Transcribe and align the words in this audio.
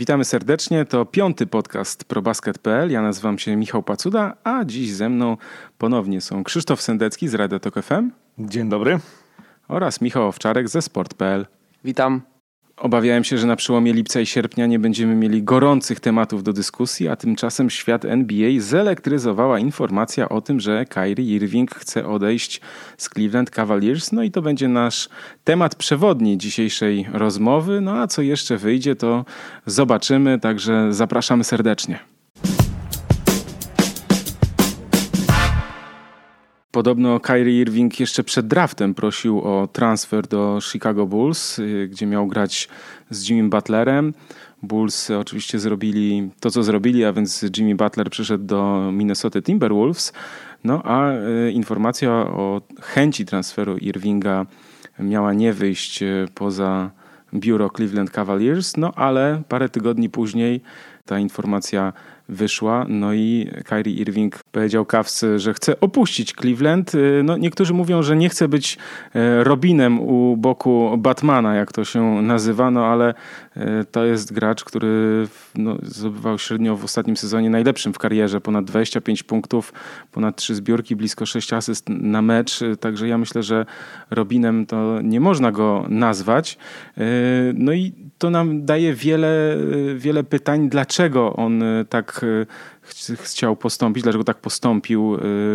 Witamy 0.00 0.24
serdecznie. 0.24 0.84
To 0.84 1.04
piąty 1.04 1.46
podcast 1.46 2.04
ProBasket.pl. 2.04 2.90
Ja 2.90 3.02
nazywam 3.02 3.38
się 3.38 3.56
Michał 3.56 3.82
Pacuda, 3.82 4.36
a 4.44 4.64
dziś 4.64 4.92
ze 4.92 5.08
mną 5.08 5.36
ponownie 5.78 6.20
są 6.20 6.44
Krzysztof 6.44 6.82
Sendecki 6.82 7.28
z 7.28 7.34
Radio 7.34 7.60
Tok 7.60 7.74
FM. 7.82 8.10
Dzień 8.38 8.68
dobry. 8.68 8.98
Oraz 9.68 10.00
Michał 10.00 10.28
Owczarek 10.28 10.68
ze 10.68 10.82
Sport.pl. 10.82 11.46
Witam. 11.84 12.29
Obawiałem 12.80 13.24
się, 13.24 13.38
że 13.38 13.46
na 13.46 13.56
przełomie 13.56 13.92
lipca 13.92 14.20
i 14.20 14.26
sierpnia 14.26 14.66
nie 14.66 14.78
będziemy 14.78 15.14
mieli 15.14 15.42
gorących 15.42 16.00
tematów 16.00 16.42
do 16.42 16.52
dyskusji, 16.52 17.08
a 17.08 17.16
tymczasem 17.16 17.70
świat 17.70 18.04
NBA 18.04 18.50
zelektryzowała 18.58 19.58
informacja 19.58 20.28
o 20.28 20.40
tym, 20.40 20.60
że 20.60 20.84
Kyrie 20.84 21.36
Irving 21.36 21.74
chce 21.74 22.06
odejść 22.06 22.60
z 22.96 23.08
Cleveland 23.08 23.50
Cavaliers. 23.50 24.12
No 24.12 24.22
i 24.22 24.30
to 24.30 24.42
będzie 24.42 24.68
nasz 24.68 25.08
temat 25.44 25.74
przewodni 25.74 26.38
dzisiejszej 26.38 27.08
rozmowy. 27.12 27.80
No 27.80 27.92
a 27.92 28.06
co 28.06 28.22
jeszcze 28.22 28.56
wyjdzie, 28.56 28.96
to 28.96 29.24
zobaczymy, 29.66 30.38
także 30.38 30.94
zapraszamy 30.94 31.44
serdecznie. 31.44 32.09
Podobno 36.72 37.20
Kyrie 37.20 37.60
Irving 37.60 38.00
jeszcze 38.00 38.24
przed 38.24 38.46
draftem 38.46 38.94
prosił 38.94 39.40
o 39.40 39.68
transfer 39.72 40.26
do 40.26 40.58
Chicago 40.72 41.06
Bulls, 41.06 41.58
y, 41.58 41.88
gdzie 41.90 42.06
miał 42.06 42.26
grać 42.26 42.68
z 43.10 43.28
Jimmy 43.28 43.48
Butlerem. 43.48 44.14
Bulls 44.62 45.10
oczywiście 45.10 45.58
zrobili 45.58 46.30
to, 46.40 46.50
co 46.50 46.62
zrobili, 46.62 47.04
a 47.04 47.12
więc 47.12 47.44
Jimmy 47.56 47.74
Butler 47.74 48.10
przyszedł 48.10 48.44
do 48.44 48.90
Minnesota 48.92 49.42
Timberwolves. 49.42 50.12
No 50.64 50.82
a 50.84 51.12
y, 51.12 51.52
informacja 51.52 52.10
o 52.12 52.60
chęci 52.80 53.26
transferu 53.26 53.76
Irvinga 53.76 54.46
miała 54.98 55.32
nie 55.32 55.52
wyjść 55.52 56.02
y, 56.02 56.26
poza 56.34 56.90
biuro 57.34 57.70
Cleveland 57.70 58.10
Cavaliers, 58.10 58.76
no 58.76 58.92
ale 58.96 59.42
parę 59.48 59.68
tygodni 59.68 60.08
później 60.08 60.60
ta 61.06 61.18
informacja 61.18 61.92
wyszła. 62.30 62.86
No 62.88 63.14
i 63.14 63.50
Kyrie 63.64 63.94
Irving 63.94 64.38
powiedział 64.52 64.86
Cavs, 64.86 65.24
że 65.36 65.54
chce 65.54 65.80
opuścić 65.80 66.32
Cleveland. 66.32 66.94
Y, 66.94 67.22
no, 67.24 67.36
niektórzy 67.36 67.74
mówią, 67.74 68.02
że 68.02 68.16
nie 68.16 68.28
chce 68.28 68.48
być 68.48 68.78
e, 69.14 69.44
Robinem 69.44 70.00
u 70.00 70.36
boku 70.36 70.98
Batmana, 70.98 71.54
jak 71.54 71.72
to 71.72 71.84
się 71.84 72.22
nazywa, 72.22 72.70
no 72.70 72.86
ale 72.86 73.14
e, 73.56 73.84
to 73.84 74.04
jest 74.04 74.32
gracz, 74.32 74.64
który 74.64 75.26
no, 75.54 75.76
zdobywał 75.82 76.38
średnio 76.38 76.76
w 76.76 76.84
ostatnim 76.84 77.16
sezonie 77.16 77.50
najlepszym 77.50 77.92
w 77.92 77.98
karierze. 77.98 78.40
Ponad 78.40 78.64
25 78.64 79.22
punktów, 79.22 79.72
ponad 80.12 80.36
3 80.36 80.54
zbiórki, 80.54 80.96
blisko 80.96 81.26
6 81.26 81.52
asyst 81.52 81.88
na 81.88 82.22
mecz. 82.22 82.60
Także 82.80 83.08
ja 83.08 83.18
myślę, 83.18 83.42
że 83.42 83.66
Robinem 84.10 84.66
to 84.66 85.02
nie 85.02 85.20
można 85.20 85.52
go 85.52 85.86
nazwać. 85.88 86.58
No 87.54 87.72
i 87.72 88.09
to 88.20 88.30
nam 88.30 88.64
daje 88.64 88.94
wiele, 88.94 89.56
wiele 89.96 90.24
pytań, 90.24 90.68
dlaczego 90.68 91.36
on 91.36 91.62
tak 91.88 92.24
chciał 93.22 93.56
postąpić, 93.56 94.02
dlaczego 94.02 94.24
tak 94.24 94.36
postąpił, 94.36 95.14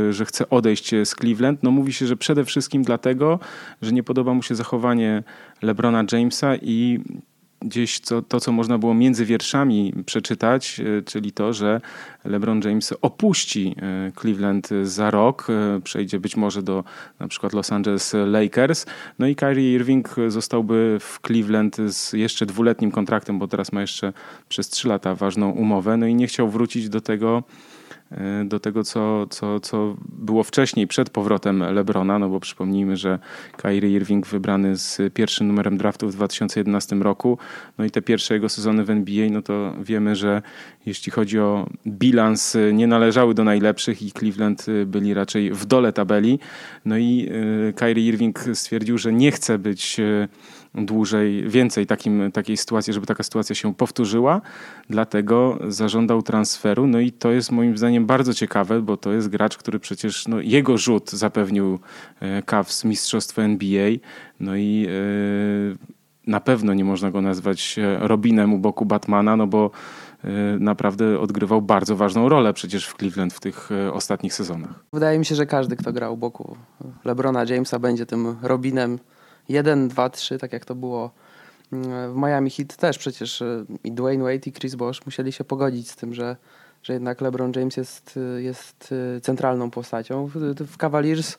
y, 0.10 0.14
że 0.14 0.26
chce 0.26 0.50
odejść 0.50 0.90
z 0.90 1.16
Cleveland. 1.16 1.64
No 1.64 1.72
mówi 1.72 1.94
się, 1.94 2.08
że 2.08 2.16
przede 2.16 2.46
wszystkim 2.46 2.84
dlatego, 2.84 3.40
że 3.82 3.92
nie 3.92 4.04
podoba 4.04 4.34
mu 4.34 4.44
się 4.44 4.56
zachowanie 4.56 5.24
LeBrona 5.62 6.04
Jamesa 6.12 6.56
i 6.56 7.00
gdzieś 7.66 8.00
to, 8.00 8.22
to, 8.22 8.40
co 8.40 8.52
można 8.52 8.78
było 8.78 8.94
między 8.94 9.26
wierszami 9.26 9.94
przeczytać, 10.06 10.80
e, 10.80 11.02
czyli 11.02 11.32
to, 11.32 11.54
że 11.54 11.82
LeBron 12.26 12.62
James 12.64 12.94
opuści 13.02 13.76
e, 13.82 14.12
Cleveland 14.22 14.70
za 14.84 15.12
rok, 15.12 15.48
e, 15.50 15.82
przejdzie 15.82 16.20
być 16.20 16.38
może 16.38 16.64
do 16.64 16.84
na 17.20 17.28
przykład 17.28 17.54
Los 17.54 17.72
Angeles 17.72 18.14
Lakers, 18.26 18.86
no 19.20 19.28
i 19.28 19.36
Kyrie 19.36 19.74
Irving 19.74 20.16
zostałby 20.28 20.98
w 21.00 21.20
Cleveland 21.28 21.78
z 21.88 22.14
jeszcze 22.14 22.46
dwuletnim 22.46 22.92
kontraktem, 22.92 23.40
bo 23.40 23.48
teraz 23.48 23.72
ma 23.72 23.82
jeszcze 23.82 24.14
przez 24.50 24.70
trzy 24.70 24.88
lata 24.88 25.16
ważną 25.16 25.50
umowę, 25.50 25.98
no 25.98 26.06
i 26.06 26.16
nie 26.16 26.28
chciał 26.28 26.50
wrócić 26.50 26.90
do 26.90 27.02
tego 27.02 27.44
do 28.46 28.60
tego, 28.60 28.84
co, 28.84 29.28
co, 29.30 29.60
co 29.60 29.96
było 30.10 30.44
wcześniej, 30.44 30.88
przed 30.88 31.10
powrotem 31.10 31.60
Lebrona, 31.74 32.20
no 32.20 32.30
bo 32.30 32.40
przypomnijmy, 32.40 32.98
że 32.98 33.20
Kyrie 33.58 33.92
Irving 33.92 34.28
wybrany 34.28 34.78
z 34.78 35.14
pierwszym 35.14 35.48
numerem 35.48 35.78
draftu 35.78 36.10
w 36.10 36.14
2011 36.14 36.96
roku, 36.96 37.38
no 37.78 37.86
i 37.86 37.92
te 37.92 38.02
pierwsze 38.02 38.34
jego 38.34 38.50
sezony 38.50 38.84
w 38.84 38.90
NBA, 38.90 39.30
no 39.32 39.42
to 39.42 39.74
wiemy, 39.80 40.16
że 40.16 40.42
jeśli 40.86 41.12
chodzi 41.12 41.40
o 41.40 41.70
bilans, 41.88 42.58
nie 42.74 42.88
należały 42.88 43.34
do 43.34 43.44
najlepszych 43.44 44.02
i 44.02 44.12
Cleveland 44.12 44.66
byli 44.86 45.14
raczej 45.14 45.52
w 45.52 45.66
dole 45.66 45.94
tabeli, 45.94 46.40
no 46.86 46.98
i 46.98 47.30
e, 47.70 47.74
Kyrie 47.74 48.08
Irving 48.08 48.40
stwierdził, 48.54 48.98
że 48.98 49.14
nie 49.14 49.32
chce 49.32 49.58
być 49.60 50.00
e, 50.00 50.28
dłużej, 50.76 51.50
więcej 51.50 51.86
takim, 51.86 52.32
takiej 52.32 52.58
sytuacji, 52.58 52.94
żeby 52.94 53.06
taka 53.06 53.24
sytuacja 53.24 53.56
się 53.56 53.76
powtórzyła. 53.76 54.42
Dlatego 54.90 55.60
zażądał 55.68 56.22
transferu. 56.22 56.88
No 56.88 57.00
i 57.00 57.12
to 57.12 57.32
jest 57.32 57.52
moim 57.52 57.78
zdaniem 57.78 58.06
bardzo 58.06 58.34
ciekawe, 58.34 58.82
bo 58.82 58.98
to 58.98 59.12
jest 59.12 59.30
gracz, 59.30 59.58
który 59.58 59.80
przecież 59.80 60.28
no, 60.28 60.42
jego 60.42 60.78
rzut 60.78 61.12
zapewnił 61.12 61.80
e, 62.20 62.42
Cavs 62.42 62.86
mistrzostwo 62.86 63.42
NBA. 63.42 63.90
No 64.40 64.56
i 64.56 64.88
e, 64.90 65.96
na 66.28 66.40
pewno 66.40 66.74
nie 66.74 66.86
można 66.86 67.12
go 67.12 67.22
nazwać 67.22 67.80
e, 67.80 68.08
Robinem 68.08 68.54
u 68.54 68.60
boku 68.60 68.86
Batmana, 68.86 69.36
no 69.36 69.48
bo 69.48 69.72
naprawdę 70.60 71.20
odgrywał 71.20 71.62
bardzo 71.62 71.96
ważną 71.96 72.30
rolę 72.30 72.54
przecież 72.54 72.88
w 72.88 72.98
Cleveland 72.98 73.34
w 73.34 73.40
tych 73.40 73.70
ostatnich 73.94 74.34
sezonach. 74.34 74.86
Wydaje 74.94 75.20
mi 75.20 75.26
się, 75.26 75.36
że 75.36 75.46
każdy, 75.46 75.76
kto 75.76 75.94
grał 75.94 76.14
u 76.14 76.18
boku 76.18 76.58
LeBrona 77.06 77.44
Jamesa 77.50 77.80
będzie 77.80 78.06
tym 78.06 78.36
Robinem 78.42 79.00
1, 79.50 79.88
2, 79.88 80.10
3, 80.10 80.38
tak 80.38 80.54
jak 80.54 80.66
to 80.66 80.76
było 80.76 81.12
mm, 81.74 82.14
w 82.14 82.16
Miami 82.16 82.50
Heat 82.50 82.76
też 82.76 82.98
przecież 82.98 83.42
e, 83.42 83.66
i 83.84 83.92
Dwayne 83.92 84.24
Wade 84.24 84.50
i 84.50 84.52
Chris 84.52 84.76
Bosh 84.76 85.06
musieli 85.06 85.32
się 85.32 85.44
pogodzić 85.44 85.92
z 85.92 85.96
tym, 85.96 86.14
że, 86.14 86.36
że 86.84 86.94
jednak 86.94 87.22
LeBron 87.22 87.52
James 87.56 87.78
jest, 87.78 88.20
jest 88.38 88.94
e, 89.18 89.22
centralną 89.22 89.72
postacią. 89.72 90.30
W, 90.60 90.78
Cavaliers 90.78 91.38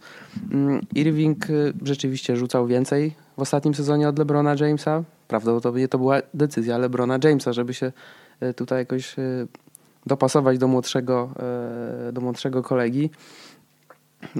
mm, 0.52 0.80
Irving 0.94 1.46
rzeczywiście 1.82 2.36
rzucał 2.36 2.66
więcej 2.66 3.14
w 3.36 3.40
ostatnim 3.40 3.74
sezonie 3.74 4.08
od 4.08 4.18
LeBrona 4.18 4.54
Jamesa. 4.60 5.02
Prawdopodobnie 5.28 5.88
to 5.88 5.98
była 5.98 6.20
decyzja 6.34 6.78
LeBrona 6.78 7.18
Jamesa, 7.24 7.52
żeby 7.52 7.74
się 7.74 7.92
tutaj 8.56 8.78
jakoś 8.78 9.16
dopasować 10.06 10.58
do 10.58 10.68
młodszego, 10.68 11.30
do 12.12 12.20
młodszego 12.20 12.62
kolegi. 12.62 13.10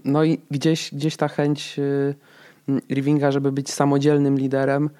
No 0.04 0.24
i 0.24 0.40
gdzieś, 0.50 0.94
gdzieś 0.94 1.16
ta 1.16 1.28
chęć 1.28 1.80
Irvinga, 2.88 3.32
żeby 3.32 3.52
być 3.52 3.72
samodzielnym 3.72 4.38
liderem, 4.38 4.90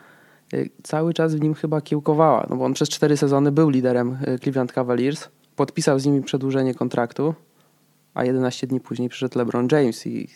y, 0.55 0.71
cały 0.83 1.15
czas 1.15 1.35
w 1.35 1.41
nim 1.41 1.55
chyba 1.55 1.81
kiełkowała, 1.81 2.47
no 2.51 2.57
bo 2.57 2.65
on 2.65 2.75
przez 2.75 2.89
cztery 2.89 3.17
sezony 3.17 3.53
był 3.53 3.71
liderem 3.71 4.19
y, 4.29 4.39
Cleveland 4.39 4.73
Cavaliers, 4.73 5.29
podpisał 5.57 5.99
z 5.99 6.07
nimi 6.07 6.23
przedłużenie 6.23 6.75
kontraktu, 6.75 7.35
a 8.15 8.25
11 8.25 8.67
dni 8.67 8.81
później 8.81 9.09
przyszedł 9.09 9.39
LeBron 9.39 9.69
James 9.73 10.07
i 10.07 10.29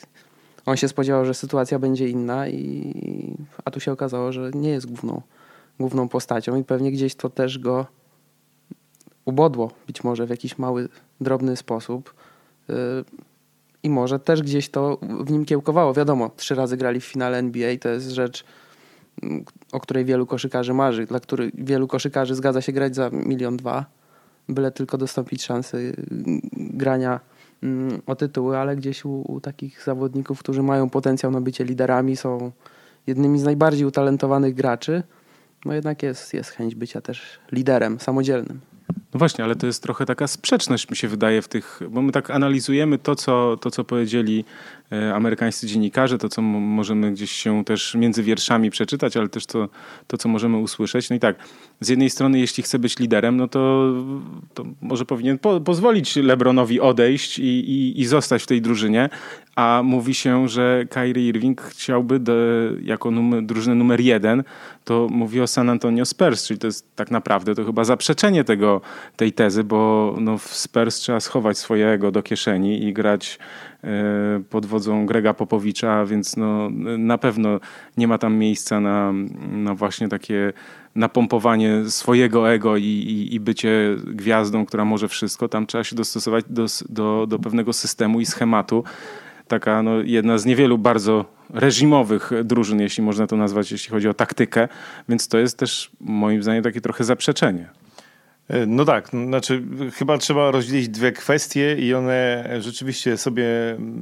on 0.66 0.76
się 0.76 0.88
spodziewał, 0.88 1.24
że 1.24 1.34
sytuacja 1.34 1.78
będzie 1.78 2.08
inna, 2.08 2.48
i, 2.48 3.36
a 3.64 3.70
tu 3.70 3.80
się 3.80 3.92
okazało, 3.92 4.32
że 4.32 4.50
nie 4.54 4.70
jest 4.70 4.86
główną, 4.86 5.22
główną 5.78 6.08
postacią 6.08 6.56
i 6.56 6.64
pewnie 6.64 6.92
gdzieś 6.92 7.14
to 7.14 7.30
też 7.30 7.58
go 7.58 7.86
ubodło, 9.24 9.70
być 9.86 10.04
może 10.04 10.26
w 10.26 10.30
jakiś 10.30 10.58
mały, 10.58 10.88
drobny 11.20 11.56
sposób. 11.56 12.14
I 13.82 13.90
może 13.90 14.18
też 14.18 14.42
gdzieś 14.42 14.68
to 14.68 14.98
w 15.02 15.30
nim 15.30 15.44
kiełkowało. 15.44 15.94
Wiadomo, 15.94 16.30
trzy 16.36 16.54
razy 16.54 16.76
grali 16.76 17.00
w 17.00 17.04
finale 17.04 17.38
NBA, 17.38 17.76
to 17.80 17.88
jest 17.88 18.10
rzecz, 18.10 18.44
mm, 19.22 19.44
o 19.72 19.80
której 19.80 20.04
wielu 20.04 20.26
koszykarzy 20.26 20.74
marzy, 20.74 21.06
dla 21.06 21.20
których 21.20 21.64
wielu 21.64 21.88
koszykarzy 21.88 22.34
zgadza 22.34 22.60
się 22.60 22.72
grać 22.72 22.94
za 22.94 23.10
milion 23.12 23.56
dwa, 23.56 23.84
byle 24.48 24.70
tylko 24.70 24.98
dostąpić 24.98 25.44
szansy 25.44 25.96
mm, 26.10 26.40
grania 26.54 27.20
mm, 27.62 28.02
o 28.06 28.16
tytuły, 28.16 28.58
ale 28.58 28.76
gdzieś 28.76 29.04
u, 29.04 29.32
u 29.32 29.40
takich 29.40 29.82
zawodników, 29.84 30.38
którzy 30.38 30.62
mają 30.62 30.90
potencjał 30.90 31.32
na 31.32 31.40
bycie 31.40 31.64
liderami, 31.64 32.16
są 32.16 32.52
jednymi 33.06 33.38
z 33.38 33.44
najbardziej 33.44 33.86
utalentowanych 33.86 34.54
graczy, 34.54 35.02
no 35.64 35.74
jednak 35.74 36.02
jest, 36.02 36.34
jest 36.34 36.50
chęć 36.50 36.74
bycia 36.74 37.00
też 37.00 37.38
liderem 37.52 38.00
samodzielnym. 38.00 38.60
No 39.14 39.18
właśnie, 39.18 39.44
ale 39.44 39.56
to 39.56 39.66
jest 39.66 39.82
trochę 39.82 40.06
taka 40.06 40.26
sprzeczność, 40.26 40.90
mi 40.90 40.96
się 40.96 41.08
wydaje, 41.08 41.42
w 41.42 41.48
tych, 41.48 41.80
bo 41.90 42.02
my 42.02 42.12
tak 42.12 42.30
analizujemy 42.30 42.98
to, 42.98 43.16
co, 43.16 43.56
to, 43.56 43.70
co 43.70 43.84
powiedzieli 43.84 44.44
e, 44.92 45.14
amerykańscy 45.14 45.66
dziennikarze, 45.66 46.18
to, 46.18 46.28
co 46.28 46.42
możemy 46.42 47.12
gdzieś 47.12 47.30
się 47.30 47.64
też 47.64 47.94
między 47.94 48.22
wierszami 48.22 48.70
przeczytać, 48.70 49.16
ale 49.16 49.28
też 49.28 49.46
to, 49.46 49.68
to 50.06 50.18
co 50.18 50.28
możemy 50.28 50.56
usłyszeć. 50.56 51.10
No 51.10 51.16
i 51.16 51.20
tak, 51.20 51.36
z 51.80 51.88
jednej 51.88 52.10
strony, 52.10 52.38
jeśli 52.38 52.62
chce 52.62 52.78
być 52.78 52.98
liderem, 52.98 53.36
no 53.36 53.48
to, 53.48 53.92
to 54.54 54.64
może 54.80 55.04
powinien 55.04 55.38
po, 55.38 55.60
pozwolić 55.60 56.16
LeBronowi 56.16 56.80
odejść 56.80 57.38
i, 57.38 57.42
i, 57.42 58.00
i 58.00 58.06
zostać 58.06 58.42
w 58.42 58.46
tej 58.46 58.62
drużynie, 58.62 59.08
a 59.56 59.80
mówi 59.84 60.14
się, 60.14 60.48
że 60.48 60.84
Kyrie 60.90 61.28
Irving 61.28 61.60
chciałby 61.60 62.20
jako 62.82 63.10
numer, 63.10 63.42
drużynę 63.42 63.74
numer 63.74 64.00
jeden, 64.00 64.44
to 64.84 65.06
mówi 65.10 65.40
o 65.40 65.46
San 65.46 65.70
Antonio 65.70 66.04
Spurs, 66.04 66.46
czyli 66.46 66.60
to 66.60 66.66
jest 66.66 66.96
tak 66.96 67.10
naprawdę 67.10 67.54
to 67.54 67.64
chyba 67.64 67.84
zaprzeczenie 67.84 68.44
tego, 68.44 68.80
tej 69.16 69.32
tezy, 69.32 69.64
bo 69.64 70.14
no 70.20 70.38
w 70.38 70.54
Spurs 70.54 70.96
trzeba 70.96 71.20
schować 71.20 71.58
swojego 71.58 72.10
do 72.10 72.22
kieszeni 72.22 72.84
i 72.84 72.92
grać 72.92 73.38
pod 74.50 74.66
wodzą 74.66 75.06
Grega 75.06 75.34
Popowicza, 75.34 76.04
więc 76.06 76.36
no, 76.36 76.70
na 76.98 77.18
pewno 77.18 77.60
nie 77.96 78.08
ma 78.08 78.18
tam 78.18 78.34
miejsca 78.34 78.80
na, 78.80 79.12
na 79.50 79.74
właśnie 79.74 80.08
takie 80.08 80.52
napompowanie 80.94 81.90
swojego 81.90 82.52
ego 82.52 82.76
i, 82.76 82.84
i, 82.84 83.34
i, 83.34 83.40
bycie 83.40 83.96
gwiazdą, 84.06 84.66
która 84.66 84.84
może 84.84 85.08
wszystko. 85.08 85.48
Tam 85.48 85.66
trzeba 85.66 85.84
się 85.84 85.96
dostosować 85.96 86.44
do, 86.48 86.66
do, 86.88 87.26
do 87.28 87.38
pewnego 87.38 87.72
systemu 87.72 88.20
i 88.20 88.26
schematu. 88.26 88.84
Taka 89.50 89.82
no, 89.82 90.00
jedna 90.00 90.38
z 90.38 90.46
niewielu 90.46 90.78
bardzo 90.78 91.24
reżimowych 91.54 92.30
drużyn, 92.44 92.80
jeśli 92.80 93.02
można 93.02 93.26
to 93.26 93.36
nazwać, 93.36 93.72
jeśli 93.72 93.90
chodzi 93.90 94.08
o 94.08 94.14
taktykę, 94.14 94.68
więc 95.08 95.28
to 95.28 95.38
jest 95.38 95.58
też 95.58 95.90
moim 96.00 96.42
zdaniem 96.42 96.62
takie 96.62 96.80
trochę 96.80 97.04
zaprzeczenie. 97.04 97.68
E, 98.48 98.66
no 98.66 98.84
tak, 98.84 99.08
znaczy 99.08 99.62
chyba 99.94 100.18
trzeba 100.18 100.50
rozdzielić 100.50 100.88
dwie 100.88 101.12
kwestie 101.12 101.76
i 101.78 101.94
one 101.94 102.48
rzeczywiście 102.60 103.16
sobie 103.16 103.46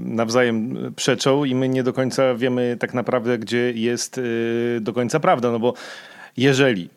nawzajem 0.05 0.77
przeczą 0.97 1.45
i 1.45 1.55
my 1.55 1.69
nie 1.69 1.83
do 1.83 1.93
końca 1.93 2.35
wiemy 2.35 2.77
tak 2.81 2.95
naprawdę, 2.95 3.39
gdzie 3.39 3.73
jest 3.73 4.19
e, 4.19 4.81
do 4.81 4.93
końca 4.93 5.21
prawda, 5.21 5.51
no 5.51 5.59
bo 5.59 5.75
jeżeli 6.37 6.89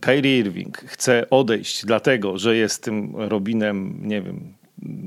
Kyrie 0.00 0.38
Irving 0.38 0.78
chce 0.78 1.30
odejść 1.30 1.86
dlatego, 1.86 2.38
że 2.38 2.56
jest 2.56 2.82
tym 2.82 3.12
Robinem, 3.16 3.98
nie 4.02 4.22
wiem, 4.22 4.54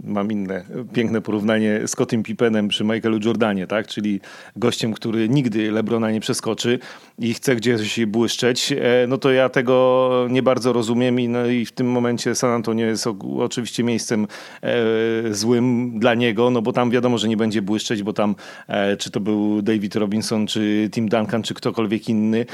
mam 0.03 0.31
inne 0.31 0.63
piękne 0.93 1.21
porównanie 1.21 1.79
z 1.87 1.91
Scottim 1.91 2.23
Pippenem 2.23 2.67
przy 2.67 2.83
Michaelu 2.83 3.19
Jordanie, 3.25 3.67
tak? 3.67 3.87
czyli 3.87 4.19
gościem, 4.55 4.93
który 4.93 5.29
nigdy 5.29 5.71
Lebrona 5.71 6.11
nie 6.11 6.19
przeskoczy 6.19 6.79
i 7.19 7.33
chce 7.33 7.55
gdzieś 7.55 8.05
błyszczeć, 8.05 8.71
e, 8.71 9.07
no 9.07 9.17
to 9.17 9.31
ja 9.31 9.49
tego 9.49 10.27
nie 10.29 10.43
bardzo 10.43 10.73
rozumiem 10.73 11.19
i, 11.19 11.27
no 11.29 11.45
i 11.45 11.65
w 11.65 11.71
tym 11.71 11.91
momencie 11.91 12.35
San 12.35 12.51
Antonio 12.51 12.85
jest 12.85 13.07
oczywiście 13.39 13.83
miejscem 13.83 14.27
e, 14.61 15.33
złym 15.33 15.91
dla 15.99 16.13
niego, 16.13 16.49
no 16.49 16.61
bo 16.61 16.73
tam 16.73 16.91
wiadomo, 16.91 17.17
że 17.17 17.27
nie 17.27 17.37
będzie 17.37 17.61
błyszczeć, 17.61 18.03
bo 18.03 18.13
tam 18.13 18.35
e, 18.67 18.97
czy 18.97 19.11
to 19.11 19.19
był 19.19 19.61
David 19.61 19.95
Robinson, 19.95 20.47
czy 20.47 20.89
Tim 20.91 21.09
Duncan, 21.09 21.43
czy 21.43 21.53
ktokolwiek 21.53 22.09
inny, 22.09 22.45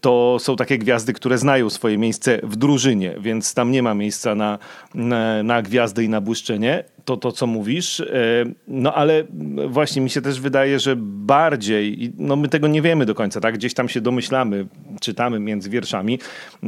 to 0.00 0.36
są 0.40 0.56
takie 0.56 0.78
gwiazdy, 0.78 1.12
które 1.12 1.38
znają 1.38 1.70
swoje 1.70 1.98
miejsce 1.98 2.40
w 2.42 2.56
drużynie, 2.56 3.14
więc 3.20 3.54
tam 3.54 3.70
nie 3.70 3.82
ma 3.82 3.94
miejsca 3.94 4.34
na, 4.34 4.58
na, 4.94 5.42
na 5.42 5.62
gwiazdy 5.62 6.04
i 6.04 6.08
na 6.08 6.20
błyszczenie, 6.20 6.84
to 7.04 7.16
to, 7.16 7.32
co 7.32 7.46
mówisz. 7.46 8.00
E, 8.00 8.06
no 8.68 8.94
ale 8.94 9.24
właśnie 9.68 10.02
mi 10.02 10.10
się 10.10 10.20
też 10.20 10.40
wydaje, 10.40 10.78
że 10.78 10.96
bardziej, 10.98 12.12
no 12.18 12.36
my 12.36 12.48
tego 12.48 12.68
nie 12.68 12.82
wiemy 12.82 13.06
do 13.06 13.14
końca, 13.14 13.40
tak? 13.40 13.54
Gdzieś 13.54 13.74
tam 13.74 13.88
się 13.88 14.00
domyślamy, 14.00 14.66
czytamy 15.00 15.40
między 15.40 15.70
wierszami. 15.70 16.18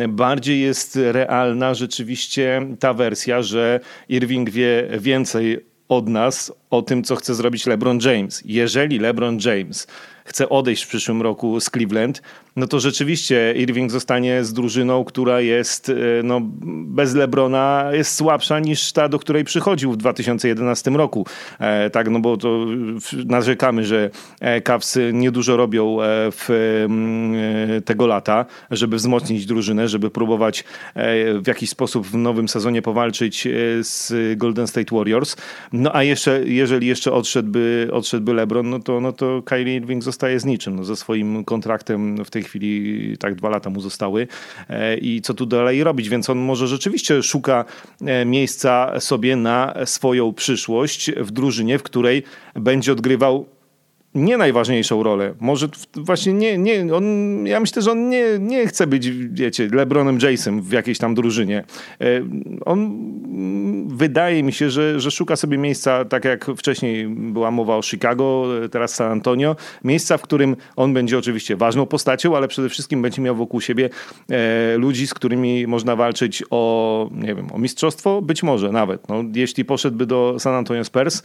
Bardziej 0.08 0.60
jest 0.60 0.98
realna 1.02 1.74
rzeczywiście 1.74 2.66
ta 2.80 2.94
wersja, 2.94 3.42
że 3.42 3.80
Irving 4.08 4.50
wie 4.50 4.88
więcej 4.98 5.66
od 5.88 6.08
nas 6.08 6.52
o 6.70 6.82
tym, 6.82 7.02
co 7.02 7.16
chce 7.16 7.34
zrobić 7.34 7.66
LeBron 7.66 7.98
James. 8.04 8.42
Jeżeli 8.44 8.98
LeBron 8.98 9.38
James 9.44 9.86
chce 10.24 10.48
odejść 10.48 10.82
w 10.82 10.88
przyszłym 10.88 11.22
roku 11.22 11.60
z 11.60 11.70
Cleveland, 11.70 12.22
no 12.56 12.66
to 12.66 12.80
rzeczywiście 12.80 13.54
Irving 13.56 13.90
zostanie 13.90 14.44
z 14.44 14.52
drużyną, 14.52 15.04
która 15.04 15.40
jest 15.40 15.88
e, 15.88 15.94
no, 16.24 16.40
bez 16.86 17.14
Lebrona 17.14 17.90
jest 17.92 18.14
słabsza 18.14 18.60
niż 18.60 18.92
ta, 18.92 19.08
do 19.08 19.18
której 19.18 19.44
przychodził 19.44 19.92
w 19.92 19.96
2011 19.96 20.90
roku. 20.90 21.26
E, 21.58 21.90
tak, 21.90 22.08
no 22.08 22.20
bo 22.20 22.36
to 22.36 22.66
narzekamy, 23.26 23.84
że 23.84 24.10
e, 24.40 24.60
Cavs 24.60 24.98
niedużo 25.12 25.56
robią 25.56 25.96
w 26.32 26.50
e, 26.50 27.80
tego 27.80 28.06
lata, 28.06 28.46
żeby 28.70 28.96
wzmocnić 28.96 29.46
drużynę, 29.46 29.88
żeby 29.88 30.10
próbować 30.10 30.64
w 31.42 31.46
jakiś 31.46 31.70
sposób 31.70 32.06
w 32.06 32.14
nowym 32.14 32.48
sezonie 32.48 32.82
powalczyć 32.82 33.48
z 33.80 34.12
Golden 34.38 34.66
State 34.66 34.96
Warriors. 34.96 35.36
No 35.72 35.96
a 35.96 36.02
jeszcze, 36.02 36.40
jeżeli 36.44 36.86
jeszcze 36.86 37.12
odszedłby, 37.12 37.88
odszedłby 37.92 38.34
LeBron, 38.34 38.70
no 38.70 38.78
to, 38.78 39.00
no 39.00 39.12
to 39.12 39.42
Kyrie 39.42 39.76
Irving 39.76 40.02
zostaje 40.02 40.40
z 40.40 40.44
niczym. 40.44 40.76
No, 40.76 40.84
ze 40.84 40.96
swoim 40.96 41.44
kontraktem 41.44 42.24
w 42.24 42.30
tej 42.30 42.45
chwili 42.46 43.16
tak 43.18 43.34
dwa 43.34 43.48
lata 43.48 43.70
mu 43.70 43.80
zostały 43.80 44.28
e, 44.68 44.96
i 44.96 45.20
co 45.20 45.34
tu 45.34 45.46
dalej 45.46 45.84
robić, 45.84 46.08
więc 46.08 46.30
on 46.30 46.38
może 46.38 46.68
rzeczywiście 46.68 47.22
szuka 47.22 47.64
e, 48.00 48.24
miejsca 48.24 49.00
sobie 49.00 49.36
na 49.36 49.74
swoją 49.84 50.32
przyszłość 50.32 51.10
w 51.16 51.30
drużynie, 51.30 51.78
w 51.78 51.82
której 51.82 52.22
będzie 52.54 52.92
odgrywał 52.92 53.55
nie 54.16 54.36
najważniejszą 54.36 55.02
rolę. 55.02 55.34
Może 55.40 55.68
właśnie 55.96 56.32
nie, 56.32 56.58
nie 56.58 56.94
on, 56.94 57.04
ja 57.46 57.60
myślę, 57.60 57.82
że 57.82 57.92
on 57.92 58.08
nie, 58.08 58.24
nie 58.40 58.66
chce 58.66 58.86
być, 58.86 59.10
wiecie, 59.10 59.68
LeBronem 59.72 60.18
Jasem 60.18 60.62
w 60.62 60.72
jakiejś 60.72 60.98
tam 60.98 61.14
drużynie. 61.14 61.64
E, 62.00 62.04
on 62.64 63.06
wydaje 63.86 64.42
mi 64.42 64.52
się, 64.52 64.70
że, 64.70 65.00
że 65.00 65.10
szuka 65.10 65.36
sobie 65.36 65.58
miejsca, 65.58 66.04
tak 66.04 66.24
jak 66.24 66.44
wcześniej 66.56 67.08
była 67.08 67.50
mowa 67.50 67.76
o 67.76 67.82
Chicago, 67.82 68.46
teraz 68.70 68.94
San 68.94 69.12
Antonio, 69.12 69.56
miejsca, 69.84 70.18
w 70.18 70.22
którym 70.22 70.56
on 70.76 70.94
będzie 70.94 71.18
oczywiście 71.18 71.56
ważną 71.56 71.86
postacią, 71.86 72.36
ale 72.36 72.48
przede 72.48 72.68
wszystkim 72.68 73.02
będzie 73.02 73.22
miał 73.22 73.36
wokół 73.36 73.60
siebie 73.60 73.90
e, 74.30 74.76
ludzi, 74.76 75.06
z 75.06 75.14
którymi 75.14 75.66
można 75.66 75.96
walczyć 75.96 76.42
o, 76.50 77.10
nie 77.12 77.34
wiem, 77.34 77.52
o 77.52 77.58
mistrzostwo, 77.58 78.22
być 78.22 78.42
może 78.42 78.72
nawet. 78.72 79.08
No, 79.08 79.24
jeśli 79.34 79.64
poszedłby 79.64 80.06
do 80.06 80.36
San 80.38 80.54
Antonio 80.54 80.84
Spurs, 80.84 81.22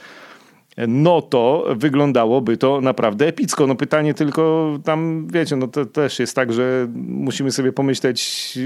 no 0.88 1.22
to 1.22 1.66
wyglądałoby 1.76 2.58
to 2.58 2.82
naprawdę 2.82 3.28
epicko. 3.28 3.68
No 3.68 3.76
pytanie 3.76 4.14
tylko 4.14 4.72
tam, 4.84 5.28
wiecie, 5.34 5.56
no 5.56 5.68
to 5.68 5.86
też 5.86 6.20
jest 6.20 6.36
tak, 6.36 6.54
że 6.54 6.88
musimy 6.96 7.52
sobie 7.52 7.74
pomyśleć, 7.74 8.60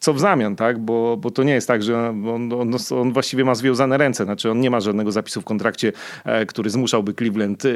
co 0.00 0.14
w 0.14 0.20
zamian, 0.20 0.56
tak? 0.56 0.78
Bo, 0.78 1.16
bo 1.16 1.30
to 1.30 1.42
nie 1.42 1.52
jest 1.52 1.68
tak, 1.68 1.82
że 1.82 2.08
on, 2.08 2.52
on, 2.52 2.74
on 2.90 3.12
właściwie 3.12 3.44
ma 3.44 3.54
związane 3.54 3.98
ręce. 3.98 4.24
Znaczy 4.24 4.50
on 4.50 4.60
nie 4.60 4.70
ma 4.70 4.80
żadnego 4.80 5.12
zapisu 5.12 5.40
w 5.40 5.44
kontrakcie, 5.44 5.92
e, 6.24 6.46
który 6.46 6.70
zmuszałby 6.70 7.14
Cleveland 7.14 7.62
e, 7.64 7.68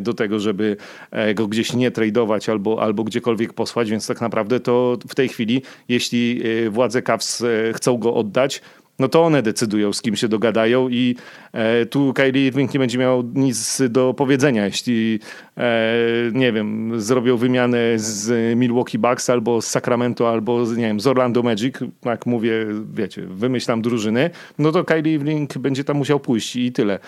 do 0.00 0.14
tego, 0.14 0.40
żeby 0.40 0.76
e, 1.10 1.34
go 1.34 1.48
gdzieś 1.48 1.72
nie 1.72 1.90
tradować 1.90 2.48
albo, 2.48 2.82
albo 2.82 3.04
gdziekolwiek 3.04 3.52
posłać, 3.52 3.90
więc 3.90 4.06
tak 4.06 4.20
naprawdę 4.20 4.60
to 4.60 4.98
w 5.08 5.14
tej 5.14 5.28
chwili, 5.28 5.62
jeśli 5.88 6.42
władze 6.70 7.02
Cavs 7.02 7.44
chcą 7.72 7.98
go 7.98 8.14
oddać, 8.14 8.62
no 8.98 9.08
to 9.08 9.22
one 9.22 9.42
decydują, 9.42 9.92
z 9.92 10.02
kim 10.02 10.16
się 10.16 10.28
dogadają 10.28 10.88
i 10.88 11.16
e, 11.52 11.86
tu 11.86 12.12
Kyrie 12.12 12.46
Irving 12.46 12.74
nie 12.74 12.80
będzie 12.80 12.98
miał 12.98 13.22
nic 13.34 13.82
do 13.90 14.14
powiedzenia, 14.14 14.64
jeśli 14.64 15.20
e, 15.56 15.94
nie 16.32 16.52
wiem, 16.52 17.00
zrobią 17.00 17.36
wymianę 17.36 17.78
z 17.96 18.58
Milwaukee 18.58 18.98
Bucks 18.98 19.30
albo 19.30 19.62
z 19.62 19.66
Sacramento, 19.66 20.30
albo 20.30 20.64
nie 20.64 20.86
wiem, 20.86 21.00
z 21.00 21.06
Orlando 21.06 21.42
Magic, 21.42 21.74
jak 22.04 22.26
mówię, 22.26 22.66
wiecie, 22.92 23.22
wymyślam 23.22 23.82
drużyny, 23.82 24.30
no 24.58 24.72
to 24.72 24.84
Kyrie 24.84 25.14
Irving 25.14 25.58
będzie 25.58 25.84
tam 25.84 25.96
musiał 25.96 26.20
pójść 26.20 26.56
i 26.56 26.72
tyle. 26.72 26.98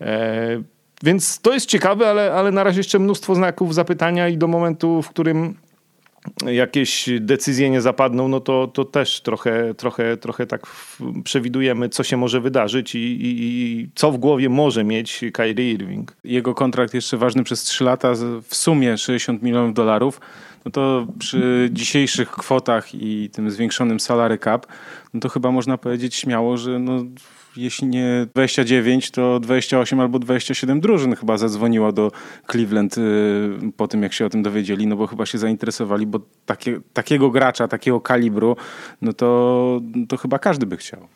E, 0.00 0.62
więc 1.02 1.40
to 1.40 1.52
jest 1.52 1.66
ciekawe, 1.66 2.08
ale, 2.08 2.32
ale 2.32 2.52
na 2.52 2.64
razie 2.64 2.80
jeszcze 2.80 2.98
mnóstwo 2.98 3.34
znaków 3.34 3.74
zapytania 3.74 4.28
i 4.28 4.36
do 4.36 4.48
momentu, 4.48 5.02
w 5.02 5.08
którym 5.08 5.54
jakieś 6.46 7.08
decyzje 7.20 7.70
nie 7.70 7.80
zapadną, 7.80 8.28
no 8.28 8.40
to, 8.40 8.66
to 8.66 8.84
też 8.84 9.20
trochę, 9.20 9.74
trochę, 9.74 10.16
trochę 10.16 10.46
tak 10.46 10.66
przewidujemy, 11.24 11.88
co 11.88 12.02
się 12.02 12.16
może 12.16 12.40
wydarzyć 12.40 12.94
i, 12.94 12.98
i, 12.98 13.38
i, 13.42 13.88
co 13.94 14.12
w 14.12 14.16
głowie 14.16 14.48
może 14.48 14.84
mieć 14.84 15.24
Kyrie 15.32 15.72
Irving. 15.72 16.16
Jego 16.24 16.54
kontrakt 16.54 16.94
jeszcze 16.94 17.16
ważny 17.16 17.44
przez 17.44 17.62
3 17.62 17.84
lata, 17.84 18.12
w 18.48 18.56
sumie 18.56 18.98
60 18.98 19.42
milionów 19.42 19.74
dolarów, 19.74 20.20
no 20.64 20.70
to 20.70 21.06
przy 21.18 21.68
dzisiejszych 21.72 22.30
kwotach 22.30 22.94
i 22.94 23.30
tym 23.32 23.50
zwiększonym 23.50 24.00
salary 24.00 24.38
cap, 24.38 24.66
no 25.14 25.20
to 25.20 25.28
chyba 25.28 25.50
można 25.50 25.78
powiedzieć 25.78 26.14
śmiało, 26.14 26.56
że 26.56 26.78
no 26.78 27.04
jeśli 27.56 27.88
nie 27.88 28.26
29, 28.34 29.10
to 29.10 29.40
28 29.40 30.00
albo 30.00 30.18
27 30.18 30.80
drużyn 30.80 31.16
chyba 31.16 31.38
zadzwoniło 31.38 31.92
do 31.92 32.12
Cleveland 32.50 32.98
y, 32.98 33.72
po 33.76 33.88
tym, 33.88 34.02
jak 34.02 34.12
się 34.12 34.26
o 34.26 34.28
tym 34.28 34.42
dowiedzieli, 34.42 34.86
no 34.86 34.96
bo 34.96 35.06
chyba 35.06 35.26
się 35.26 35.38
zainteresowali, 35.38 36.06
bo 36.06 36.20
takie, 36.46 36.80
takiego 36.92 37.30
gracza, 37.30 37.68
takiego 37.68 38.00
kalibru, 38.00 38.56
no 39.02 39.12
to, 39.12 39.80
to 40.08 40.16
chyba 40.16 40.38
każdy 40.38 40.66
by 40.66 40.76
chciał. 40.76 41.08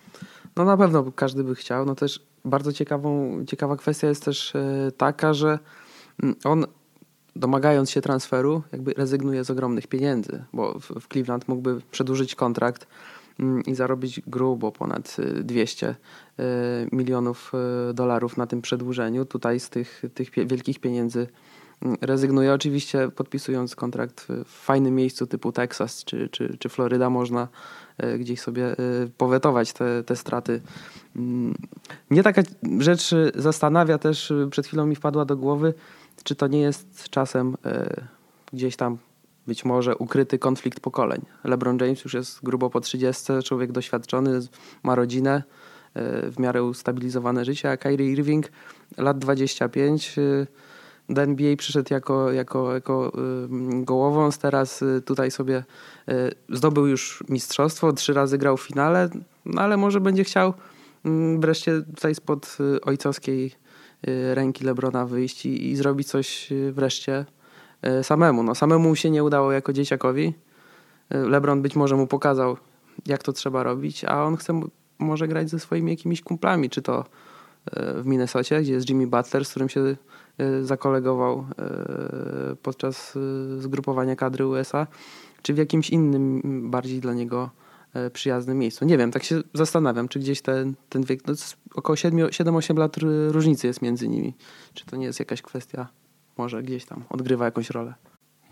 No 0.56 0.64
na 0.64 0.76
pewno 0.76 1.12
każdy 1.12 1.44
by 1.44 1.54
chciał. 1.54 1.86
No 1.86 1.94
też 1.94 2.20
bardzo 2.44 2.72
ciekawą, 2.72 3.38
ciekawa 3.46 3.76
kwestia 3.76 4.08
jest 4.08 4.24
też 4.24 4.54
y, 4.54 4.92
taka, 4.96 5.34
że 5.34 5.58
mm, 6.22 6.36
on 6.44 6.66
domagając 7.36 7.90
się 7.90 8.00
transferu, 8.00 8.62
jakby 8.72 8.92
rezygnuje 8.92 9.44
z 9.44 9.50
ogromnych 9.50 9.86
pieniędzy, 9.86 10.44
bo 10.52 10.78
w 10.78 11.08
Cleveland 11.08 11.48
mógłby 11.48 11.80
przedłużyć 11.90 12.34
kontrakt 12.34 12.86
i 13.66 13.74
zarobić 13.74 14.20
grubo 14.26 14.72
ponad 14.72 15.16
200 15.42 15.88
y, 15.88 15.94
y, 16.42 16.88
milionów 16.92 17.52
y, 17.90 17.94
dolarów 17.94 18.36
na 18.36 18.46
tym 18.46 18.62
przedłużeniu. 18.62 19.24
Tutaj 19.24 19.60
z 19.60 19.70
tych, 19.70 20.02
tych 20.14 20.30
wielkich 20.30 20.78
pieniędzy 20.78 21.26
mm, 21.82 21.96
rezygnuje. 22.00 22.52
Oczywiście 22.52 23.08
podpisując 23.16 23.76
kontrakt 23.76 24.26
w 24.44 24.64
fajnym 24.64 24.94
miejscu 24.94 25.26
typu 25.26 25.52
Teksas 25.52 26.04
czy, 26.04 26.28
czy, 26.28 26.56
czy 26.58 26.68
Floryda 26.68 27.10
można 27.10 27.48
gdzieś 28.18 28.40
sobie 28.40 28.76
powetować 29.18 29.72
te, 29.72 30.04
te 30.04 30.16
straty. 30.16 30.60
Mm, 31.16 31.54
mnie 32.10 32.22
taka 32.22 32.42
rzecz 32.78 33.14
zastanawia 33.34 33.98
też, 33.98 34.32
przed 34.50 34.66
chwilą 34.66 34.86
mi 34.86 34.96
wpadła 34.96 35.24
do 35.24 35.36
głowy, 35.36 35.74
czy 36.24 36.34
to 36.34 36.46
nie 36.46 36.60
jest 36.60 37.08
czasem 37.08 37.56
gdzieś 38.52 38.76
tam 38.76 38.98
być 39.46 39.64
może 39.64 39.96
ukryty 39.96 40.38
konflikt 40.38 40.80
pokoleń. 40.80 41.20
LeBron 41.44 41.78
James 41.78 42.04
już 42.04 42.14
jest 42.14 42.44
grubo 42.44 42.70
po 42.70 42.80
30, 42.80 43.32
człowiek 43.44 43.72
doświadczony, 43.72 44.40
ma 44.82 44.94
rodzinę, 44.94 45.42
w 46.30 46.34
miarę 46.38 46.62
ustabilizowane 46.62 47.44
życie, 47.44 47.70
a 47.70 47.76
Kyrie 47.76 48.12
Irving 48.12 48.48
lat 48.96 49.18
25 49.18 50.16
do 51.08 51.22
NBA 51.22 51.56
przyszedł 51.56 51.94
jako, 51.94 52.32
jako, 52.32 52.74
jako 52.74 53.12
gołowąc, 53.70 54.38
teraz 54.38 54.84
tutaj 55.04 55.30
sobie 55.30 55.64
zdobył 56.48 56.86
już 56.86 57.24
mistrzostwo, 57.28 57.92
trzy 57.92 58.12
razy 58.12 58.38
grał 58.38 58.56
w 58.56 58.62
finale, 58.62 59.08
no 59.44 59.62
ale 59.62 59.76
może 59.76 60.00
będzie 60.00 60.24
chciał 60.24 60.54
wreszcie 61.38 61.82
tutaj 61.96 62.14
spod 62.14 62.58
ojcowskiej 62.82 63.52
ręki 64.32 64.64
Lebrona 64.64 65.06
wyjść 65.06 65.46
i, 65.46 65.70
i 65.70 65.76
zrobić 65.76 66.08
coś 66.08 66.52
wreszcie 66.72 67.24
samemu. 68.02 68.42
No, 68.42 68.54
samemu 68.54 68.96
się 68.96 69.10
nie 69.10 69.24
udało 69.24 69.52
jako 69.52 69.72
dzieciakowi. 69.72 70.34
LeBron 71.10 71.62
być 71.62 71.76
może 71.76 71.96
mu 71.96 72.06
pokazał, 72.06 72.56
jak 73.06 73.22
to 73.22 73.32
trzeba 73.32 73.62
robić, 73.62 74.04
a 74.04 74.24
on 74.24 74.36
chce 74.36 74.60
może 74.98 75.28
grać 75.28 75.50
ze 75.50 75.58
swoimi 75.58 75.90
jakimiś 75.90 76.22
kumplami, 76.22 76.70
czy 76.70 76.82
to 76.82 77.04
e, 77.72 78.02
w 78.02 78.06
Minnesocie, 78.06 78.60
gdzie 78.60 78.72
jest 78.72 78.88
Jimmy 78.88 79.06
Butler, 79.06 79.44
z 79.44 79.50
którym 79.50 79.68
się 79.68 79.96
e, 80.38 80.62
zakolegował 80.62 81.46
e, 81.58 82.56
podczas 82.62 83.18
zgrupowania 83.58 84.16
kadry 84.16 84.46
USA, 84.46 84.86
czy 85.42 85.54
w 85.54 85.58
jakimś 85.58 85.90
innym, 85.90 86.40
bardziej 86.70 87.00
dla 87.00 87.14
niego 87.14 87.50
przyjaznym 88.12 88.58
miejscu. 88.58 88.84
Nie 88.84 88.98
wiem, 88.98 89.10
tak 89.10 89.24
się 89.24 89.42
zastanawiam, 89.52 90.08
czy 90.08 90.18
gdzieś 90.18 90.42
ten, 90.42 90.74
ten 90.88 91.02
wiek, 91.02 91.26
no 91.26 91.34
około 91.74 91.96
7-8 91.96 92.78
lat 92.78 92.96
różnicy 93.28 93.66
jest 93.66 93.82
między 93.82 94.08
nimi. 94.08 94.34
Czy 94.74 94.86
to 94.86 94.96
nie 94.96 95.06
jest 95.06 95.18
jakaś 95.18 95.42
kwestia, 95.42 95.88
może 96.38 96.62
gdzieś 96.62 96.84
tam 96.84 97.04
odgrywa 97.10 97.44
jakąś 97.44 97.70
rolę. 97.70 97.94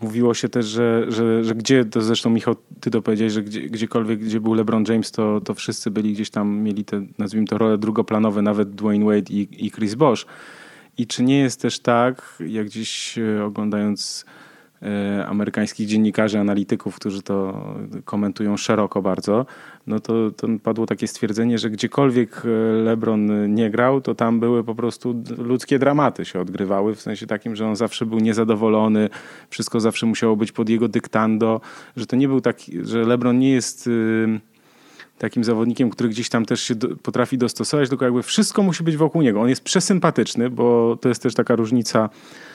Mówiło 0.01 0.33
się 0.33 0.49
też, 0.49 0.65
że, 0.65 1.05
że, 1.11 1.43
że 1.43 1.55
gdzie, 1.55 1.85
to 1.85 2.01
zresztą 2.01 2.29
Michał, 2.29 2.55
ty 2.79 2.91
to 2.91 3.01
powiedziałeś, 3.01 3.33
że 3.33 3.43
gdzie, 3.43 3.61
gdziekolwiek, 3.61 4.19
gdzie 4.19 4.39
był 4.39 4.53
LeBron 4.53 4.83
James, 4.87 5.11
to, 5.11 5.41
to 5.41 5.53
wszyscy 5.53 5.91
byli 5.91 6.13
gdzieś 6.13 6.29
tam, 6.29 6.57
mieli 6.57 6.85
te, 6.85 7.05
nazwijmy 7.17 7.47
to, 7.47 7.57
role 7.57 7.77
drugoplanowe, 7.77 8.41
nawet 8.41 8.75
Dwayne 8.75 9.05
Wade 9.05 9.33
i, 9.33 9.65
i 9.65 9.71
Chris 9.71 9.95
Bosh. 9.95 10.25
I 10.97 11.07
czy 11.07 11.23
nie 11.23 11.39
jest 11.39 11.61
też 11.61 11.79
tak, 11.79 12.37
jak 12.47 12.65
gdzieś 12.65 13.17
e, 13.17 13.45
oglądając 13.45 14.25
E, 14.83 15.25
amerykańskich 15.25 15.87
dziennikarzy, 15.87 16.39
analityków, 16.39 16.95
którzy 16.95 17.21
to 17.21 17.65
komentują 18.05 18.57
szeroko 18.57 19.01
bardzo, 19.01 19.45
no 19.87 19.99
to, 19.99 20.31
to 20.31 20.47
padło 20.63 20.85
takie 20.85 21.07
stwierdzenie, 21.07 21.57
że 21.57 21.69
gdziekolwiek 21.69 22.41
e, 22.45 22.49
LeBron 22.83 23.53
nie 23.53 23.69
grał, 23.69 24.01
to 24.01 24.15
tam 24.15 24.39
były 24.39 24.63
po 24.63 24.75
prostu 24.75 25.23
ludzkie 25.37 25.79
dramaty 25.79 26.25
się 26.25 26.39
odgrywały, 26.39 26.95
w 26.95 27.01
sensie 27.01 27.27
takim, 27.27 27.55
że 27.55 27.67
on 27.67 27.75
zawsze 27.75 28.05
był 28.05 28.19
niezadowolony, 28.19 29.09
wszystko 29.49 29.79
zawsze 29.79 30.05
musiało 30.05 30.35
być 30.35 30.51
pod 30.51 30.69
jego 30.69 30.87
dyktando, 30.87 31.61
że 31.97 32.05
to 32.05 32.15
nie 32.15 32.27
był 32.27 32.41
taki, 32.41 32.85
że 32.85 33.03
LeBron 33.03 33.39
nie 33.39 33.51
jest 33.51 33.87
y, 33.87 34.39
takim 35.17 35.43
zawodnikiem, 35.43 35.89
który 35.89 36.09
gdzieś 36.09 36.29
tam 36.29 36.45
też 36.45 36.61
się 36.61 36.75
potrafi 36.75 37.37
dostosować, 37.37 37.89
tylko 37.89 38.05
jakby 38.05 38.23
wszystko 38.23 38.63
musi 38.63 38.83
być 38.83 38.97
wokół 38.97 39.21
niego. 39.21 39.41
On 39.41 39.49
jest 39.49 39.63
przesympatyczny, 39.63 40.49
bo 40.49 40.97
to 41.01 41.09
jest 41.09 41.23
też 41.23 41.33
taka 41.33 41.55
różnica 41.55 42.09
E, 42.09 42.52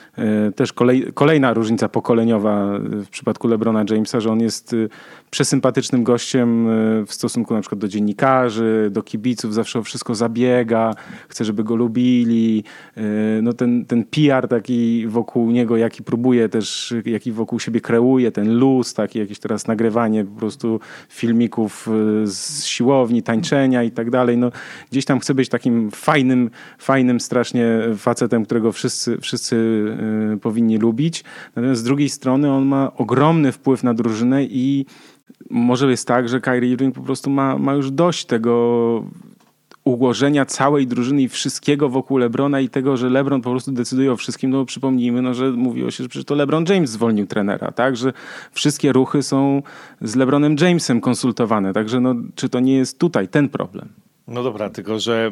też 0.55 0.73
kolej, 0.73 1.05
kolejna 1.13 1.53
różnica 1.53 1.89
pokoleniowa 1.89 2.79
w 2.79 3.09
przypadku 3.09 3.47
LeBrona 3.47 3.83
Jamesa, 3.89 4.19
że 4.19 4.31
on 4.31 4.39
jest 4.39 4.73
y, 4.73 4.89
przesympatycznym 5.29 6.03
gościem 6.03 6.67
e, 6.69 7.05
w 7.05 7.13
stosunku 7.13 7.53
na 7.53 7.61
przykład 7.61 7.79
do 7.79 7.87
dziennikarzy, 7.87 8.89
do 8.91 9.03
kibiców, 9.03 9.53
zawsze 9.53 9.79
o 9.79 9.83
wszystko 9.83 10.15
zabiega, 10.15 10.93
chce, 11.29 11.45
żeby 11.45 11.63
go 11.63 11.75
lubili. 11.75 12.63
E, 12.97 13.01
no 13.41 13.53
ten, 13.53 13.85
ten 13.85 14.03
PR 14.03 14.47
taki 14.47 15.07
wokół 15.07 15.51
niego, 15.51 15.77
jaki 15.77 16.03
próbuje 16.03 16.49
też, 16.49 16.93
jaki 17.05 17.31
wokół 17.31 17.59
siebie 17.59 17.81
kreuje, 17.81 18.31
ten 18.31 18.57
luz, 18.57 18.93
taki 18.93 19.19
jakieś 19.19 19.39
teraz 19.39 19.67
nagrywanie 19.67 20.25
po 20.25 20.39
prostu 20.39 20.79
filmików 21.09 21.89
z 22.23 22.65
siłowni, 22.65 23.23
tańczenia 23.23 23.83
i 23.83 23.91
tak 23.91 24.09
dalej. 24.09 24.37
No, 24.37 24.51
gdzieś 24.91 25.05
tam 25.05 25.19
chce 25.19 25.33
być 25.33 25.49
takim 25.49 25.91
fajnym, 25.91 26.49
fajnym 26.77 27.19
strasznie 27.19 27.65
facetem, 27.97 28.45
którego 28.45 28.71
wszyscy, 28.71 29.17
wszyscy 29.17 29.55
powinni 30.41 30.77
lubić. 30.77 31.23
Natomiast 31.55 31.81
z 31.81 31.83
drugiej 31.83 32.09
strony 32.09 32.51
on 32.51 32.65
ma 32.65 32.91
ogromny 32.97 33.51
wpływ 33.51 33.83
na 33.83 33.93
drużynę 33.93 34.43
i 34.43 34.85
może 35.49 35.89
jest 35.89 36.07
tak, 36.07 36.29
że 36.29 36.41
Kyrie 36.41 36.71
Irving 36.71 36.95
po 36.95 37.01
prostu 37.01 37.29
ma, 37.29 37.57
ma 37.57 37.73
już 37.73 37.91
dość 37.91 38.25
tego 38.25 39.03
ułożenia 39.83 40.45
całej 40.45 40.87
drużyny 40.87 41.21
i 41.21 41.29
wszystkiego 41.29 41.89
wokół 41.89 42.17
Lebrona 42.17 42.59
i 42.59 42.69
tego, 42.69 42.97
że 42.97 43.09
Lebron 43.09 43.41
po 43.41 43.51
prostu 43.51 43.71
decyduje 43.71 44.11
o 44.11 44.15
wszystkim, 44.15 44.49
no 44.49 44.65
przypomnijmy, 44.65 45.21
no, 45.21 45.33
że 45.33 45.51
mówiło 45.51 45.91
się, 45.91 46.03
że 46.11 46.23
to 46.23 46.35
LeBron 46.35 46.65
James 46.69 46.89
zwolnił 46.89 47.27
trenera, 47.27 47.71
tak, 47.71 47.97
że 47.97 48.13
wszystkie 48.51 48.93
ruchy 48.93 49.23
są 49.23 49.61
z 50.01 50.15
LeBronem 50.15 50.55
Jamesem 50.61 51.01
konsultowane, 51.01 51.73
także 51.73 51.99
no, 51.99 52.15
czy 52.35 52.49
to 52.49 52.59
nie 52.59 52.73
jest 52.73 52.99
tutaj 52.99 53.27
ten 53.27 53.49
problem? 53.49 53.89
No 54.27 54.43
dobra, 54.43 54.69
tylko 54.69 54.99
że 54.99 55.31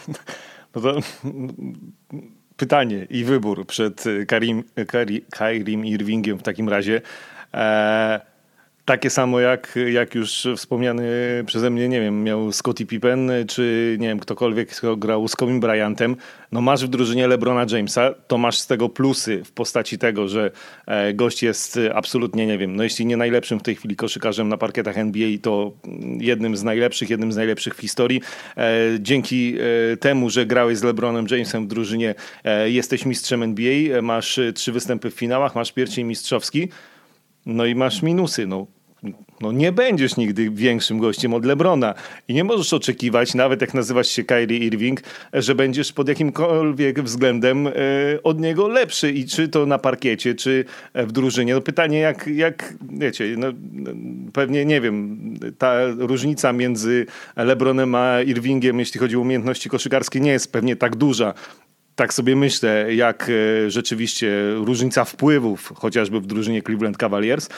no 0.74 0.80
to 0.80 0.94
pytanie 2.58 3.06
i 3.10 3.24
wybór 3.24 3.66
przed 3.66 4.04
Karim, 4.26 4.64
Karim 5.30 5.86
Irvingiem 5.86 6.38
w 6.38 6.42
takim 6.42 6.68
razie. 6.68 7.00
E, 7.54 8.20
takie 8.88 9.10
samo 9.10 9.40
jak, 9.40 9.78
jak 9.92 10.14
już 10.14 10.48
wspomniany 10.56 11.04
przeze 11.46 11.70
mnie, 11.70 11.88
nie 11.88 12.00
wiem, 12.00 12.24
miał 12.24 12.52
Scottie 12.52 12.86
Pippen, 12.86 13.30
czy 13.48 13.96
nie 14.00 14.08
wiem, 14.08 14.20
ktokolwiek, 14.20 14.68
kto 14.68 14.96
grał 14.96 15.28
z 15.28 15.36
Kobe 15.36 15.60
Bryantem. 15.60 16.16
No 16.52 16.60
masz 16.60 16.84
w 16.84 16.88
drużynie 16.88 17.28
LeBrona 17.28 17.66
Jamesa, 17.70 18.14
to 18.26 18.38
masz 18.38 18.58
z 18.58 18.66
tego 18.66 18.88
plusy 18.88 19.44
w 19.44 19.52
postaci 19.52 19.98
tego, 19.98 20.28
że 20.28 20.50
e, 20.86 21.14
gość 21.14 21.42
jest 21.42 21.78
absolutnie, 21.94 22.46
nie 22.46 22.58
wiem, 22.58 22.76
no 22.76 22.82
jeśli 22.82 23.06
nie 23.06 23.16
najlepszym 23.16 23.58
w 23.58 23.62
tej 23.62 23.74
chwili 23.74 23.96
koszykarzem 23.96 24.48
na 24.48 24.58
parkietach 24.58 24.98
NBA, 24.98 25.28
to 25.42 25.72
jednym 26.18 26.56
z 26.56 26.62
najlepszych, 26.62 27.10
jednym 27.10 27.32
z 27.32 27.36
najlepszych 27.36 27.74
w 27.74 27.80
historii. 27.80 28.20
E, 28.56 28.80
dzięki 29.00 29.54
e, 29.92 29.96
temu, 29.96 30.30
że 30.30 30.46
grałeś 30.46 30.78
z 30.78 30.82
LeBronem 30.82 31.26
Jamesem 31.30 31.64
w 31.64 31.68
drużynie, 31.68 32.14
jesteś 32.64 33.06
mistrzem 33.06 33.42
NBA, 33.42 34.02
masz 34.02 34.40
trzy 34.54 34.72
występy 34.72 35.10
w 35.10 35.14
finałach, 35.14 35.54
masz 35.54 35.72
pierścień 35.72 36.06
mistrzowski, 36.06 36.68
no 37.46 37.66
i 37.66 37.74
masz 37.74 38.02
minusy. 38.02 38.46
No, 38.46 38.66
no 39.40 39.52
nie 39.52 39.72
będziesz 39.72 40.16
nigdy 40.16 40.50
większym 40.50 40.98
gościem 40.98 41.34
od 41.34 41.44
Lebrona 41.44 41.94
i 42.28 42.34
nie 42.34 42.44
możesz 42.44 42.72
oczekiwać, 42.72 43.34
nawet 43.34 43.60
jak 43.60 43.74
nazywasz 43.74 44.08
się 44.08 44.24
Kyrie 44.24 44.58
Irving, 44.58 45.00
że 45.32 45.54
będziesz 45.54 45.92
pod 45.92 46.08
jakimkolwiek 46.08 47.02
względem 47.02 47.66
e, 47.66 47.72
od 48.22 48.40
niego 48.40 48.68
lepszy. 48.68 49.12
I 49.12 49.26
czy 49.26 49.48
to 49.48 49.66
na 49.66 49.78
parkiecie, 49.78 50.34
czy 50.34 50.64
w 50.94 51.12
drużynie. 51.12 51.54
No 51.54 51.60
pytanie 51.60 51.98
jak, 51.98 52.26
jak 52.26 52.74
wiecie, 52.90 53.24
no, 53.38 53.46
pewnie 54.32 54.64
nie 54.64 54.80
wiem, 54.80 55.18
ta 55.58 55.74
różnica 55.98 56.52
między 56.52 57.06
Lebronem 57.36 57.94
a 57.94 58.22
Irvingiem, 58.22 58.78
jeśli 58.78 59.00
chodzi 59.00 59.16
o 59.16 59.20
umiejętności 59.20 59.68
koszykarskie, 59.68 60.20
nie 60.20 60.30
jest 60.30 60.52
pewnie 60.52 60.76
tak 60.76 60.96
duża. 60.96 61.34
Tak 61.94 62.14
sobie 62.14 62.36
myślę, 62.36 62.94
jak 62.94 63.30
e, 63.30 63.70
rzeczywiście 63.70 64.30
różnica 64.54 65.04
wpływów, 65.04 65.72
chociażby 65.76 66.20
w 66.20 66.26
drużynie 66.26 66.62
Cleveland 66.62 66.96
Cavaliers, 66.96 67.48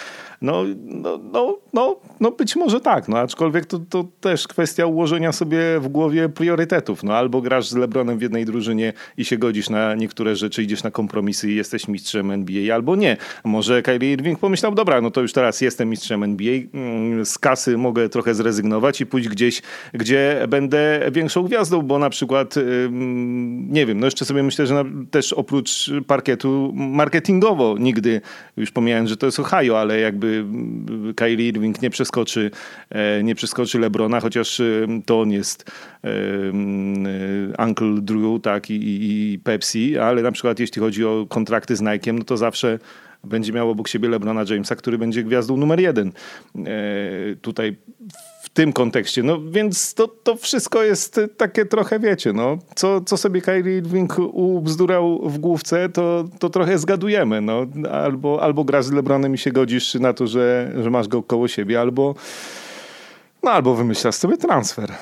no, 0.43 0.65
no, 0.85 1.19
no, 1.33 1.59
no, 1.73 1.97
no 2.21 2.31
być 2.31 2.57
może 2.57 2.81
tak, 2.81 3.09
no 3.09 3.19
aczkolwiek 3.19 3.67
to, 3.67 3.79
to 3.79 4.05
też 4.21 4.49
kwestia 4.49 4.87
ułożenia 4.87 5.33
sobie 5.33 5.81
w 5.81 5.89
głowie 5.89 6.29
priorytetów. 6.29 7.03
No 7.03 7.17
albo 7.17 7.41
grasz 7.41 7.69
z 7.69 7.77
LeBronem 7.77 8.19
w 8.19 8.23
jednej 8.23 8.45
drużynie 8.45 8.93
i 9.17 9.25
się 9.25 9.39
godzisz 9.39 9.71
na 9.71 9.95
niektóre 9.95 10.37
rzeczy, 10.37 10.63
idziesz 10.63 10.83
na 10.83 10.91
kompromisy 10.91 11.51
i 11.51 11.55
jesteś 11.55 11.89
mistrzem 11.89 12.31
NBA, 12.31 12.75
albo 12.75 12.97
nie. 12.97 13.17
Może 13.45 13.83
Kyrie 13.83 14.13
Irving 14.13 14.39
pomyślał, 14.39 14.75
dobra, 14.75 15.01
no 15.01 15.11
to 15.11 15.21
już 15.21 15.33
teraz 15.33 15.61
jestem 15.61 15.89
mistrzem 15.89 16.23
NBA, 16.23 16.55
mm, 16.75 17.27
z 17.27 17.39
kasy 17.39 17.77
mogę 17.77 18.09
trochę 18.09 18.35
zrezygnować 18.35 19.01
i 19.01 19.07
pójść 19.07 19.29
gdzieś, 19.29 19.63
gdzie 19.93 20.47
będę 20.49 21.11
większą 21.13 21.43
gwiazdą, 21.43 21.83
bo 21.83 21.99
na 21.99 22.11
przykład, 22.11 22.55
nie 23.69 23.87
wiem, 23.87 24.01
no 24.01 24.07
jeszcze 24.07 24.25
sobie 24.25 24.43
myślę, 24.43 24.67
że 24.67 24.85
też 25.11 25.33
oprócz 25.33 25.91
parkietu 26.07 26.73
marketingowo 26.75 27.77
nigdy, 27.79 28.21
już 28.57 28.71
pomijając, 28.71 29.09
że 29.09 29.17
to 29.17 29.27
jest 29.27 29.41
Ohio, 29.41 29.81
ale 29.81 30.01
jakby 30.01 30.30
Kyrie 31.17 31.49
Irving 31.49 31.83
nie 31.83 31.91
przeskoczy, 31.91 32.51
e, 32.91 33.23
nie 33.23 33.35
przeskoczy 33.35 33.79
Lebrona, 33.79 34.21
chociaż 34.21 34.61
e, 34.61 34.87
to 35.07 35.21
on 35.21 35.31
jest 35.31 35.71
e, 36.05 36.09
Uncle 37.65 38.01
Drew 38.01 38.43
tak, 38.43 38.71
i, 38.71 38.79
i 38.83 39.39
Pepsi, 39.39 39.99
ale 39.99 40.23
na 40.23 40.33
przykład 40.33 40.59
jeśli 40.59 40.81
chodzi 40.81 41.05
o 41.05 41.27
kontrakty 41.29 41.77
z 41.77 41.83
Nike'em, 41.83 42.15
no 42.19 42.25
to 42.25 42.37
zawsze 42.37 42.79
będzie 43.25 43.53
miał 43.53 43.71
obok 43.71 43.89
siebie 43.89 44.09
Lebrona 44.09 44.45
Jamesa, 44.51 44.77
który 44.77 44.99
będzie 44.99 45.25
gwiazdą 45.25 45.57
numer 45.57 45.81
jeden. 45.81 46.13
Tutaj 47.43 47.77
w 48.40 48.40
tym 48.55 48.73
kontekście. 48.73 49.23
No 49.23 49.39
więc 49.51 49.95
to, 49.95 50.09
to 50.09 50.37
wszystko 50.37 50.83
jest 50.83 51.21
takie 51.37 51.67
trochę, 51.67 51.99
wiecie, 51.99 52.33
no, 52.33 52.59
co, 52.75 53.01
co 53.01 53.17
sobie 53.17 53.41
Kyrie 53.41 53.77
Irving 53.79 54.19
ubzdurał 54.33 55.29
w 55.29 55.39
główce, 55.39 55.89
to, 55.89 56.25
to 56.39 56.51
trochę 56.51 56.79
zgadujemy. 56.79 57.41
No. 57.41 57.67
Albo, 57.93 58.43
albo 58.43 58.65
grasz 58.65 58.85
z 58.85 58.93
Lebronem 58.93 59.35
i 59.35 59.39
się 59.39 59.53
godzisz 59.53 59.95
na 59.95 60.13
to, 60.13 60.27
że, 60.27 60.73
że 60.83 60.91
masz 60.91 61.09
go 61.09 61.23
koło 61.23 61.49
siebie, 61.49 61.81
albo, 61.81 62.15
no, 63.43 63.51
albo 63.51 63.75
wymyślasz 63.75 64.15
sobie 64.15 64.37
transfer. 64.37 64.93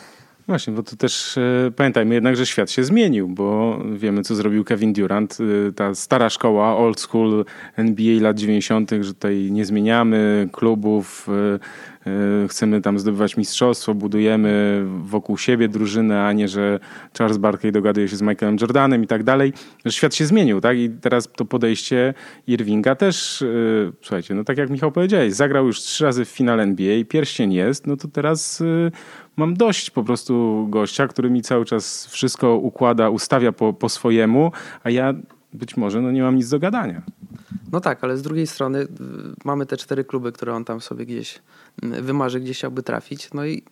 Właśnie, 0.48 0.72
bo 0.72 0.82
to 0.82 0.96
też 0.96 1.38
e, 1.38 1.70
pamiętajmy 1.76 2.14
jednak, 2.14 2.36
że 2.36 2.46
świat 2.46 2.70
się 2.70 2.84
zmienił, 2.84 3.28
bo 3.28 3.78
wiemy, 3.94 4.22
co 4.22 4.34
zrobił 4.34 4.64
Kevin 4.64 4.92
Durant. 4.92 5.38
E, 5.68 5.72
ta 5.72 5.94
stara 5.94 6.30
szkoła, 6.30 6.76
old 6.76 7.00
school 7.00 7.44
NBA 7.76 8.22
lat 8.22 8.38
90., 8.38 8.90
że 9.00 9.14
tutaj 9.14 9.48
nie 9.50 9.64
zmieniamy 9.64 10.48
klubów, 10.52 11.28
e, 11.28 11.58
e, 12.44 12.48
chcemy 12.48 12.80
tam 12.80 12.98
zdobywać 12.98 13.36
mistrzostwo, 13.36 13.94
budujemy 13.94 14.84
wokół 15.02 15.38
siebie 15.38 15.68
drużynę, 15.68 16.24
a 16.24 16.32
nie, 16.32 16.48
że 16.48 16.80
Charles 17.18 17.38
Barkley 17.38 17.72
dogaduje 17.72 18.08
się 18.08 18.16
z 18.16 18.22
Michaelem 18.22 18.56
Jordanem 18.60 19.04
i 19.04 19.06
tak 19.06 19.22
dalej. 19.22 19.52
Świat 19.88 20.14
się 20.14 20.26
zmienił, 20.26 20.60
tak? 20.60 20.78
I 20.78 20.90
teraz 20.90 21.28
to 21.36 21.44
podejście 21.44 22.14
Irvinga 22.46 22.94
też, 22.94 23.42
e, 23.42 23.46
słuchajcie, 24.02 24.34
no 24.34 24.44
tak 24.44 24.58
jak 24.58 24.70
Michał 24.70 24.92
powiedziałeś, 24.92 25.34
zagrał 25.34 25.66
już 25.66 25.80
trzy 25.80 26.04
razy 26.04 26.24
w 26.24 26.28
finale 26.28 26.62
NBA, 26.62 27.04
pierścień 27.08 27.52
jest, 27.52 27.86
no 27.86 27.96
to 27.96 28.08
teraz 28.08 28.60
e, 28.60 28.90
mam 29.38 29.54
dość 29.54 29.90
po 29.90 30.04
prostu 30.04 30.66
gościa, 30.70 31.08
który 31.08 31.30
mi 31.30 31.42
cały 31.42 31.64
czas 31.64 32.06
wszystko 32.06 32.56
układa, 32.56 33.10
ustawia 33.10 33.52
po, 33.52 33.72
po 33.72 33.88
swojemu, 33.88 34.52
a 34.84 34.90
ja 34.90 35.14
być 35.52 35.76
może 35.76 36.00
no 36.00 36.12
nie 36.12 36.22
mam 36.22 36.36
nic 36.36 36.48
do 36.48 36.58
gadania. 36.58 37.02
No 37.72 37.80
tak, 37.80 38.04
ale 38.04 38.16
z 38.16 38.22
drugiej 38.22 38.46
strony 38.46 38.78
y, 38.78 38.88
mamy 39.44 39.66
te 39.66 39.76
cztery 39.76 40.04
kluby, 40.04 40.32
które 40.32 40.54
on 40.54 40.64
tam 40.64 40.80
sobie 40.80 41.06
gdzieś 41.06 41.38
y, 41.84 42.02
wymarzy, 42.02 42.40
gdzie 42.40 42.54
chciałby 42.54 42.82
trafić. 42.82 43.28
No 43.34 43.46
i 43.46 43.62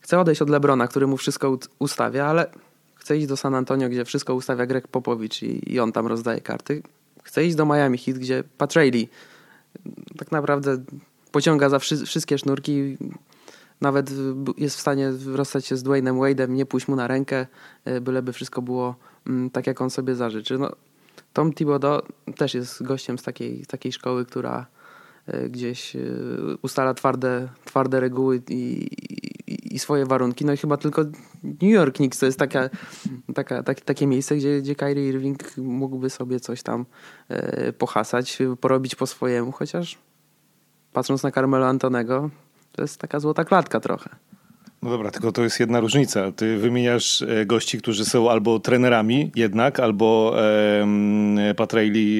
chce 0.00 0.20
odejść 0.20 0.42
od 0.42 0.50
Lebrona, 0.50 0.88
który 0.88 1.06
mu 1.06 1.16
wszystko 1.16 1.58
ustawia, 1.78 2.26
ale 2.26 2.46
chce 2.94 3.18
iść 3.18 3.26
do 3.26 3.36
San 3.36 3.54
Antonio, 3.54 3.88
gdzie 3.88 4.04
wszystko 4.04 4.34
ustawia 4.34 4.66
Greg 4.66 4.88
Popowicz 4.88 5.42
i, 5.42 5.72
i 5.72 5.80
on 5.80 5.92
tam 5.92 6.06
rozdaje 6.06 6.40
karty. 6.40 6.82
Chce 7.22 7.44
iść 7.44 7.56
do 7.56 7.66
Miami 7.66 7.98
Heat, 7.98 8.18
gdzie 8.18 8.44
Pat 8.58 8.76
Riley 8.76 9.08
tak 10.18 10.32
naprawdę 10.32 10.78
pociąga 11.32 11.68
za 11.68 11.78
wszy- 11.78 12.06
wszystkie 12.06 12.38
sznurki. 12.38 12.96
Nawet 13.80 14.10
jest 14.56 14.76
w 14.76 14.80
stanie 14.80 15.12
rozstać 15.26 15.66
się 15.66 15.76
z 15.76 15.82
Dwaynem 15.82 16.16
Wade'em, 16.16 16.48
nie 16.48 16.66
pójść 16.66 16.88
mu 16.88 16.96
na 16.96 17.06
rękę, 17.06 17.46
y, 17.88 18.00
byleby 18.00 18.32
wszystko 18.32 18.62
było 18.62 18.94
mm, 19.26 19.50
tak, 19.50 19.66
jak 19.66 19.80
on 19.80 19.90
sobie 19.90 20.14
zażyczy. 20.14 20.58
No, 20.58 20.70
Tom 21.32 21.52
Thibodeau 21.52 22.02
też 22.36 22.54
jest 22.54 22.82
gościem 22.82 23.18
z 23.18 23.22
takiej, 23.22 23.66
takiej 23.66 23.92
szkoły, 23.92 24.24
która 24.24 24.66
y, 25.28 25.50
gdzieś 25.50 25.96
y, 25.96 26.56
ustala 26.62 26.94
twarde, 26.94 27.48
twarde 27.64 28.00
reguły 28.00 28.42
i, 28.48 28.88
i, 29.46 29.74
i 29.74 29.78
swoje 29.78 30.06
warunki. 30.06 30.44
No 30.44 30.52
i 30.52 30.56
chyba 30.56 30.76
tylko 30.76 31.02
New 31.44 31.72
York 31.72 31.96
Knicks 31.96 32.18
to 32.18 32.26
jest 32.26 32.38
taka, 32.38 32.70
taka, 33.34 33.62
tak, 33.62 33.80
takie 33.80 34.06
miejsce, 34.06 34.36
gdzie, 34.36 34.60
gdzie 34.60 34.74
Kyrie 34.74 35.08
Irving 35.08 35.56
mógłby 35.56 36.10
sobie 36.10 36.40
coś 36.40 36.62
tam 36.62 36.86
pohasać, 37.78 38.38
porobić 38.60 38.94
po 38.94 39.06
swojemu, 39.06 39.52
chociaż 39.52 39.98
patrząc 40.92 41.22
na 41.22 41.30
Carmelo 41.30 41.66
Antonego, 41.66 42.30
to 42.76 42.82
jest 42.82 43.00
taka 43.00 43.20
złota 43.20 43.44
klatka 43.44 43.80
trochę. 43.80 44.10
No 44.82 44.90
dobra, 44.90 45.10
tylko 45.10 45.32
to 45.32 45.42
jest 45.42 45.60
jedna 45.60 45.80
różnica. 45.80 46.32
Ty 46.32 46.58
wymieniasz 46.58 47.22
e, 47.22 47.46
gości, 47.46 47.78
którzy 47.78 48.04
są 48.04 48.30
albo 48.30 48.60
trenerami 48.60 49.32
jednak, 49.34 49.80
albo 49.80 50.34
e, 50.38 50.86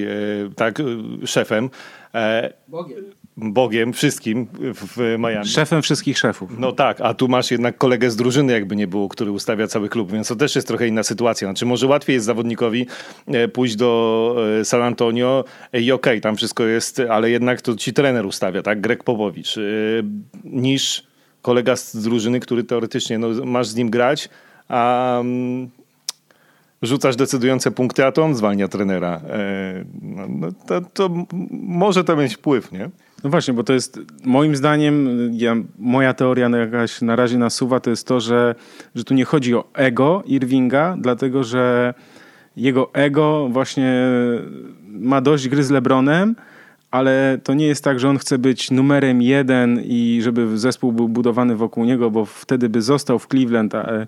e, 0.04 0.50
tak, 0.56 0.82
szefem, 1.25 1.70
e, 2.14 2.52
Bogiem. 2.68 3.04
Bogiem, 3.37 3.93
wszystkim 3.93 4.47
w, 4.75 5.16
Miami. 5.19 5.47
Szefem 5.47 5.83
wszystkich 5.83 6.19
szefów. 6.19 6.50
No 6.59 6.73
tak, 6.73 7.00
a 7.00 7.14
tu 7.14 7.28
masz 7.28 7.50
jednak 7.50 7.78
kolegę 7.78 8.11
z 8.11 8.16
drużyny, 8.16 8.52
jakby 8.52 8.76
nie 8.76 8.87
było, 8.87 9.09
który 9.09 9.31
ustawia 9.31 9.66
cały 9.66 9.88
klub, 9.88 10.12
więc 10.12 10.28
to 10.28 10.37
też 10.37 10.55
jest 10.55 10.69
trochę 10.69 10.88
inna 10.88 11.02
sytuacja. 11.02 11.49
Znaczy 11.49 11.66
może 11.66 11.87
łatwiej 11.87 12.14
jest 12.14 12.26
zawodnikowi 12.26 12.87
e, 13.26 13.49
pójść 13.49 13.76
do 13.76 14.37
e, 14.61 14.64
San 14.64 14.83
Antonio 14.83 15.45
i 15.73 15.93
okej, 15.93 16.21
tam 16.21 16.37
wszystko 16.37 16.64
jest, 16.64 17.02
ale 17.11 17.31
jednak 17.31 17.62
to 17.62 17.76
ci 17.76 17.93
trener 17.93 18.26
ustawia, 18.26 18.62
tak, 18.62 18.81
Greg 18.81 19.05
Popowicz, 19.05 19.59
e, 19.59 19.61
niż 20.45 21.07
kolega 21.43 21.76
z 21.76 21.97
drużyny, 21.97 22.40
który 22.40 22.64
teoretycznie, 22.64 23.19
no 23.19 23.28
masz 23.45 23.66
z 23.66 23.76
nim 23.76 23.90
grać, 23.90 24.28
a 24.69 25.19
mm, 25.21 25.71
rzucasz 26.83 27.16
decydujące 27.16 27.71
punkty, 27.71 28.07
a 28.07 28.12
to 28.12 28.23
on 28.23 28.35
zwalnia 28.35 28.69
trenera. 28.69 29.21
No, 30.02 30.26
no, 30.28 30.49
to, 30.66 30.81
to 30.81 31.26
może 31.50 32.05
to 32.05 32.16
mieć 32.16 32.35
wpływ, 32.35 32.73
nie? 32.73 32.90
No 33.26 33.30
właśnie, 33.30 33.54
bo 33.54 33.64
to 33.64 33.73
jest 33.73 34.00
moim 34.25 34.56
zdaniem, 34.56 35.09
ja, 35.33 35.56
moja 35.78 36.14
teoria 36.14 36.49
jakaś 36.49 37.02
na 37.02 37.16
razie 37.16 37.38
nasuwa, 37.38 37.80
to 37.80 37.90
jest 37.90 38.06
to, 38.06 38.21
że, 38.21 38.54
że 38.95 39.04
tu 39.04 39.14
nie 39.14 39.25
chodzi 39.25 39.54
o 39.54 39.64
ego 39.75 40.23
Irvinga, 40.26 40.97
dlatego 40.99 41.45
że 41.45 41.95
jego 42.56 42.95
ego 42.95 43.49
właśnie 43.50 44.09
ma 44.88 45.21
dość 45.21 45.49
gry 45.49 45.64
z 45.64 45.70
Lebronem, 45.70 46.37
ale 46.90 47.38
to 47.42 47.55
nie 47.55 47.66
jest 47.66 47.85
tak, 47.85 48.00
że 48.00 48.09
on 48.09 48.18
chce 48.18 48.38
być 48.38 48.70
numerem 48.70 49.22
jeden 49.22 49.81
i 49.85 50.20
żeby 50.22 50.59
zespół 50.59 50.92
był 50.92 51.09
budowany 51.09 51.57
wokół 51.57 51.85
niego, 51.85 52.11
bo 52.11 52.24
wtedy 52.24 52.68
by 52.68 52.83
został 52.83 53.18
w 53.18 53.29
Cleveland 53.29 53.74
a, 53.74 54.07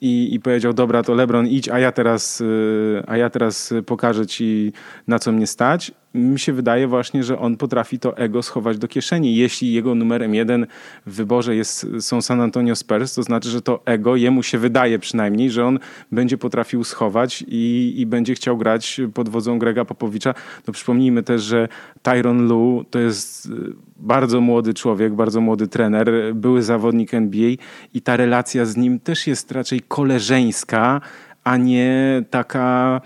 i, 0.00 0.34
i 0.34 0.40
powiedział, 0.40 0.72
dobra, 0.72 1.02
to 1.02 1.14
LeBron 1.14 1.46
idź, 1.46 1.68
a 1.68 1.78
ja 1.78 1.92
teraz, 1.92 2.40
e, 2.40 3.10
a 3.10 3.16
ja 3.16 3.30
teraz 3.30 3.74
pokażę 3.86 4.26
ci, 4.26 4.72
na 5.06 5.18
co 5.18 5.32
mnie 5.32 5.46
stać. 5.46 5.92
Mi 6.14 6.38
się 6.38 6.52
wydaje 6.52 6.88
właśnie, 6.88 7.24
że 7.24 7.38
on 7.38 7.56
potrafi 7.56 7.98
to 7.98 8.16
ego 8.16 8.42
schować 8.42 8.78
do 8.78 8.88
kieszeni. 8.88 9.36
Jeśli 9.36 9.72
jego 9.72 9.94
numerem 9.94 10.34
jeden 10.34 10.66
w 11.06 11.14
wyborze 11.14 11.56
jest, 11.56 11.86
są 12.00 12.22
San 12.22 12.40
Antonio 12.40 12.76
Spurs, 12.76 13.14
to 13.14 13.22
znaczy, 13.22 13.48
że 13.48 13.62
to 13.62 13.82
ego 13.84 14.16
jemu 14.16 14.42
się 14.42 14.58
wydaje 14.58 14.98
przynajmniej, 14.98 15.50
że 15.50 15.66
on 15.66 15.78
będzie 16.12 16.38
potrafił 16.38 16.84
schować 16.84 17.44
i, 17.48 17.94
i 17.96 18.06
będzie 18.06 18.34
chciał 18.34 18.56
grać 18.56 19.00
pod 19.14 19.28
wodzą 19.28 19.58
Grega 19.58 19.84
Popowicza. 19.84 20.34
No 20.66 20.72
przypomnijmy 20.72 21.22
też, 21.22 21.42
że 21.42 21.68
Tyron 22.02 22.48
Lu 22.48 22.84
to 22.90 22.98
jest 22.98 23.46
y, 23.46 23.50
bardzo 23.96 24.40
młody 24.40 24.74
człowiek, 24.74 25.14
bardzo 25.14 25.40
młody 25.40 25.68
trener, 25.68 26.10
były 26.34 26.62
zawodnik 26.62 27.14
NBA 27.14 27.50
i 27.94 28.02
ta 28.02 28.16
relacja 28.16 28.64
z 28.64 28.76
nim 28.76 28.97
też 29.04 29.26
jest 29.26 29.52
raczej 29.52 29.80
koleżeńska, 29.80 31.00
a 31.44 31.56
nie 31.56 32.22
taka 32.30 33.00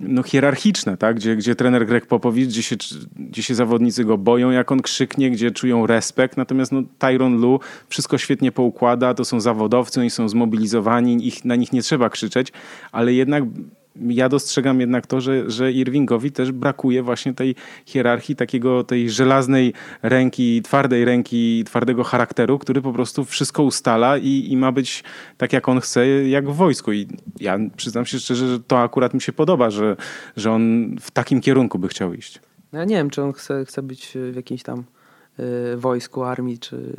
no, 0.00 0.22
hierarchiczna, 0.22 0.96
tak? 0.96 1.16
gdzie, 1.16 1.36
gdzie 1.36 1.54
trener 1.54 1.86
Greg 1.86 2.06
Popowicz, 2.06 2.48
gdzie 2.48 2.62
się, 2.62 2.76
gdzie 3.16 3.42
się 3.42 3.54
zawodnicy 3.54 4.04
go 4.04 4.18
boją, 4.18 4.50
jak 4.50 4.72
on 4.72 4.82
krzyknie, 4.82 5.30
gdzie 5.30 5.50
czują 5.50 5.86
respekt. 5.86 6.36
Natomiast 6.36 6.72
no, 6.72 6.82
Tyron 6.98 7.40
Lu 7.40 7.60
wszystko 7.88 8.18
świetnie 8.18 8.52
poukłada, 8.52 9.14
to 9.14 9.24
są 9.24 9.40
zawodowcy, 9.40 10.00
oni 10.00 10.10
są 10.10 10.28
zmobilizowani, 10.28 11.26
ich, 11.26 11.44
na 11.44 11.56
nich 11.56 11.72
nie 11.72 11.82
trzeba 11.82 12.10
krzyczeć, 12.10 12.52
ale 12.92 13.12
jednak 13.12 13.44
ja 13.96 14.28
dostrzegam 14.28 14.80
jednak 14.80 15.06
to, 15.06 15.20
że, 15.20 15.50
że 15.50 15.72
Irvingowi 15.72 16.32
też 16.32 16.52
brakuje 16.52 17.02
właśnie 17.02 17.34
tej 17.34 17.54
hierarchii, 17.86 18.36
takiego 18.36 18.84
tej 18.84 19.10
żelaznej 19.10 19.72
ręki, 20.02 20.62
twardej 20.62 21.04
ręki, 21.04 21.64
twardego 21.64 22.04
charakteru, 22.04 22.58
który 22.58 22.82
po 22.82 22.92
prostu 22.92 23.24
wszystko 23.24 23.62
ustala 23.62 24.18
i, 24.18 24.46
i 24.50 24.56
ma 24.56 24.72
być 24.72 25.04
tak, 25.36 25.52
jak 25.52 25.68
on 25.68 25.80
chce, 25.80 26.06
jak 26.28 26.50
w 26.50 26.54
wojsku. 26.54 26.92
I 26.92 27.08
ja 27.40 27.58
przyznam 27.76 28.06
się 28.06 28.18
szczerze, 28.18 28.48
że 28.48 28.60
to 28.60 28.82
akurat 28.82 29.14
mi 29.14 29.20
się 29.20 29.32
podoba, 29.32 29.70
że, 29.70 29.96
że 30.36 30.52
on 30.52 30.96
w 31.00 31.10
takim 31.10 31.40
kierunku 31.40 31.78
by 31.78 31.88
chciał 31.88 32.14
iść. 32.14 32.40
No 32.72 32.78
Ja 32.78 32.84
nie 32.84 32.96
wiem, 32.96 33.10
czy 33.10 33.22
on 33.22 33.32
chce, 33.32 33.64
chce 33.64 33.82
być 33.82 34.12
w 34.32 34.36
jakimś 34.36 34.62
tam 34.62 34.84
y, 35.40 35.76
wojsku, 35.76 36.22
armii, 36.22 36.58
czy, 36.58 36.92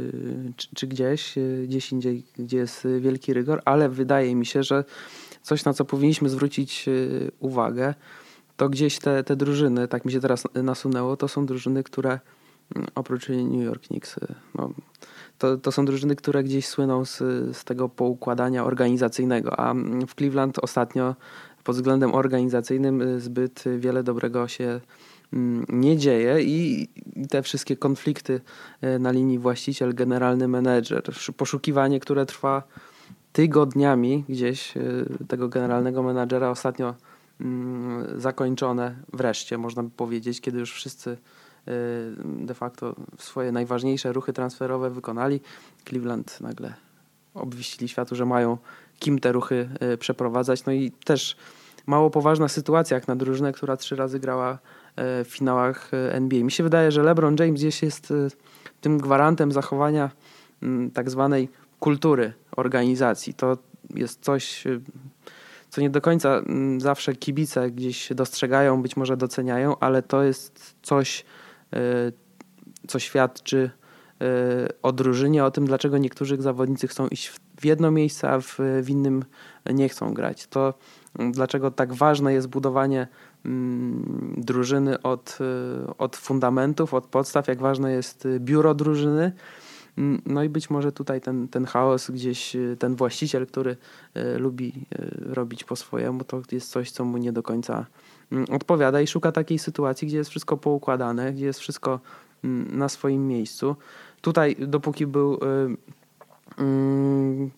czy, 0.55 0.67
czy 0.75 0.87
gdzieś, 0.87 1.37
y, 1.37 1.65
gdzieś 1.67 1.91
indziej, 1.91 2.23
gdzie 2.37 2.57
jest 2.57 2.87
wielki 2.99 3.33
rygor, 3.33 3.61
ale 3.65 3.89
wydaje 3.89 4.35
mi 4.35 4.45
się, 4.45 4.63
że 4.63 4.83
coś, 5.49 5.65
na 5.65 5.73
co 5.73 5.85
powinniśmy 5.85 6.29
zwrócić 6.29 6.87
y, 6.87 7.31
uwagę, 7.39 7.93
to 8.57 8.69
gdzieś 8.69 8.99
te, 8.99 9.23
te 9.23 9.35
drużyny, 9.35 9.87
tak 9.87 10.05
mi 10.05 10.11
się 10.11 10.19
teraz 10.19 10.43
nasunęło, 10.63 11.17
to 11.17 11.27
są 11.27 11.45
drużyny, 11.45 11.83
które 11.83 12.19
mm, 12.75 12.87
oprócz 12.95 13.29
New 13.29 13.63
York 13.63 13.83
Knicks, 13.83 14.17
y, 14.17 14.35
no, 14.55 14.69
to, 15.37 15.57
to 15.57 15.71
są 15.71 15.85
drużyny, 15.85 16.15
które 16.15 16.43
gdzieś 16.43 16.67
słyną 16.67 17.05
z, 17.05 17.17
z 17.57 17.63
tego 17.63 17.89
poukładania 17.89 18.65
organizacyjnego, 18.65 19.59
a 19.59 19.71
mm, 19.71 20.07
w 20.07 20.15
Cleveland 20.15 20.59
ostatnio 20.59 21.15
pod 21.63 21.75
względem 21.75 22.13
organizacyjnym 22.13 23.01
y, 23.01 23.21
zbyt 23.21 23.63
wiele 23.77 24.03
dobrego 24.03 24.47
się 24.47 24.81
mm, 25.33 25.65
nie 25.69 25.97
dzieje 25.97 26.43
i 26.43 26.87
te 27.29 27.41
wszystkie 27.41 27.77
konflikty 27.77 28.41
na 28.99 29.11
linii 29.11 29.39
właściciel, 29.39 29.95
generalny 29.95 30.47
menedżer, 30.47 31.03
sz- 31.09 31.35
poszukiwanie, 31.37 31.99
które 31.99 32.25
trwa 32.25 32.63
tygodniami 33.33 34.25
gdzieś 34.29 34.77
y, 34.77 35.05
tego 35.27 35.49
generalnego 35.49 36.03
menadżera 36.03 36.49
ostatnio 36.49 36.95
mm, 37.41 38.21
zakończone 38.21 38.95
wreszcie, 39.13 39.57
można 39.57 39.83
by 39.83 39.89
powiedzieć, 39.89 40.41
kiedy 40.41 40.59
już 40.59 40.73
wszyscy 40.73 41.09
y, 41.09 41.17
de 42.45 42.53
facto 42.53 42.95
swoje 43.17 43.51
najważniejsze 43.51 44.13
ruchy 44.13 44.33
transferowe 44.33 44.89
wykonali. 44.89 45.41
Cleveland 45.85 46.41
nagle 46.41 46.73
obwieścili 47.33 47.87
światu, 47.87 48.15
że 48.15 48.25
mają 48.25 48.57
kim 48.99 49.19
te 49.19 49.31
ruchy 49.31 49.69
y, 49.93 49.97
przeprowadzać. 49.97 50.65
No 50.65 50.71
i 50.71 50.91
też 50.91 51.37
mało 51.85 52.09
poważna 52.09 52.47
sytuacja 52.47 52.95
jak 52.95 53.07
na 53.07 53.15
drużynę, 53.15 53.51
która 53.51 53.77
trzy 53.77 53.95
razy 53.95 54.19
grała 54.19 54.59
w 54.97 55.27
finałach 55.27 55.91
NBA. 56.11 56.43
Mi 56.43 56.51
się 56.51 56.63
wydaje, 56.63 56.91
że 56.91 57.03
LeBron 57.03 57.35
James 57.39 57.53
gdzieś 57.53 57.83
jest 57.83 58.13
tym 58.81 58.97
gwarantem 58.97 59.51
zachowania 59.51 60.11
mm, 60.61 60.91
tak 60.91 61.09
zwanej 61.09 61.49
kultury 61.79 62.33
organizacji. 62.55 63.33
To 63.33 63.57
jest 63.95 64.23
coś, 64.23 64.67
y, 64.67 64.81
co 65.69 65.81
nie 65.81 65.89
do 65.89 66.01
końca 66.01 66.37
mm, 66.37 66.81
zawsze 66.81 67.15
kibice 67.15 67.71
gdzieś 67.71 68.09
dostrzegają, 68.15 68.81
być 68.81 68.97
może 68.97 69.17
doceniają, 69.17 69.79
ale 69.79 70.01
to 70.01 70.23
jest 70.23 70.75
coś, 70.81 71.25
y, 71.73 71.77
co 72.87 72.99
świadczy 72.99 73.71
y, 74.21 74.25
o 74.81 74.91
drużynie, 74.91 75.45
o 75.45 75.51
tym, 75.51 75.65
dlaczego 75.65 75.97
niektórzy 75.97 76.41
zawodnicy 76.41 76.87
chcą 76.87 77.07
iść 77.07 77.27
w, 77.27 77.65
jedno 77.65 77.91
miejsce, 77.91 78.29
a 78.29 78.39
w, 78.39 78.59
innym 78.87 79.25
nie 79.73 79.89
chcą 79.89 80.13
grać. 80.13 80.47
To 80.47 80.73
dlaczego 81.31 81.71
tak 81.71 81.93
ważne 81.93 82.33
jest 82.33 82.47
budowanie 82.47 83.07
mm, 83.45 84.33
drużyny 84.37 85.01
od, 85.01 85.37
od 85.97 86.15
fundamentów, 86.15 86.93
od 86.93 87.05
podstaw, 87.05 87.47
jak 87.47 87.59
ważne 87.59 87.91
jest 87.91 88.27
biuro 88.39 88.75
drużyny. 88.75 89.31
Mm, 89.97 90.21
no 90.25 90.43
i 90.43 90.49
być 90.49 90.69
może 90.69 90.91
tutaj 90.91 91.21
ten, 91.21 91.47
ten 91.47 91.65
chaos, 91.65 92.11
gdzieś 92.11 92.57
ten 92.79 92.95
właściciel, 92.95 93.47
który 93.47 93.77
lubi 94.37 94.73
robić 95.19 95.63
po 95.63 95.75
swojemu, 95.75 96.23
to 96.23 96.41
jest 96.51 96.71
coś, 96.71 96.91
co 96.91 97.05
mu 97.05 97.17
nie 97.17 97.31
do 97.31 97.43
końca 97.43 97.85
mm, 98.31 98.45
odpowiada 98.51 99.01
i 99.01 99.07
szuka 99.07 99.31
takiej 99.31 99.59
sytuacji, 99.59 100.07
gdzie 100.07 100.17
jest 100.17 100.29
wszystko 100.29 100.57
poukładane, 100.57 101.33
gdzie 101.33 101.45
jest 101.45 101.59
wszystko 101.59 101.99
na 102.71 102.89
swoim 102.89 103.27
miejscu. 103.27 103.75
Tutaj, 104.21 104.55
dopóki 104.59 105.07
był 105.07 105.33
y, 105.33 105.37
y, 106.61 107.49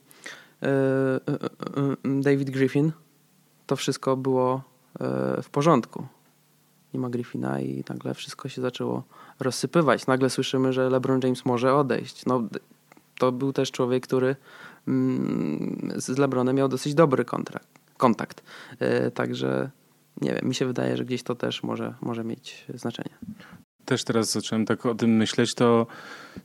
y, 2.06 2.22
David 2.22 2.50
Griffin, 2.50 2.92
to 3.68 3.76
wszystko 3.76 4.18
było 4.18 4.62
w 5.44 5.50
porządku. 5.52 6.08
Nie 6.94 7.00
ma 7.00 7.10
Griffina 7.10 7.60
i 7.60 7.84
nagle 7.90 8.14
wszystko 8.14 8.50
się 8.50 8.62
zaczęło 8.62 9.04
rozsypywać. 9.40 10.08
Nagle 10.08 10.30
słyszymy, 10.30 10.74
że 10.74 10.90
LeBron 10.90 11.20
James 11.24 11.46
może 11.46 11.76
odejść. 11.76 12.26
No, 12.26 12.44
to 13.20 13.32
był 13.32 13.54
też 13.54 13.72
człowiek, 13.72 14.04
który 14.04 14.36
mm, 14.88 15.92
z 15.96 16.18
LeBronem 16.18 16.56
miał 16.56 16.68
dosyć 16.68 16.94
dobry 16.94 17.26
kontrakt, 17.26 17.68
kontakt. 17.98 18.44
Także 19.14 19.70
nie 20.22 20.34
wiem, 20.34 20.48
mi 20.48 20.56
się 20.56 20.66
wydaje, 20.66 20.98
że 20.98 21.06
gdzieś 21.06 21.24
to 21.24 21.36
też 21.36 21.64
może, 21.64 21.94
może 22.02 22.24
mieć 22.24 22.66
znaczenie 22.76 23.16
też 23.92 24.04
teraz 24.04 24.32
zacząłem 24.32 24.66
tak 24.66 24.86
o 24.86 24.96
tym 24.96 25.10
myśleć, 25.10 25.54
to, 25.54 25.88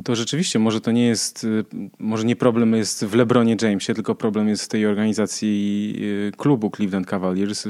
to 0.04 0.16
rzeczywiście 0.16 0.58
może 0.58 0.80
to 0.80 0.92
nie 0.92 1.06
jest, 1.06 1.44
y, 1.44 1.64
może 1.98 2.24
nie 2.24 2.36
problem 2.36 2.74
jest 2.74 3.04
w 3.04 3.14
LeBronie 3.14 3.56
Jamesie, 3.62 3.94
tylko 3.94 4.14
problem 4.14 4.48
jest 4.48 4.64
w 4.64 4.68
tej 4.68 4.86
organizacji 4.86 5.94
y, 6.28 6.32
klubu 6.36 6.70
Cleveland 6.76 7.06
Cavaliers. 7.06 7.68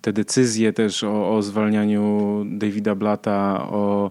Te 0.00 0.12
decyzje 0.12 0.72
też 0.72 1.04
o, 1.04 1.36
o 1.36 1.42
zwalnianiu 1.42 2.44
Davida 2.46 2.94
Blata, 2.94 3.68
o 3.70 4.10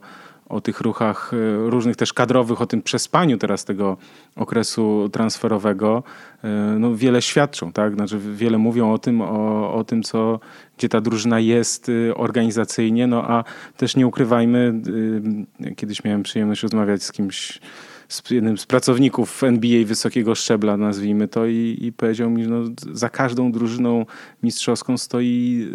o 0.50 0.62
tych 0.62 0.82
ruchach 0.82 1.32
e, 1.34 1.70
różnych 1.70 1.96
też 1.96 2.14
kadrowych, 2.14 2.62
o 2.62 2.66
tym 2.66 2.82
przespaniu 2.82 3.38
teraz 3.38 3.66
tego 3.66 3.98
okresu 4.36 5.10
transferowego, 5.12 6.04
e, 6.44 6.48
no 6.80 6.96
wiele 6.96 7.22
świadczą, 7.22 7.72
tak? 7.72 7.96
Znaczy 7.96 8.20
wiele 8.20 8.58
mówią 8.58 8.94
o 8.94 8.98
tym, 8.98 9.22
o, 9.22 9.74
o 9.74 9.84
tym, 9.84 10.04
co, 10.04 10.40
gdzie 10.78 10.90
ta 10.90 11.02
drużyna 11.02 11.40
jest 11.40 11.90
e, 11.90 12.16
organizacyjnie, 12.16 13.08
no 13.08 13.24
a 13.24 13.44
też 13.78 13.96
nie 13.96 14.08
ukrywajmy, 14.08 14.82
kiedyś 15.76 16.04
miałem 16.04 16.24
przyjemność 16.24 16.64
rozmawiać 16.64 17.04
z 17.04 17.12
kimś, 17.12 17.62
z 18.08 18.30
jednym 18.30 18.58
z 18.58 18.66
pracowników 18.66 19.44
NBA 19.44 19.86
wysokiego 19.86 20.36
szczebla, 20.36 20.78
nazwijmy 20.78 21.28
to, 21.28 21.46
i, 21.46 21.78
i 21.82 21.94
powiedział 21.94 22.30
mi, 22.30 22.44
że 22.44 22.50
no, 22.50 22.64
za 22.94 23.10
każdą 23.10 23.52
drużyną 23.52 24.06
mistrzowską 24.44 24.98
stoi 24.98 25.68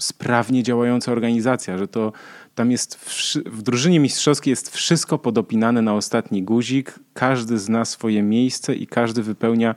sprawnie 0.00 0.62
działająca 0.62 1.12
organizacja, 1.12 1.78
że 1.78 1.88
to 1.88 2.12
tam 2.54 2.70
jest 2.70 2.94
w, 2.94 3.34
w 3.34 3.62
drużynie 3.62 4.00
mistrzowskiej 4.00 4.50
jest 4.50 4.76
wszystko 4.76 5.18
podopinane 5.18 5.82
na 5.82 5.94
ostatni 5.94 6.42
guzik. 6.42 6.98
Każdy 7.14 7.58
zna 7.58 7.84
swoje 7.84 8.22
miejsce 8.22 8.74
i 8.74 8.86
każdy 8.86 9.22
wypełnia 9.22 9.74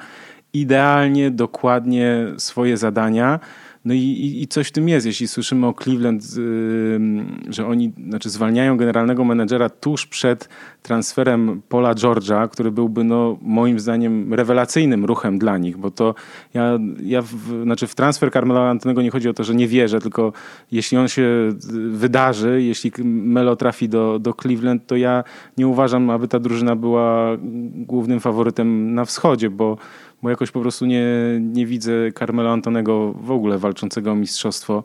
idealnie, 0.53 1.31
dokładnie 1.31 2.25
swoje 2.37 2.77
zadania. 2.77 3.39
No 3.85 3.93
i, 3.93 3.97
i, 3.97 4.41
i, 4.41 4.47
coś 4.47 4.67
w 4.67 4.71
tym 4.71 4.89
jest. 4.89 5.05
Jeśli 5.05 5.27
słyszymy 5.27 5.67
o 5.67 5.73
Cleveland, 5.73 6.23
yy, 6.37 7.53
że 7.53 7.67
oni 7.67 7.93
znaczy 8.09 8.29
zwalniają 8.29 8.77
generalnego 8.77 9.23
menedżera 9.23 9.69
tuż 9.69 10.07
przed 10.07 10.49
transferem 10.81 11.61
Paula 11.69 11.93
George'a, 11.93 12.49
który 12.49 12.71
byłby 12.71 13.03
no, 13.03 13.37
moim 13.41 13.79
zdaniem 13.79 14.33
rewelacyjnym 14.33 15.05
ruchem 15.05 15.39
dla 15.39 15.57
nich, 15.57 15.77
bo 15.77 15.91
to 15.91 16.15
ja, 16.53 16.79
ja 17.03 17.21
w, 17.21 17.63
znaczy 17.63 17.87
w 17.87 17.95
transfer 17.95 18.31
Carmela 18.31 18.69
Antonego 18.69 19.01
nie 19.01 19.11
chodzi 19.11 19.29
o 19.29 19.33
to, 19.33 19.43
że 19.43 19.55
nie 19.55 19.67
wierzę, 19.67 19.99
tylko 19.99 20.33
jeśli 20.71 20.97
on 20.97 21.07
się 21.07 21.49
wydarzy, 21.89 22.61
jeśli 22.61 22.91
Melo 23.03 23.55
trafi 23.55 23.89
do, 23.89 24.19
do 24.19 24.33
Cleveland, 24.33 24.87
to 24.87 24.95
ja 24.95 25.23
nie 25.57 25.67
uważam, 25.67 26.09
aby 26.09 26.27
ta 26.27 26.39
drużyna 26.39 26.75
była 26.75 27.37
głównym 27.75 28.19
faworytem 28.19 28.93
na 28.93 29.05
wschodzie, 29.05 29.49
bo 29.49 29.77
bo 30.23 30.29
jakoś 30.29 30.51
po 30.51 30.61
prostu 30.61 30.85
nie, 30.85 31.05
nie 31.39 31.65
widzę 31.65 31.91
Carmela 32.19 32.51
Antonego 32.51 33.13
w 33.13 33.31
ogóle 33.31 33.57
walczącego 33.57 34.11
o 34.11 34.15
mistrzostwo, 34.15 34.83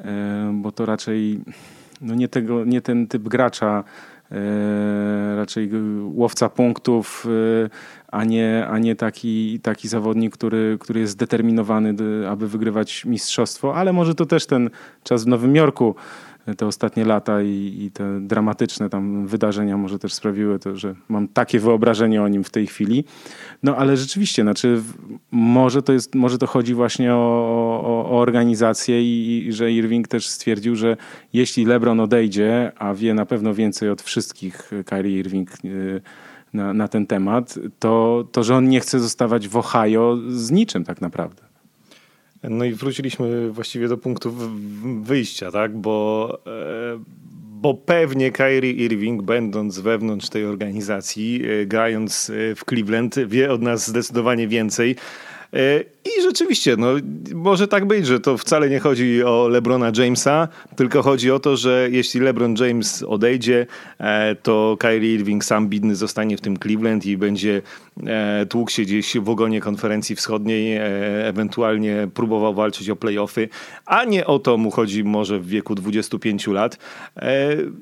e, 0.00 0.50
bo 0.54 0.72
to 0.72 0.86
raczej 0.86 1.40
no 2.00 2.14
nie, 2.14 2.28
tego, 2.28 2.64
nie 2.64 2.80
ten 2.80 3.06
typ 3.06 3.22
gracza, 3.22 3.84
e, 4.32 5.36
raczej 5.36 5.70
łowca 6.14 6.48
punktów, 6.48 7.26
e, 7.64 7.70
a 8.08 8.24
nie, 8.24 8.66
a 8.70 8.78
nie 8.78 8.96
taki, 8.96 9.60
taki 9.60 9.88
zawodnik, 9.88 10.34
który, 10.34 10.76
który 10.80 11.00
jest 11.00 11.12
zdeterminowany, 11.12 11.94
aby 12.28 12.48
wygrywać 12.48 13.04
mistrzostwo, 13.04 13.74
ale 13.74 13.92
może 13.92 14.14
to 14.14 14.26
też 14.26 14.46
ten 14.46 14.70
czas 15.04 15.24
w 15.24 15.26
Nowym 15.26 15.56
Jorku 15.56 15.94
te 16.56 16.66
ostatnie 16.66 17.04
lata 17.04 17.42
i, 17.42 17.76
i, 17.80 17.90
te 17.90 18.20
dramatyczne 18.20 18.90
tam 18.90 19.26
wydarzenia 19.26 19.76
może 19.76 19.98
też 19.98 20.12
sprawiły 20.12 20.58
to, 20.58 20.76
że 20.76 20.94
mam 21.08 21.28
takie 21.28 21.60
wyobrażenie 21.60 22.22
o 22.22 22.28
nim 22.28 22.44
w 22.44 22.50
tej 22.50 22.66
chwili. 22.66 23.04
No 23.62 23.76
ale 23.76 23.96
rzeczywiście, 23.96 24.42
znaczy 24.42 24.82
może 25.30 25.82
to, 25.82 25.92
jest, 25.92 26.14
może 26.14 26.38
to 26.38 26.46
chodzi 26.46 26.74
właśnie 26.74 27.14
o, 27.14 27.18
o, 27.84 28.10
o 28.10 28.20
organizację 28.20 29.02
i, 29.02 29.46
i, 29.46 29.52
że 29.52 29.72
Irving 29.72 30.08
też 30.08 30.28
stwierdził, 30.28 30.76
że 30.76 30.96
jeśli 31.32 31.64
LeBron 31.64 32.00
odejdzie, 32.00 32.72
a 32.78 32.94
wie 32.94 33.14
na 33.14 33.26
pewno 33.26 33.54
więcej 33.54 33.90
od 33.90 34.02
wszystkich 34.02 34.70
Kyrie 34.86 35.18
Irving 35.18 35.50
y, 35.64 36.00
na, 36.52 36.72
na 36.74 36.88
ten 36.88 37.06
temat, 37.06 37.58
to, 37.78 38.24
to 38.32 38.42
że 38.42 38.56
on 38.56 38.68
nie 38.68 38.80
chce 38.80 39.00
zostawać 39.00 39.48
w 39.48 39.56
Ohio 39.56 40.18
z 40.28 40.50
niczym 40.50 40.84
tak 40.84 41.00
naprawdę. 41.00 41.47
No 42.42 42.64
i 42.64 42.72
wróciliśmy 42.72 43.50
właściwie 43.50 43.88
do 43.88 43.96
punktu 43.96 44.32
wyjścia, 45.02 45.50
tak? 45.50 45.76
Bo, 45.76 46.38
e, 46.46 46.98
bo 47.60 47.74
pewnie 47.74 48.32
Kyrie 48.32 48.72
Irving, 48.72 49.22
będąc 49.22 49.78
wewnątrz 49.78 50.28
tej 50.28 50.44
organizacji, 50.44 51.42
e, 51.44 51.66
grając 51.66 52.30
e, 52.30 52.54
w 52.54 52.64
Cleveland, 52.64 53.18
wie 53.18 53.52
od 53.52 53.62
nas 53.62 53.88
zdecydowanie 53.88 54.48
więcej. 54.48 54.96
I 56.18 56.22
rzeczywiście, 56.22 56.76
no, 56.76 56.88
może 57.34 57.68
tak 57.68 57.86
być, 57.86 58.06
że 58.06 58.20
to 58.20 58.38
wcale 58.38 58.70
nie 58.70 58.78
chodzi 58.78 59.24
o 59.24 59.48
LeBrona 59.48 59.92
Jamesa, 59.98 60.48
tylko 60.76 61.02
chodzi 61.02 61.30
o 61.30 61.38
to, 61.38 61.56
że 61.56 61.88
jeśli 61.90 62.20
LeBron 62.20 62.54
James 62.60 63.02
odejdzie, 63.02 63.66
e, 63.98 64.34
to 64.34 64.76
Kyrie 64.80 65.14
Irving 65.14 65.44
sam 65.44 65.68
bidny 65.68 65.96
zostanie 65.96 66.36
w 66.36 66.40
tym 66.40 66.56
Cleveland 66.56 67.06
i 67.06 67.16
będzie 67.16 67.62
e, 68.06 68.46
tłukł 68.46 68.70
się 68.70 68.82
gdzieś 68.82 69.18
w 69.18 69.28
ogonie 69.28 69.60
konferencji 69.60 70.16
wschodniej, 70.16 70.76
e, 70.76 70.82
ewentualnie 71.28 72.08
próbował 72.14 72.54
walczyć 72.54 72.90
o 72.90 72.96
playoffy, 72.96 73.48
a 73.86 74.04
nie 74.04 74.26
o 74.26 74.38
to 74.38 74.56
mu 74.56 74.70
chodzi 74.70 75.04
może 75.04 75.38
w 75.38 75.46
wieku 75.46 75.74
25 75.74 76.46
lat. 76.46 76.78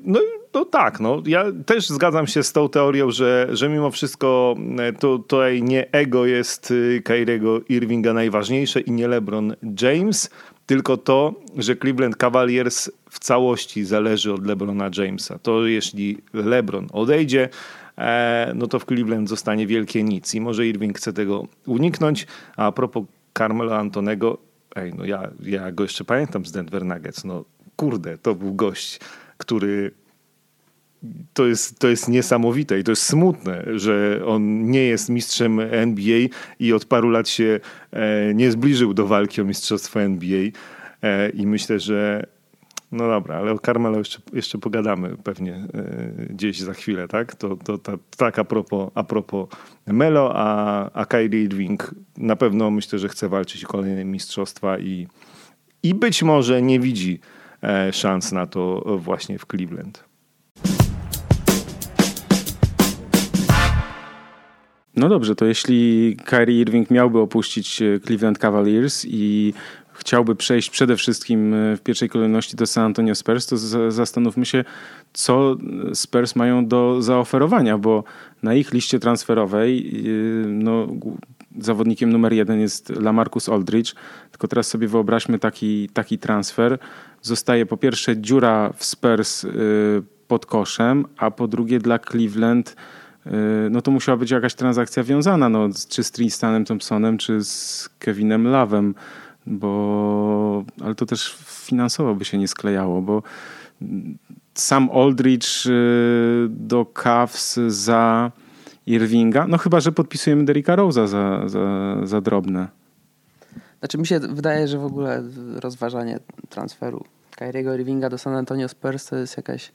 No 0.03 0.19
no 0.53 0.65
tak, 0.65 0.99
no 0.99 1.21
ja 1.25 1.45
też 1.65 1.89
zgadzam 1.89 2.27
się 2.27 2.43
z 2.43 2.53
tą 2.53 2.69
teorią, 2.69 3.11
że, 3.11 3.47
że 3.51 3.69
mimo 3.69 3.91
wszystko 3.91 4.55
to 4.99 5.19
tutaj 5.19 5.63
nie 5.63 5.91
ego 5.91 6.25
jest 6.25 6.73
Kyriego 7.03 7.61
Irvinga 7.69 8.13
najważniejsze 8.13 8.79
i 8.79 8.91
nie 8.91 9.07
LeBron 9.07 9.55
James, 9.81 10.29
tylko 10.67 10.97
to, 10.97 11.33
że 11.57 11.75
Cleveland 11.75 12.15
Cavaliers 12.15 12.91
w 13.09 13.19
całości 13.19 13.85
zależy 13.85 14.33
od 14.33 14.47
LeBrona 14.47 14.89
Jamesa. 14.97 15.39
To 15.39 15.65
jeśli 15.65 16.17
LeBron 16.33 16.87
odejdzie, 16.93 17.49
e, 17.97 18.51
no 18.55 18.67
to 18.67 18.79
w 18.79 18.85
Cleveland 18.85 19.29
zostanie 19.29 19.67
wielkie 19.67 20.03
nic 20.03 20.35
i 20.35 20.41
może 20.41 20.67
Irving 20.67 20.97
chce 20.97 21.13
tego 21.13 21.47
uniknąć. 21.65 22.27
A 22.57 22.71
propos 22.71 23.03
Carmelo 23.37 23.77
Antonego, 23.77 24.37
ej, 24.75 24.93
no 24.93 25.05
ja, 25.05 25.31
ja 25.41 25.71
go 25.71 25.83
jeszcze 25.83 26.03
pamiętam 26.03 26.45
z 26.45 26.51
Denver 26.51 26.85
Nuggets, 26.85 27.25
no 27.25 27.45
kurde, 27.75 28.17
to 28.17 28.35
był 28.35 28.53
gość, 28.53 28.99
który 29.37 29.91
to 31.33 31.47
jest, 31.47 31.79
to 31.79 31.87
jest 31.87 32.07
niesamowite 32.07 32.79
i 32.79 32.83
to 32.83 32.91
jest 32.91 33.03
smutne, 33.03 33.63
że 33.75 34.21
on 34.25 34.69
nie 34.71 34.83
jest 34.83 35.09
mistrzem 35.09 35.59
NBA 35.59 36.27
i 36.59 36.73
od 36.73 36.85
paru 36.85 37.09
lat 37.09 37.29
się 37.29 37.59
e, 37.91 38.33
nie 38.33 38.51
zbliżył 38.51 38.93
do 38.93 39.07
walki 39.07 39.41
o 39.41 39.45
mistrzostwo 39.45 40.01
NBA. 40.01 40.39
E, 41.01 41.29
I 41.29 41.47
myślę, 41.47 41.79
że 41.79 42.27
no 42.91 43.07
dobra, 43.07 43.35
ale 43.35 43.51
o 43.51 43.59
Carmelo 43.59 43.97
jeszcze, 43.97 44.19
jeszcze 44.33 44.57
pogadamy 44.57 45.17
pewnie 45.23 45.53
e, 45.53 46.25
gdzieś 46.29 46.59
za 46.59 46.73
chwilę, 46.73 47.07
tak? 47.07 47.35
To, 47.35 47.55
to 47.55 47.77
ta, 47.77 47.93
tak 48.17 48.39
a 48.39 48.43
propos, 48.43 48.91
a 48.95 49.03
propos 49.03 49.49
Melo, 49.85 50.31
a, 50.35 50.89
a 50.91 51.05
Kyrie 51.05 51.43
Irving 51.43 51.95
na 52.17 52.35
pewno 52.35 52.71
myślę, 52.71 52.99
że 52.99 53.09
chce 53.09 53.29
walczyć 53.29 53.65
o 53.65 53.67
kolejne 53.67 54.05
mistrzostwa 54.05 54.79
i, 54.79 55.07
i 55.83 55.95
być 55.95 56.23
może 56.23 56.61
nie 56.61 56.79
widzi 56.79 57.19
szans 57.91 58.31
na 58.31 58.45
to 58.45 58.83
właśnie 58.99 59.39
w 59.39 59.45
Cleveland. 59.45 60.06
No 64.97 65.09
dobrze, 65.09 65.35
to 65.35 65.45
jeśli 65.45 66.17
Kyrie 66.25 66.61
Irving 66.61 66.91
miałby 66.91 67.19
opuścić 67.19 67.81
e, 67.81 67.99
Cleveland 67.99 68.37
Cavaliers 68.37 69.05
i 69.07 69.53
chciałby 69.93 70.35
przejść 70.35 70.69
przede 70.69 70.95
wszystkim 70.95 71.53
e, 71.53 71.77
w 71.77 71.81
pierwszej 71.81 72.09
kolejności 72.09 72.55
do 72.55 72.65
San 72.65 72.83
Antonio 72.83 73.15
Spurs, 73.15 73.47
to 73.47 73.57
zastanówmy 73.91 74.45
się, 74.45 74.63
co 75.13 75.55
Spurs 75.93 76.35
mają 76.35 76.67
do 76.67 77.01
zaoferowania, 77.01 77.77
bo 77.77 78.03
na 78.43 78.53
ich 78.53 78.73
liście 78.73 78.99
transferowej 78.99 79.89
e, 79.89 80.47
no, 80.47 80.87
zawodnikiem 81.59 82.09
numer 82.09 82.33
jeden 82.33 82.59
jest 82.59 82.89
Lamarcus 82.89 83.49
Aldridge. 83.49 83.95
Tylko 84.31 84.47
teraz 84.47 84.67
sobie 84.67 84.87
wyobraźmy 84.87 85.39
taki, 85.39 85.89
taki 85.89 86.17
transfer. 86.17 86.79
Zostaje 87.21 87.65
po 87.65 87.77
pierwsze 87.77 88.17
dziura 88.17 88.73
w 88.77 88.85
Spurs 88.85 89.45
pod 90.27 90.45
koszem, 90.45 91.05
a 91.17 91.31
po 91.31 91.47
drugie 91.47 91.79
dla 91.79 91.99
Cleveland 91.99 92.75
no 93.69 93.81
to 93.81 93.91
musiała 93.91 94.17
być 94.17 94.31
jakaś 94.31 94.55
transakcja 94.55 95.03
wiązana, 95.03 95.49
no, 95.49 95.69
czy 95.89 96.03
z 96.03 96.11
Tristanem 96.11 96.65
Thompsonem, 96.65 97.17
czy 97.17 97.43
z 97.43 97.89
Kevinem 97.99 98.47
Lavem, 98.47 98.95
bo, 99.45 100.63
ale 100.83 100.95
to 100.95 101.05
też 101.05 101.37
finansowo 101.45 102.15
by 102.15 102.25
się 102.25 102.37
nie 102.37 102.47
sklejało, 102.47 103.01
bo 103.01 103.23
sam 104.53 104.89
Aldridge 104.93 105.65
y, 105.65 106.47
do 106.49 106.85
Cavs 106.85 107.59
za 107.67 108.31
Irvinga, 108.85 109.47
no 109.47 109.57
chyba, 109.57 109.79
że 109.79 109.91
podpisujemy 109.91 110.45
Derricka 110.45 110.75
Rose'a 110.75 111.07
za, 111.07 111.49
za, 111.49 111.95
za 112.03 112.21
drobne. 112.21 112.67
Znaczy 113.79 113.97
mi 113.97 114.07
się 114.07 114.19
wydaje, 114.19 114.67
że 114.67 114.77
w 114.77 114.85
ogóle 114.85 115.23
rozważanie 115.55 116.19
transferu 116.49 117.03
Kyriego 117.35 117.73
Irvinga 117.73 118.09
do 118.09 118.17
San 118.17 118.35
Antonio 118.35 118.67
Spurs 118.67 119.05
to 119.05 119.15
jest 119.15 119.37
jakaś, 119.37 119.71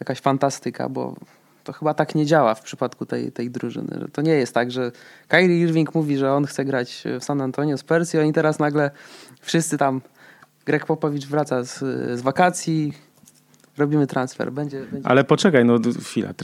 jakaś 0.00 0.20
fantastyka, 0.20 0.88
bo 0.88 1.14
to 1.64 1.72
chyba 1.72 1.94
tak 1.94 2.14
nie 2.14 2.26
działa 2.26 2.54
w 2.54 2.62
przypadku 2.62 3.06
tej, 3.06 3.32
tej 3.32 3.50
drużyny. 3.50 3.98
Że 4.00 4.08
to 4.08 4.22
nie 4.22 4.32
jest 4.32 4.54
tak, 4.54 4.70
że 4.70 4.92
Kyrie 5.28 5.60
Irving 5.60 5.94
mówi, 5.94 6.16
że 6.16 6.32
on 6.32 6.46
chce 6.46 6.64
grać 6.64 7.04
w 7.20 7.24
San 7.24 7.40
Antonio 7.40 7.78
Spurs 7.78 8.14
i 8.14 8.18
oni 8.18 8.32
teraz 8.32 8.58
nagle 8.58 8.90
wszyscy 9.40 9.78
tam 9.78 10.00
Greg 10.66 10.86
Popowicz 10.86 11.26
wraca 11.26 11.64
z, 11.64 11.78
z 12.18 12.20
wakacji, 12.20 12.92
robimy 13.78 14.06
transfer. 14.06 14.52
Będzie, 14.52 14.86
będzie... 14.92 15.08
Ale 15.08 15.24
poczekaj, 15.24 15.64
no 15.64 15.78
chwila. 16.00 16.34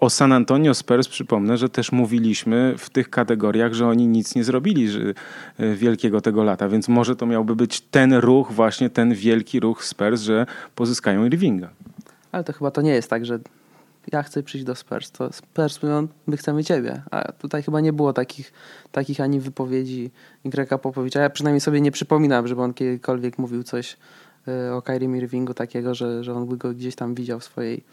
O 0.00 0.10
San 0.10 0.32
Antonio 0.32 0.74
Spurs 0.74 1.08
przypomnę, 1.08 1.56
że 1.56 1.68
też 1.68 1.92
mówiliśmy 1.92 2.74
w 2.78 2.90
tych 2.90 3.10
kategoriach, 3.10 3.72
że 3.72 3.88
oni 3.88 4.06
nic 4.06 4.34
nie 4.34 4.44
zrobili 4.44 4.88
że, 4.88 5.00
e, 5.58 5.74
wielkiego 5.74 6.20
tego 6.20 6.44
lata, 6.44 6.68
więc 6.68 6.88
może 6.88 7.16
to 7.16 7.26
miałby 7.26 7.56
być 7.56 7.80
ten 7.80 8.14
ruch, 8.14 8.52
właśnie 8.52 8.90
ten 8.90 9.14
wielki 9.14 9.60
ruch 9.60 9.84
Spurs, 9.84 10.20
że 10.20 10.46
pozyskają 10.74 11.24
Irvinga. 11.24 11.68
Ale 12.32 12.44
to 12.44 12.52
chyba 12.52 12.70
to 12.70 12.82
nie 12.82 12.94
jest 12.94 13.10
tak, 13.10 13.26
że 13.26 13.38
ja 14.12 14.22
chcę 14.22 14.42
przyjść 14.42 14.66
do 14.66 14.74
Spurs, 14.74 15.10
to 15.10 15.32
Spurs 15.32 15.82
mówią, 15.82 16.08
my 16.26 16.36
chcemy 16.36 16.64
ciebie. 16.64 17.02
A 17.10 17.32
tutaj 17.32 17.62
chyba 17.62 17.80
nie 17.80 17.92
było 17.92 18.12
takich, 18.12 18.52
takich 18.92 19.20
ani 19.20 19.40
wypowiedzi 19.40 20.10
Greka 20.44 20.78
Popowicza. 20.78 21.20
Ja 21.20 21.30
przynajmniej 21.30 21.60
sobie 21.60 21.80
nie 21.80 21.92
przypominam, 21.92 22.48
żeby 22.48 22.62
on 22.62 22.74
kiedykolwiek 22.74 23.38
mówił 23.38 23.62
coś 23.62 23.96
Y, 24.48 24.72
o 24.72 24.82
Kyrie 24.82 25.16
Irvingu 25.16 25.54
takiego, 25.54 25.94
że, 25.94 26.24
że 26.24 26.34
on 26.34 26.46
by 26.46 26.56
go 26.56 26.74
gdzieś 26.74 26.94
tam 26.94 27.14
widział 27.14 27.40
w 27.40 27.44
swojej, 27.44 27.84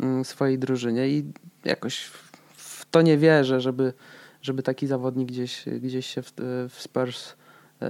mm, 0.00 0.24
swojej 0.24 0.58
drużynie 0.58 1.08
i 1.08 1.32
jakoś 1.64 2.04
w 2.56 2.86
to 2.90 3.02
nie 3.02 3.18
wierzę, 3.18 3.60
żeby, 3.60 3.92
żeby 4.42 4.62
taki 4.62 4.86
zawodnik 4.86 5.28
gdzieś, 5.28 5.64
gdzieś 5.80 6.06
się 6.06 6.22
w, 6.22 6.32
w 6.70 6.82
Spurs 6.82 7.32
y, 7.32 7.86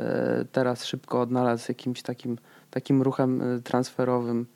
teraz 0.53 0.85
szybko 0.85 1.21
odnalazł 1.21 1.65
jakimś 1.69 2.03
takim, 2.03 2.39
takim 2.71 3.03
ruchem 3.03 3.43
y, 3.43 3.63
transferowym. 3.63 4.47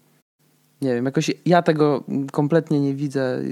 Nie 0.83 0.95
wiem, 0.95 1.05
jakoś 1.05 1.31
ja 1.47 1.63
tego 1.63 2.05
kompletnie 2.33 2.81
nie 2.81 2.95
widzę. 2.95 3.43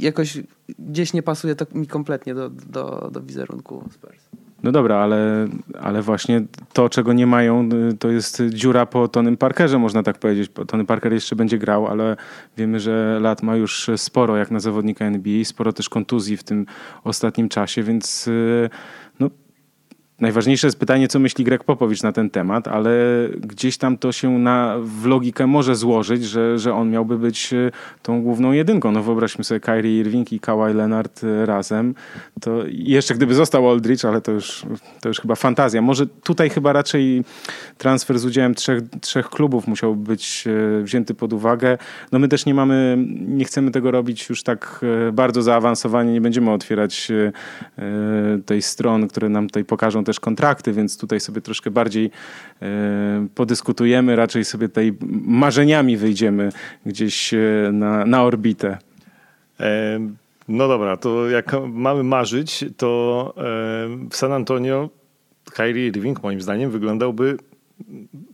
Jakoś 0.00 0.40
gdzieś 0.78 1.12
nie 1.12 1.22
pasuje 1.22 1.54
to 1.54 1.66
mi 1.74 1.86
kompletnie 1.86 2.34
do, 2.34 2.50
do, 2.50 3.10
do 3.12 3.22
wizerunku 3.22 3.84
Spurs. 3.90 4.28
No 4.62 4.72
dobra, 4.72 4.96
ale, 4.96 5.48
ale 5.80 6.02
właśnie 6.02 6.42
to, 6.72 6.88
czego 6.88 7.12
nie 7.12 7.26
mają, 7.26 7.68
to 7.98 8.10
jest 8.10 8.42
dziura 8.48 8.86
po 8.86 9.08
Tonym 9.08 9.36
Parkerze, 9.36 9.78
można 9.78 10.02
tak 10.02 10.18
powiedzieć. 10.18 10.50
Tony 10.66 10.84
Parker 10.84 11.12
jeszcze 11.12 11.36
będzie 11.36 11.58
grał, 11.58 11.86
ale 11.86 12.16
wiemy, 12.56 12.80
że 12.80 13.18
lat 13.20 13.42
ma 13.42 13.56
już 13.56 13.90
sporo 13.96 14.36
jak 14.36 14.50
na 14.50 14.60
zawodnika 14.60 15.04
NBA, 15.04 15.44
sporo 15.44 15.72
też 15.72 15.88
kontuzji 15.88 16.36
w 16.36 16.44
tym 16.44 16.66
ostatnim 17.04 17.48
czasie, 17.48 17.82
więc 17.82 18.28
y, 18.28 18.70
no, 19.20 19.30
Najważniejsze 20.22 20.66
jest 20.66 20.78
pytanie, 20.78 21.08
co 21.08 21.18
myśli 21.18 21.44
Greg 21.44 21.64
Popowicz 21.64 22.02
na 22.02 22.12
ten 22.12 22.30
temat, 22.30 22.68
ale 22.68 22.92
gdzieś 23.40 23.78
tam 23.78 23.98
to 23.98 24.12
się 24.12 24.38
na, 24.38 24.76
w 24.80 25.06
logikę 25.06 25.46
może 25.46 25.76
złożyć, 25.76 26.24
że, 26.24 26.58
że 26.58 26.74
on 26.74 26.90
miałby 26.90 27.18
być 27.18 27.52
e, 27.52 27.70
tą 28.02 28.22
główną 28.22 28.52
jedynką. 28.52 28.92
No 28.92 29.02
wyobraźmy 29.02 29.44
sobie 29.44 29.60
Kyrie 29.60 30.00
Irving 30.00 30.32
i 30.32 30.40
Kawhi 30.40 30.74
Leonard 30.74 31.24
e, 31.24 31.46
razem. 31.46 31.94
To 32.40 32.58
jeszcze 32.68 33.14
gdyby 33.14 33.34
został 33.34 33.70
Aldridge, 33.70 34.04
ale 34.04 34.20
to 34.20 34.32
już, 34.32 34.66
to 35.00 35.08
już 35.08 35.20
chyba 35.20 35.34
fantazja. 35.34 35.82
Może 35.82 36.06
tutaj 36.06 36.50
chyba 36.50 36.72
raczej 36.72 37.24
transfer 37.78 38.18
z 38.18 38.24
udziałem 38.24 38.54
trzech, 38.54 38.82
trzech 39.00 39.28
klubów 39.28 39.66
musiał 39.66 39.96
być 39.96 40.44
e, 40.46 40.82
wzięty 40.82 41.14
pod 41.14 41.32
uwagę. 41.32 41.78
No 42.12 42.18
my 42.18 42.28
też 42.28 42.46
nie 42.46 42.54
mamy, 42.54 42.98
nie 43.26 43.44
chcemy 43.44 43.70
tego 43.70 43.90
robić 43.90 44.28
już 44.28 44.42
tak 44.42 44.80
bardzo 45.12 45.42
zaawansowanie, 45.42 46.12
nie 46.12 46.20
będziemy 46.20 46.50
otwierać 46.50 47.12
tej 48.46 48.62
strony, 48.62 49.08
które 49.08 49.28
nam 49.28 49.46
tutaj 49.46 49.64
pokażą 49.64 50.04
też 50.12 50.20
kontrakty, 50.20 50.72
więc 50.72 50.98
tutaj 50.98 51.20
sobie 51.20 51.40
troszkę 51.40 51.70
bardziej 51.70 52.10
e, 52.62 53.26
podyskutujemy, 53.34 54.16
raczej 54.16 54.44
sobie 54.44 54.68
tutaj 54.68 54.94
marzeniami 55.24 55.96
wyjdziemy 55.96 56.52
gdzieś 56.86 57.34
e, 57.34 57.38
na, 57.72 58.06
na 58.06 58.24
orbitę. 58.24 58.78
E, 59.60 60.00
no 60.48 60.68
dobra, 60.68 60.96
to 60.96 61.30
jak 61.30 61.52
mamy 61.68 62.02
marzyć, 62.02 62.64
to 62.76 63.34
w 64.10 64.16
San 64.16 64.32
Antonio 64.32 64.88
Kyrie 65.52 65.86
Irving 65.86 66.22
moim 66.22 66.40
zdaniem 66.40 66.70
wyglądałby 66.70 67.36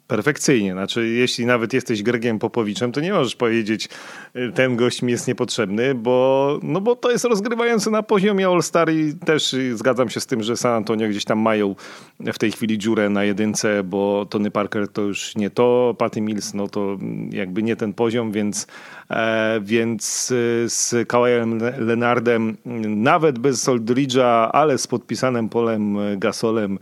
perfekcyjnie. 0.07 0.73
Znaczy, 0.73 1.09
jeśli 1.09 1.47
nawet 1.47 1.73
jesteś 1.73 2.03
Gregiem 2.03 2.39
Popowiczem, 2.39 2.93
to 2.93 3.01
nie 3.01 3.13
możesz 3.13 3.37
powiedzieć, 3.37 3.89
y, 4.37 4.53
ten 4.55 4.77
gość 4.77 5.03
mi 5.03 5.13
jest 5.13 5.29
niepotrzebny, 5.29 5.95
bo, 5.95 6.59
no 6.63 6.81
bo 6.81 6.97
to 6.97 7.11
jest 7.11 7.25
rozgrywający 7.25 7.91
na 7.91 8.03
poziomie 8.03 8.49
All-Star 8.49 8.93
i 8.93 9.15
też 9.15 9.57
zgadzam 9.75 10.11
się 10.11 10.21
z 10.21 10.27
tym, 10.27 10.43
że 10.43 10.57
San 10.57 10.73
Antonio 10.73 11.09
gdzieś 11.09 11.25
tam 11.25 11.39
mają 11.39 11.75
w 12.21 12.39
tej 12.39 12.53
chwili 12.53 12.79
dziurę 12.79 13.11
na 13.11 13.25
jedynce, 13.25 13.85
bo 13.85 14.27
Tony 14.31 14.51
Parker 14.51 14.89
to 14.89 15.03
już 15.03 15.37
nie 15.37 15.51
to, 15.51 15.95
Patty 15.99 16.21
Mills 16.21 16.55
no 16.55 16.69
to 16.69 16.99
jakby 17.31 17.63
nie 17.63 17.77
ten 17.77 17.93
poziom, 17.93 18.33
więc, 18.33 18.67
e, 19.11 19.61
więc 19.63 20.31
y, 20.31 20.65
z 20.69 21.09
Kawajem 21.09 21.59
Lenardem 21.79 22.57
nawet 22.87 23.39
bez 23.39 23.69
Soldridge'a, 23.69 24.51
ale 24.53 24.79
z 24.79 24.87
podpisanym 24.87 25.49
Polem 25.49 25.99
Gasolem 26.19 26.79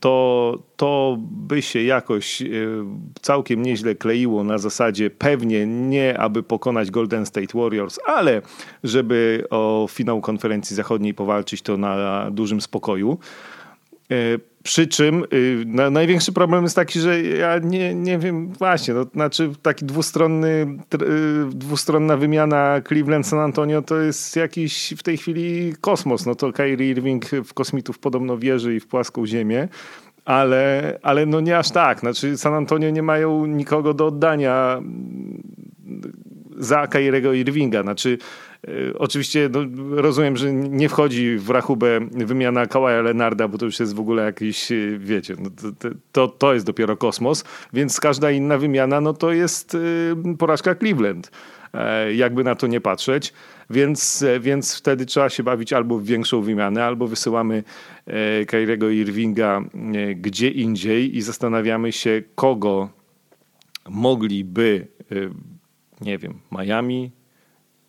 to, 0.00 0.58
to 0.76 1.16
by 1.20 1.62
się 1.62 1.82
jakoś 1.82 2.42
e, 2.42 2.46
całkiem 3.22 3.62
nieźle 3.62 3.94
kleiło 3.94 4.44
na 4.44 4.58
zasadzie 4.58 5.10
pewnie 5.10 5.66
nie, 5.66 6.18
aby 6.18 6.42
pokonać 6.42 6.90
Golden 6.90 7.26
State 7.26 7.58
Warriors, 7.58 7.98
ale 8.06 8.42
żeby 8.84 9.44
o 9.50 9.86
finał 9.90 10.20
konferencji 10.20 10.76
zachodniej 10.76 11.14
powalczyć 11.14 11.62
to 11.62 11.76
na 11.76 12.26
dużym 12.30 12.60
spokoju. 12.60 13.18
E, 14.10 14.14
przy 14.64 14.86
czym 14.86 15.24
na, 15.66 15.90
największy 15.90 16.32
problem 16.32 16.62
jest 16.62 16.76
taki, 16.76 17.00
że 17.00 17.22
ja 17.22 17.58
nie, 17.58 17.94
nie 17.94 18.18
wiem, 18.18 18.52
właśnie, 18.52 18.94
no, 18.94 19.04
znaczy 19.14 19.50
taki 19.62 19.84
dwustronny, 19.84 20.78
y, 20.94 21.48
dwustronna 21.48 22.16
wymiana 22.16 22.80
Cleveland-San 22.88 23.38
Antonio 23.38 23.82
to 23.82 24.00
jest 24.00 24.36
jakiś 24.36 24.94
w 24.98 25.02
tej 25.02 25.16
chwili 25.16 25.74
kosmos. 25.80 26.26
No 26.26 26.34
to 26.34 26.52
Kyrie 26.52 26.90
Irving 26.90 27.26
w 27.44 27.54
kosmitów 27.54 27.98
podobno 27.98 28.38
wierzy 28.38 28.74
i 28.74 28.80
w 28.80 28.86
płaską 28.86 29.26
ziemię. 29.26 29.68
Ale, 30.24 30.98
ale 31.02 31.26
no 31.26 31.40
nie 31.40 31.58
aż 31.58 31.70
tak. 31.70 32.00
Znaczy 32.00 32.36
San 32.36 32.54
Antonio 32.54 32.90
nie 32.90 33.02
mają 33.02 33.46
nikogo 33.46 33.94
do 33.94 34.06
oddania 34.06 34.82
za 36.58 36.86
Kyriego 36.86 37.32
Irvinga. 37.32 37.82
Znaczy 37.82 38.18
E, 38.68 38.98
oczywiście 38.98 39.50
no, 39.52 39.60
rozumiem, 40.02 40.36
że 40.36 40.52
nie 40.52 40.88
wchodzi 40.88 41.36
w 41.36 41.50
rachubę 41.50 42.00
wymiana 42.10 42.66
Kawaja 42.66 43.02
Lenarda, 43.02 43.48
bo 43.48 43.58
to 43.58 43.64
już 43.64 43.80
jest 43.80 43.94
w 43.94 44.00
ogóle 44.00 44.24
jakiś, 44.24 44.72
e, 44.72 44.76
wiecie, 44.98 45.36
no, 45.38 45.50
to, 45.78 45.88
to, 46.12 46.28
to 46.28 46.54
jest 46.54 46.66
dopiero 46.66 46.96
kosmos, 46.96 47.44
więc 47.72 48.00
każda 48.00 48.30
inna 48.30 48.58
wymiana 48.58 49.00
no, 49.00 49.12
to 49.12 49.32
jest 49.32 49.74
e, 49.74 50.36
porażka 50.36 50.74
Cleveland 50.74 51.30
jakby 52.14 52.44
na 52.44 52.54
to 52.54 52.66
nie 52.66 52.80
patrzeć. 52.80 53.32
Więc, 53.70 54.24
więc 54.40 54.76
wtedy 54.76 55.06
trzeba 55.06 55.28
się 55.28 55.42
bawić 55.42 55.72
albo 55.72 55.98
w 55.98 56.04
większą 56.04 56.42
wymianę, 56.42 56.84
albo 56.84 57.06
wysyłamy 57.06 57.62
Kairego 58.46 58.90
Irvinga 58.90 59.62
gdzie 60.16 60.48
indziej 60.48 61.16
i 61.16 61.22
zastanawiamy 61.22 61.92
się, 61.92 62.22
kogo 62.34 62.88
mogliby, 63.88 64.86
nie 66.00 66.18
wiem, 66.18 66.40
Miami, 66.50 67.10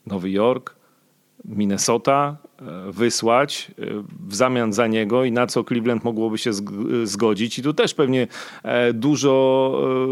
Nowy 0.05 0.29
Jork, 0.29 0.75
Minnesota 1.45 2.37
wysłać 2.91 3.71
e, 3.79 3.85
w 4.27 4.35
zamian 4.35 4.73
za 4.73 4.87
niego 4.87 5.23
i 5.23 5.31
na 5.31 5.47
co 5.47 5.63
Cleveland 5.63 6.03
mogłoby 6.03 6.37
się 6.37 6.51
zgodzić. 7.03 7.59
I 7.59 7.63
tu 7.63 7.73
też 7.73 7.93
pewnie 7.93 8.27
e, 8.63 8.93
dużo 8.93 9.35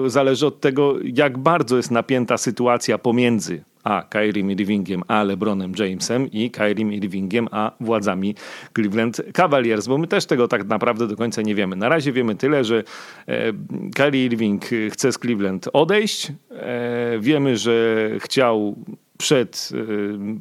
zależy 0.08 0.48
od 0.48 0.60
tego, 0.60 0.96
jak 1.04 1.38
bardzo 1.38 1.78
jest 1.78 1.92
napięta 1.92 2.38
sytuacja 2.38 2.98
pomiędzy 2.98 3.64
a 3.84 4.04
Kyrie 4.10 4.52
Irvingiem, 4.52 5.04
a 5.08 5.24
LeBronem 5.24 5.74
Jamesem 5.80 6.32
i 6.32 6.52
Kyrie 6.52 6.96
Irvingiem, 6.96 7.48
a 7.52 7.72
władzami 7.80 8.36
Cleveland 8.76 9.22
Cavaliers, 9.34 9.88
bo 9.88 9.98
my 9.98 10.08
też 10.08 10.26
tego 10.26 10.48
tak 10.48 10.66
naprawdę 10.66 11.08
do 11.08 11.16
końca 11.16 11.42
nie 11.42 11.56
wiemy. 11.56 11.76
Na 11.76 11.90
razie 11.90 12.12
wiemy 12.12 12.36
tyle, 12.36 12.64
że 12.64 12.84
Kyrie 13.96 14.26
Irving 14.26 14.66
chce 14.92 15.12
z 15.12 15.18
Cleveland 15.18 15.70
odejść. 15.74 16.32
Wiemy, 17.20 17.58
że 17.58 18.10
chciał 18.20 18.76
przed, 19.18 19.70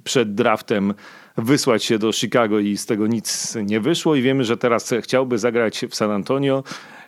przed 0.05 0.35
draftem 0.35 0.95
wysłać 1.37 1.85
się 1.85 1.99
do 1.99 2.13
Chicago 2.13 2.59
i 2.59 2.77
z 2.77 2.87
tego 2.87 3.07
nic 3.07 3.57
nie 3.65 3.81
wyszło 3.81 4.15
i 4.15 4.23
wiemy, 4.23 4.45
że 4.45 4.57
teraz 4.57 4.95
chciałby 5.01 5.39
zagrać 5.39 5.85
w 5.91 5.95
San 5.95 6.11
Antonio 6.11 6.65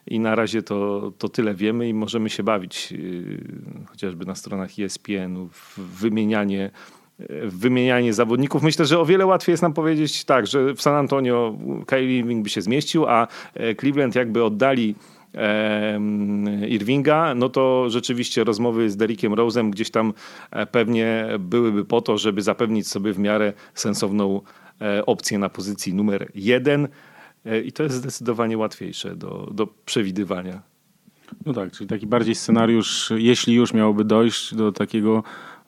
i 0.06 0.20
na 0.20 0.34
razie 0.34 0.62
to, 0.62 1.12
to 1.18 1.28
tyle 1.28 1.54
wiemy 1.54 1.88
i 1.88 1.94
możemy 1.94 2.30
się 2.30 2.42
bawić 2.42 2.92
yy, 2.92 3.40
chociażby 3.86 4.26
na 4.26 4.34
stronach 4.34 4.70
ESPN 4.78 5.48
w 5.52 5.78
wymienianie 5.78 6.70
wymienianie 7.44 8.12
zawodników. 8.14 8.62
Myślę, 8.62 8.86
że 8.86 8.98
o 8.98 9.06
wiele 9.06 9.26
łatwiej 9.26 9.52
jest 9.52 9.62
nam 9.62 9.72
powiedzieć 9.72 10.24
tak, 10.24 10.46
że 10.46 10.74
w 10.74 10.82
San 10.82 10.94
Antonio 10.94 11.58
Kyrie 11.86 12.18
Irving 12.18 12.44
by 12.44 12.50
się 12.50 12.62
zmieścił, 12.62 13.06
a 13.06 13.28
e, 13.54 13.74
Cleveland 13.74 14.14
jakby 14.14 14.44
oddali 14.44 14.94
Irvinga, 16.68 17.34
no 17.34 17.48
to 17.48 17.90
rzeczywiście 17.90 18.44
rozmowy 18.44 18.90
z 18.90 18.96
Derrickiem 18.96 19.32
Rose'em 19.32 19.70
gdzieś 19.70 19.90
tam 19.90 20.12
e, 20.50 20.66
pewnie 20.66 21.26
byłyby 21.38 21.84
po 21.84 22.00
to, 22.00 22.18
żeby 22.18 22.42
zapewnić 22.42 22.88
sobie 22.88 23.12
w 23.12 23.18
miarę 23.18 23.52
sensowną 23.74 24.40
e, 24.80 25.06
opcję 25.06 25.38
na 25.38 25.48
pozycji 25.48 25.94
numer 25.94 26.30
jeden 26.34 26.88
i 27.64 27.72
to 27.72 27.82
jest 27.82 27.94
zdecydowanie 27.94 28.58
łatwiejsze 28.58 29.16
do, 29.16 29.48
do 29.52 29.66
przewidywania. 29.66 30.62
No 31.46 31.52
tak, 31.52 31.72
czyli 31.72 31.88
taki 31.88 32.06
bardziej 32.06 32.34
scenariusz, 32.34 33.12
jeśli 33.16 33.54
już 33.54 33.74
miałoby 33.74 34.04
dojść 34.04 34.54
do 34.54 34.72
takiego 34.72 35.22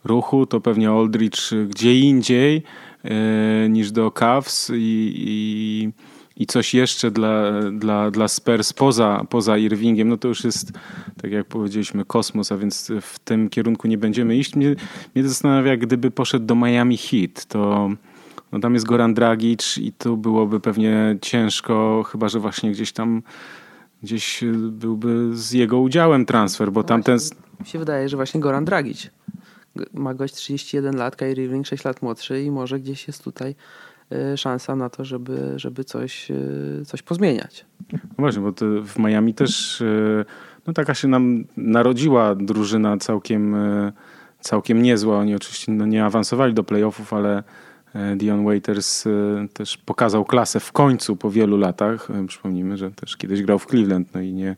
ruchu, 0.05 0.47
to 0.47 0.61
pewnie 0.61 0.91
Aldrich 0.91 1.33
gdzie 1.69 1.99
indziej 1.99 2.63
e, 3.05 3.69
niż 3.69 3.93
do 3.93 4.11
Cavs 4.11 4.71
i, 4.75 5.13
i, 5.17 5.89
i, 6.37 6.47
coś 6.47 6.75
jeszcze 6.75 7.11
dla, 7.11 7.61
dla, 7.73 8.11
dla 8.11 8.29
Spurs 8.29 8.73
poza, 8.73 9.25
poza 9.31 9.59
Irvingiem, 9.59 10.09
no 10.09 10.17
to 10.17 10.29
już 10.29 10.45
jest, 10.45 10.73
tak 11.23 11.33
jak 11.33 11.47
powiedzieliśmy, 11.47 12.05
kosmos, 12.05 12.53
a 12.53 12.57
więc 12.57 12.93
w 13.01 13.19
tym 13.19 13.49
kierunku 13.49 13.89
nie 13.89 13.99
będziemy 13.99 14.37
iść. 14.37 14.57
Mnie, 14.57 14.77
mnie 15.15 15.29
zastanawia, 15.29 15.77
gdyby 15.77 16.11
poszedł 16.11 16.47
do 16.47 16.55
Miami 16.55 16.97
Heat, 16.97 17.45
to 17.45 17.91
no 18.53 18.61
tam 18.61 18.75
jest 18.75 18.87
Goran 18.87 19.15
Dragic 19.15 19.79
i 19.79 19.93
tu 19.93 20.17
byłoby 20.17 20.61
pewnie 20.61 21.17
ciężko, 21.23 22.05
chyba 22.13 22.29
że 22.29 22.41
właśnie 22.41 22.71
gdzieś 22.71 22.93
tam 22.93 23.23
gdzieś 24.03 24.45
byłby 24.71 25.37
z 25.37 25.53
jego 25.53 25.79
udziałem 25.79 26.27
transfer, 26.27 26.73
bo 26.73 26.81
no 26.81 26.87
tamten... 26.87 27.19
Mi 27.61 27.67
się 27.67 27.79
wydaje, 27.79 28.09
że 28.09 28.17
właśnie 28.17 28.41
Goran 28.41 28.65
Dragic 28.65 29.11
ma 29.93 30.15
gość 30.15 30.35
31 30.35 30.97
lat, 30.97 31.17
Kyrie 31.17 31.45
Irving 31.45 31.67
6 31.67 31.85
lat 31.85 32.03
młodszy 32.03 32.43
i 32.43 32.51
może 32.51 32.81
gdzieś 32.81 33.07
jest 33.07 33.25
tutaj 33.25 33.55
szansa 34.37 34.77
na 34.77 34.91
to, 34.91 35.05
żeby, 35.05 35.53
żeby 35.57 35.85
coś, 35.85 36.31
e, 36.31 36.85
coś 36.85 37.03
pozmieniać. 37.03 37.65
No 37.93 37.99
właśnie, 38.19 38.43
bo 38.43 38.53
w 38.85 38.99
Miami 38.99 39.35
też 39.35 39.81
e, 39.81 40.25
no 40.67 40.73
taka 40.73 40.95
się 40.95 41.09
nam 41.09 41.45
narodziła 41.57 42.35
drużyna 42.35 42.97
całkiem, 42.97 43.57
całkiem 44.41 44.83
niezła. 44.83 45.19
Oni 45.19 45.35
oczywiście 45.35 45.73
no 45.73 45.87
nie 45.87 46.05
awansowali 46.05 46.55
do 46.55 46.65
playoffów, 46.65 47.13
ale 47.13 47.43
Dion 48.17 48.45
Waiters 48.45 49.05
też 49.53 49.77
pokazał 49.77 50.25
klasę 50.25 50.61
w 50.61 50.73
końcu 50.73 51.17
po 51.17 51.31
wielu 51.31 51.57
latach. 51.57 52.09
Przypomnijmy, 52.29 52.77
że 52.77 52.91
też 52.91 53.17
kiedyś 53.17 53.43
grał 53.43 53.59
w 53.59 53.67
Cleveland, 53.67 54.15
no 54.15 54.21
i 54.21 54.33
nie, 54.33 54.57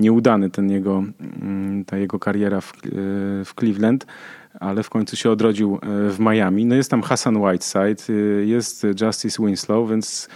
nieudany 0.00 0.50
ten 0.50 0.70
jego, 0.70 1.04
mm, 1.42 1.84
ta 1.84 1.98
jego 1.98 2.18
kariera 2.18 2.60
w, 2.60 2.72
w 3.44 3.54
Cleveland 3.58 4.06
ale 4.60 4.82
w 4.82 4.90
końcu 4.90 5.16
się 5.16 5.30
odrodził 5.30 5.74
e, 5.74 6.10
w 6.10 6.20
Miami. 6.20 6.66
No 6.66 6.74
jest 6.74 6.90
tam 6.90 7.02
Hassan 7.02 7.36
Whiteside, 7.36 8.14
e, 8.14 8.46
jest 8.46 8.86
Justice 9.00 9.46
Winslow, 9.46 9.90
więc 9.90 10.28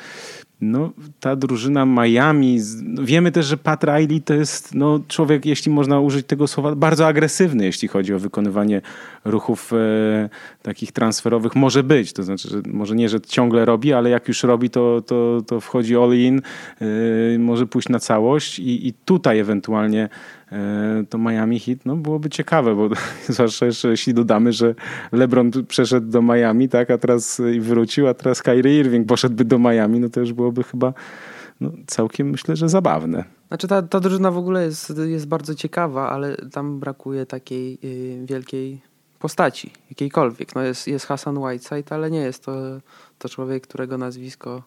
no, 0.61 0.91
ta 1.21 1.37
drużyna 1.37 1.87
Miami, 1.87 2.61
no, 2.83 3.03
wiemy 3.05 3.33
też, 3.33 3.47
że 3.47 3.57
Pat 3.57 3.85
Riley 3.85 4.23
to 4.23 4.35
jest 4.35 4.75
no, 4.75 5.01
człowiek, 5.09 5.47
jeśli 5.47 5.73
można 5.73 6.01
użyć 6.01 6.27
tego 6.27 6.47
słowa, 6.47 6.75
bardzo 6.75 7.07
agresywny, 7.07 7.65
jeśli 7.65 7.89
chodzi 7.89 8.15
o 8.15 8.19
wykonywanie 8.19 8.81
ruchów 9.25 9.73
e, 9.73 10.29
takich 10.63 10.93
transferowych. 10.93 11.55
Może 11.55 11.83
być, 11.83 12.13
to 12.13 12.23
znaczy, 12.23 12.49
że 12.49 12.63
może 12.67 12.97
nie, 12.97 13.09
że 13.09 13.21
ciągle 13.21 13.65
robi, 13.65 13.93
ale 13.93 14.11
jak 14.11 14.29
już 14.29 14.43
robi, 14.43 14.71
to, 14.71 15.03
to, 15.07 15.43
to 15.47 15.61
wchodzi 15.61 15.97
all 15.97 16.15
in, 16.15 16.43
e, 16.81 17.39
może 17.39 17.67
pójść 17.67 17.89
na 17.89 17.99
całość 17.99 18.59
i, 18.59 18.89
i 18.89 18.93
tutaj 18.93 19.39
ewentualnie 19.39 20.09
to 21.11 21.19
Miami 21.19 21.61
Heat 21.61 21.79
no, 21.85 21.97
byłoby 21.97 22.31
ciekawe, 22.31 22.75
bo 22.75 22.89
zwłaszcza 23.29 23.67
jeszcze 23.67 23.89
jeśli 23.89 24.15
dodamy, 24.15 24.53
że 24.53 24.75
LeBron 25.13 25.51
przeszedł 25.69 26.11
do 26.11 26.23
Miami, 26.23 26.69
tak, 26.69 26.91
a 26.91 26.99
teraz 26.99 27.43
i 27.55 27.61
wrócił, 27.61 28.09
a 28.09 28.15
teraz 28.15 28.43
Kyrie 28.43 28.81
Irving 28.81 29.09
poszedłby 29.09 29.45
do 29.45 29.59
Miami, 29.59 30.01
no 30.01 30.09
to 30.09 30.21
już 30.21 30.33
byłoby 30.33 30.65
chyba 30.65 30.93
no, 31.61 31.71
całkiem 31.87 32.31
myślę, 32.31 32.57
że 32.57 32.69
zabawne. 32.69 33.25
Znaczy 33.49 33.69
ta, 33.69 33.83
ta 33.83 34.01
drużyna 34.01 34.31
w 34.31 34.39
ogóle 34.39 34.65
jest, 34.65 34.93
jest 35.07 35.29
bardzo 35.29 35.55
ciekawa, 35.55 36.11
ale 36.11 36.37
tam 36.37 36.81
brakuje 36.81 37.27
takiej 37.27 37.79
y, 37.85 38.27
wielkiej 38.27 38.81
postaci, 39.19 39.71
jakiejkolwiek. 39.91 40.55
No 40.55 40.63
jest, 40.63 40.89
jest 40.89 41.07
Hassan 41.07 41.39
Whiteside, 41.39 41.95
ale 41.95 42.11
nie 42.11 42.21
jest 42.21 42.45
to, 42.45 42.53
to 43.19 43.29
człowiek, 43.29 43.67
którego 43.67 43.99
nazwisko 43.99 44.63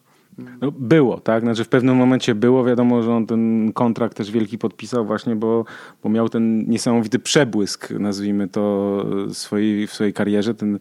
no, 0.60 0.70
było, 0.72 1.20
tak? 1.20 1.42
Znaczy 1.42 1.64
w 1.64 1.68
pewnym 1.68 1.96
momencie 1.96 2.34
było, 2.34 2.64
wiadomo, 2.64 3.02
że 3.02 3.12
on 3.12 3.26
ten 3.26 3.72
kontrakt 3.72 4.16
też 4.16 4.30
wielki 4.30 4.58
podpisał 4.58 5.06
właśnie, 5.06 5.36
bo, 5.36 5.64
bo 6.02 6.08
miał 6.08 6.28
ten 6.28 6.68
niesamowity 6.68 7.18
przebłysk, 7.18 7.90
nazwijmy 7.90 8.48
to, 8.48 9.04
swojej, 9.32 9.86
w 9.86 9.92
swojej 9.92 10.12
karierze. 10.12 10.54
Ten, 10.54 10.78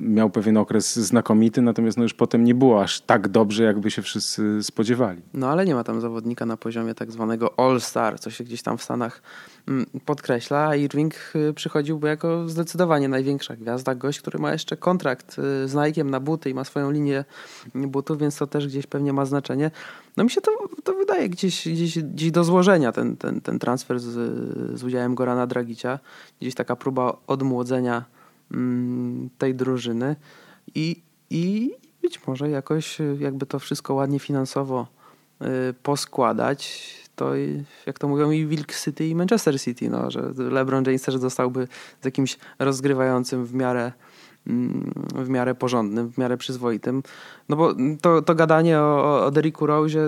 miał 0.00 0.30
pewien 0.30 0.56
okres 0.56 0.96
znakomity, 0.96 1.62
natomiast 1.62 1.96
no 1.96 2.02
już 2.02 2.14
potem 2.14 2.44
nie 2.44 2.54
było 2.54 2.82
aż 2.82 3.00
tak 3.00 3.28
dobrze, 3.28 3.62
jakby 3.62 3.90
się 3.90 4.02
wszyscy 4.02 4.62
spodziewali. 4.62 5.22
No 5.34 5.48
ale 5.48 5.64
nie 5.64 5.74
ma 5.74 5.84
tam 5.84 6.00
zawodnika 6.00 6.46
na 6.46 6.56
poziomie 6.56 6.94
tak 6.94 7.12
zwanego 7.12 7.60
All-Star, 7.60 8.20
co 8.20 8.30
się 8.30 8.44
gdzieś 8.44 8.62
tam 8.62 8.78
w 8.78 8.82
Stanach 8.82 9.22
mm, 9.68 9.86
podkreśla, 10.04 10.68
a 10.68 10.76
Irving 10.76 11.14
y, 11.36 11.54
przychodziłby 11.54 12.08
jako 12.08 12.48
zdecydowanie 12.48 13.08
największa 13.08 13.56
gwiazda, 13.56 13.94
gość, 13.94 14.20
który 14.20 14.38
ma 14.38 14.52
jeszcze 14.52 14.76
kontrakt 14.76 15.38
y, 15.38 15.68
z 15.68 15.74
Nike'em 15.74 16.10
na 16.10 16.20
buty 16.20 16.50
i 16.50 16.54
ma 16.54 16.64
swoją 16.64 16.90
linię 16.90 17.24
butów, 17.74 18.18
więc 18.18 18.36
to 18.36 18.46
też 18.46 18.66
gdzieś 18.66 18.86
pewnie 18.86 19.12
ma 19.12 19.24
znaczenie. 19.24 19.70
No 20.16 20.24
mi 20.24 20.30
się 20.30 20.40
to, 20.40 20.50
to 20.84 20.94
wydaje 20.94 21.28
gdzieś, 21.28 21.68
gdzieś, 21.68 21.98
gdzieś 21.98 22.30
do 22.30 22.44
złożenia 22.44 22.92
ten, 22.92 23.16
ten, 23.16 23.40
ten 23.40 23.58
transfer 23.58 24.00
z, 24.00 24.10
z 24.78 24.84
udziałem 24.84 25.14
Gorana 25.14 25.46
Dragicia. 25.46 25.98
Gdzieś 26.40 26.54
taka 26.54 26.76
próba 26.76 27.16
odmłodzenia 27.26 28.04
tej 29.38 29.54
drużyny 29.54 30.16
i, 30.74 31.02
i 31.30 31.72
być 32.02 32.26
może 32.26 32.50
jakoś 32.50 32.98
jakby 33.18 33.46
to 33.46 33.58
wszystko 33.58 33.94
ładnie 33.94 34.18
finansowo 34.18 34.86
y, 35.42 35.46
poskładać, 35.82 36.92
to 37.16 37.30
jak 37.86 37.98
to 37.98 38.08
mówią 38.08 38.30
i 38.30 38.46
Wilk 38.46 38.74
City 38.74 39.08
i 39.08 39.14
Manchester 39.14 39.60
City, 39.60 39.90
no, 39.90 40.10
że 40.10 40.32
LeBron 40.36 40.84
James 40.84 41.02
też 41.02 41.16
zostałby 41.16 41.68
z 42.00 42.04
jakimś 42.04 42.38
rozgrywającym 42.58 43.44
w 43.44 43.54
miarę 43.54 43.92
w 45.14 45.28
miarę 45.28 45.54
porządnym, 45.54 46.12
w 46.12 46.18
miarę 46.18 46.36
przyzwoitym. 46.36 47.02
No 47.48 47.56
bo 47.56 47.74
to, 48.00 48.22
to 48.22 48.34
gadanie 48.34 48.78
o, 48.78 49.24
o 49.26 49.30
Derricku 49.30 49.66
Rose 49.66 49.98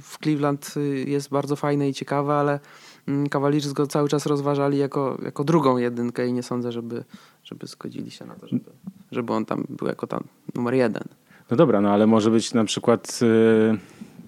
w 0.00 0.18
Cleveland 0.22 0.74
jest 1.04 1.30
bardzo 1.30 1.56
fajne 1.56 1.88
i 1.88 1.94
ciekawe, 1.94 2.34
ale 2.34 2.60
mm, 3.08 3.28
Cavaliers 3.28 3.72
go 3.72 3.86
cały 3.86 4.08
czas 4.08 4.26
rozważali 4.26 4.78
jako, 4.78 5.18
jako 5.22 5.44
drugą 5.44 5.76
jedynkę 5.76 6.26
i 6.26 6.32
nie 6.32 6.42
sądzę, 6.42 6.72
żeby, 6.72 7.04
żeby 7.48 7.66
zgodzili 7.66 8.10
się 8.10 8.24
na 8.24 8.34
to, 8.34 8.48
żeby, 8.48 8.70
żeby 9.12 9.32
on 9.32 9.44
tam 9.44 9.64
był 9.68 9.88
jako 9.88 10.06
tam 10.06 10.24
numer 10.54 10.74
jeden. 10.74 11.04
No 11.50 11.56
dobra, 11.56 11.80
no 11.80 11.90
ale 11.90 12.06
może 12.06 12.30
być 12.30 12.54
na 12.54 12.64
przykład 12.64 13.20
yy, 13.20 13.78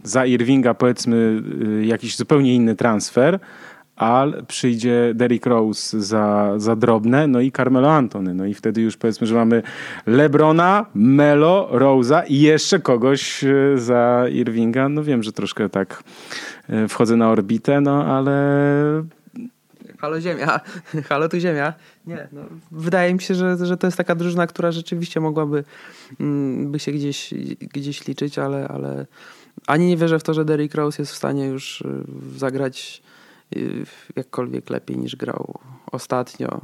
za 0.03 0.27
Irvinga 0.27 0.75
powiedzmy 0.75 1.43
yy, 1.59 1.87
jakiś 1.87 2.17
zupełnie 2.17 2.55
inny 2.55 2.77
transfer, 2.77 3.39
Al, 3.97 4.45
przyjdzie 4.49 5.13
Derrick 5.15 5.47
Rose 5.47 6.01
za, 6.01 6.55
za 6.57 6.77
drobne, 6.77 7.27
no 7.27 7.41
i 7.41 7.53
Carmelo 7.53 7.93
Antony. 7.93 8.35
No 8.35 8.47
i 8.47 8.55
wtedy 8.55 8.81
już 8.81 8.97
powiedzmy, 8.97 9.27
że 9.27 9.35
mamy 9.35 9.63
Lebrona, 10.07 10.87
Melo, 10.95 11.69
Rose'a 11.73 12.23
i 12.29 12.41
jeszcze 12.41 12.79
kogoś 12.79 13.45
e, 13.45 13.79
za 13.79 14.25
Irvinga. 14.33 14.89
No 14.89 15.05
wiem, 15.05 15.23
że 15.23 15.33
troszkę 15.33 15.69
tak 15.69 16.03
wchodzę 16.89 17.17
na 17.17 17.31
orbitę, 17.31 17.81
no 17.81 18.05
ale 18.05 18.35
Halo 20.01 20.21
Ziemia, 20.21 20.61
halo 21.09 21.29
tu 21.29 21.39
Ziemia. 21.39 21.75
Nie, 22.07 22.29
no, 22.33 22.43
wydaje 22.71 23.15
mi 23.15 23.21
się, 23.21 23.35
że, 23.35 23.67
że 23.67 23.77
to 23.77 23.87
jest 23.87 23.97
taka 23.97 24.15
drużyna, 24.15 24.47
która 24.47 24.73
rzeczywiście 24.73 25.21
mogłaby 25.21 25.65
mm, 26.21 26.73
by 26.73 26.79
się 26.79 26.93
gdzieś, 26.93 27.35
gdzieś 27.61 28.07
liczyć, 28.07 28.39
ale, 28.39 28.69
ale 28.69 29.07
ani 29.67 29.87
nie 29.87 29.97
wierzę 29.97 30.19
w 30.19 30.23
to, 30.23 30.35
że 30.35 30.45
Derrick 30.45 30.75
Rose 30.75 31.03
jest 31.03 31.13
w 31.13 31.17
stanie 31.17 31.47
już 31.47 31.83
e, 31.83 31.89
zagrać 32.39 33.03
Y, 33.57 33.87
jakkolwiek 34.17 34.71
lepiej 34.71 34.99
niż 34.99 35.17
grał 35.17 35.55
ostatnio. 35.93 36.61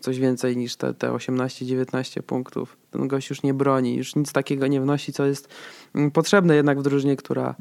Coś 0.00 0.18
więcej 0.18 0.56
niż 0.56 0.76
te, 0.76 0.94
te 0.94 1.08
18-19 1.10 2.22
punktów. 2.22 2.76
Ten 2.90 3.08
gość 3.08 3.30
już 3.30 3.42
nie 3.42 3.54
broni, 3.54 3.96
już 3.96 4.16
nic 4.16 4.32
takiego 4.32 4.66
nie 4.66 4.80
wnosi, 4.80 5.12
co 5.12 5.26
jest 5.26 5.48
mm, 5.94 6.10
potrzebne 6.10 6.56
jednak 6.56 6.80
w 6.80 6.82
drużynie, 6.82 7.16
która 7.16 7.54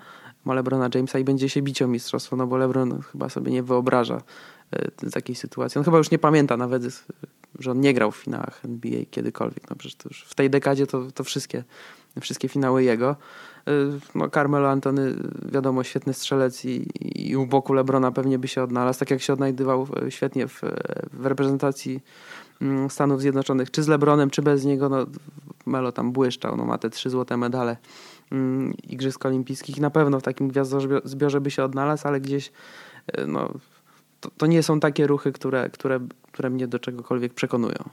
ma 0.46 0.54
LeBrona 0.54 0.90
Jamesa 0.96 1.20
i 1.20 1.24
będzie 1.24 1.50
się 1.50 1.62
bić 1.62 1.82
o 1.82 1.88
mistrzostwo, 1.88 2.36
no 2.36 2.48
bo 2.48 2.58
LeBron 2.58 3.02
chyba 3.02 3.30
sobie 3.30 3.52
nie 3.52 3.64
wyobraża 3.64 4.22
y, 5.04 5.12
takiej 5.12 5.36
sytuacji. 5.36 5.80
On 5.80 5.86
chyba 5.86 5.98
już 5.98 6.12
nie 6.12 6.20
pamięta 6.20 6.58
nawet, 6.58 6.84
że 7.60 7.72
on 7.72 7.80
nie 7.80 7.94
grał 7.94 8.12
w 8.12 8.16
finałach 8.16 8.66
NBA 8.66 9.02
kiedykolwiek. 9.12 9.70
No 9.70 9.76
przecież 9.76 9.96
to 9.96 10.10
już 10.10 10.24
w 10.24 10.36
tej 10.36 10.50
dekadzie 10.50 10.88
to, 10.88 11.12
to 11.12 11.24
wszystkie, 11.24 11.64
wszystkie 12.22 12.48
finały 12.48 12.84
jego. 12.84 13.16
Y, 13.68 13.72
no, 14.16 14.30
Carmelo 14.30 14.70
Antony, 14.70 15.16
wiadomo, 15.52 15.84
świetny 15.84 16.14
strzelec 16.14 16.66
i, 16.66 16.88
i 17.30 17.38
u 17.38 17.46
boku 17.46 17.74
Lebrona 17.74 18.12
pewnie 18.12 18.40
by 18.40 18.48
się 18.48 18.64
odnalazł, 18.64 19.00
tak 19.00 19.12
jak 19.12 19.22
się 19.22 19.34
odnajdywał 19.34 19.88
e, 20.08 20.12
świetnie 20.12 20.48
w, 20.48 20.62
w 21.14 21.26
reprezentacji 21.26 22.00
mm, 22.62 22.90
Stanów 22.90 23.22
Zjednoczonych, 23.22 23.72
czy 23.72 23.84
z 23.84 23.88
Lebronem, 23.88 24.30
czy 24.30 24.42
bez 24.42 24.66
niego. 24.66 24.90
No, 24.90 25.06
Melo 25.66 25.92
tam 25.92 26.12
błyszczał, 26.12 26.58
no 26.58 26.66
ma 26.66 26.78
te 26.78 26.90
trzy 26.90 27.10
złote 27.10 27.38
medale 27.38 27.78
Igrzysk 28.84 29.26
Olimpijskich. 29.26 29.80
Na 29.80 29.90
pewno 29.90 30.20
w 30.20 30.24
takim 30.24 30.48
gwiazdozbiorze 30.48 31.42
by 31.42 31.52
się 31.52 31.64
odnalazł, 31.64 32.08
ale 32.08 32.22
gdzieś 32.22 32.52
e, 33.08 33.26
no, 33.26 33.54
to, 34.20 34.30
to 34.38 34.46
nie 34.46 34.64
są 34.64 34.80
takie 34.80 35.08
ruchy, 35.08 35.32
które, 35.32 35.70
które, 35.70 36.00
które 36.32 36.50
mnie 36.50 36.68
do 36.68 36.80
czegokolwiek 36.80 37.34
przekonują. 37.34 37.90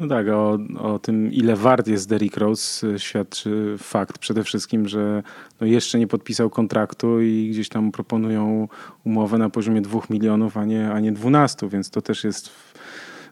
No 0.00 0.08
tak, 0.08 0.28
o, 0.28 0.58
o 0.78 0.98
tym 0.98 1.32
ile 1.32 1.56
wart 1.56 1.88
jest 1.88 2.08
Derrick 2.08 2.36
Rose 2.36 2.86
y, 2.86 2.98
świadczy 2.98 3.76
fakt 3.78 4.18
przede 4.18 4.44
wszystkim, 4.44 4.88
że 4.88 5.22
no 5.60 5.66
jeszcze 5.66 5.98
nie 5.98 6.06
podpisał 6.06 6.50
kontraktu 6.50 7.20
i 7.20 7.50
gdzieś 7.50 7.68
tam 7.68 7.92
proponują 7.92 8.68
umowę 9.04 9.38
na 9.38 9.50
poziomie 9.50 9.80
2 9.80 10.00
milionów, 10.10 10.56
a 10.56 10.64
nie, 10.64 10.92
a 10.92 11.00
nie 11.00 11.12
12, 11.12 11.68
więc 11.68 11.90
to 11.90 12.02
też 12.02 12.24
jest 12.24 12.50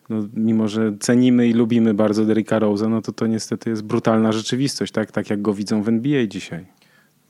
no, 0.09 0.29
mimo 0.35 0.69
że 0.69 0.93
cenimy 1.01 1.49
i 1.49 1.53
lubimy 1.53 1.95
bardzo 1.95 2.25
Derricka 2.25 2.61
Rose'a, 2.61 2.91
no 2.91 3.03
to 3.03 3.13
to 3.13 3.27
niestety 3.27 3.71
jest 3.71 3.83
brutalna 3.83 4.33
rzeczywistość, 4.33 4.93
tak, 4.93 5.13
tak 5.13 5.31
jak 5.31 5.43
go 5.43 5.55
widzą 5.55 5.83
w 5.83 5.89
NBA 5.89 6.27
dzisiaj. 6.27 6.67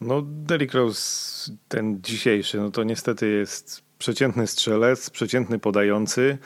No 0.00 0.22
Derrick 0.22 0.74
Rose, 0.74 1.52
ten 1.68 1.98
dzisiejszy, 2.02 2.58
no 2.58 2.70
to 2.70 2.84
niestety 2.84 3.28
jest 3.28 3.82
przeciętny 3.98 4.46
strzelec, 4.46 5.10
przeciętny 5.10 5.58
podający, 5.58 6.38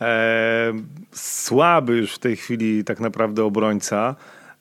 e, 0.00 0.72
słaby 1.12 1.96
już 1.96 2.14
w 2.14 2.18
tej 2.18 2.36
chwili 2.36 2.84
tak 2.84 3.00
naprawdę 3.00 3.44
obrońca. 3.44 4.16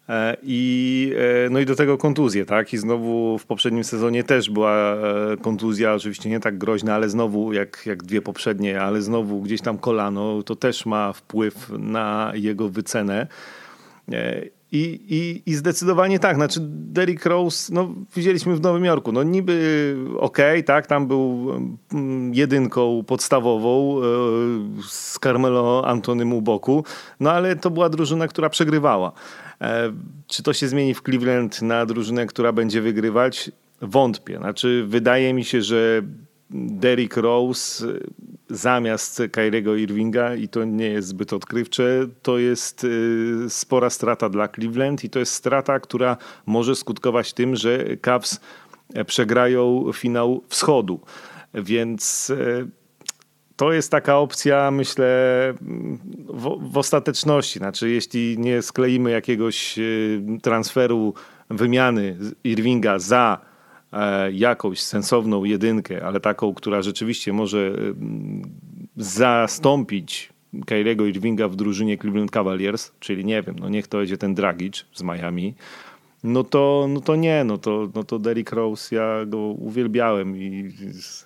E, 0.10 0.38
I, 0.44 1.14
e, 1.46 1.50
no 1.50 1.60
i 1.60 1.66
do 1.66 1.76
tego 1.76 1.98
kontuzje, 1.98 2.46
tak? 2.46 2.74
I 2.74 2.78
znowu 2.78 3.38
w 3.38 3.46
poprzednim 3.46 3.84
sezonie 3.84 4.24
też 4.24 4.50
była 4.50 4.74
e, 4.74 5.38
kontuzja, 5.42 5.94
oczywiście 5.94 6.30
nie 6.30 6.40
tak 6.40 6.58
groźna, 6.58 6.96
ale 6.96 7.10
znowu 7.10 7.54
jak, 7.54 7.84
jak 7.86 8.04
dwie 8.04 8.22
poprzednie, 8.22 8.82
ale 8.82 9.02
znowu 9.02 9.42
gdzieś 9.42 9.62
tam 9.62 9.78
kolano, 9.78 10.44
to 10.44 10.56
też 10.56 10.86
ma 10.86 11.14
wpływ 11.14 11.70
na 11.80 12.32
jego 12.36 12.70
wycenę. 12.70 13.28
I, 14.72 15.00
i, 15.10 15.50
I 15.50 15.54
zdecydowanie 15.54 16.20
tak, 16.20 16.36
znaczy 16.36 16.60
Derrick 16.62 17.26
Rose, 17.26 17.74
no 17.74 17.94
widzieliśmy 18.16 18.56
w 18.56 18.62
Nowym 18.62 18.86
Jorku, 18.86 19.12
no 19.12 19.24
niby 19.24 19.96
okej, 20.20 20.52
okay, 20.52 20.64
tak, 20.64 20.88
tam 20.88 21.08
był 21.08 21.52
mm, 21.94 22.34
jedynką 22.34 23.04
podstawową 23.08 24.02
z 24.88 25.20
Carmelo 25.20 25.88
Antonym 25.88 26.34
u 26.34 26.42
boku, 26.42 26.84
no 27.20 27.32
ale 27.32 27.56
to 27.56 27.70
była 27.70 27.90
drużyna, 27.90 28.28
która 28.28 28.50
przegrywała. 28.50 29.12
E, 29.62 29.94
czy 30.28 30.44
to 30.44 30.54
się 30.54 30.68
zmieni 30.68 30.94
w 30.94 31.02
Cleveland 31.02 31.62
na 31.62 31.86
drużynę, 31.86 32.26
która 32.26 32.52
będzie 32.52 32.82
wygrywać? 32.82 33.52
Wątpię. 33.82 34.38
Znaczy 34.38 34.86
wydaje 34.88 35.34
mi 35.34 35.44
się, 35.44 35.62
że 35.62 36.02
Derrick 36.50 37.18
Rose 37.18 37.88
zamiast 38.50 39.22
Kyriego 39.32 39.76
Irvinga 39.76 40.36
i 40.36 40.48
to 40.48 40.64
nie 40.64 40.90
jest 40.90 41.08
zbyt 41.08 41.34
odkrywcze, 41.34 42.08
to 42.22 42.38
jest 42.38 42.84
y, 42.84 43.50
spora 43.50 43.90
strata 43.90 44.30
dla 44.30 44.48
Cleveland 44.48 45.04
i 45.04 45.10
to 45.10 45.20
jest 45.20 45.34
strata, 45.34 45.80
która 45.80 46.18
może 46.46 46.76
skutkować 46.76 47.34
tym, 47.34 47.56
że 47.56 47.98
Cavs 48.02 48.40
przegrają 49.08 49.92
finał 49.94 50.44
wschodu. 50.48 51.00
Więc 51.54 52.32
to 53.56 53.74
jest 53.74 53.92
taka 53.92 54.18
opcja, 54.18 54.72
myślę, 54.72 55.08
w, 56.28 56.72
w, 56.72 56.78
ostateczności. 56.78 57.60
Znaczy, 57.60 57.90
jeśli 57.90 58.40
nie 58.40 58.62
skleimy 58.62 59.12
jakiegoś 59.12 59.80
y, 59.80 60.22
transferu 60.42 61.14
wymiany 61.50 62.18
Irvinga 62.44 63.00
za 63.00 63.56
E, 63.96 64.32
jakąś 64.32 64.82
sensowną 64.82 65.44
jedynkę, 65.44 66.06
ale 66.06 66.20
taką, 66.20 66.54
która 66.54 66.82
rzeczywiście 66.82 67.34
może 67.34 67.68
mm, 67.68 68.42
zastąpić 68.98 70.30
Kyriego 70.66 71.06
Irvinga 71.06 71.48
w 71.48 71.56
drużynie 71.56 71.98
Cleveland 71.98 72.32
Cavaliers, 72.32 72.92
czyli 73.00 73.26
nie 73.26 73.42
wiem, 73.42 73.56
no 73.60 73.70
niech 73.70 73.88
to 73.88 73.98
będzie 73.98 74.18
ten 74.18 74.36
Dragic 74.36 74.86
z 74.94 75.04
Miami, 75.04 75.54
no 76.26 76.44
to, 76.44 76.86
no 76.90 77.02
to 77.02 77.16
nie, 77.16 77.44
no 77.44 77.58
to, 77.58 77.90
no 77.96 78.04
to 78.04 78.20
Derrick 78.20 78.52
Rose, 78.52 78.96
ja 78.96 79.26
go 79.26 79.38
uwielbiałem 79.38 80.38
i 80.38 80.74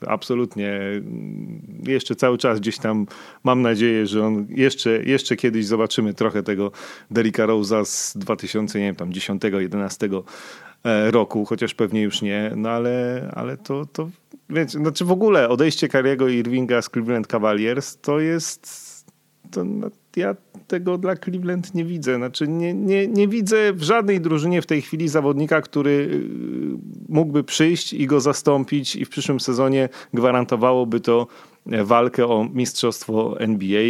absolutnie 0.08 0.72
mm, 0.72 1.62
jeszcze 1.88 2.16
cały 2.16 2.38
czas 2.38 2.60
gdzieś 2.60 2.78
tam 2.78 3.06
mam 3.44 3.62
nadzieję, 3.62 4.08
że 4.08 4.26
on 4.26 4.48
jeszcze, 4.50 5.04
jeszcze 5.04 5.36
kiedyś 5.36 5.66
zobaczymy 5.66 6.14
trochę 6.14 6.44
tego 6.44 6.72
Derricka 7.12 7.48
Rose'a 7.48 7.86
z 7.86 8.18
2010, 8.18 9.44
11 9.44 10.10
E, 10.84 11.12
roku, 11.12 11.46
chociaż 11.46 11.74
pewnie 11.74 12.02
już 12.02 12.22
nie, 12.22 12.52
no 12.56 12.70
ale, 12.70 13.30
ale 13.36 13.58
to, 13.58 13.86
to 13.86 14.10
więc, 14.50 14.72
znaczy 14.72 15.06
w 15.06 15.12
ogóle 15.12 15.50
odejście 15.50 15.88
Kariego 15.88 16.28
Irvinga 16.28 16.82
z 16.82 16.90
Cleveland 16.90 17.28
Cavaliers 17.28 17.98
to 18.02 18.20
jest 18.20 18.70
to, 19.52 19.64
no, 19.64 19.90
ja 20.18 20.36
tego 20.68 20.98
dla 20.98 21.16
Cleveland 21.16 21.76
nie 21.76 21.86
widzę. 21.86 22.16
Znaczy 22.16 22.48
nie, 22.48 22.74
nie, 22.74 23.08
nie 23.08 23.28
widzę 23.28 23.74
w 23.74 23.84
żadnej 23.84 24.22
drużynie 24.22 24.62
w 24.62 24.66
tej 24.66 24.82
chwili 24.82 25.08
zawodnika, 25.08 25.62
który 25.62 25.90
y, 25.90 26.24
mógłby 27.10 27.44
przyjść 27.44 27.94
i 27.94 28.08
go 28.08 28.22
zastąpić 28.22 28.96
i 28.96 29.06
w 29.06 29.10
przyszłym 29.10 29.40
sezonie 29.40 29.90
gwarantowałoby 30.14 31.00
to 31.00 31.28
walkę 31.66 32.26
o 32.28 32.50
mistrzostwo 32.54 33.40
NBA. 33.40 33.84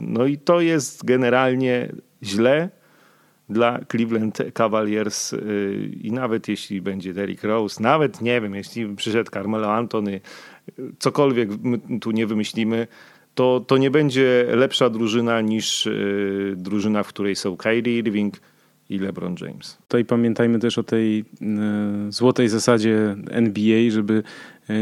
No 0.00 0.26
i 0.26 0.38
to 0.38 0.60
jest 0.60 1.04
generalnie 1.04 1.92
źle 2.22 2.68
dla 3.48 3.80
Cleveland 3.90 4.38
Cavaliers 4.54 5.32
y, 5.32 5.90
i 6.00 6.12
nawet 6.12 6.48
jeśli 6.48 6.80
będzie 6.80 7.14
Derrick 7.14 7.44
Rose, 7.44 7.82
nawet 7.82 8.20
nie 8.20 8.40
wiem, 8.40 8.54
jeśli 8.54 8.96
przyszedł 8.96 9.30
Carmelo 9.30 9.74
Antony, 9.74 10.20
cokolwiek 10.98 11.48
tu 12.00 12.10
nie 12.10 12.26
wymyślimy, 12.26 12.86
to, 13.34 13.64
to 13.66 13.76
nie 13.76 13.90
będzie 13.90 14.46
lepsza 14.48 14.90
drużyna 14.90 15.40
niż 15.40 15.86
y, 15.86 16.54
drużyna, 16.56 17.02
w 17.02 17.08
której 17.08 17.36
są 17.36 17.56
Kyrie 17.56 17.98
Irving 17.98 18.34
i 18.90 18.98
LeBron 18.98 19.34
James. 19.40 19.78
Tutaj 19.82 20.04
pamiętajmy 20.04 20.58
też 20.58 20.78
o 20.78 20.82
tej 20.82 21.18
y, 21.18 21.24
złotej 22.12 22.48
zasadzie 22.48 23.16
NBA, 23.30 23.90
żeby 23.90 24.22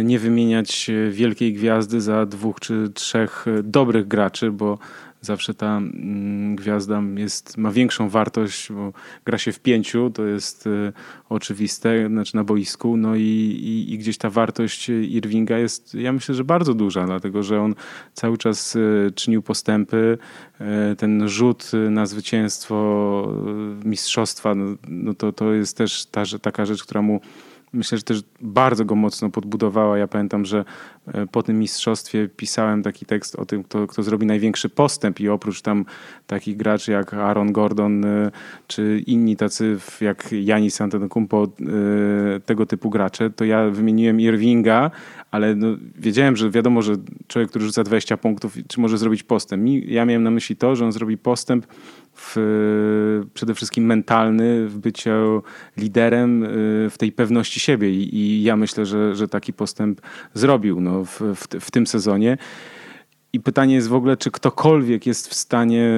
nie 0.04 0.18
wymieniać 0.18 0.90
wielkiej 1.10 1.52
gwiazdy 1.52 2.00
za 2.00 2.26
dwóch 2.26 2.60
czy 2.60 2.90
trzech 2.94 3.46
dobrych 3.62 4.08
graczy, 4.08 4.50
bo 4.50 4.78
zawsze 5.22 5.54
ta 5.54 5.76
mm, 5.76 6.56
gwiazda 6.56 7.02
jest, 7.16 7.58
ma 7.58 7.70
większą 7.70 8.08
wartość, 8.08 8.72
bo 8.72 8.92
gra 9.24 9.38
się 9.38 9.52
w 9.52 9.60
pięciu, 9.60 10.10
to 10.10 10.24
jest 10.24 10.66
y, 10.66 10.92
oczywiste, 11.28 12.06
znaczy 12.06 12.36
na 12.36 12.44
boisku, 12.44 12.96
no 12.96 13.16
i, 13.16 13.20
i, 13.20 13.92
i, 13.94 13.98
gdzieś 13.98 14.18
ta 14.18 14.30
wartość 14.30 14.88
Irvinga 14.88 15.58
jest, 15.58 15.94
ja 15.94 16.12
myślę, 16.12 16.34
że 16.34 16.44
bardzo 16.44 16.74
duża, 16.74 17.06
dlatego 17.06 17.42
że 17.42 17.60
on 17.60 17.74
cały 18.14 18.38
czas 18.38 18.76
y, 18.76 19.12
czynił 19.14 19.42
postępy, 19.42 20.18
y, 20.92 20.96
ten 20.96 21.28
rzut 21.28 21.70
na 21.90 22.06
zwycięstwo 22.06 22.72
mistrzostwa, 23.84 24.54
no, 24.54 24.76
no 24.88 25.14
to, 25.14 25.32
to 25.32 25.52
jest 25.52 25.76
też 25.76 26.06
ta, 26.06 26.22
taka 26.42 26.66
rzecz, 26.66 26.82
która 26.82 27.02
mu 27.02 27.20
myślę, 27.72 27.98
że 27.98 28.04
też 28.04 28.22
bardzo 28.40 28.84
go 28.84 28.94
mocno 28.94 29.30
podbudowała. 29.30 29.98
Ja 29.98 30.08
pamiętam, 30.08 30.44
że 30.44 30.64
e, 31.06 31.26
po 31.26 31.42
tym 31.42 31.58
mistrzostwie 31.58 32.28
pisałem 32.28 32.82
taki 32.82 33.06
tekst 33.06 33.36
o 33.36 33.46
tym, 33.46 33.64
kto, 33.64 33.86
kto 33.86 34.02
zrobi 34.02 34.26
największy 34.26 34.68
postęp 34.68 35.20
i 35.20 35.28
oprócz 35.28 35.62
tam 35.62 35.84
takich 36.26 36.56
graczy 36.56 36.92
jak 36.92 37.14
Aaron 37.14 37.52
Gordon 37.52 38.04
e, 38.04 38.30
czy 38.66 39.02
inni 39.06 39.36
tacy 39.36 39.78
jak 40.00 40.32
Janis 40.32 40.80
Antetokounmpo, 40.80 41.44
e, 41.44 42.40
tego 42.40 42.66
typu 42.66 42.90
gracze, 42.90 43.30
to 43.30 43.44
ja 43.44 43.70
wymieniłem 43.70 44.20
Irvinga, 44.20 44.90
ale 45.30 45.54
no, 45.54 45.66
wiedziałem, 45.98 46.36
że 46.36 46.50
wiadomo, 46.50 46.82
że 46.82 46.92
człowiek, 47.26 47.50
który 47.50 47.64
rzuca 47.64 47.84
20 47.84 48.16
punktów, 48.16 48.56
czy 48.68 48.80
może 48.80 48.98
zrobić 48.98 49.22
postęp. 49.22 49.68
Ja 49.86 50.04
miałem 50.04 50.22
na 50.22 50.30
myśli 50.30 50.56
to, 50.56 50.76
że 50.76 50.84
on 50.84 50.92
zrobi 50.92 51.18
postęp 51.18 51.66
w, 52.14 52.36
przede 53.34 53.54
wszystkim 53.54 53.84
mentalny, 53.84 54.68
w 54.68 54.78
byciu 54.78 55.42
liderem, 55.76 56.44
y, 56.44 56.88
w 56.90 56.98
tej 56.98 57.12
pewności 57.12 57.60
siebie. 57.60 57.90
I, 57.90 58.16
i 58.16 58.42
ja 58.42 58.56
myślę, 58.56 58.86
że, 58.86 59.14
że 59.14 59.28
taki 59.28 59.52
postęp 59.52 60.00
zrobił 60.34 60.80
no, 60.80 61.04
w, 61.04 61.20
w, 61.20 61.46
w 61.60 61.70
tym 61.70 61.86
sezonie. 61.86 62.38
I 63.32 63.40
pytanie 63.40 63.74
jest 63.74 63.88
w 63.88 63.94
ogóle, 63.94 64.16
czy 64.16 64.30
ktokolwiek 64.30 65.06
jest 65.06 65.28
w 65.28 65.34
stanie 65.34 65.90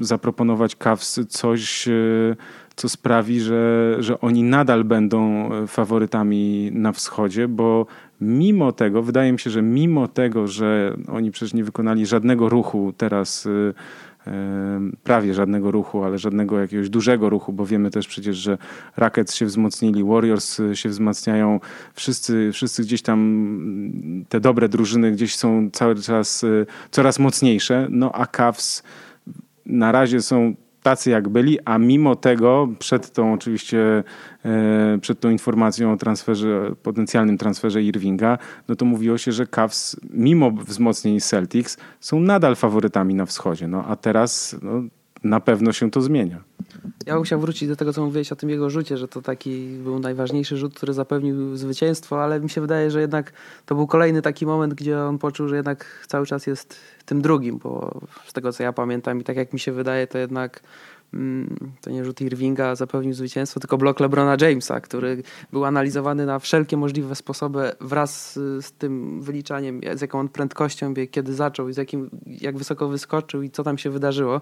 zaproponować 0.00 0.76
Cavs 0.76 1.20
coś, 1.28 1.88
y, 1.88 2.36
co 2.76 2.88
sprawi, 2.88 3.40
że, 3.40 3.96
że 3.98 4.20
oni 4.20 4.42
nadal 4.42 4.84
będą 4.84 5.50
faworytami 5.66 6.70
na 6.72 6.92
wschodzie, 6.92 7.48
bo 7.48 7.86
mimo 8.20 8.72
tego, 8.72 9.02
wydaje 9.02 9.32
mi 9.32 9.38
się, 9.38 9.50
że 9.50 9.62
mimo 9.62 10.08
tego, 10.08 10.48
że 10.48 10.96
oni 11.08 11.30
przecież 11.30 11.54
nie 11.54 11.64
wykonali 11.64 12.06
żadnego 12.06 12.48
ruchu 12.48 12.94
teraz 12.96 13.48
prawie 15.02 15.34
żadnego 15.34 15.70
ruchu, 15.70 16.04
ale 16.04 16.18
żadnego 16.18 16.60
jakiegoś 16.60 16.90
dużego 16.90 17.30
ruchu, 17.30 17.52
bo 17.52 17.66
wiemy 17.66 17.90
też 17.90 18.08
przecież, 18.08 18.36
że 18.36 18.58
Rockets 18.96 19.34
się 19.34 19.46
wzmocnili, 19.46 20.04
Warriors 20.04 20.60
y, 20.60 20.76
się 20.76 20.88
wzmacniają, 20.88 21.60
wszyscy, 21.94 22.50
wszyscy 22.52 22.82
gdzieś 22.82 23.02
tam 23.02 23.18
mm, 23.20 24.24
te 24.28 24.40
dobre 24.40 24.68
drużyny 24.68 25.12
gdzieś 25.12 25.36
są 25.36 25.70
cały 25.72 25.94
czas 25.94 26.44
y, 26.44 26.66
coraz 26.90 27.18
mocniejsze, 27.18 27.86
no 27.90 28.12
a 28.12 28.26
Cavs 28.26 28.82
na 29.66 29.92
razie 29.92 30.22
są 30.22 30.54
tacy 30.86 31.10
jak 31.10 31.28
byli, 31.28 31.58
a 31.64 31.78
mimo 31.78 32.16
tego 32.16 32.68
przed 32.78 33.12
tą 33.12 33.32
oczywiście, 33.32 34.04
e, 34.44 34.98
przed 35.00 35.20
tą 35.20 35.30
informacją 35.30 35.92
o 35.92 35.96
transferze, 35.96 36.72
potencjalnym 36.82 37.38
transferze 37.38 37.82
Irvinga, 37.82 38.38
no 38.68 38.76
to 38.76 38.84
mówiło 38.84 39.18
się, 39.18 39.32
że 39.32 39.46
Cavs 39.46 39.96
mimo 40.10 40.50
wzmocnień 40.50 41.20
Celtics 41.20 41.76
są 42.00 42.20
nadal 42.20 42.56
faworytami 42.56 43.14
na 43.14 43.26
wschodzie. 43.26 43.68
No 43.68 43.84
a 43.84 43.96
teraz 43.96 44.56
no, 44.62 44.82
na 45.28 45.40
pewno 45.40 45.72
się 45.72 45.90
to 45.90 46.00
zmienia. 46.00 46.44
Ja 47.06 47.14
bym 47.14 47.22
chciał 47.22 47.40
wrócić 47.40 47.68
do 47.68 47.76
tego, 47.76 47.92
co 47.92 48.04
mówiłeś 48.04 48.32
o 48.32 48.36
tym 48.36 48.50
jego 48.50 48.70
rzucie, 48.70 48.96
że 48.96 49.08
to 49.08 49.22
taki 49.22 49.78
był 49.82 49.98
najważniejszy 49.98 50.56
rzut, 50.56 50.74
który 50.74 50.92
zapewnił 50.92 51.56
zwycięstwo, 51.56 52.24
ale 52.24 52.40
mi 52.40 52.50
się 52.50 52.60
wydaje, 52.60 52.90
że 52.90 53.00
jednak 53.00 53.32
to 53.66 53.74
był 53.74 53.86
kolejny 53.86 54.22
taki 54.22 54.46
moment, 54.46 54.74
gdzie 54.74 55.00
on 55.00 55.18
poczuł, 55.18 55.48
że 55.48 55.56
jednak 55.56 56.06
cały 56.08 56.26
czas 56.26 56.46
jest 56.46 56.76
tym 57.04 57.22
drugim, 57.22 57.58
bo 57.58 58.00
z 58.26 58.32
tego, 58.32 58.52
co 58.52 58.62
ja 58.62 58.72
pamiętam 58.72 59.20
i 59.20 59.24
tak 59.24 59.36
jak 59.36 59.52
mi 59.52 59.60
się 59.60 59.72
wydaje, 59.72 60.06
to 60.06 60.18
jednak 60.18 60.60
mm, 61.14 61.56
to 61.80 61.90
nie 61.90 62.04
rzut 62.04 62.20
Irvinga 62.20 62.74
zapewnił 62.74 63.14
zwycięstwo, 63.14 63.60
tylko 63.60 63.78
blok 63.78 64.00
LeBrona 64.00 64.36
Jamesa, 64.40 64.80
który 64.80 65.22
był 65.52 65.64
analizowany 65.64 66.26
na 66.26 66.38
wszelkie 66.38 66.76
możliwe 66.76 67.14
sposoby 67.14 67.72
wraz 67.80 68.32
z 68.60 68.72
tym 68.72 69.22
wyliczaniem, 69.22 69.80
z 69.94 70.00
jaką 70.00 70.20
on 70.20 70.28
prędkością 70.28 70.94
biegł, 70.94 71.12
kiedy 71.12 71.34
zaczął, 71.34 71.72
z 71.72 71.76
jakim, 71.76 72.10
jak 72.26 72.58
wysoko 72.58 72.88
wyskoczył 72.88 73.42
i 73.42 73.50
co 73.50 73.64
tam 73.64 73.78
się 73.78 73.90
wydarzyło. 73.90 74.40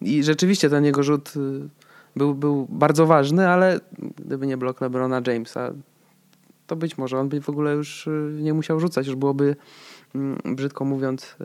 I 0.00 0.22
rzeczywiście 0.22 0.70
ten 0.70 0.84
jego 0.84 1.02
rzut 1.02 1.32
y, 1.36 1.68
był, 2.16 2.34
był 2.34 2.66
bardzo 2.70 3.06
ważny, 3.06 3.48
ale 3.48 3.80
gdyby 4.16 4.46
nie 4.46 4.56
blok 4.56 4.80
LeBrona 4.80 5.22
Jamesa, 5.26 5.72
to 6.66 6.76
być 6.76 6.98
może 6.98 7.18
on 7.18 7.28
by 7.28 7.40
w 7.40 7.48
ogóle 7.48 7.74
już 7.74 8.06
y, 8.06 8.38
nie 8.40 8.54
musiał 8.54 8.80
rzucać, 8.80 9.06
już 9.06 9.16
byłoby 9.16 9.56
mm, 10.14 10.38
brzydko 10.44 10.84
mówiąc 10.84 11.36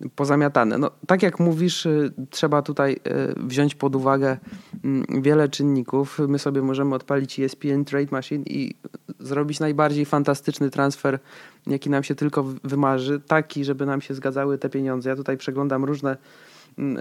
y, 0.00 0.10
pozamiatane. 0.16 0.78
No, 0.78 0.90
tak 1.06 1.22
jak 1.22 1.40
mówisz, 1.40 1.88
trzeba 2.30 2.62
tutaj 2.62 2.96
wziąć 3.36 3.74
pod 3.74 3.96
uwagę 3.96 4.36
mm, 4.84 5.22
wiele 5.22 5.48
czynników. 5.48 6.18
My 6.28 6.38
sobie 6.38 6.62
możemy 6.62 6.94
odpalić 6.94 7.40
ESPN 7.40 7.84
Trade 7.84 8.08
Machine 8.10 8.44
i 8.46 8.74
zrobić 9.18 9.60
najbardziej 9.60 10.04
fantastyczny 10.04 10.70
transfer, 10.70 11.18
jaki 11.66 11.90
nam 11.90 12.02
się 12.02 12.14
tylko 12.14 12.44
wymarzy, 12.64 13.20
taki, 13.20 13.64
żeby 13.64 13.86
nam 13.86 14.00
się 14.00 14.14
zgadzały 14.14 14.58
te 14.58 14.68
pieniądze. 14.68 15.10
Ja 15.10 15.16
tutaj 15.16 15.36
przeglądam 15.36 15.84
różne 15.84 16.16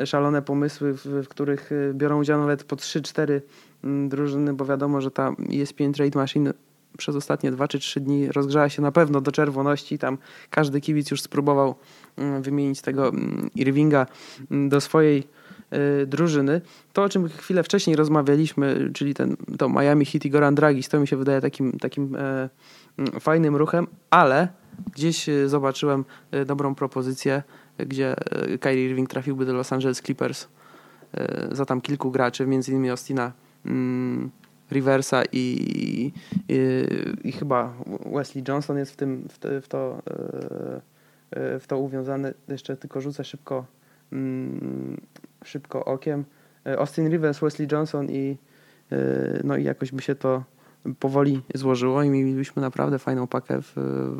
szalone 0.05 0.41
pomysły, 0.41 0.93
w, 0.93 1.05
w 1.05 1.28
których 1.28 1.72
y, 1.72 1.91
biorą 1.93 2.20
udział 2.20 2.39
nawet 2.39 2.63
po 2.63 2.76
3-4 2.76 3.41
mm, 3.84 4.09
drużyny, 4.09 4.53
bo 4.53 4.65
wiadomo, 4.65 5.01
że 5.01 5.11
ta 5.11 5.36
ESPN 5.53 5.93
Trade 5.93 6.20
Machine 6.20 6.53
przez 6.97 7.15
ostatnie 7.15 7.51
2 7.51 7.67
czy 7.67 7.80
3 7.80 7.99
dni 7.99 8.32
rozgrzała 8.32 8.70
się 8.70 8.82
na 8.82 8.91
pewno 8.91 9.22
do 9.22 9.32
czerwoności. 9.32 9.97
Tam 9.97 10.17
każdy 10.49 10.82
kibic 10.82 11.11
już 11.11 11.22
spróbował 11.22 11.76
wymienić 12.41 12.82
tego 12.82 13.11
Irvinga 13.55 14.05
do 14.51 14.82
swojej 14.82 15.24
y, 16.01 16.05
drużyny. 16.05 16.61
To, 16.93 17.03
o 17.03 17.09
czym 17.09 17.30
chwilę 17.30 17.63
wcześniej 17.63 17.95
rozmawialiśmy, 17.95 18.89
czyli 18.93 19.13
ten, 19.13 19.38
to 19.57 19.70
Miami 19.70 20.05
Heat 20.05 20.26
i 20.26 20.30
Goran 20.30 20.55
Dragis, 20.55 20.89
to 20.89 20.99
mi 20.99 21.07
się 21.07 21.17
wydaje 21.17 21.41
takim, 21.41 21.72
takim 21.72 22.15
e, 22.15 22.49
fajnym 23.20 23.55
ruchem, 23.55 23.88
ale 24.09 24.47
gdzieś 24.95 25.30
y, 25.30 25.49
zobaczyłem 25.49 26.05
dobrą 26.45 26.76
propozycję 26.76 27.43
gdzie 27.86 28.15
e, 28.32 28.57
Kyrie 28.57 28.86
Irving 28.89 29.09
trafiłby 29.09 29.45
do 29.45 29.53
Los 29.53 29.73
Angeles 29.73 30.01
Clippers 30.01 30.47
e, 31.13 31.55
za 31.55 31.65
tam 31.65 31.82
kilku 31.82 32.11
graczy, 32.11 32.47
między 32.47 32.71
innymi 32.71 32.89
Austina 32.89 33.32
mm, 33.65 34.30
Riversa 34.71 35.23
i, 35.32 36.11
i, 36.49 37.27
i, 37.27 37.32
chyba 37.32 37.73
Wesley 38.15 38.43
Johnson 38.47 38.77
jest 38.77 38.91
w, 38.91 38.95
tym, 38.95 39.27
w, 39.30 39.39
te, 39.39 39.61
w, 39.61 39.67
to, 39.67 40.01
e, 41.32 41.59
w 41.59 41.67
to 41.67 41.77
uwiązany. 41.77 42.34
Jeszcze 42.47 42.77
tylko 42.77 43.01
rzucę 43.01 43.23
szybko, 43.23 43.65
mm, 44.11 45.01
szybko 45.43 45.86
okiem. 45.86 46.25
Austin 46.77 47.09
Rivers, 47.09 47.39
Wesley 47.39 47.67
Johnson 47.71 48.11
i 48.11 48.38
no 49.43 49.57
i 49.57 49.63
jakoś 49.63 49.91
by 49.91 50.01
się 50.01 50.15
to 50.15 50.43
powoli 50.99 51.41
złożyło 51.55 52.03
i 52.03 52.09
mielibyśmy 52.09 52.61
naprawdę 52.61 52.99
fajną 52.99 53.27
pakę 53.27 53.61
w, 53.61 53.73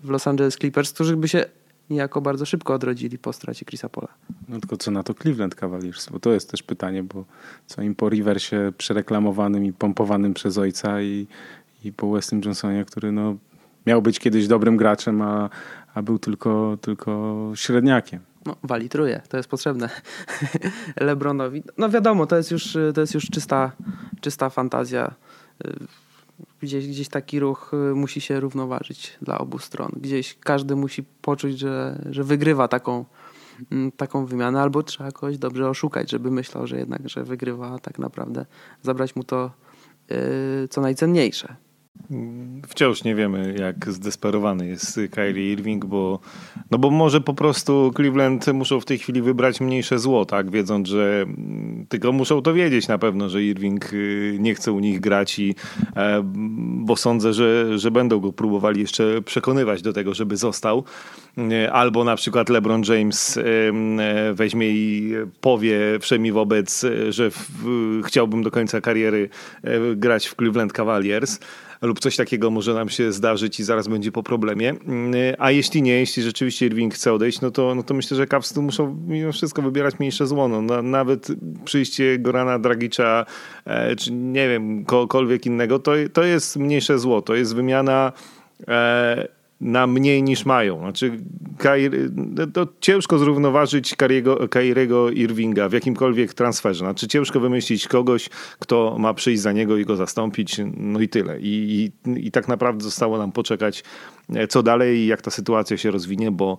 w 0.04 0.10
Los 0.10 0.28
Angeles 0.28 0.56
Clippers, 0.56 0.94
którzy 0.94 1.18
by 1.18 1.28
się 1.28 1.46
niejako 1.90 2.22
bardzo 2.22 2.46
szybko 2.46 2.74
odrodzili 2.74 3.18
po 3.18 3.34
stracie 3.34 3.66
Chrisa 3.66 3.90
Pola. 3.90 4.08
No 4.50 4.60
tylko 4.60 4.78
co 4.78 4.92
na 4.92 5.04
to 5.04 5.14
Cleveland 5.14 5.56
Cavaliers? 5.56 6.10
Bo 6.10 6.20
to 6.20 6.32
jest 6.32 6.52
też 6.52 6.64
pytanie, 6.64 7.04
bo 7.04 7.26
co 7.66 7.82
im 7.82 7.96
po 7.96 8.10
Riversie 8.10 8.72
przereklamowanym 8.78 9.66
i 9.66 9.74
pompowanym 9.74 10.34
przez 10.34 10.58
ojca 10.58 11.02
i, 11.02 11.28
i 11.84 11.94
po 11.94 12.12
Weston 12.12 12.42
Johnsonie, 12.46 12.86
który 12.86 13.12
no, 13.12 13.36
miał 13.86 14.02
być 14.02 14.20
kiedyś 14.20 14.48
dobrym 14.48 14.78
graczem, 14.78 15.22
a, 15.22 15.50
a 15.94 16.02
był 16.02 16.20
tylko, 16.20 16.78
tylko 16.82 17.52
średniakiem. 17.56 18.20
No, 18.46 18.56
walitruje, 18.64 19.22
to 19.30 19.38
jest 19.38 19.50
potrzebne 19.50 19.90
Lebronowi. 21.02 21.64
No 21.78 21.90
wiadomo, 21.90 22.26
to 22.26 22.38
jest 22.38 22.52
już, 22.52 22.78
to 22.96 23.02
jest 23.02 23.14
już 23.14 23.26
czysta, 23.26 23.72
czysta 24.22 24.50
fantazja 24.50 25.14
gdzieś, 26.62 26.88
gdzieś 26.88 27.10
taki 27.10 27.40
ruch 27.40 27.72
y, 27.74 27.96
musi 27.96 28.22
się 28.22 28.40
równoważyć 28.40 29.18
dla 29.22 29.38
obu 29.38 29.60
stron. 29.60 29.92
Gdzieś 29.96 30.38
każdy 30.40 30.76
musi 30.76 31.04
poczuć, 31.04 31.60
że, 31.60 32.06
że 32.10 32.24
wygrywa 32.24 32.68
taką, 32.68 33.06
mm, 33.72 33.92
taką 33.92 34.26
wymianę, 34.26 34.62
albo 34.62 34.84
trzeba 34.84 35.12
kogoś 35.12 35.38
dobrze 35.38 35.70
oszukać, 35.70 36.12
żeby 36.12 36.32
myślał, 36.32 36.68
że 36.68 36.78
jednak, 36.78 37.10
że 37.10 37.24
wygrywa, 37.24 37.74
a 37.74 37.80
tak 37.80 38.00
naprawdę 38.00 38.46
zabrać 38.82 39.16
mu 39.16 39.24
to 39.24 39.52
yy, 40.10 40.18
co 40.70 40.82
najcenniejsze. 40.82 41.56
Wciąż 42.68 43.04
nie 43.04 43.16
wiemy, 43.16 43.56
jak 43.60 43.92
zdesperowany 43.92 44.68
jest 44.68 45.00
Kyrie 45.12 45.52
Irving, 45.52 45.86
bo, 45.86 46.20
no 46.72 46.78
bo 46.78 46.90
może 46.92 47.22
po 47.22 47.34
prostu 47.34 47.92
Cleveland 47.96 48.48
muszą 48.54 48.80
w 48.80 48.86
tej 48.86 48.98
chwili 48.98 49.22
wybrać 49.22 49.62
mniejsze 49.62 50.00
zło, 50.00 50.26
tak? 50.26 50.52
Wiedząc, 50.52 50.88
że 50.88 51.26
tylko 51.90 52.12
muszą 52.12 52.42
to 52.42 52.54
wiedzieć 52.54 52.88
na 52.88 52.98
pewno, 52.98 53.30
że 53.30 53.44
Irving 53.44 53.94
y, 53.94 54.38
nie 54.40 54.56
chce 54.56 54.72
u 54.72 54.80
nich 54.80 55.00
grać 55.00 55.40
i 55.40 55.56
e, 55.96 56.22
bo 56.64 56.96
sądzę, 56.96 57.34
że, 57.34 57.80
że 57.80 57.92
będą 57.92 58.20
go 58.20 58.34
próbowali 58.34 58.82
jeszcze 58.82 59.22
przekonywać 59.22 59.82
do 59.82 59.94
tego, 59.94 60.14
żeby 60.14 60.38
został. 60.38 60.84
E, 61.38 61.72
albo 61.72 62.04
na 62.04 62.16
przykład 62.16 62.50
LeBron 62.50 62.82
James 62.88 63.38
e, 63.38 63.44
weźmie 64.34 64.70
i 64.70 65.14
powie 65.42 65.80
wszemi 66.00 66.32
wobec, 66.32 66.86
że 67.10 67.32
w, 67.32 67.48
chciałbym 68.06 68.44
do 68.44 68.52
końca 68.52 68.82
kariery 68.82 69.30
grać 69.96 70.28
w 70.28 70.36
Cleveland 70.36 70.74
Cavaliers 70.74 71.40
lub 71.82 72.00
coś 72.00 72.16
takiego 72.16 72.52
może 72.52 72.74
nam 72.74 72.90
się 72.90 73.12
zdarzyć 73.12 73.60
i 73.60 73.64
zaraz 73.64 73.88
będzie 73.88 74.12
po 74.12 74.24
problemie. 74.24 74.70
Mm, 74.70 75.36
a 75.38 75.52
jeśli 75.52 75.82
nie, 75.82 76.00
jeśli 76.00 76.24
rzeczywiście 76.24 76.66
Irving 76.66 76.94
chce 76.94 77.14
odejść, 77.14 77.42
no 77.42 77.52
to, 77.52 77.76
no 77.76 77.84
to 77.84 77.94
myślę, 77.94 78.18
że 78.18 78.28
Cavs 78.28 78.54
tu 78.54 78.62
muszą 78.62 78.98
mimo 79.08 79.32
wszystko 79.32 79.62
wybierać 79.62 80.00
mniejsze 80.00 80.28
złono. 80.28 80.62
No, 80.62 80.82
nawet 80.82 81.28
przyjście 81.66 82.20
Gorana 82.20 82.60
Dragicza, 82.60 83.26
e, 83.66 83.96
czy 83.96 84.12
nie 84.12 84.50
wiem, 84.50 84.86
kogokolwiek 84.86 85.46
innego, 85.46 85.80
to, 85.80 85.92
to 86.14 86.24
jest 86.24 86.58
mniejsze 86.58 87.00
zło. 87.00 87.22
To 87.22 87.36
jest 87.36 87.56
wymiana 87.56 88.14
e, 88.68 89.39
na 89.62 89.88
mniej 89.88 90.24
niż 90.24 90.46
mają. 90.46 90.80
Znaczy, 90.80 91.12
to 92.54 92.68
ciężko 92.80 93.20
zrównoważyć 93.20 93.96
Kairiego 94.50 95.10
Irvinga 95.10 95.70
w 95.70 95.74
jakimkolwiek 95.74 96.34
transferze. 96.34 96.80
Znaczy, 96.80 97.08
ciężko 97.08 97.40
wymyślić 97.40 97.88
kogoś, 97.88 98.30
kto 98.60 98.96
ma 99.00 99.14
przyjść 99.14 99.42
za 99.42 99.52
niego 99.52 99.78
i 99.78 99.86
go 99.86 99.96
zastąpić, 99.96 100.62
no 100.78 101.00
i 101.00 101.10
tyle. 101.10 101.40
I, 101.40 101.92
i, 102.06 102.28
i 102.28 102.32
tak 102.32 102.48
naprawdę 102.48 102.84
zostało 102.84 103.18
nam 103.18 103.32
poczekać, 103.32 103.84
e, 104.36 104.48
co 104.48 104.64
dalej 104.64 104.98
i 104.98 105.08
jak 105.08 105.22
ta 105.22 105.32
sytuacja 105.32 105.78
się 105.78 105.92
rozwinie, 105.92 106.32
bo 106.32 106.58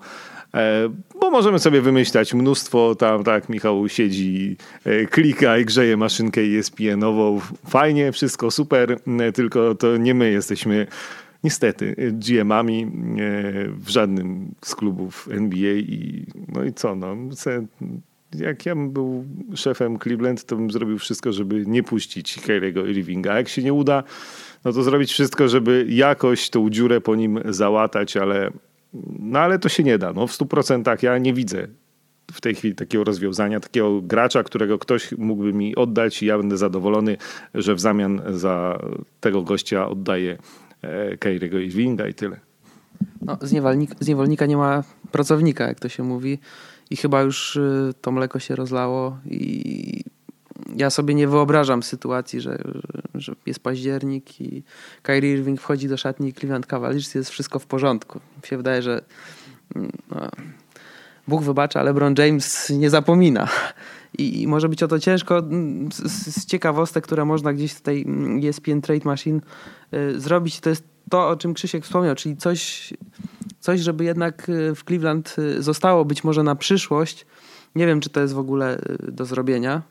e, 0.54 0.88
bo 1.20 1.30
możemy 1.30 1.58
sobie 1.58 1.80
wymyślać 1.80 2.34
mnóstwo, 2.34 2.94
tam 2.94 3.24
tak 3.24 3.48
Michał 3.48 3.88
siedzi, 3.88 4.56
e, 4.84 5.06
klika 5.06 5.58
i 5.58 5.64
grzeje 5.64 5.96
maszynkę 5.96 6.40
ESPN-ową. 6.40 7.40
Fajnie, 7.68 8.12
wszystko 8.12 8.50
super, 8.50 8.96
tylko 9.34 9.74
to 9.74 9.96
nie 9.96 10.14
my 10.14 10.30
jesteśmy 10.30 10.86
niestety 11.44 11.94
GM-ami 12.12 12.82
e, 12.82 12.88
w 13.68 13.88
żadnym 13.88 14.54
z 14.64 14.74
klubów 14.74 15.28
NBA 15.30 15.72
i 15.72 16.26
no 16.48 16.64
i 16.64 16.72
co, 16.72 16.96
no, 16.96 17.16
jak 18.34 18.66
ja 18.66 18.74
bym 18.74 18.90
był 18.90 19.24
szefem 19.54 19.98
Cleveland, 19.98 20.44
to 20.44 20.56
bym 20.56 20.70
zrobił 20.70 20.98
wszystko, 20.98 21.32
żeby 21.32 21.64
nie 21.66 21.82
puścić 21.82 22.40
Kyriego 22.40 22.86
Irvinga. 22.86 23.32
A 23.32 23.36
jak 23.36 23.48
się 23.48 23.62
nie 23.62 23.72
uda, 23.72 24.02
no 24.64 24.72
to 24.72 24.82
zrobić 24.82 25.12
wszystko, 25.12 25.48
żeby 25.48 25.86
jakoś 25.88 26.50
tą 26.50 26.70
dziurę 26.70 27.00
po 27.00 27.16
nim 27.16 27.40
załatać, 27.44 28.16
ale 28.16 28.50
no 29.18 29.38
ale 29.38 29.58
to 29.58 29.68
się 29.68 29.82
nie 29.82 29.98
da. 29.98 30.12
No 30.12 30.26
w 30.26 30.32
stu 30.32 30.46
procentach 30.46 31.02
ja 31.02 31.18
nie 31.18 31.34
widzę 31.34 31.66
w 32.32 32.40
tej 32.40 32.54
chwili 32.54 32.74
takiego 32.74 33.04
rozwiązania, 33.04 33.60
takiego 33.60 34.00
gracza, 34.00 34.42
którego 34.42 34.78
ktoś 34.78 35.12
mógłby 35.12 35.52
mi 35.52 35.76
oddać 35.76 36.22
i 36.22 36.26
ja 36.26 36.38
będę 36.38 36.56
zadowolony, 36.56 37.16
że 37.54 37.74
w 37.74 37.80
zamian 37.80 38.22
za 38.28 38.78
tego 39.20 39.42
gościa 39.42 39.88
oddaję 39.88 40.38
E, 40.82 41.16
Kairiego 41.16 41.58
Irvinga 41.58 42.08
i 42.08 42.14
tyle. 42.14 42.40
No, 43.22 43.38
z, 43.42 43.52
niewolnika, 43.52 43.94
z 44.00 44.08
niewolnika 44.08 44.46
nie 44.46 44.56
ma 44.56 44.84
pracownika, 45.12 45.68
jak 45.68 45.80
to 45.80 45.88
się 45.88 46.02
mówi. 46.02 46.38
I 46.90 46.96
chyba 46.96 47.22
już 47.22 47.56
y, 47.56 47.94
to 48.00 48.12
mleko 48.12 48.38
się 48.38 48.56
rozlało 48.56 49.18
i 49.26 50.04
ja 50.76 50.90
sobie 50.90 51.14
nie 51.14 51.28
wyobrażam 51.28 51.82
sytuacji, 51.82 52.40
że, 52.40 52.58
że 53.14 53.32
jest 53.46 53.60
październik 53.60 54.40
i 54.40 54.62
Kyrie 55.02 55.32
Irving 55.32 55.60
wchodzi 55.60 55.88
do 55.88 55.96
szatni 55.96 56.32
Cleveland 56.32 56.66
Cavaliers 56.66 57.14
jest 57.14 57.30
wszystko 57.30 57.58
w 57.58 57.66
porządku. 57.66 58.20
Mi 58.42 58.48
się 58.48 58.56
wydaje, 58.56 58.82
że 58.82 59.02
mm, 59.76 59.92
no, 60.10 60.28
Bóg 61.28 61.42
wybacza, 61.42 61.80
ale 61.80 61.90
LeBron 61.90 62.14
James 62.18 62.70
nie 62.70 62.90
zapomina. 62.90 63.48
I, 64.20 64.42
I, 64.42 64.46
może 64.46 64.68
być 64.68 64.82
o 64.82 64.88
to 64.88 64.98
ciężko. 64.98 65.38
Mm, 65.38 65.92
z, 65.92 66.36
z, 66.36 66.46
ciekawostek, 66.46 67.04
które 67.04 67.24
można 67.24 67.52
gdzieś 67.52 67.74
tej 67.74 68.02
mm, 68.02 68.40
ESPN 68.48 68.80
Trade 68.80 69.04
Machine 69.04 69.40
y, 69.94 70.20
zrobić, 70.20 70.60
to 70.60 70.70
jest 70.70 70.84
to, 71.10 71.28
o 71.28 71.36
czym 71.36 71.54
Krzysiek 71.54 71.84
wspomniał, 71.84 72.14
czyli 72.14 72.36
coś, 72.36 72.92
coś, 73.60 73.80
żeby 73.80 74.04
jednak 74.04 74.48
y, 74.48 74.74
w 74.74 74.84
Cleveland 74.84 75.36
y, 75.38 75.62
zostało 75.62 76.04
być 76.04 76.24
może 76.24 76.42
na 76.42 76.56
przyszłość, 76.56 77.26
Nie 77.74 77.86
wiem, 77.86 78.00
czy 78.00 78.10
to 78.10 78.20
jest 78.20 78.34
w 78.34 78.38
ogóle 78.38 78.78
y, 78.78 79.12
do 79.12 79.24
zrobienia. 79.24 79.82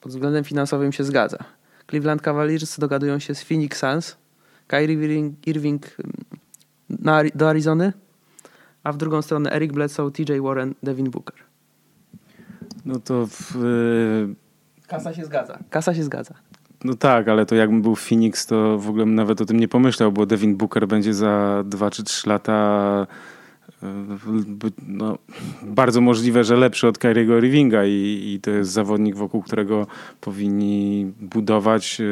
Pod 0.00 0.12
względem 0.12 0.44
finansowym 0.44 0.92
się 0.92 1.04
zgadza. 1.04 1.38
Cleveland 1.90 2.22
Cavaliers 2.22 2.78
dogadują 2.78 3.18
się 3.18 3.34
z 3.34 3.42
Phoenix 3.42 3.78
Suns. 3.78 4.16
Kyrie 4.66 5.32
Irving, 5.46 5.96
na, 6.88 7.22
do 7.34 7.48
Arizony, 7.48 7.92
a 8.84 8.92
w 8.92 8.96
drugą 8.96 9.22
stronę 9.22 9.52
Eric 9.52 9.72
Bledsoe, 9.72 10.10
TJ 10.10 10.40
Warren, 10.40 10.74
Devin 10.82 11.10
Booker. 11.10 11.47
No 12.84 13.00
to 13.00 13.26
w, 13.26 13.54
Kasa 14.86 15.14
się 15.14 15.24
zgadza. 15.24 15.58
Kasa 15.70 15.94
się 15.94 16.04
zgadza. 16.04 16.34
No 16.84 16.94
tak, 16.94 17.28
ale 17.28 17.46
to 17.46 17.54
jakbym 17.54 17.82
był 17.82 17.96
Phoenix, 17.96 18.46
to 18.46 18.78
w 18.78 18.88
ogóle 18.88 19.04
bym 19.04 19.14
nawet 19.14 19.40
o 19.40 19.44
tym 19.44 19.60
nie 19.60 19.68
pomyślał, 19.68 20.12
bo 20.12 20.26
Devin 20.26 20.56
Booker 20.56 20.88
będzie 20.88 21.14
za 21.14 21.62
2 21.66 21.90
czy 21.90 22.04
3 22.04 22.28
lata 22.28 23.06
no, 24.86 25.18
bardzo 25.62 26.00
możliwe, 26.00 26.44
że 26.44 26.56
lepszy 26.56 26.86
od 26.86 26.98
Kyriego 26.98 27.38
Irvinga 27.38 27.84
i, 27.84 28.32
i 28.34 28.40
to 28.40 28.50
jest 28.50 28.70
zawodnik, 28.70 29.16
wokół 29.16 29.42
którego 29.42 29.86
powinni 30.20 31.12
budować. 31.20 32.02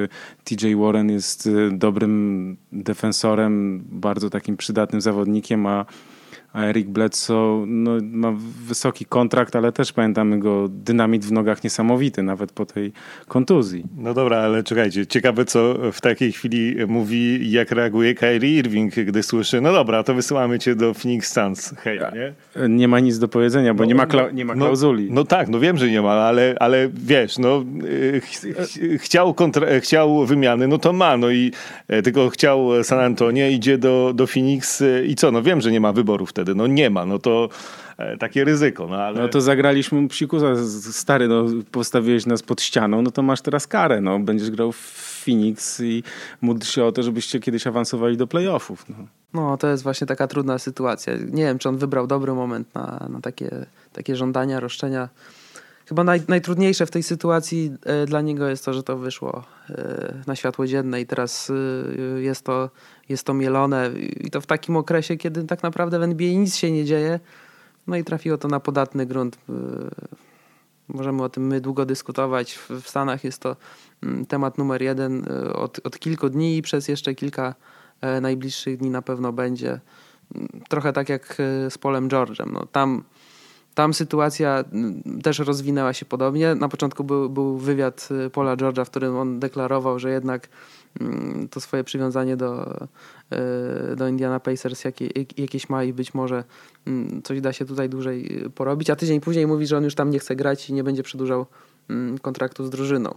TJ 0.44 0.74
Warren 0.74 1.10
jest 1.10 1.48
dobrym 1.72 2.56
defensorem, 2.72 3.84
bardzo 3.90 4.30
takim 4.30 4.56
przydatnym 4.56 5.00
zawodnikiem, 5.00 5.66
a 5.66 5.86
a 6.56 6.62
Eric 6.64 6.88
Bledsoe 6.88 7.64
no, 7.66 7.90
ma 8.02 8.32
wysoki 8.66 9.04
kontrakt, 9.04 9.56
ale 9.56 9.72
też 9.72 9.92
pamiętamy 9.92 10.38
go 10.38 10.68
dynamit 10.68 11.24
w 11.24 11.32
nogach 11.32 11.64
niesamowity, 11.64 12.22
nawet 12.22 12.52
po 12.52 12.66
tej 12.66 12.92
kontuzji. 13.28 13.84
No 13.96 14.14
dobra, 14.14 14.38
ale 14.38 14.62
czekajcie, 14.62 15.06
ciekawe 15.06 15.44
co 15.44 15.74
w 15.92 16.00
takiej 16.00 16.32
chwili 16.32 16.76
mówi, 16.88 17.50
jak 17.50 17.70
reaguje 17.70 18.14
Kyrie 18.14 18.58
Irving, 18.58 18.94
gdy 18.94 19.22
słyszy, 19.22 19.60
no 19.60 19.72
dobra, 19.72 20.02
to 20.02 20.14
wysyłamy 20.14 20.58
cię 20.58 20.74
do 20.74 20.94
Phoenix 20.94 21.32
Suns, 21.32 21.74
hej, 21.78 22.00
nie? 22.14 22.32
Nie 22.68 22.88
ma 22.88 23.00
nic 23.00 23.18
do 23.18 23.28
powiedzenia, 23.28 23.74
bo 23.74 23.82
no, 23.82 23.88
nie, 23.88 23.94
ma 23.94 24.06
kla- 24.06 24.34
nie 24.34 24.44
ma 24.44 24.54
no, 24.54 24.64
klauzuli. 24.64 25.08
No, 25.08 25.14
no, 25.14 25.24
tak, 25.24 25.48
no 25.48 25.60
wiem, 25.60 25.76
że 25.76 25.90
nie 25.90 26.02
ma, 26.02 26.12
ale, 26.12 26.54
ale 26.60 26.88
wiesz, 26.94 27.38
no 27.38 27.64
ch 28.22 28.40
ch 28.68 29.02
chciał, 29.02 29.34
kontra- 29.34 29.80
chciał 29.80 30.26
wymiany, 30.26 30.68
no 30.68 30.78
to 30.78 30.92
ma, 30.92 31.16
no 31.16 31.30
i 31.30 31.52
e, 31.88 32.02
tylko 32.02 32.30
chciał 32.30 32.84
San 32.84 32.98
Antonio, 32.98 33.46
idzie 33.46 33.78
do, 33.78 34.12
do 34.14 34.26
Phoenix 34.26 34.82
e, 34.82 35.04
i 35.06 35.14
co, 35.14 35.30
no 35.30 35.42
wiem, 35.42 35.60
że 35.60 35.72
nie 35.72 35.80
ma 35.80 35.92
wyboru 35.92 36.26
wtedy 36.26 36.45
wtedy. 36.46 36.58
No 36.58 36.66
nie 36.66 36.90
ma, 36.90 37.06
no 37.06 37.18
to 37.18 37.48
e, 37.98 38.16
takie 38.16 38.44
ryzyko. 38.44 38.86
No, 38.86 38.96
ale... 38.96 39.20
no 39.20 39.28
to 39.28 39.40
zagraliśmy 39.40 40.08
psikusa, 40.08 40.46
stary, 40.92 41.28
no 41.28 41.44
postawiłeś 41.70 42.26
nas 42.26 42.42
pod 42.42 42.62
ścianą, 42.62 43.02
no 43.02 43.10
to 43.10 43.22
masz 43.22 43.40
teraz 43.40 43.66
karę, 43.66 44.00
no 44.00 44.18
będziesz 44.18 44.50
grał 44.50 44.72
w 44.72 45.22
Phoenix 45.24 45.80
i 45.80 46.02
módl 46.40 46.66
się 46.66 46.84
o 46.84 46.92
to, 46.92 47.02
żebyście 47.02 47.40
kiedyś 47.40 47.66
awansowali 47.66 48.16
do 48.16 48.26
playoffów. 48.26 48.84
No. 48.88 48.96
no 49.34 49.56
to 49.56 49.68
jest 49.68 49.82
właśnie 49.82 50.06
taka 50.06 50.26
trudna 50.26 50.58
sytuacja. 50.58 51.12
Nie 51.30 51.44
wiem, 51.44 51.58
czy 51.58 51.68
on 51.68 51.76
wybrał 51.76 52.06
dobry 52.06 52.32
moment 52.32 52.74
na, 52.74 53.06
na 53.10 53.20
takie, 53.20 53.50
takie 53.92 54.16
żądania, 54.16 54.60
roszczenia. 54.60 55.08
Chyba 55.88 56.04
naj, 56.04 56.20
najtrudniejsze 56.28 56.86
w 56.86 56.90
tej 56.90 57.02
sytuacji 57.02 57.72
e, 57.84 58.06
dla 58.06 58.20
niego 58.20 58.48
jest 58.48 58.64
to, 58.64 58.72
że 58.72 58.82
to 58.82 58.96
wyszło 58.96 59.44
e, 59.70 60.14
na 60.26 60.36
światło 60.36 60.66
dzienne 60.66 61.00
i 61.00 61.06
teraz 61.06 61.50
e, 61.50 62.20
jest 62.20 62.44
to 62.44 62.70
jest 63.08 63.26
to 63.26 63.34
mielone 63.34 63.90
i 64.20 64.30
to 64.30 64.40
w 64.40 64.46
takim 64.46 64.76
okresie, 64.76 65.16
kiedy 65.16 65.44
tak 65.44 65.62
naprawdę 65.62 65.98
w 65.98 66.02
NBA 66.02 66.28
nic 66.28 66.56
się 66.56 66.70
nie 66.70 66.84
dzieje. 66.84 67.20
No 67.86 67.96
i 67.96 68.04
trafiło 68.04 68.38
to 68.38 68.48
na 68.48 68.60
podatny 68.60 69.06
grunt. 69.06 69.36
Y, 69.36 70.26
możemy 70.88 71.22
o 71.22 71.28
tym 71.28 71.46
my 71.46 71.60
długo 71.60 71.86
dyskutować. 71.86 72.54
W 72.54 72.88
Stanach 72.88 73.24
jest 73.24 73.42
to 73.42 73.56
mm, 74.02 74.26
temat 74.26 74.58
numer 74.58 74.82
jeden 74.82 75.24
y, 75.24 75.52
od, 75.52 75.86
od 75.86 75.98
kilku 75.98 76.28
dni 76.28 76.56
i 76.56 76.62
przez 76.62 76.88
jeszcze 76.88 77.14
kilka 77.14 77.54
e, 78.00 78.20
najbliższych 78.20 78.76
dni 78.76 78.90
na 78.90 79.02
pewno 79.02 79.32
będzie. 79.32 79.80
Mm, 80.34 80.48
trochę 80.68 80.92
tak 80.92 81.08
jak 81.08 81.36
e, 81.40 81.70
z 81.70 81.78
Polem 81.78 82.08
George'em. 82.08 82.52
No, 82.52 82.66
tam, 82.66 83.04
tam 83.74 83.94
sytuacja 83.94 84.64
mm, 84.72 85.02
też 85.22 85.38
rozwinęła 85.38 85.92
się 85.92 86.06
podobnie. 86.06 86.54
Na 86.54 86.68
początku 86.68 87.04
był, 87.04 87.30
był 87.30 87.58
wywiad 87.58 88.08
y, 88.26 88.30
Pola 88.30 88.56
George'a, 88.56 88.84
w 88.84 88.90
którym 88.90 89.16
on 89.16 89.40
deklarował, 89.40 89.98
że 89.98 90.10
jednak 90.10 90.48
to 91.50 91.60
swoje 91.60 91.84
przywiązanie 91.84 92.36
do, 92.36 92.80
e, 93.30 93.96
do 93.96 94.08
Indiana 94.08 94.40
Pacers 94.40 94.84
jakie, 94.84 95.08
jakieś 95.36 95.68
ma 95.68 95.84
i 95.84 95.92
być 95.92 96.14
może 96.14 96.44
mm, 96.86 97.22
coś 97.22 97.40
da 97.40 97.52
się 97.52 97.64
tutaj 97.64 97.88
dłużej 97.88 98.44
porobić, 98.54 98.90
a 98.90 98.96
tydzień 98.96 99.20
później 99.20 99.46
mówi, 99.46 99.66
że 99.66 99.76
on 99.76 99.84
już 99.84 99.94
tam 99.94 100.10
nie 100.10 100.18
chce 100.18 100.36
grać 100.36 100.70
i 100.70 100.72
nie 100.72 100.84
będzie 100.84 101.02
przedłużał 101.02 101.46
mm, 101.90 102.18
kontraktu 102.18 102.66
z 102.66 102.70
drużyną. 102.70 103.14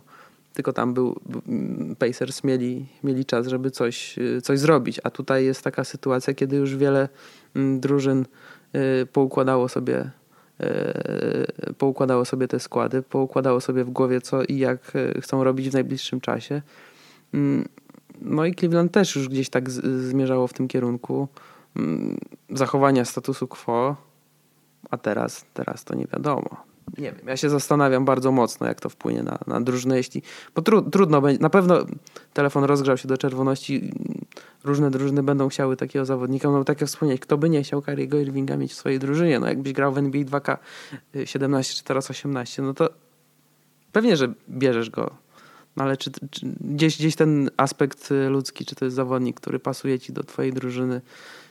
Tylko 0.53 0.73
tam 0.73 0.93
był, 0.93 1.19
Pacers 1.99 2.43
mieli, 2.43 2.85
mieli 3.03 3.25
czas, 3.25 3.47
żeby 3.47 3.71
coś, 3.71 4.15
coś 4.43 4.59
zrobić, 4.59 4.99
a 5.03 5.09
tutaj 5.09 5.45
jest 5.45 5.63
taka 5.63 5.83
sytuacja, 5.83 6.33
kiedy 6.33 6.55
już 6.55 6.75
wiele 6.75 7.09
drużyn 7.55 8.25
e, 8.73 9.05
poukładało 9.05 9.69
sobie 9.69 10.11
e, 10.59 11.73
poukładało 11.77 12.25
sobie 12.25 12.47
te 12.47 12.59
składy, 12.59 13.01
poukładało 13.01 13.61
sobie 13.61 13.83
w 13.83 13.89
głowie 13.89 14.21
co 14.21 14.43
i 14.43 14.57
jak 14.57 14.91
chcą 15.21 15.43
robić 15.43 15.69
w 15.69 15.73
najbliższym 15.73 16.21
czasie. 16.21 16.61
Mm, 17.33 17.67
no 18.21 18.45
i 18.45 18.55
Cleveland 18.55 18.91
też 18.91 19.15
już 19.15 19.29
gdzieś 19.29 19.49
tak 19.49 19.69
zmierzało 19.69 20.47
w 20.47 20.53
tym 20.53 20.67
kierunku 20.67 21.27
mm, 21.75 22.17
zachowania 22.49 23.05
statusu 23.05 23.47
quo, 23.47 23.95
a 24.89 24.97
teraz, 24.97 25.45
teraz 25.53 25.83
to 25.83 25.95
nie 25.95 26.05
wiadomo. 26.05 26.69
Nie 26.97 27.11
wiem, 27.11 27.27
ja 27.27 27.37
się 27.37 27.49
zastanawiam 27.49 28.05
bardzo 28.05 28.31
mocno, 28.31 28.67
jak 28.67 28.81
to 28.81 28.89
wpłynie 28.89 29.23
na, 29.23 29.39
na 29.47 29.61
drużynę, 29.61 29.97
jeśli. 29.97 30.21
Bo 30.55 30.61
tru, 30.61 30.81
trudno 30.81 31.21
będzie. 31.21 31.41
Na 31.41 31.49
pewno 31.49 31.85
telefon 32.33 32.63
rozgrzał 32.63 32.97
się 32.97 33.07
do 33.07 33.17
czerwoności. 33.17 33.91
Różne 34.63 34.91
drużyny 34.91 35.23
będą 35.23 35.49
chciały 35.49 35.77
takiego 35.77 36.05
zawodnika. 36.05 36.49
No 36.49 36.63
tak 36.63 36.81
jak 36.81 36.87
wspomnieć, 36.87 37.21
kto 37.21 37.37
by 37.37 37.49
nie 37.49 37.63
chciał 37.63 37.81
Kariego 37.81 38.17
Irvinga 38.17 38.57
mieć 38.57 38.71
w 38.71 38.75
swojej 38.75 38.99
drużynie? 38.99 39.39
No 39.39 39.47
jakbyś 39.47 39.73
grał 39.73 39.93
w 39.93 39.97
NBA 39.97 40.23
2K 40.23 40.57
17 41.25 41.73
czy 41.73 41.83
teraz 41.83 42.11
18, 42.11 42.61
no 42.61 42.73
to 42.73 42.89
pewnie, 43.91 44.17
że 44.17 44.33
bierzesz 44.49 44.89
go 44.89 45.11
ale 45.75 45.97
czy, 45.97 46.11
czy, 46.31 46.45
gdzieś, 46.61 46.97
gdzieś 46.97 47.15
ten 47.15 47.49
aspekt 47.57 48.11
y, 48.11 48.29
ludzki, 48.29 48.65
czy 48.65 48.75
to 48.75 48.85
jest 48.85 48.95
zawodnik, 48.95 49.39
który 49.39 49.59
pasuje 49.59 49.99
ci 49.99 50.13
do 50.13 50.23
twojej 50.23 50.53
drużyny, 50.53 51.01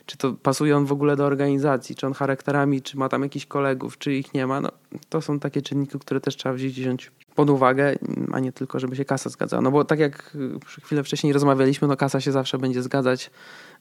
czy 0.05 0.17
to 0.17 0.33
pasuje 0.33 0.77
on 0.77 0.85
w 0.85 0.91
ogóle 0.91 1.15
do 1.15 1.25
organizacji, 1.25 1.95
czy 1.95 2.07
on 2.07 2.13
charakterami, 2.13 2.81
czy 2.81 2.97
ma 2.97 3.09
tam 3.09 3.23
jakichś 3.23 3.45
kolegów, 3.45 3.97
czy 3.97 4.13
ich 4.13 4.33
nie 4.33 4.47
ma, 4.47 4.61
no, 4.61 4.71
to 5.09 5.21
są 5.21 5.39
takie 5.39 5.61
czynniki, 5.61 5.99
które 5.99 6.21
też 6.21 6.35
trzeba 6.35 6.55
wziąć 6.55 7.11
pod 7.35 7.49
uwagę, 7.49 7.95
a 8.31 8.39
nie 8.39 8.51
tylko, 8.51 8.79
żeby 8.79 8.95
się 8.95 9.05
kasa 9.05 9.29
zgadzała. 9.29 9.61
No 9.61 9.71
bo 9.71 9.85
tak 9.85 9.99
jak 9.99 10.35
y, 10.35 10.81
chwilę 10.83 11.03
wcześniej 11.03 11.33
rozmawialiśmy, 11.33 11.87
no 11.87 11.97
kasa 11.97 12.21
się 12.21 12.31
zawsze 12.31 12.57
będzie 12.57 12.81
zgadzać, 12.81 13.31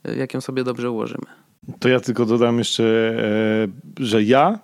y, 0.08 0.16
jak 0.16 0.34
ją 0.34 0.40
sobie 0.40 0.64
dobrze 0.64 0.90
ułożymy. 0.90 1.26
To 1.78 1.88
ja 1.88 2.00
tylko 2.00 2.26
dodam 2.26 2.58
jeszcze, 2.58 2.84
e, 3.98 4.04
że 4.04 4.22
ja 4.22 4.58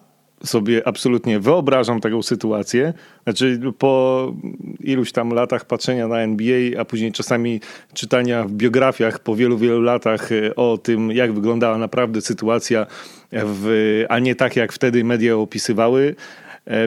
sobie 0.44 0.88
absolutnie 0.88 1.40
wyobrażam 1.40 2.00
taką 2.00 2.22
sytuację. 2.22 2.92
Znaczy, 3.24 3.60
po 3.78 4.32
iluś 4.80 5.12
tam 5.12 5.30
latach 5.30 5.64
patrzenia 5.64 6.08
na 6.08 6.20
NBA, 6.20 6.80
a 6.80 6.84
później 6.84 7.12
czasami 7.12 7.60
czytania 7.94 8.44
w 8.44 8.52
biografiach 8.52 9.18
po 9.18 9.36
wielu, 9.36 9.58
wielu 9.58 9.80
latach 9.80 10.32
e, 10.32 10.54
o 10.54 10.78
tym, 10.78 11.10
jak 11.12 11.32
wyglądała 11.32 11.78
naprawdę 11.78 12.20
sytuacja, 12.20 12.86
w, 13.32 14.04
a 14.08 14.18
nie 14.18 14.34
tak, 14.34 14.56
jak 14.56 14.72
wtedy 14.72 15.04
media 15.04 15.36
opisywały, 15.36 16.14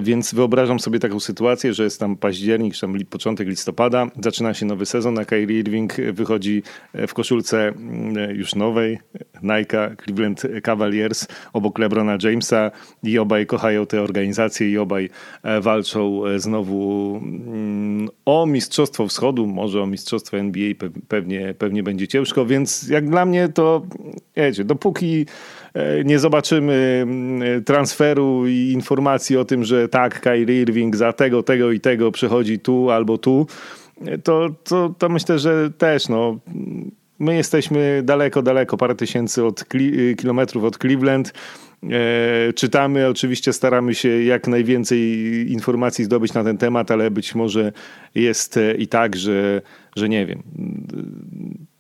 więc 0.02 0.34
wyobrażam 0.34 0.80
sobie 0.80 1.00
taką 1.00 1.20
sytuację, 1.20 1.74
że 1.74 1.84
jest 1.84 2.00
tam 2.00 2.16
październik, 2.16 2.74
czy 2.74 2.82
tam 2.82 2.98
początek 3.10 3.48
listopada, 3.48 4.08
zaczyna 4.24 4.54
się 4.54 4.66
nowy 4.66 4.86
sezon, 4.86 5.20
a 5.20 5.26
Kyrie 5.26 5.60
Irving 5.60 5.94
wychodzi 6.14 6.64
e, 6.94 7.08
w 7.08 7.14
koszulce 7.14 7.68
mm, 7.68 8.36
już 8.36 8.56
nowej, 8.56 9.00
Nike 9.44 9.96
Cleveland 10.04 10.44
Cavaliers, 10.64 11.28
obok 11.54 11.80
LeBrona 11.80 12.18
Jamesa 12.24 12.72
i 13.04 13.20
obaj 13.20 13.46
kochają 13.46 13.86
te 13.86 14.02
organizacje 14.02 14.72
i 14.72 14.78
obaj 14.78 15.10
e, 15.44 15.62
walczą 15.62 16.22
znowu 16.38 17.20
mm, 17.24 18.10
o 18.26 18.46
Mistrzostwo 18.46 19.08
Wschodu, 19.08 19.48
może 19.48 19.82
o 19.82 19.86
Mistrzostwo 19.86 20.38
NBA, 20.38 20.74
pewnie, 21.08 21.54
pewnie 21.58 21.84
będzie 21.84 22.08
ciężko, 22.08 22.46
więc 22.46 22.88
jak 22.88 23.10
dla 23.10 23.26
mnie 23.26 23.50
to, 23.50 23.86
wiecie, 24.36 24.64
dopóki 24.64 25.26
E, 25.26 25.26
nie 26.06 26.20
zobaczymy 26.20 27.00
mm, 27.04 27.64
transferu 27.64 28.48
i 28.48 28.72
informacji 28.74 29.38
o 29.38 29.46
tym, 29.46 29.64
że 29.64 29.90
tak, 29.90 30.22
Kyrie 30.22 30.62
Irving 30.62 30.96
za 30.96 31.14
tego, 31.14 31.44
tego 31.44 31.72
i 31.72 31.80
tego 31.80 32.12
przychodzi 32.12 32.60
tu 32.60 32.92
albo 32.92 33.18
tu, 33.18 33.48
e, 34.06 34.18
to, 34.18 34.50
to, 34.64 34.94
to 34.98 35.10
myślę, 35.10 35.40
że 35.40 35.72
też 35.78 36.10
no, 36.10 36.40
my 37.20 37.36
jesteśmy 37.36 38.02
daleko, 38.04 38.42
daleko, 38.42 38.78
parę 38.78 38.96
tysięcy 38.96 39.46
od 39.46 39.76
y, 39.76 40.16
kilometrów 40.18 40.64
od 40.64 40.78
Cleveland. 40.78 41.34
E, 41.84 42.54
czytamy, 42.54 43.08
oczywiście 43.08 43.54
staramy 43.54 43.96
się 43.96 44.24
jak 44.24 44.48
najwięcej 44.48 45.02
informacji 45.52 46.06
zdobyć 46.06 46.34
na 46.34 46.44
ten 46.44 46.58
temat, 46.58 46.92
ale 46.92 47.12
być 47.12 47.36
może 47.36 47.72
jest 48.16 48.60
i 48.78 48.88
tak, 48.88 49.16
że, 49.16 49.62
że 49.96 50.10
nie 50.10 50.26
wiem 50.26 50.44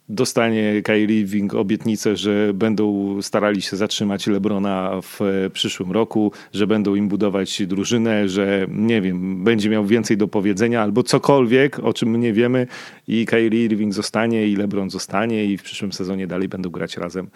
dostanie 0.10 0.82
Kyrie 0.82 1.20
Irving 1.20 1.53
obietnicę, 1.53 2.18
że 2.18 2.53
będą 2.53 3.18
starali 3.22 3.62
się 3.62 3.78
zatrzymać 3.78 4.28
LeBrona 4.28 5.01
w 5.01 5.20
przyszłym 5.53 5.91
roku, 5.91 6.32
że 6.53 6.68
będą 6.68 6.95
im 6.95 7.08
budować 7.08 7.66
drużynę, 7.66 8.30
że 8.30 8.68
nie 8.70 9.01
wiem, 9.01 9.43
będzie 9.43 9.70
miał 9.70 9.86
więcej 9.86 10.18
do 10.18 10.28
powiedzenia 10.28 10.82
albo 10.82 11.03
cokolwiek, 11.03 11.80
o 11.80 11.93
czym 11.93 12.20
nie 12.20 12.34
wiemy 12.34 12.68
i 13.08 13.26
Kyrie 13.26 13.66
Irving 13.66 13.93
zostanie 13.93 14.47
i 14.47 14.55
LeBron 14.55 14.89
zostanie 14.89 15.45
i 15.45 15.58
w 15.58 15.64
przyszłym 15.64 15.93
sezonie 15.93 16.28
dalej 16.28 16.47
będą 16.47 16.70
grać 16.70 16.97
razem. 16.97 17.30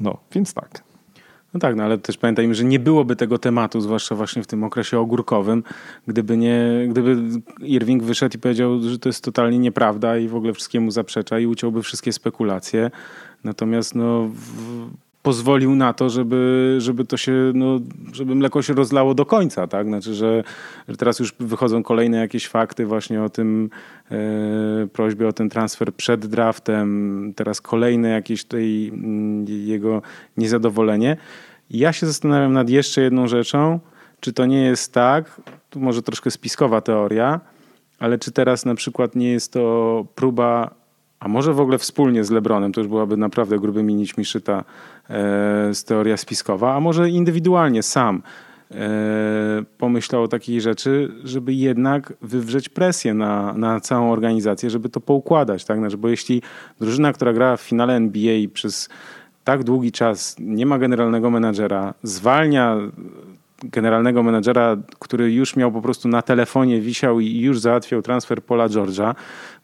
No, 0.00 0.18
więc 0.34 0.54
tak. 0.54 0.93
No 1.54 1.60
tak, 1.60 1.76
no 1.76 1.84
ale 1.84 1.98
też 1.98 2.16
pamiętajmy, 2.16 2.54
że 2.54 2.64
nie 2.64 2.78
byłoby 2.78 3.16
tego 3.16 3.38
tematu, 3.38 3.80
zwłaszcza 3.80 4.14
właśnie 4.14 4.42
w 4.42 4.46
tym 4.46 4.64
okresie 4.64 4.98
ogórkowym, 4.98 5.62
gdyby 6.06 6.36
nie, 6.36 6.86
gdyby 6.88 7.16
Irving 7.60 8.02
wyszedł 8.02 8.36
i 8.36 8.40
powiedział, 8.40 8.80
że 8.82 8.98
to 8.98 9.08
jest 9.08 9.24
totalnie 9.24 9.58
nieprawda 9.58 10.18
i 10.18 10.28
w 10.28 10.36
ogóle 10.36 10.52
wszystkiemu 10.52 10.90
zaprzecza 10.90 11.38
i 11.38 11.46
uciąłby 11.46 11.82
wszystkie 11.82 12.12
spekulacje. 12.12 12.90
Natomiast 13.44 13.94
no, 13.94 14.30
pozwolił 15.24 15.74
na 15.74 15.92
to, 15.92 16.10
żeby, 16.10 16.74
żeby 16.78 17.04
to 17.04 17.16
się, 17.16 17.32
no, 17.54 17.80
żeby 18.12 18.34
mleko 18.34 18.62
się 18.62 18.74
rozlało 18.74 19.14
do 19.14 19.26
końca, 19.26 19.66
tak? 19.66 19.86
Znaczy, 19.86 20.14
że, 20.14 20.44
że 20.88 20.96
teraz 20.96 21.18
już 21.18 21.34
wychodzą 21.40 21.82
kolejne 21.82 22.18
jakieś 22.18 22.48
fakty 22.48 22.86
właśnie 22.86 23.22
o 23.22 23.28
tym 23.28 23.70
e, 24.10 24.16
prośbie 24.92 25.28
o 25.28 25.32
ten 25.32 25.48
transfer 25.48 25.94
przed 25.94 26.26
draftem, 26.26 27.32
teraz 27.36 27.60
kolejne 27.60 28.08
jakieś 28.08 28.44
tutaj 28.44 28.90
mm, 28.94 29.46
jego 29.48 30.02
niezadowolenie. 30.36 31.16
Ja 31.70 31.92
się 31.92 32.06
zastanawiam 32.06 32.52
nad 32.52 32.70
jeszcze 32.70 33.02
jedną 33.02 33.28
rzeczą, 33.28 33.80
czy 34.20 34.32
to 34.32 34.46
nie 34.46 34.62
jest 34.62 34.92
tak, 34.92 35.40
tu 35.70 35.80
może 35.80 36.02
troszkę 36.02 36.30
spiskowa 36.30 36.80
teoria, 36.80 37.40
ale 37.98 38.18
czy 38.18 38.32
teraz 38.32 38.64
na 38.64 38.74
przykład 38.74 39.16
nie 39.16 39.30
jest 39.30 39.52
to 39.52 40.06
próba 40.14 40.83
a 41.24 41.28
może 41.28 41.54
w 41.54 41.60
ogóle 41.60 41.78
wspólnie 41.78 42.24
z 42.24 42.30
Lebronem, 42.30 42.72
to 42.72 42.80
już 42.80 42.88
byłaby 42.88 43.16
naprawdę 43.16 43.58
grubymi 43.58 43.94
nićmi 43.94 44.24
szyta 44.24 44.58
e, 44.58 44.64
z 45.74 45.84
teoria 45.84 46.16
spiskowa, 46.16 46.74
a 46.74 46.80
może 46.80 47.10
indywidualnie 47.10 47.82
sam 47.82 48.22
e, 48.70 48.76
pomyślał 49.78 50.22
o 50.22 50.28
takiej 50.28 50.60
rzeczy, 50.60 51.12
żeby 51.24 51.54
jednak 51.54 52.12
wywrzeć 52.22 52.68
presję 52.68 53.14
na, 53.14 53.54
na 53.54 53.80
całą 53.80 54.12
organizację, 54.12 54.70
żeby 54.70 54.88
to 54.88 55.00
poukładać. 55.00 55.64
Tak? 55.64 55.78
Znaczy, 55.78 55.96
bo 55.96 56.08
jeśli 56.08 56.42
drużyna, 56.80 57.12
która 57.12 57.32
gra 57.32 57.56
w 57.56 57.60
finale 57.60 57.94
NBA 57.94 58.48
przez 58.52 58.88
tak 59.44 59.64
długi 59.64 59.92
czas 59.92 60.36
nie 60.38 60.66
ma 60.66 60.78
generalnego 60.78 61.30
menadżera, 61.30 61.94
zwalnia 62.02 62.76
generalnego 63.62 64.22
menadżera, 64.22 64.76
który 64.98 65.32
już 65.32 65.56
miał 65.56 65.72
po 65.72 65.82
prostu 65.82 66.08
na 66.08 66.22
telefonie 66.22 66.80
wisiał 66.80 67.20
i 67.20 67.40
już 67.40 67.60
załatwiał 67.60 68.02
transfer 68.02 68.42
Pola 68.42 68.68
George'a, 68.68 69.14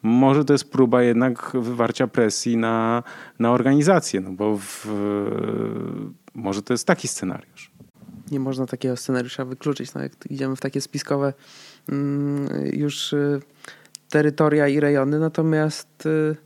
może 0.02 0.44
to 0.44 0.52
jest 0.52 0.70
próba 0.70 1.02
jednak 1.02 1.52
wywarcia 1.54 2.06
presji 2.06 2.56
na, 2.56 3.02
na 3.38 3.52
organizację, 3.52 4.20
no 4.20 4.30
bo 4.30 4.58
w, 4.58 4.86
może 6.34 6.62
to 6.62 6.74
jest 6.74 6.86
taki 6.86 7.08
scenariusz. 7.08 7.70
Nie 8.30 8.40
można 8.40 8.66
takiego 8.66 8.96
scenariusza 8.96 9.44
wykluczyć. 9.44 9.94
No 9.94 10.02
jak 10.02 10.12
idziemy 10.30 10.56
w 10.56 10.60
takie 10.60 10.80
spiskowe 10.80 11.32
mm, 11.88 12.48
już 12.72 13.12
y, 13.12 13.40
terytoria 14.08 14.68
i 14.68 14.80
rejony, 14.80 15.18
natomiast 15.18 16.06
y, 16.06 16.36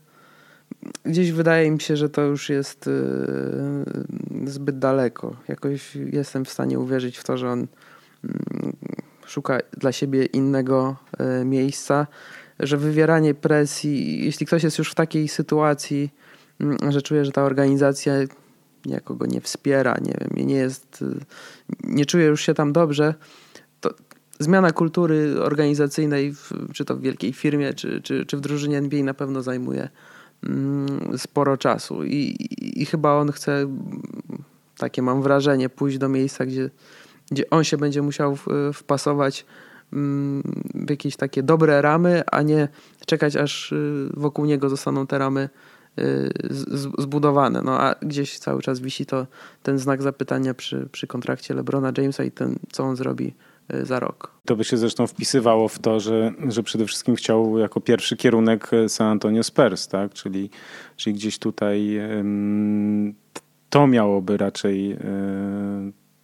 gdzieś 1.05 1.33
wydaje 1.33 1.71
mi 1.71 1.81
się, 1.81 1.97
że 1.97 2.09
to 2.09 2.23
już 2.23 2.49
jest 2.49 2.87
y, 2.87 2.91
zbyt 4.45 4.79
daleko. 4.79 5.37
Jakoś 5.49 5.97
jestem 5.97 6.45
w 6.45 6.51
stanie 6.51 6.79
uwierzyć 6.79 7.19
w 7.19 7.25
to, 7.25 7.39
że 7.39 7.51
on 7.51 7.59
mm, 8.25 8.77
szuka 9.27 9.59
dla 9.79 9.93
siebie 9.93 10.25
innego 10.25 10.97
miejsca 11.45 12.07
że 12.61 12.77
wywieranie 12.77 13.35
presji, 13.35 14.25
jeśli 14.25 14.47
ktoś 14.47 14.63
jest 14.63 14.79
już 14.79 14.91
w 14.91 14.95
takiej 14.95 15.29
sytuacji, 15.29 16.11
mm, 16.61 16.93
że 16.93 17.03
czuje, 17.03 17.25
że 17.25 17.33
ta 17.33 17.43
organizacja 17.43 18.15
niejako 18.87 19.15
go 19.15 19.27
nie 19.27 19.41
wspiera, 19.41 19.97
nie 20.03 20.15
wiem, 20.21 20.47
nie 20.47 20.55
jest, 20.55 21.03
y, 21.03 21.21
nie 21.85 22.07
czuje 22.07 22.27
już 22.27 22.41
się 22.41 22.55
tam 22.55 22.73
dobrze, 22.73 23.15
to 23.81 23.95
zmiana 24.39 24.73
kultury 24.73 25.43
organizacyjnej, 25.43 26.35
w, 26.35 26.53
czy 26.73 26.85
to 26.85 26.97
w 26.97 27.01
wielkiej 27.01 27.33
firmie, 27.33 27.75
czy, 27.75 28.03
czy, 28.03 28.27
czy 28.27 28.37
w 28.37 28.41
drużynie 28.41 28.79
NBA 28.79 29.03
na 29.03 29.15
pewno 29.15 29.43
zajmuje 29.43 29.89
mm, 30.45 31.19
sporo 31.19 31.57
czasu. 31.57 32.05
I, 32.05 32.17
i, 32.17 32.83
i 32.83 32.87
chyba 32.87 33.15
on 33.15 33.33
chce, 33.33 33.67
takie 34.79 35.03
mam 35.03 35.23
wrażenie, 35.23 35.69
pójść 35.69 35.99
do 35.99 36.09
miejsca, 36.09 36.47
gdzie, 36.47 36.71
gdzie 37.31 37.51
on 37.51 37.65
się 37.65 37.77
będzie 37.77 38.03
musiał 38.03 38.39
wpasować 38.75 39.47
w 40.75 40.91
jakieś 40.91 41.17
takie 41.17 41.43
dobre 41.43 41.83
ramy, 41.83 42.23
a 42.33 42.43
nie 42.43 42.69
czekać 43.07 43.37
aż 43.37 43.73
y, 43.73 44.09
wokół 44.15 44.45
niego 44.45 44.69
zostaną 44.69 45.07
te 45.07 45.19
ramy 45.19 45.49
y, 45.99 46.31
zbudowane. 46.99 47.63
No 47.63 47.81
a 47.81 47.95
gdzieś 48.03 48.39
cały 48.39 48.63
czas 48.63 48.81
wisi 48.81 49.07
to 49.07 49.27
ten 49.63 49.79
znak 49.79 50.03
zapytania 50.03 50.55
przy, 50.55 50.89
przy 50.93 51.07
kontrakcie 51.07 51.55
LeBrona 51.55 51.93
Jamesa 51.99 52.25
i 52.25 52.31
ten, 52.31 52.59
co 52.73 52.85
on 52.85 52.97
zrobi 52.97 53.35
y, 53.75 53.87
za 53.87 54.01
rok. 54.01 54.35
To 54.45 54.57
by 54.57 54.65
się 54.65 54.77
zresztą 54.77 55.07
wpisywało 55.07 55.69
w 55.69 55.79
to, 55.79 56.01
że, 56.01 56.33
że 56.49 56.63
przede 56.63 56.87
wszystkim 56.87 57.15
chciał 57.15 57.59
jako 57.59 57.81
pierwszy 57.81 58.17
kierunek 58.17 58.71
San 58.89 59.07
Antonio 59.07 59.43
Spurs, 59.43 59.89
tak? 59.89 60.13
czyli, 60.13 60.51
czyli 60.97 61.15
gdzieś 61.15 61.39
tutaj 61.39 62.01
to 63.71 63.87
miałoby 63.87 64.37
raczej 64.37 64.99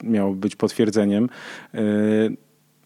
miało 0.03 0.35
być 0.35 0.57
potwierdzeniem. 0.57 1.29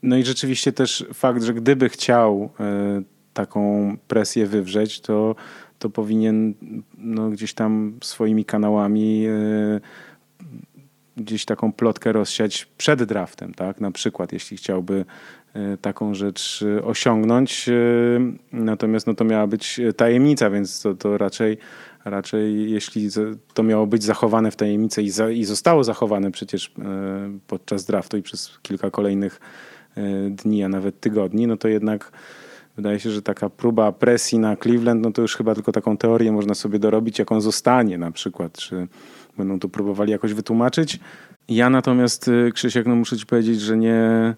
No 0.04 0.16
i 0.16 0.24
rzeczywiście 0.24 0.72
też 0.72 1.06
fakt, 1.14 1.42
że 1.42 1.54
gdyby 1.54 1.88
chciał 1.88 2.50
e, 2.60 3.02
taką 3.34 3.96
presję 4.08 4.46
wywrzeć, 4.46 5.00
to, 5.00 5.34
to 5.78 5.90
powinien 5.90 6.54
no, 6.98 7.30
gdzieś 7.30 7.54
tam 7.54 7.98
swoimi 8.02 8.44
kanałami 8.44 9.26
e, 9.26 9.80
gdzieś 11.16 11.44
taką 11.44 11.72
plotkę 11.72 12.12
rozsiać 12.12 12.68
przed 12.78 13.02
draftem, 13.02 13.54
tak? 13.54 13.80
Na 13.80 13.90
przykład, 13.90 14.32
jeśli 14.32 14.56
chciałby 14.56 15.04
e, 15.54 15.76
taką 15.76 16.14
rzecz 16.14 16.64
osiągnąć. 16.84 17.70
Natomiast 18.52 19.06
no, 19.06 19.14
to 19.14 19.24
miała 19.24 19.46
być 19.46 19.80
tajemnica, 19.96 20.50
więc 20.50 20.82
to, 20.82 20.94
to 20.94 21.18
raczej, 21.18 21.58
raczej 22.04 22.70
jeśli 22.70 23.08
to 23.54 23.62
miało 23.62 23.86
być 23.86 24.04
zachowane 24.04 24.50
w 24.50 24.56
tajemnicy 24.56 25.02
i, 25.02 25.10
za, 25.10 25.30
i 25.30 25.44
zostało 25.44 25.84
zachowane 25.84 26.30
przecież 26.30 26.72
podczas 27.46 27.84
draftu 27.84 28.16
i 28.16 28.22
przez 28.22 28.58
kilka 28.62 28.90
kolejnych 28.90 29.40
dni, 30.30 30.64
a 30.64 30.68
nawet 30.68 31.00
tygodni, 31.00 31.46
no 31.46 31.56
to 31.56 31.68
jednak 31.68 32.12
wydaje 32.76 33.00
się, 33.00 33.10
że 33.10 33.22
taka 33.22 33.50
próba 33.50 33.92
presji 33.92 34.38
na 34.38 34.56
Cleveland, 34.56 35.02
no 35.02 35.12
to 35.12 35.22
już 35.22 35.36
chyba 35.36 35.54
tylko 35.54 35.72
taką 35.72 35.96
teorię 35.96 36.32
można 36.32 36.54
sobie 36.54 36.78
dorobić, 36.78 37.18
jak 37.18 37.32
on 37.32 37.40
zostanie 37.40 37.98
na 37.98 38.10
przykład, 38.10 38.52
czy 38.58 38.88
będą 39.36 39.58
to 39.58 39.68
próbowali 39.68 40.10
jakoś 40.10 40.34
wytłumaczyć. 40.34 41.00
Ja 41.48 41.70
natomiast, 41.70 42.28
e, 42.28 42.52
Krzysiek, 42.52 42.86
no 42.86 42.96
muszę 42.96 43.16
ci 43.16 43.26
powiedzieć, 43.26 43.60
że 43.60 43.76
nie, 43.76 44.34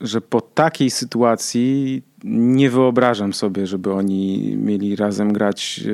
że 0.00 0.20
po 0.20 0.40
takiej 0.40 0.90
sytuacji 0.90 2.02
nie 2.24 2.70
wyobrażam 2.70 3.32
sobie, 3.32 3.66
żeby 3.66 3.92
oni 3.92 4.54
mieli 4.56 4.96
razem 4.96 5.32
grać 5.32 5.80
e, 5.86 5.90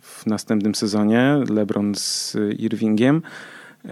w 0.00 0.26
następnym 0.26 0.74
sezonie, 0.74 1.36
LeBron 1.50 1.94
z 1.94 2.36
Irvingiem. 2.58 3.22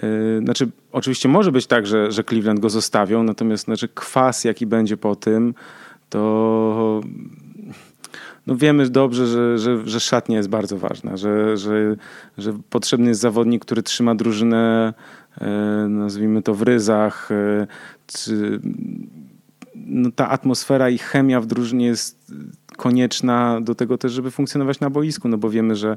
Yy, 0.03 0.41
znaczy, 0.45 0.69
oczywiście 0.93 1.29
może 1.29 1.53
być 1.53 1.67
tak, 1.67 1.87
że, 1.87 2.13
że 2.13 2.25
Cleveland 2.25 2.61
go 2.61 2.71
zostawią, 2.71 3.23
natomiast 3.23 3.65
znaczy, 3.65 3.89
kwas, 3.89 4.45
jaki 4.45 4.67
będzie 4.67 4.97
po 4.97 5.17
tym, 5.17 5.55
to 6.09 7.01
no 8.47 8.57
wiemy 8.57 8.91
dobrze, 8.91 9.27
że, 9.27 9.59
że, 9.59 9.89
że 9.89 10.01
szatnia 10.01 10.37
jest 10.37 10.49
bardzo 10.49 10.79
ważna, 10.79 11.17
że, 11.17 11.57
że, 11.57 11.97
że 12.39 12.59
potrzebny 12.71 13.09
jest 13.09 13.21
zawodnik, 13.21 13.65
który 13.65 13.83
trzyma 13.83 14.15
drużynę, 14.15 14.95
yy, 15.41 15.47
nazwijmy 15.89 16.43
to 16.43 16.55
w 16.55 16.63
ryzach. 16.63 17.29
Yy, 17.31 17.67
czy, 18.07 18.61
no 19.75 20.11
ta 20.11 20.29
atmosfera 20.29 20.91
i 20.91 20.99
chemia 20.99 21.41
w 21.41 21.47
drużynie 21.47 21.87
jest 21.87 22.33
konieczna 22.77 23.61
do 23.61 23.75
tego 23.75 23.99
też, 23.99 24.13
żeby 24.13 24.31
funkcjonować 24.31 24.81
na 24.81 24.91
boisku, 24.91 25.29
no 25.29 25.39
bo 25.39 25.51
wiemy, 25.51 25.77
że 25.77 25.97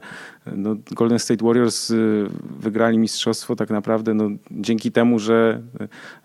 no, 0.55 0.75
Golden 0.91 1.19
State 1.19 1.45
Warriors 1.45 1.91
y, 1.91 2.28
wygrali 2.59 2.97
mistrzostwo 2.97 3.55
tak 3.55 3.69
naprawdę 3.69 4.13
no, 4.13 4.30
dzięki 4.51 4.91
temu, 4.91 5.19
że, 5.19 5.61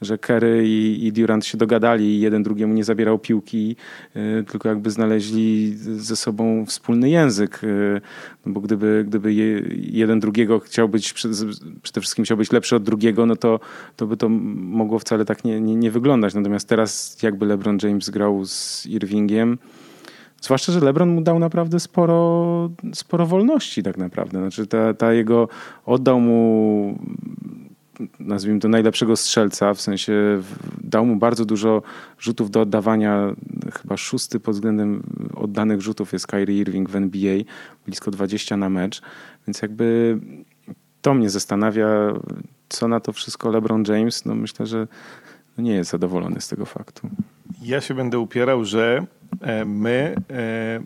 że 0.01 0.19
Kerry 0.19 0.69
i, 0.69 1.07
i 1.07 1.13
Durant 1.13 1.47
się 1.47 1.59
dogadali 1.59 2.05
i 2.05 2.21
jeden 2.21 2.43
drugiemu 2.43 2.75
nie 2.75 2.85
zabierał 2.85 3.19
piłki, 3.19 3.77
y, 4.17 4.45
tylko 4.51 4.69
jakby 4.69 4.91
znaleźli 4.91 5.75
ze 5.77 6.17
sobą 6.17 6.67
wspólny 6.67 7.11
język, 7.11 7.65
y, 7.65 8.01
no 8.47 8.53
bo 8.53 8.61
gdyby, 8.61 9.05
gdyby 9.09 9.35
jeden 9.75 10.21
drugiego 10.21 10.61
chciał 10.61 10.89
być, 10.89 11.13
przede 11.83 12.01
wszystkim 12.01 12.25
chciał 12.25 12.37
być 12.37 12.53
lepszy 12.53 12.77
od 12.77 12.83
drugiego, 12.83 13.27
no 13.27 13.37
to, 13.37 13.61
to 13.97 14.07
by 14.07 14.17
to 14.17 14.29
mogło 14.29 14.99
wcale 14.99 15.25
tak 15.25 15.45
nie, 15.45 15.61
nie, 15.61 15.77
nie 15.77 15.91
wyglądać. 15.91 16.35
Natomiast 16.35 16.69
teraz 16.69 17.23
jakby 17.23 17.47
LeBron 17.47 17.79
James 17.83 18.11
grał 18.11 18.45
z 18.45 18.87
Irvingiem, 18.87 19.59
Zwłaszcza, 20.43 20.73
że 20.73 20.81
LeBron 20.81 21.09
mu 21.09 21.21
dał 21.21 21.39
naprawdę 21.39 21.81
sporo, 21.81 22.71
sporo 22.95 23.27
wolności 23.27 23.83
tak 23.83 23.99
naprawdę. 23.99 24.39
Znaczy 24.39 24.67
ta, 24.67 24.95
ta 24.95 25.13
jego, 25.13 25.49
oddał 25.87 26.21
mu 26.21 26.99
nazwijmy 28.21 28.61
to 28.61 28.69
najlepszego 28.69 29.17
strzelca, 29.17 29.75
w 29.75 29.81
sensie 29.81 30.43
dał 30.85 31.07
mu 31.07 31.17
bardzo 31.17 31.45
dużo 31.45 31.83
rzutów 32.19 32.51
do 32.51 32.61
oddawania, 32.61 33.35
chyba 33.73 33.97
szósty 33.97 34.41
pod 34.41 34.55
względem 34.55 35.03
oddanych 35.35 35.81
rzutów 35.81 36.13
jest 36.13 36.27
Kyrie 36.27 36.59
Irving 36.59 36.91
w 36.91 36.97
NBA, 36.97 37.37
blisko 37.87 38.11
20 38.11 38.57
na 38.57 38.69
mecz, 38.69 39.03
więc 39.47 39.63
jakby 39.63 40.19
to 41.03 41.15
mnie 41.15 41.31
zastanawia, 41.31 41.89
co 42.69 42.89
na 42.89 43.01
to 43.01 43.13
wszystko 43.13 43.51
LeBron 43.51 43.85
James, 43.89 44.25
no 44.25 44.35
myślę, 44.35 44.67
że 44.67 44.87
nie 45.59 45.75
jest 45.75 45.91
zadowolony 45.91 46.41
z 46.41 46.49
tego 46.49 46.67
faktu. 46.67 47.09
Ja 47.63 47.81
się 47.81 47.95
będę 47.95 48.19
upierał, 48.19 48.65
że 48.65 49.07
my 49.67 50.15
e, 50.31 50.81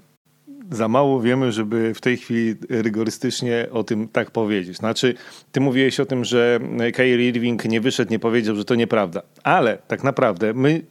za 0.71 0.89
mało 0.89 1.21
wiemy, 1.21 1.53
żeby 1.53 1.95
w 1.95 2.01
tej 2.01 2.17
chwili 2.17 2.55
rygorystycznie 2.69 3.67
o 3.73 3.85
tym 3.85 4.09
tak 4.09 4.31
powiedzieć. 4.31 4.77
Znaczy, 4.77 5.15
ty 5.53 5.61
mówiłeś 5.61 6.01
o 6.01 6.07
tym, 6.07 6.25
że 6.25 6.61
Kyrie 6.95 7.29
Irving 7.29 7.65
nie 7.65 7.81
wyszedł, 7.81 8.11
nie 8.11 8.19
powiedział, 8.19 8.57
że 8.57 8.65
to 8.65 8.75
nieprawda. 8.75 9.23
Ale 9.43 9.79
tak 9.89 10.05
naprawdę 10.05 10.55
my 10.55 10.83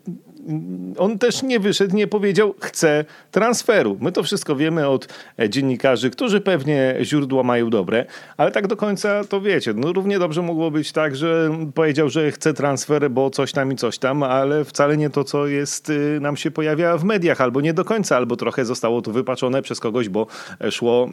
on 0.98 1.20
też 1.20 1.44
nie 1.44 1.60
wyszedł, 1.60 1.96
nie 1.96 2.08
powiedział, 2.08 2.56
chce 2.60 3.06
transferu. 3.32 3.98
My 4.02 4.12
to 4.12 4.24
wszystko 4.24 4.56
wiemy 4.56 4.88
od 4.88 5.08
e, 5.40 5.50
dziennikarzy, 5.50 6.10
którzy 6.10 6.42
pewnie 6.42 6.96
źródła 7.02 7.44
mają 7.44 7.70
dobre, 7.70 8.06
ale 8.38 8.52
tak 8.52 8.68
do 8.68 8.78
końca 8.78 9.24
to 9.24 9.42
wiecie. 9.42 9.74
No 9.76 9.94
równie 9.94 10.20
dobrze 10.20 10.42
mogło 10.42 10.72
być 10.72 10.92
tak, 10.92 11.16
że 11.16 11.50
powiedział, 11.76 12.10
że 12.10 12.32
chce 12.32 12.54
transfer, 12.54 13.12
bo 13.12 13.30
coś 13.30 13.52
tam 13.52 13.72
i 13.72 13.76
coś 13.76 13.98
tam, 13.98 14.24
ale 14.24 14.66
wcale 14.66 14.98
nie 14.98 15.10
to, 15.10 15.24
co 15.24 15.48
jest, 15.48 15.90
y, 15.90 16.20
nam 16.22 16.38
się 16.38 16.52
pojawia 16.52 16.98
w 16.98 17.04
mediach, 17.04 17.42
albo 17.42 17.62
nie 17.62 17.74
do 17.74 17.86
końca, 17.86 18.16
albo 18.16 18.36
trochę 18.36 18.66
zostało 18.66 19.02
to 19.02 19.12
wypaczone 19.12 19.62
przez 19.62 19.80
kogoś, 19.80 20.10
bo 20.10 20.28
e, 20.62 20.72
szło 20.72 21.10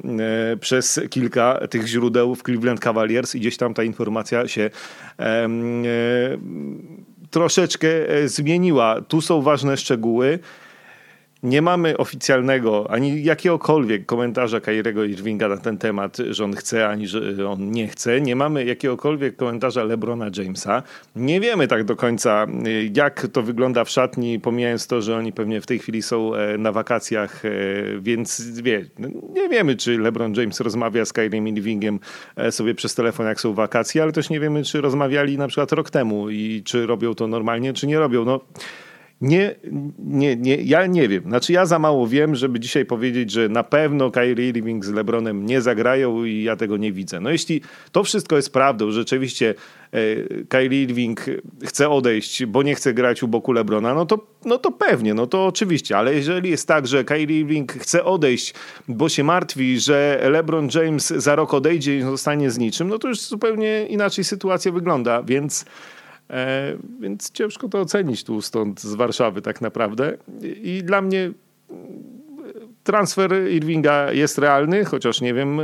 e, 0.52 0.56
przez 0.56 1.00
kilka 1.10 1.60
tych 1.70 1.86
źródeł 1.86 2.34
w 2.34 2.42
Cleveland 2.42 2.80
Cavaliers 2.80 3.34
i 3.34 3.40
gdzieś 3.40 3.56
tam 3.56 3.74
ta 3.74 3.82
informacja 3.82 4.48
się 4.48 4.70
e, 5.18 5.48
troszeczkę 7.32 7.88
e, 8.08 8.28
zmieniła. 8.28 9.00
Tu 9.08 9.20
są 9.20 9.42
ważne 9.42 9.76
szczegóły. 9.76 10.38
Nie 11.42 11.62
mamy 11.62 11.96
oficjalnego 11.96 12.90
ani 12.90 13.24
jakiegokolwiek 13.24 14.06
komentarza 14.06 14.60
Kairego 14.60 15.04
Irvinga 15.04 15.48
na 15.48 15.56
ten 15.56 15.78
temat, 15.78 16.16
że 16.30 16.44
on 16.44 16.54
chce, 16.54 16.88
ani 16.88 17.06
że 17.08 17.48
on 17.48 17.70
nie 17.70 17.88
chce. 17.88 18.20
Nie 18.20 18.36
mamy 18.36 18.64
jakiegokolwiek 18.64 19.36
komentarza 19.36 19.84
LeBrona 19.84 20.26
Jamesa. 20.36 20.82
Nie 21.16 21.40
wiemy 21.40 21.68
tak 21.68 21.84
do 21.84 21.96
końca, 21.96 22.46
jak 22.94 23.26
to 23.32 23.42
wygląda 23.42 23.84
w 23.84 23.90
szatni, 23.90 24.40
pomijając 24.40 24.86
to, 24.86 25.02
że 25.02 25.16
oni 25.16 25.32
pewnie 25.32 25.60
w 25.60 25.66
tej 25.66 25.78
chwili 25.78 26.02
są 26.02 26.34
e, 26.34 26.58
na 26.58 26.72
wakacjach, 26.72 27.44
e, 27.44 27.50
więc 28.00 28.50
wie, 28.60 28.84
nie 29.34 29.48
wiemy, 29.48 29.76
czy 29.76 29.98
LeBron 29.98 30.34
James 30.34 30.60
rozmawia 30.60 31.04
z 31.04 31.12
Kairim 31.12 31.48
Irvingiem 31.48 32.00
e, 32.36 32.52
sobie 32.52 32.74
przez 32.74 32.94
telefon, 32.94 33.26
jak 33.26 33.40
są 33.40 33.54
wakacje, 33.54 34.02
ale 34.02 34.12
też 34.12 34.30
nie 34.30 34.40
wiemy, 34.40 34.64
czy 34.64 34.80
rozmawiali 34.80 35.38
na 35.38 35.48
przykład 35.48 35.72
rok 35.72 35.90
temu 35.90 36.30
i 36.30 36.62
czy 36.64 36.86
robią 36.86 37.14
to 37.14 37.26
normalnie, 37.26 37.72
czy 37.72 37.86
nie 37.86 37.98
robią. 37.98 38.24
No, 38.24 38.40
nie, 39.22 39.54
nie, 39.98 40.36
nie, 40.36 40.56
ja 40.56 40.86
nie 40.86 41.08
wiem. 41.08 41.22
Znaczy 41.22 41.52
ja 41.52 41.66
za 41.66 41.78
mało 41.78 42.06
wiem, 42.06 42.34
żeby 42.34 42.60
dzisiaj 42.60 42.84
powiedzieć, 42.84 43.30
że 43.30 43.48
na 43.48 43.62
pewno 43.62 44.10
Kyrie 44.10 44.48
Irving 44.48 44.84
z 44.84 44.90
LeBronem 44.90 45.46
nie 45.46 45.60
zagrają 45.60 46.24
i 46.24 46.42
ja 46.42 46.56
tego 46.56 46.76
nie 46.76 46.92
widzę. 46.92 47.20
No 47.20 47.30
jeśli 47.30 47.60
to 47.92 48.04
wszystko 48.04 48.36
jest 48.36 48.52
prawdą, 48.52 48.90
rzeczywiście 48.90 49.54
e, 49.92 49.98
Kyrie 50.48 50.82
Irving 50.82 51.26
chce 51.64 51.88
odejść, 51.88 52.46
bo 52.46 52.62
nie 52.62 52.74
chce 52.74 52.94
grać 52.94 53.22
u 53.22 53.28
boku 53.28 53.52
LeBrona, 53.52 53.94
no 53.94 54.06
to, 54.06 54.26
no 54.44 54.58
to 54.58 54.70
pewnie, 54.70 55.14
no 55.14 55.26
to 55.26 55.46
oczywiście. 55.46 55.98
Ale 55.98 56.14
jeżeli 56.14 56.50
jest 56.50 56.68
tak, 56.68 56.86
że 56.86 57.04
Kyrie 57.04 57.40
Irving 57.40 57.72
chce 57.72 58.04
odejść, 58.04 58.54
bo 58.88 59.08
się 59.08 59.24
martwi, 59.24 59.80
że 59.80 60.20
LeBron 60.30 60.68
James 60.74 61.06
za 61.06 61.36
rok 61.36 61.54
odejdzie 61.54 61.96
i 61.96 62.02
zostanie 62.02 62.50
z 62.50 62.58
niczym, 62.58 62.88
no 62.88 62.98
to 62.98 63.08
już 63.08 63.20
zupełnie 63.20 63.86
inaczej 63.86 64.24
sytuacja 64.24 64.72
wygląda, 64.72 65.22
więc 65.22 65.64
więc 67.00 67.30
ciężko 67.30 67.68
to 67.68 67.80
ocenić 67.80 68.24
tu 68.24 68.42
stąd 68.42 68.80
z 68.80 68.94
Warszawy 68.94 69.42
tak 69.42 69.60
naprawdę. 69.60 70.16
I 70.62 70.82
dla 70.84 71.02
mnie 71.02 71.30
transfer 72.84 73.50
Irvinga 73.50 74.12
jest 74.12 74.38
realny, 74.38 74.84
chociaż 74.84 75.20
nie 75.20 75.34
wiem 75.34 75.60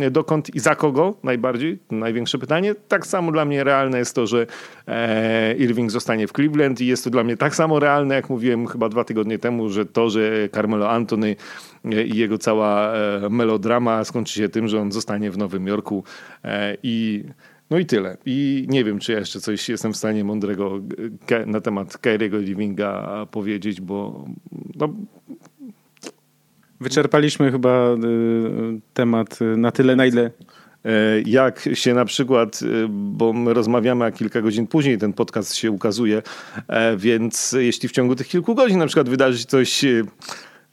e, 0.00 0.10
dokąd 0.10 0.54
i 0.54 0.60
za 0.60 0.74
kogo 0.74 1.14
najbardziej, 1.22 1.78
największe 1.90 2.38
pytanie. 2.38 2.74
Tak 2.88 3.06
samo 3.06 3.32
dla 3.32 3.44
mnie 3.44 3.64
realne 3.64 3.98
jest 3.98 4.14
to, 4.14 4.26
że 4.26 4.46
e, 4.88 5.54
Irving 5.54 5.90
zostanie 5.90 6.26
w 6.26 6.32
Cleveland 6.32 6.80
i 6.80 6.86
jest 6.86 7.04
to 7.04 7.10
dla 7.10 7.24
mnie 7.24 7.36
tak 7.36 7.54
samo 7.54 7.80
realne, 7.80 8.14
jak 8.14 8.30
mówiłem 8.30 8.66
chyba 8.66 8.88
dwa 8.88 9.04
tygodnie 9.04 9.38
temu, 9.38 9.68
że 9.68 9.86
to, 9.86 10.10
że 10.10 10.48
Carmelo 10.54 10.90
Anthony 10.90 11.36
i 11.84 12.16
jego 12.16 12.38
cała 12.38 12.92
melodrama 13.30 14.04
skończy 14.04 14.34
się 14.34 14.48
tym, 14.48 14.68
że 14.68 14.80
on 14.80 14.92
zostanie 14.92 15.30
w 15.30 15.38
Nowym 15.38 15.66
Jorku 15.66 16.04
i 16.82 17.24
no 17.70 17.78
i 17.78 17.86
tyle. 17.86 18.16
I 18.26 18.66
nie 18.68 18.84
wiem, 18.84 18.98
czy 18.98 19.12
ja 19.12 19.18
jeszcze 19.18 19.40
coś 19.40 19.68
jestem 19.68 19.92
w 19.92 19.96
stanie 19.96 20.24
mądrego 20.24 20.80
na 21.46 21.60
temat 21.60 21.98
Kyriego 21.98 22.38
Livinga 22.38 23.26
powiedzieć, 23.30 23.80
bo 23.80 24.24
no, 24.74 24.94
Wyczerpaliśmy 26.80 27.52
chyba 27.52 27.90
y, 27.90 28.80
temat 28.94 29.38
na 29.56 29.72
tyle, 29.72 29.96
na 29.96 30.06
ile 30.06 30.30
e, 30.84 30.90
jak 31.26 31.68
się 31.74 31.94
na 31.94 32.04
przykład, 32.04 32.60
bo 32.88 33.32
my 33.32 33.54
rozmawiamy, 33.54 34.04
a 34.04 34.10
kilka 34.10 34.42
godzin 34.42 34.66
później 34.66 34.98
ten 34.98 35.12
podcast 35.12 35.54
się 35.54 35.70
ukazuje, 35.70 36.22
e, 36.68 36.96
więc 36.96 37.54
jeśli 37.58 37.88
w 37.88 37.92
ciągu 37.92 38.14
tych 38.14 38.28
kilku 38.28 38.54
godzin 38.54 38.78
na 38.78 38.86
przykład 38.86 39.08
wydarzy 39.08 39.38
się 39.38 39.44
coś, 39.44 39.84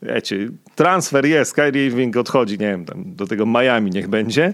wiecie, 0.02 0.50
transfer 0.76 1.26
jest, 1.26 1.54
Kyrie 1.54 1.86
Irving 1.86 2.18
odchodzi, 2.18 2.60
nie 2.60 2.68
wiem, 2.68 2.86
tam 2.86 3.16
do 3.16 3.28
tego 3.28 3.46
Miami 3.46 3.92
niech 3.92 4.08
będzie, 4.08 4.54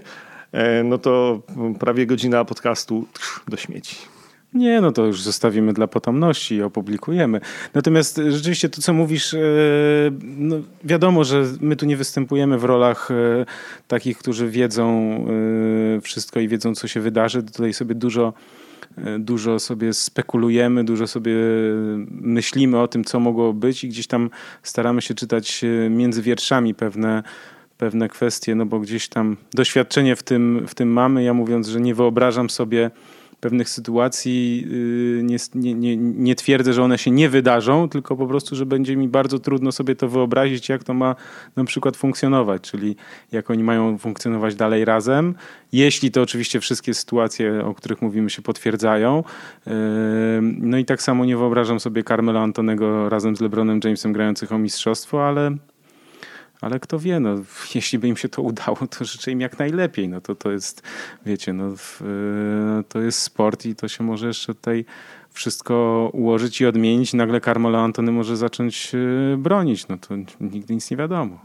no 0.84 0.98
to 0.98 1.42
prawie 1.78 2.06
godzina 2.06 2.44
podcastu 2.44 3.06
do 3.48 3.56
śmieci. 3.56 3.96
Nie, 4.54 4.80
no 4.80 4.92
to 4.92 5.06
już 5.06 5.22
zostawimy 5.22 5.72
dla 5.72 5.86
potomności 5.86 6.54
i 6.54 6.62
opublikujemy. 6.62 7.40
Natomiast 7.74 8.18
e, 8.18 8.32
rzeczywiście 8.32 8.68
to, 8.68 8.82
co 8.82 8.92
mówisz, 8.92 9.34
e, 9.34 9.38
no 10.22 10.56
wiadomo, 10.84 11.24
że 11.24 11.44
my 11.60 11.76
tu 11.76 11.86
nie 11.86 11.96
występujemy 11.96 12.58
w 12.58 12.64
rolach 12.64 13.08
takich, 13.88 14.18
którzy 14.18 14.48
wiedzą 14.48 14.90
wszystko 16.02 16.40
i 16.40 16.48
wiedzą, 16.48 16.74
co 16.74 16.88
się 16.88 17.00
wydarzy. 17.00 17.42
Tutaj 17.42 17.72
sobie 17.72 17.94
dużo, 17.94 18.32
dużo 19.18 19.58
sobie 19.58 19.92
spekulujemy, 19.92 20.84
dużo 20.84 21.06
sobie 21.06 21.34
myślimy 22.10 22.80
o 22.80 22.88
tym, 22.88 23.04
co 23.04 23.20
mogło 23.20 23.52
być 23.52 23.84
i 23.84 23.88
gdzieś 23.88 24.06
tam 24.06 24.30
staramy 24.62 25.02
się 25.02 25.14
czytać 25.14 25.64
między 25.90 26.22
wierszami 26.22 26.74
pewne 26.74 27.22
pewne 27.80 28.08
kwestie, 28.08 28.54
no 28.54 28.66
bo 28.66 28.80
gdzieś 28.80 29.08
tam 29.08 29.36
doświadczenie 29.54 30.16
w 30.16 30.22
tym, 30.22 30.66
w 30.68 30.74
tym 30.74 30.92
mamy. 30.92 31.22
Ja 31.22 31.34
mówiąc, 31.34 31.68
że 31.68 31.80
nie 31.80 31.94
wyobrażam 31.94 32.50
sobie 32.50 32.90
pewnych 33.40 33.68
sytuacji, 33.68 34.66
y, 34.72 35.22
nie, 35.22 35.36
nie, 35.74 35.96
nie, 35.96 36.34
twierdzę, 36.34 36.72
że 36.72 36.82
one 36.82 36.98
się 36.98 37.10
nie 37.10 37.28
wydarzą, 37.28 37.88
tylko 37.88 38.16
po 38.16 38.26
prostu, 38.26 38.56
że 38.56 38.66
będzie 38.66 38.96
mi 38.96 39.08
bardzo 39.08 39.38
trudno 39.38 39.72
sobie 39.72 39.96
to 39.96 40.08
wyobrazić, 40.08 40.68
jak 40.68 40.84
to 40.84 40.94
ma 40.94 41.16
na 41.56 41.64
przykład 41.64 41.96
funkcjonować, 41.96 42.62
czyli 42.62 42.96
jak 43.32 43.50
oni 43.50 43.64
mają 43.64 43.98
funkcjonować 43.98 44.54
dalej 44.54 44.84
razem. 44.84 45.34
Jeśli 45.72 46.10
to 46.10 46.22
oczywiście 46.22 46.60
wszystkie 46.60 46.94
sytuacje, 46.94 47.64
o 47.64 47.74
których 47.74 48.02
mówimy, 48.02 48.30
się 48.30 48.42
potwierdzają. 48.42 49.24
Y, 49.66 49.70
no 50.42 50.78
i 50.78 50.84
tak 50.84 51.02
samo 51.02 51.24
nie 51.24 51.36
wyobrażam 51.36 51.80
sobie 51.80 52.04
Carmela 52.04 52.40
Antonego 52.40 53.08
razem 53.08 53.36
z 53.36 53.40
LeBronem 53.40 53.80
Jamesem 53.84 54.12
grających 54.12 54.52
o 54.52 54.58
mistrzostwo, 54.58 55.28
ale 55.28 55.56
ale 56.60 56.80
kto 56.80 56.98
wie, 56.98 57.20
no, 57.20 57.34
jeśli 57.74 57.98
by 57.98 58.08
im 58.08 58.16
się 58.16 58.28
to 58.28 58.42
udało, 58.42 58.76
to 58.98 59.04
życzę 59.04 59.30
im 59.30 59.40
jak 59.40 59.58
najlepiej. 59.58 60.08
No 60.08 60.20
to, 60.20 60.34
to 60.34 60.52
jest, 60.52 60.82
wiecie, 61.26 61.52
no, 61.52 61.74
to 62.88 63.00
jest 63.00 63.22
sport 63.22 63.66
i 63.66 63.74
to 63.74 63.88
się 63.88 64.04
może 64.04 64.26
jeszcze 64.26 64.54
tutaj 64.54 64.84
wszystko 65.32 66.10
ułożyć 66.12 66.60
i 66.60 66.66
odmienić. 66.66 67.14
Nagle 67.14 67.40
Carmelo 67.40 67.78
Antony 67.78 68.12
może 68.12 68.36
zacząć 68.36 68.92
e, 68.94 69.36
bronić. 69.36 69.88
No 69.88 69.98
to 69.98 70.14
nigdy 70.40 70.74
nic 70.74 70.90
nie 70.90 70.96
wiadomo. 70.96 71.40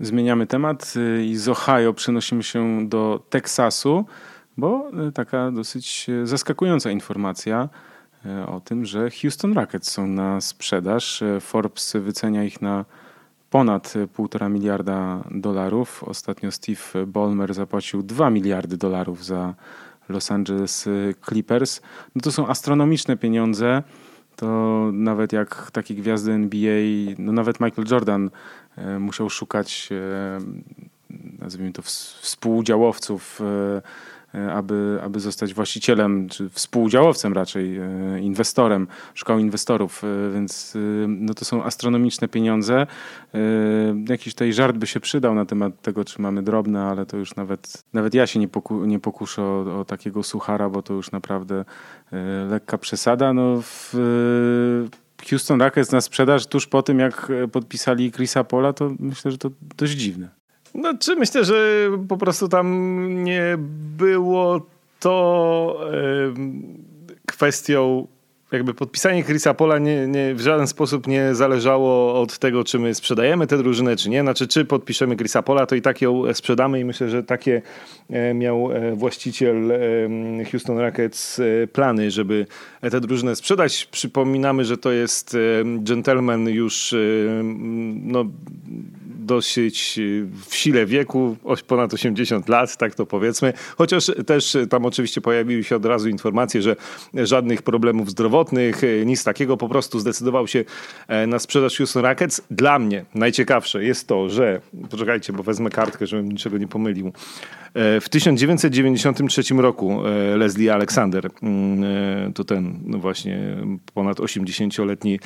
Zmieniamy 0.00 0.46
temat 0.46 0.94
e, 0.96 1.24
i 1.24 1.36
z 1.36 1.48
Ohio 1.48 1.94
przenosimy 1.94 2.42
się 2.42 2.88
do 2.88 3.22
Teksasu, 3.30 4.04
bo 4.56 4.90
e, 5.08 5.12
taka 5.12 5.50
dosyć 5.50 6.06
zaskakująca 6.24 6.90
informacja 6.90 7.68
E, 7.68 7.91
o 8.46 8.60
tym, 8.60 8.84
że 8.84 9.10
Houston 9.10 9.52
Rockets 9.52 9.90
są 9.90 10.06
na 10.06 10.40
sprzedaż. 10.40 11.22
E, 11.22 11.40
Forbes 11.40 11.92
wycenia 12.00 12.44
ich 12.44 12.62
na 12.62 12.84
ponad 13.50 13.94
1,5 14.16 14.50
miliarda 14.50 15.24
dolarów. 15.30 16.04
Ostatnio 16.04 16.52
Steve 16.52 17.06
Ballmer 17.06 17.54
zapłacił 17.54 18.02
2 18.02 18.30
miliardy 18.30 18.76
dolarów 18.76 19.24
za 19.24 19.54
Los 20.08 20.30
Angeles 20.30 20.88
Clippers. 21.28 21.80
No 22.14 22.22
to 22.22 22.32
są 22.32 22.48
astronomiczne 22.48 23.16
pieniądze. 23.16 23.82
To 24.36 24.90
nawet 24.92 25.32
jak 25.32 25.70
takie 25.70 25.94
gwiazdy 25.94 26.32
NBA, 26.32 27.14
no 27.18 27.32
nawet 27.32 27.60
Michael 27.60 27.88
Jordan 27.90 28.30
e, 28.76 28.98
musiał 28.98 29.30
szukać, 29.30 29.88
nazwijmy 31.38 31.72
to, 31.72 31.82
współudziałowców 31.82 33.40
E, 33.40 33.82
aby, 34.52 34.98
aby 35.02 35.20
zostać 35.20 35.54
właścicielem, 35.54 36.28
czy 36.28 36.50
współudziałowcem 36.50 37.32
raczej, 37.32 37.76
e, 37.76 38.20
inwestorem, 38.20 38.86
szukał 39.14 39.38
inwestorów, 39.38 40.04
e, 40.04 40.32
więc 40.34 40.78
no 41.08 41.34
to 41.34 41.44
są 41.44 41.64
astronomiczne 41.64 42.28
pieniądze. 42.28 42.86
Jakiś 44.08 44.34
tutaj 44.34 44.52
żart 44.52 44.76
by 44.76 44.86
się 44.86 45.00
przydał 45.00 45.34
na 45.34 45.44
temat 45.44 45.82
tego, 45.82 46.04
czy 46.04 46.22
mamy 46.22 46.42
drobne, 46.42 46.82
ale 46.82 47.06
to 47.06 47.16
już 47.16 47.36
nawet, 47.36 47.84
nawet 47.92 48.14
ja 48.14 48.26
się 48.26 48.40
nie, 48.40 48.48
poku, 48.48 48.84
nie 48.84 48.98
pokuszę 48.98 49.42
o, 49.42 49.80
o 49.80 49.84
takiego 49.84 50.22
suchara, 50.22 50.68
bo 50.68 50.82
to 50.82 50.94
już 50.94 51.10
naprawdę 51.10 51.64
lekka 52.50 52.78
przesada. 52.78 53.32
No 53.32 53.62
w, 53.62 53.94
Houston 55.30 55.62
Rockets 55.62 55.92
na 55.92 56.00
sprzedaż 56.00 56.46
tuż 56.46 56.66
po 56.66 56.82
tym, 56.82 56.98
jak 56.98 57.32
podpisali 57.52 58.12
Chrisa 58.12 58.44
Pola, 58.44 58.72
to 58.72 58.90
myślę, 58.98 59.30
że 59.30 59.38
to 59.38 59.50
dość 59.76 59.92
dziwne. 59.92 60.41
No, 60.74 60.98
czy 60.98 61.16
myślę, 61.16 61.44
że 61.44 61.90
po 62.08 62.16
prostu 62.16 62.48
tam 62.48 63.24
nie 63.24 63.56
było 63.96 64.60
to 65.00 65.80
kwestią 67.26 68.06
jakby 68.52 68.74
podpisanie 68.74 69.24
Chrisa 69.24 69.54
Pola 69.54 69.78
nie, 69.78 70.06
nie, 70.06 70.34
w 70.34 70.40
żaden 70.40 70.66
sposób 70.66 71.06
nie 71.06 71.34
zależało 71.34 72.20
od 72.20 72.38
tego, 72.38 72.64
czy 72.64 72.78
my 72.78 72.94
sprzedajemy 72.94 73.46
tę 73.46 73.58
drużynę, 73.58 73.96
czy 73.96 74.10
nie. 74.10 74.22
Znaczy, 74.22 74.48
czy 74.48 74.64
podpiszemy 74.64 75.16
Chrisa 75.16 75.42
Pola, 75.42 75.66
to 75.66 75.74
i 75.74 75.82
tak 75.82 76.02
ją 76.02 76.34
sprzedamy 76.34 76.80
i 76.80 76.84
myślę, 76.84 77.08
że 77.08 77.22
takie 77.22 77.62
e, 78.10 78.34
miał 78.34 78.72
e, 78.72 78.96
właściciel 78.96 79.72
Houston 80.50 80.78
Rockets 80.78 81.40
plany, 81.72 82.10
żeby 82.10 82.46
tę 82.90 83.00
drużynę 83.00 83.36
sprzedać. 83.36 83.88
Przypominamy, 83.90 84.64
że 84.64 84.78
to 84.78 84.92
jest 84.92 85.36
gentleman 85.64 86.48
już 86.48 86.94
no, 88.02 88.24
dosyć 89.26 89.98
y, 89.98 90.26
w 90.48 90.54
sile 90.54 90.86
wieku, 90.86 91.36
ponad 91.66 91.94
80 91.94 92.48
lat, 92.48 92.76
tak 92.76 92.94
to 92.94 93.06
powiedzmy. 93.06 93.52
Chociaż 93.76 94.10
też 94.26 94.56
tam 94.70 94.86
oczywiście 94.86 95.20
pojawiły 95.20 95.64
się 95.64 95.76
od 95.76 95.84
razu 95.84 96.08
informacje, 96.08 96.62
że 96.62 96.76
żadnych 97.14 97.62
problemów 97.62 98.10
zdrowotnych, 98.10 98.84
y, 98.84 99.02
nic 99.06 99.24
takiego, 99.24 99.56
po 99.56 99.68
prostu 99.68 100.00
zdecydował 100.00 100.46
się 100.46 100.64
e, 101.08 101.26
na 101.26 101.38
sprzedaż 101.38 101.76
Houston 101.76 102.04
Rockets. 102.04 102.42
Dla 102.50 102.78
mnie 102.78 103.04
najciekawsze 103.14 103.84
jest 103.84 104.08
to, 104.08 104.28
że, 104.28 104.60
poczekajcie, 104.90 105.32
bo 105.32 105.42
wezmę 105.42 105.70
kartkę, 105.70 106.06
żebym 106.06 106.32
niczego 106.32 106.58
nie 106.58 106.68
pomylił. 106.68 107.12
E, 107.74 108.00
w 108.00 108.08
1993 108.08 109.54
roku 109.54 110.06
e, 110.06 110.36
Leslie 110.36 110.74
Alexander, 110.74 111.30
mm, 111.42 112.32
to 112.32 112.44
ten 112.44 112.78
no 112.86 112.98
właśnie 112.98 113.56
ponad 113.94 114.18
80-letni 114.18 115.20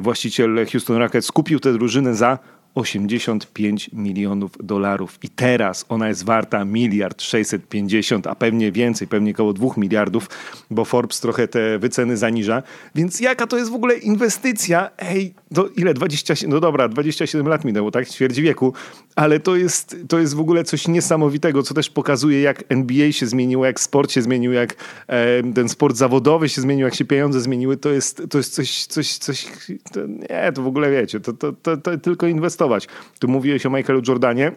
właściciel 0.00 0.66
Houston 0.72 0.96
Rockets, 0.96 1.32
kupił 1.32 1.60
tę 1.60 1.72
drużynę 1.72 2.14
za 2.14 2.38
85 2.74 3.90
milionów 3.92 4.50
dolarów. 4.60 5.18
I 5.22 5.28
teraz 5.28 5.84
ona 5.88 6.08
jest 6.08 6.24
warta 6.24 6.64
miliard 6.64 7.22
650, 7.22 8.26
a 8.26 8.34
pewnie 8.34 8.72
więcej, 8.72 9.08
pewnie 9.08 9.32
około 9.32 9.52
2 9.52 9.68
miliardów, 9.76 10.28
bo 10.70 10.84
Forbes 10.84 11.20
trochę 11.20 11.48
te 11.48 11.78
wyceny 11.78 12.16
zaniża. 12.16 12.62
Więc 12.94 13.20
jaka 13.20 13.46
to 13.46 13.58
jest 13.58 13.70
w 13.70 13.74
ogóle 13.74 13.94
inwestycja? 13.94 14.90
Ej, 14.98 15.34
to 15.54 15.68
ile? 15.76 15.94
20, 15.94 16.34
no 16.48 16.60
dobra, 16.60 16.88
27 16.88 17.48
lat 17.48 17.64
minęło, 17.64 17.90
tak? 17.90 18.08
Ćwierć 18.08 18.40
wieku, 18.40 18.72
ale 19.16 19.40
to 19.40 19.56
jest, 19.56 19.96
to 20.08 20.18
jest 20.18 20.34
w 20.34 20.40
ogóle 20.40 20.64
coś 20.64 20.88
niesamowitego, 20.88 21.62
co 21.62 21.74
też 21.74 21.90
pokazuje, 21.90 22.40
jak 22.40 22.64
NBA 22.68 23.12
się 23.12 23.26
zmieniło, 23.26 23.66
jak 23.66 23.80
sport 23.80 24.12
się 24.12 24.22
zmienił, 24.22 24.52
jak 24.52 24.74
e, 25.06 25.52
ten 25.54 25.68
sport 25.68 25.96
zawodowy 25.96 26.48
się 26.48 26.60
zmienił, 26.60 26.84
jak 26.84 26.94
się 26.94 27.04
pieniądze 27.04 27.40
zmieniły. 27.40 27.76
To 27.76 27.90
jest, 27.90 28.22
to 28.30 28.38
jest 28.38 28.54
coś, 28.54 28.86
coś, 28.86 29.18
coś 29.18 29.46
to, 29.92 30.00
nie, 30.06 30.52
to 30.54 30.62
w 30.62 30.66
ogóle 30.66 30.90
wiecie, 30.90 31.20
to, 31.20 31.32
to, 31.32 31.52
to, 31.52 31.76
to 31.76 31.98
tylko 31.98 32.26
inwestować. 32.62 32.88
Tu 33.18 33.28
mówiłeś 33.28 33.66
o 33.66 33.70
Michaelu 33.70 34.02
Jordanie 34.08 34.52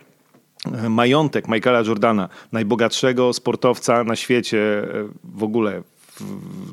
majątek 0.90 1.48
Michaela 1.48 1.82
Jordana, 1.88 2.30
najbogatszego 2.52 3.34
sportowca 3.34 4.04
na 4.04 4.16
świecie 4.16 4.60
e, 4.60 5.08
w 5.24 5.44
ogóle 5.44 5.82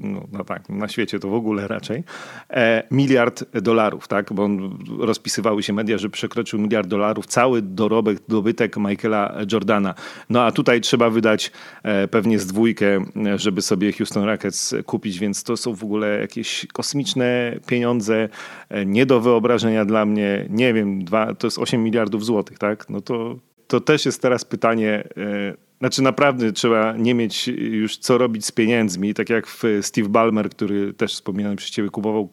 no, 0.00 0.26
no, 0.32 0.44
tak, 0.44 0.68
na 0.68 0.88
świecie 0.88 1.18
to 1.18 1.28
w 1.28 1.34
ogóle 1.34 1.68
raczej, 1.68 2.04
e, 2.50 2.82
miliard 2.90 3.44
dolarów, 3.62 4.08
tak? 4.08 4.32
Bo 4.32 4.44
on, 4.44 4.78
rozpisywały 4.98 5.62
się 5.62 5.72
media, 5.72 5.98
że 5.98 6.10
przekroczył 6.10 6.58
miliard 6.58 6.88
dolarów 6.88 7.26
cały 7.26 7.62
dorobek, 7.62 8.18
dobytek 8.28 8.76
Michaela 8.76 9.36
Jordana. 9.52 9.94
No 10.30 10.42
a 10.42 10.52
tutaj 10.52 10.80
trzeba 10.80 11.10
wydać 11.10 11.52
e, 11.82 12.08
pewnie 12.08 12.38
z 12.38 12.46
dwójkę, 12.46 13.04
żeby 13.36 13.62
sobie 13.62 13.92
Houston 13.92 14.24
Rockets 14.24 14.74
kupić, 14.86 15.18
więc 15.18 15.42
to 15.42 15.56
są 15.56 15.74
w 15.74 15.84
ogóle 15.84 16.20
jakieś 16.20 16.66
kosmiczne 16.72 17.56
pieniądze, 17.66 18.28
e, 18.68 18.86
nie 18.86 19.06
do 19.06 19.20
wyobrażenia 19.20 19.84
dla 19.84 20.04
mnie. 20.04 20.46
Nie 20.50 20.74
wiem, 20.74 21.04
dwa, 21.04 21.34
to 21.34 21.46
jest 21.46 21.58
8 21.58 21.84
miliardów 21.84 22.24
złotych, 22.24 22.58
tak? 22.58 22.90
No 22.90 23.00
to, 23.00 23.36
to 23.66 23.80
też 23.80 24.06
jest 24.06 24.22
teraz 24.22 24.44
pytanie 24.44 25.04
e, 25.16 25.71
znaczy 25.82 26.02
naprawdę 26.02 26.52
trzeba 26.52 26.96
nie 26.96 27.14
mieć 27.14 27.48
już 27.58 27.96
co 27.96 28.18
robić 28.18 28.46
z 28.46 28.52
pieniędzmi, 28.52 29.14
tak 29.14 29.30
jak 29.30 29.46
Steve 29.80 30.08
Ballmer, 30.08 30.50
który 30.50 30.92
też 30.92 31.12
wspominałem 31.14 31.56
przez 31.56 31.70
ciebie 31.70 31.88
kupował 31.88 32.28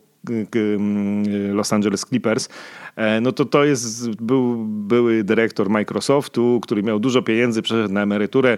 Los 1.53 1.73
Angeles 1.73 2.01
Clippers, 2.01 2.49
e, 2.95 3.21
no 3.21 3.31
to 3.31 3.45
to 3.45 3.65
jest, 3.65 4.09
był 4.09 4.65
były 4.65 5.23
dyrektor 5.23 5.69
Microsoftu, 5.69 6.59
który 6.63 6.83
miał 6.83 6.99
dużo 6.99 7.21
pieniędzy, 7.21 7.61
przeszedł 7.61 7.93
na 7.93 8.03
emeryturę, 8.03 8.57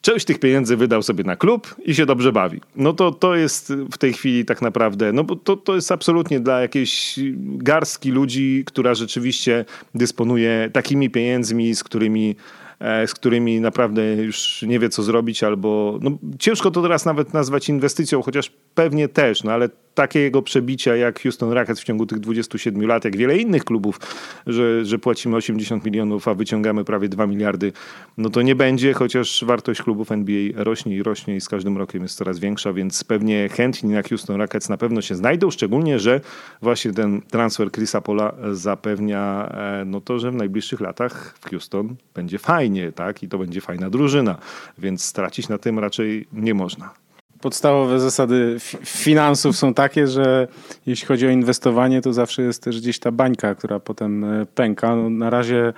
część 0.00 0.24
tych 0.24 0.38
pieniędzy 0.38 0.76
wydał 0.76 1.02
sobie 1.02 1.24
na 1.24 1.36
klub 1.36 1.74
i 1.84 1.94
się 1.94 2.06
dobrze 2.06 2.32
bawi. 2.32 2.60
No 2.76 2.92
to 2.92 3.12
to 3.12 3.36
jest 3.36 3.72
w 3.92 3.98
tej 3.98 4.12
chwili 4.12 4.44
tak 4.44 4.62
naprawdę, 4.62 5.12
no 5.12 5.24
bo 5.24 5.36
to, 5.36 5.56
to 5.56 5.74
jest 5.74 5.92
absolutnie 5.92 6.40
dla 6.40 6.60
jakiejś 6.60 7.20
garstki 7.38 8.10
ludzi, 8.10 8.62
która 8.66 8.94
rzeczywiście 8.94 9.64
dysponuje 9.94 10.70
takimi 10.72 11.10
pieniędzmi, 11.10 11.74
z 11.74 11.84
którymi 11.84 12.36
z 12.80 13.14
którymi 13.14 13.60
naprawdę 13.60 14.14
już 14.14 14.62
nie 14.62 14.78
wie, 14.78 14.88
co 14.88 15.02
zrobić, 15.02 15.44
albo 15.44 15.98
no, 16.02 16.10
ciężko 16.38 16.70
to 16.70 16.82
teraz 16.82 17.04
nawet 17.04 17.34
nazwać 17.34 17.68
inwestycją, 17.68 18.22
chociaż 18.22 18.52
pewnie 18.74 19.08
też, 19.08 19.44
no 19.44 19.52
ale 19.52 19.68
takiego 19.94 20.42
przebicia 20.42 20.96
jak 20.96 21.22
Houston 21.22 21.52
Rockets 21.52 21.80
w 21.80 21.84
ciągu 21.84 22.06
tych 22.06 22.20
27 22.20 22.86
lat, 22.86 23.04
jak 23.04 23.16
wiele 23.16 23.38
innych 23.38 23.64
klubów, 23.64 24.00
że, 24.46 24.84
że 24.84 24.98
płacimy 24.98 25.36
80 25.36 25.84
milionów, 25.84 26.28
a 26.28 26.34
wyciągamy 26.34 26.84
prawie 26.84 27.08
2 27.08 27.26
miliardy, 27.26 27.72
no 28.18 28.30
to 28.30 28.42
nie 28.42 28.54
będzie, 28.54 28.92
chociaż 28.92 29.44
wartość 29.44 29.82
klubów 29.82 30.12
NBA 30.12 30.64
rośnie 30.64 30.96
i 30.96 31.02
rośnie 31.02 31.36
i 31.36 31.40
z 31.40 31.48
każdym 31.48 31.78
rokiem 31.78 32.02
jest 32.02 32.16
coraz 32.16 32.38
większa, 32.38 32.72
więc 32.72 33.04
pewnie 33.04 33.48
chętni 33.48 33.90
na 33.90 34.02
Houston 34.02 34.36
Rockets 34.36 34.68
na 34.68 34.76
pewno 34.76 35.02
się 35.02 35.14
znajdą, 35.14 35.50
szczególnie, 35.50 35.98
że 35.98 36.20
właśnie 36.62 36.92
ten 36.92 37.22
transfer 37.22 37.72
Chrisa 37.72 38.00
Pola 38.00 38.34
zapewnia 38.52 39.48
e, 39.50 39.84
no 39.84 40.00
to, 40.00 40.18
że 40.18 40.30
w 40.30 40.34
najbliższych 40.34 40.80
latach 40.80 41.34
w 41.40 41.50
Houston 41.50 41.96
będzie 42.14 42.38
fajnie, 42.38 42.92
tak? 42.92 43.22
I 43.22 43.28
to 43.28 43.38
będzie 43.38 43.60
fajna 43.60 43.90
drużyna, 43.90 44.38
więc 44.78 45.04
stracić 45.04 45.48
na 45.48 45.58
tym 45.58 45.78
raczej 45.78 46.26
nie 46.32 46.54
można 46.54 47.03
podstawowe 47.44 48.00
zasady 48.00 48.56
finansów 48.84 49.56
są 49.56 49.74
takie, 49.74 50.06
że 50.06 50.48
jeśli 50.86 51.06
chodzi 51.06 51.26
o 51.26 51.30
inwestowanie, 51.30 52.00
to 52.00 52.12
zawsze 52.12 52.42
jest 52.42 52.62
też 52.62 52.80
gdzieś 52.80 52.98
ta 52.98 53.12
bańka, 53.12 53.54
która 53.54 53.80
potem 53.80 54.24
e, 54.24 54.46
pęka. 54.46 54.96
No, 54.96 55.10
na 55.10 55.30
razie 55.30 55.72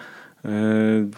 e, 0.45 0.51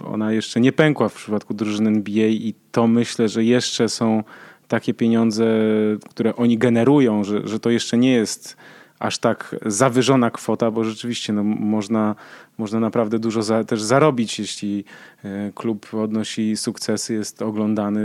ona 0.05 0.32
jeszcze 0.32 0.61
nie 0.61 0.72
pękła 0.72 1.09
w 1.09 1.14
przypadku 1.14 1.55
drużyny 1.55 1.90
NBA 1.90 2.26
i 2.26 2.55
to 2.72 2.86
myślę, 2.86 3.28
że 3.28 3.44
jeszcze 3.44 3.88
są 3.88 4.22
takie 4.68 4.94
pieniądze, 4.94 5.46
które 6.11 6.36
oni 6.36 6.59
generują, 6.59 7.24
że, 7.24 7.49
że 7.49 7.61
to 7.61 7.70
jeszcze 7.70 7.99
nie 7.99 8.12
jest 8.12 8.57
aż 8.99 9.18
tak 9.18 9.57
zawyżona 9.66 10.30
kwota, 10.30 10.70
bo 10.70 10.84
rzeczywiście 10.84 11.32
no, 11.32 11.42
można, 11.44 12.14
można 12.59 12.80
naprawdę 12.80 13.18
dużo 13.18 13.42
za, 13.42 13.64
też 13.64 13.82
zarobić, 13.82 14.38
jeśli 14.38 14.84
e, 15.24 15.53
klub 15.55 15.94
odnosi 15.94 16.57
sukcesy, 16.57 17.14
jest 17.14 17.42
oglądany 17.42 18.01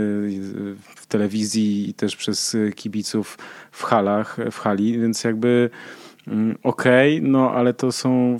w 0.96 1.06
telewizji 1.06 1.90
i 1.90 1.94
też 1.94 2.16
przez 2.16 2.56
kibiców 2.74 3.38
w 3.70 3.82
halach, 3.82 4.36
w 4.50 4.58
hali, 4.58 4.98
więc 4.98 5.24
jakby 5.24 5.70
mm, 6.28 6.58
okej, 6.62 7.18
okay, 7.18 7.30
no 7.30 7.50
ale 7.50 7.74
to 7.74 7.92
są 7.92 8.38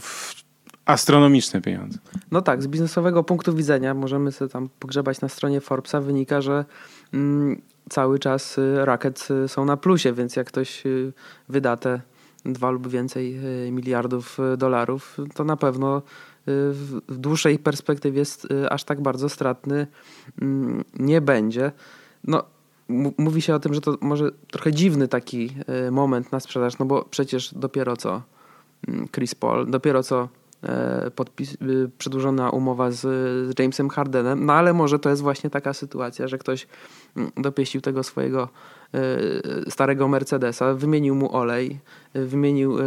astronomiczne 0.85 1.61
pieniądze. 1.61 1.99
No 2.31 2.43
tak, 2.43 2.63
z 2.63 2.67
biznesowego 2.67 3.25
punktu 3.25 3.55
widzenia 3.55 3.95
możemy 3.95 4.33
sobie 4.33 4.51
tam 4.51 4.69
pogrzebać 4.79 5.21
na 5.21 5.29
stronie 5.29 5.61
Forbesa, 5.61 6.01
wynika, 6.01 6.41
że 6.41 6.65
mm, 7.15 7.63
cały 7.89 8.19
czas 8.19 8.59
y, 8.59 8.85
Rockets 8.85 9.31
y, 9.31 9.49
są 9.49 9.65
na 9.65 9.77
plusie, 9.77 10.13
więc 10.13 10.37
jak 10.37 10.47
ktoś 10.47 10.87
y, 10.87 11.13
wyda 11.49 11.77
te 11.77 12.01
dwa 12.45 12.71
lub 12.71 12.89
więcej 12.89 13.37
e, 13.67 13.71
miliardów 13.71 14.41
e, 14.41 14.57
dolarów, 14.57 15.19
to 15.35 15.45
na 15.45 15.57
pewno 15.57 15.97
e, 15.97 16.03
w 17.09 17.19
dłuższej 17.19 17.59
perspektywie 17.59 18.23
aż 18.71 18.85
tak 18.85 19.01
bardzo 19.01 19.29
stratny 19.29 19.87
mm, 20.43 20.85
nie 20.99 21.21
będzie. 21.21 21.73
No, 22.25 22.45
mówi 23.19 23.43
się 23.43 23.55
o 23.55 23.61
tym, 23.61 23.75
że 23.75 23.81
to 23.81 23.99
może 24.01 24.31
trochę 24.51 24.73
dziwny 24.73 25.09
taki 25.09 25.57
moment 25.91 26.33
na 26.33 26.41
sprzedaż, 26.41 26.79
no 26.79 26.87
bo 26.87 27.05
przecież 27.05 27.55
dopiero 27.55 27.97
co 27.97 28.23
mm, 28.89 29.09
Chris 29.09 29.35
Paul, 29.35 29.71
dopiero 29.71 30.03
co 30.03 30.29
podpis, 31.15 31.57
przedłużona 31.99 32.51
umowa 32.51 32.91
z, 32.91 33.01
z 33.01 33.59
Jamesem 33.59 33.89
Hardenem, 33.89 34.47
no 34.47 34.53
ale 34.53 34.73
może 34.73 34.99
to 34.99 35.11
jest 35.11 35.23
właśnie 35.23 35.51
taka 35.51 35.73
sytuacja, 35.73 36.29
że 36.29 36.39
ktoś 36.39 36.67
mm, 37.17 37.31
dopieścił 37.37 37.81
tego 37.81 38.03
swojego 38.03 38.49
E, 38.95 39.71
starego 39.71 40.09
Mercedesa, 40.09 40.75
wymienił 40.75 41.15
mu 41.15 41.37
olej, 41.37 41.79
e, 42.15 42.25
wymienił 42.25 42.79
e, 42.79 42.83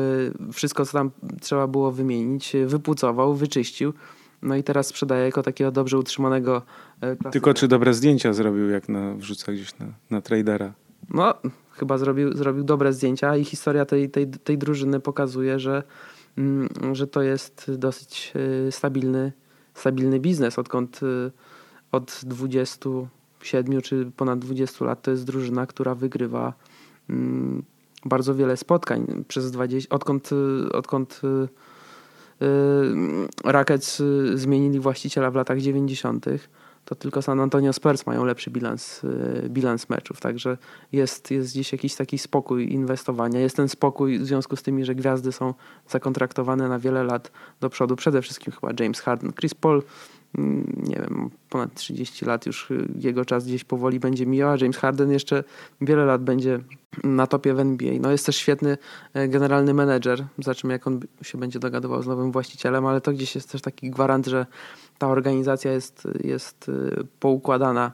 wszystko, 0.54 0.86
co 0.86 0.94
tam 0.94 1.12
trzeba 1.42 1.68
było 1.68 1.92
wymienić, 1.92 2.56
wypucował, 2.66 3.34
wyczyścił. 3.34 3.94
No 4.42 4.56
i 4.56 4.64
teraz 4.64 4.88
sprzedaje 4.88 5.26
jako 5.26 5.44
takiego 5.44 5.72
dobrze 5.72 5.98
utrzymanego 5.98 6.62
klasyka. 7.00 7.30
Tylko 7.30 7.54
czy 7.54 7.68
dobre 7.68 7.94
zdjęcia 7.94 8.34
zrobił, 8.34 8.70
jak 8.70 8.90
na, 8.90 9.14
wrzuca 9.14 9.52
gdzieś 9.52 9.80
na, 9.80 9.86
na 10.10 10.22
tradera? 10.22 10.74
No, 11.10 11.34
chyba 11.72 11.98
zrobił, 11.98 12.34
zrobił 12.38 12.64
dobre 12.64 12.94
zdjęcia 12.94 13.38
i 13.38 13.46
historia 13.46 13.86
tej, 13.86 14.10
tej, 14.10 14.28
tej 14.28 14.58
drużyny 14.58 15.00
pokazuje, 15.00 15.60
że, 15.60 15.84
że 16.92 17.08
to 17.08 17.22
jest 17.22 17.72
dosyć 17.78 18.34
stabilny, 18.72 19.32
stabilny 19.74 20.20
biznes, 20.20 20.60
odkąd 20.60 21.00
od 21.92 22.22
20 22.24 22.90
7 23.44 23.82
czy 23.82 24.12
ponad 24.18 24.40
20 24.40 24.86
lat 24.86 25.02
to 25.02 25.12
jest 25.12 25.24
drużyna, 25.24 25.66
która 25.66 25.96
wygrywa 25.96 26.54
mm, 27.10 27.64
bardzo 28.06 28.36
wiele 28.36 28.58
spotkań 28.58 29.24
przez 29.28 29.52
20, 29.52 29.96
odkąd, 29.96 30.30
odkąd 30.74 31.22
yy, 31.24 32.48
Rockets 33.44 34.02
zmienili 34.34 34.80
właściciela 34.80 35.32
w 35.32 35.36
latach 35.36 35.60
90., 35.60 36.26
to 36.88 36.96
tylko 36.96 37.22
San 37.22 37.40
Antonio 37.40 37.74
Spurs 37.74 38.06
mają 38.06 38.26
lepszy 38.26 38.52
bilans, 38.52 39.04
y, 39.04 39.50
bilans 39.50 39.90
meczów. 39.90 40.20
Także 40.20 40.58
jest, 40.92 41.32
jest 41.32 41.52
gdzieś 41.54 41.72
jakiś 41.72 41.96
taki 41.96 42.18
spokój 42.18 42.74
inwestowania. 42.74 43.40
Jest 43.40 43.56
ten 43.56 43.70
spokój 43.70 44.20
w 44.20 44.26
związku 44.26 44.56
z 44.56 44.64
tymi, 44.64 44.86
że 44.86 44.96
gwiazdy 44.96 45.32
są 45.32 45.54
zakontraktowane 45.88 46.70
na 46.70 46.80
wiele 46.80 47.04
lat 47.04 47.32
do 47.60 47.70
przodu. 47.70 47.96
Przede 47.96 48.22
wszystkim 48.22 48.54
chyba 48.54 48.74
James 48.80 49.00
Harden. 49.00 49.34
Chris 49.34 49.54
Paul, 49.54 49.84
mm, 50.38 50.84
nie 50.88 50.96
wiem, 50.96 51.30
ponad 51.50 51.74
30 51.74 52.26
lat 52.26 52.46
już 52.46 52.72
y, 52.72 52.88
jego 52.96 53.26
czas 53.26 53.46
gdzieś 53.46 53.64
powoli 53.64 54.00
będzie 54.00 54.26
mijał, 54.26 54.50
a 54.50 54.58
James 54.62 54.78
Harden 54.78 55.12
jeszcze 55.12 55.44
wiele 55.82 56.06
lat 56.06 56.24
będzie 56.24 56.60
na 57.04 57.28
topie 57.28 57.54
w 57.54 57.60
NBA. 57.60 57.94
No 58.02 58.12
jest 58.12 58.26
też 58.26 58.36
świetny 58.36 58.78
e, 59.14 59.28
generalny 59.28 59.74
menedżer. 59.74 60.26
Zobaczymy, 60.40 60.74
jak 60.74 60.88
on 60.88 61.00
się 61.22 61.38
będzie 61.38 61.60
dogadywał 61.60 62.04
z 62.04 62.08
nowym 62.08 62.32
właścicielem, 62.32 62.86
ale 62.86 63.02
to 63.02 63.12
gdzieś 63.12 63.36
jest 63.36 63.52
też 63.52 63.62
taki 63.62 63.90
gwarant, 63.90 64.28
że 64.28 64.46
ta 64.98 65.08
organizacja 65.08 65.72
jest, 65.72 66.08
jest 66.24 66.70
y, 66.70 67.06
poukładana. 67.20 67.92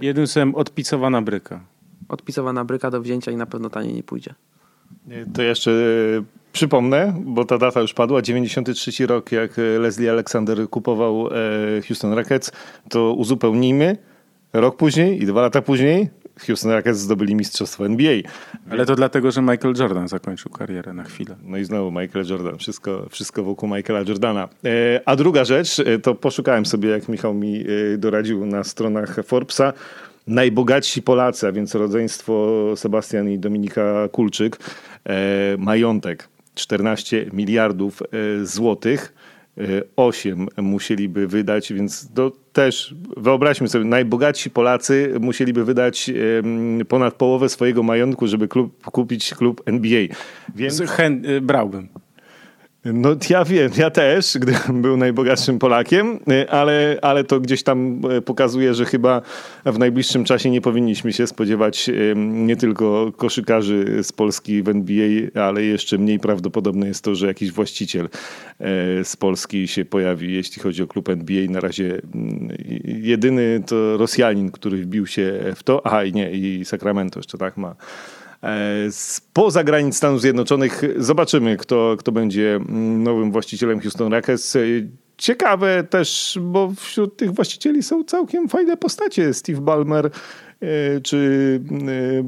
Jednym 0.00 0.26
słowem 0.26 0.54
odpicowana 0.54 1.22
bryka. 1.22 1.60
Odpisowana 2.08 2.64
bryka 2.64 2.90
do 2.90 3.00
wzięcia 3.00 3.30
i 3.30 3.36
na 3.36 3.46
pewno 3.46 3.70
taniej 3.70 3.94
nie 3.94 4.02
pójdzie. 4.02 4.34
To 5.34 5.42
jeszcze 5.42 5.70
e, 5.70 5.74
przypomnę, 6.52 7.14
bo 7.24 7.44
ta 7.44 7.58
data 7.58 7.80
już 7.80 7.94
padła, 7.94 8.22
93 8.22 9.06
rok, 9.06 9.32
jak 9.32 9.58
e, 9.58 9.78
Leslie 9.78 10.10
Alexander 10.10 10.68
kupował 10.68 11.28
Houston 11.88 12.12
Rockets, 12.12 12.52
to 12.88 13.12
uzupełnijmy. 13.12 13.96
Rok 14.52 14.76
później 14.76 15.22
i 15.22 15.26
dwa 15.26 15.42
lata 15.42 15.62
później 15.62 16.08
Houston 16.46 16.72
Rockets 16.72 16.98
zdobyli 16.98 17.34
mistrzostwo 17.34 17.86
NBA. 17.86 18.16
Ale 18.70 18.86
to 18.86 18.94
dlatego, 18.96 19.30
że 19.30 19.42
Michael 19.42 19.74
Jordan 19.78 20.08
zakończył 20.08 20.50
karierę 20.50 20.92
na 20.92 21.04
chwilę. 21.04 21.36
No 21.42 21.56
i 21.56 21.64
znowu 21.64 21.90
Michael 21.90 22.26
Jordan, 22.26 22.58
wszystko, 22.58 23.06
wszystko 23.10 23.42
wokół 23.44 23.68
Michaela 23.68 24.04
Jordana. 24.08 24.48
E, 24.64 25.00
a 25.04 25.16
druga 25.16 25.44
rzecz, 25.44 25.78
e, 25.78 25.98
to 25.98 26.14
poszukałem 26.14 26.66
sobie, 26.66 26.88
jak 26.88 27.08
Michał 27.08 27.34
mi 27.34 27.64
e, 27.94 27.98
doradził 27.98 28.46
na 28.46 28.64
stronach 28.64 29.16
Forbesa, 29.24 29.72
najbogatsi 30.26 31.02
Polacy, 31.02 31.46
a 31.46 31.52
więc 31.52 31.74
rodzeństwo 31.74 32.64
Sebastian 32.76 33.28
i 33.28 33.38
Dominika 33.38 34.08
Kulczyk, 34.12 34.58
majątek 35.58 36.28
14 36.54 37.26
miliardów 37.32 38.02
złotych 38.42 39.12
8 39.96 40.46
musieliby 40.56 41.26
wydać, 41.26 41.72
więc 41.72 42.12
to 42.14 42.32
też 42.52 42.94
wyobraźmy 43.16 43.68
sobie, 43.68 43.84
najbogatsi 43.84 44.50
Polacy 44.50 45.14
musieliby 45.20 45.64
wydać 45.64 46.10
ponad 46.88 47.14
połowę 47.14 47.48
swojego 47.48 47.82
majątku, 47.82 48.26
żeby 48.26 48.48
klub, 48.48 48.90
kupić 48.90 49.34
klub 49.34 49.62
NBA. 49.66 50.06
Więc 50.54 50.82
Chę, 50.82 51.10
brałbym. 51.42 51.88
No 52.92 53.10
ja 53.30 53.44
wiem, 53.44 53.70
ja 53.76 53.90
też, 53.90 54.38
gdybym 54.38 54.82
był 54.82 54.96
najbogatszym 54.96 55.58
Polakiem, 55.58 56.18
ale, 56.48 56.98
ale 57.02 57.24
to 57.24 57.40
gdzieś 57.40 57.62
tam 57.62 58.00
e, 58.10 58.20
pokazuje, 58.20 58.74
że 58.74 58.84
chyba 58.84 59.22
w 59.66 59.78
najbliższym 59.78 60.24
czasie 60.24 60.50
nie 60.50 60.60
powinniśmy 60.60 61.12
się 61.12 61.26
spodziewać 61.26 61.90
nie 62.16 62.56
tylko 62.56 63.12
koszykarzy 63.16 64.02
z 64.02 64.12
Polski 64.12 64.62
w 64.62 64.68
NBA, 64.68 65.42
ale 65.44 65.62
jeszcze 65.62 65.98
mniej 65.98 66.18
prawdopodobne 66.18 66.88
jest 66.88 67.04
to, 67.04 67.14
że 67.14 67.26
jakiś 67.26 67.52
właściciel 67.52 68.08
z 69.02 69.16
Polski 69.16 69.68
się 69.68 69.84
pojawi, 69.84 70.32
jeśli 70.32 70.62
chodzi 70.62 70.82
o 70.82 70.86
klub 70.86 71.08
NBA. 71.08 71.50
Na 71.50 71.60
razie 71.60 72.00
mm, 72.14 72.56
jedyny 72.84 73.62
to 73.66 73.96
Rosjanin, 73.96 74.50
który 74.50 74.76
wbił 74.76 75.06
się 75.06 75.40
w 75.56 75.62
to, 75.62 75.86
aha 75.86 76.04
i 76.04 76.12
nie, 76.12 76.30
i 76.30 76.64
Sacramento 76.64 77.18
jeszcze 77.18 77.38
tak 77.38 77.56
ma 77.56 77.76
spoza 78.90 79.64
granic 79.64 79.96
Stanów 79.96 80.20
Zjednoczonych. 80.20 80.82
Zobaczymy, 80.96 81.56
kto, 81.56 81.96
kto 81.98 82.12
będzie 82.12 82.54
mm, 82.54 83.02
nowym 83.02 83.32
właścicielem 83.32 83.80
Houston 83.80 84.12
Rockets. 84.12 84.56
E, 84.56 84.60
ciekawe 85.16 85.84
też, 85.90 86.38
bo 86.42 86.72
wśród 86.76 87.16
tych 87.16 87.32
właścicieli 87.32 87.82
są 87.82 88.04
całkiem 88.04 88.48
fajne 88.48 88.76
postacie. 88.76 89.34
Steve 89.34 89.60
Ballmer 89.60 90.06
e, 90.60 91.00
czy 91.00 91.60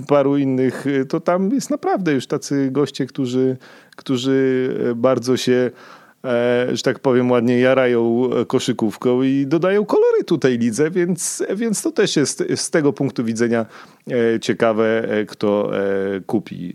paru 0.09 0.37
innych, 0.37 0.85
to 1.09 1.21
tam 1.21 1.51
jest 1.51 1.71
naprawdę 1.71 2.13
już 2.13 2.27
tacy 2.27 2.69
goście, 2.71 3.07
którzy, 3.07 3.57
którzy 3.97 4.75
bardzo 4.95 5.37
się 5.37 5.71
E, 5.71 6.00
że 6.73 6.83
tak 6.83 6.99
powiem 6.99 7.31
ładnie, 7.31 7.59
jarają 7.59 8.31
koszykówką 8.47 9.23
i 9.23 9.47
dodają 9.47 9.85
kolory 9.85 10.25
tutaj 10.25 10.59
lidze, 10.59 10.91
więc, 10.91 11.43
więc 11.57 11.83
to 11.83 11.93
też 11.93 12.17
jest 12.17 12.45
z 12.57 12.71
tego 12.71 12.93
punktu 12.93 13.25
widzenia 13.25 13.67
e, 14.11 14.41
ciekawe, 14.41 15.09
e, 15.09 15.27
kto 15.27 15.71
kupi 16.27 16.75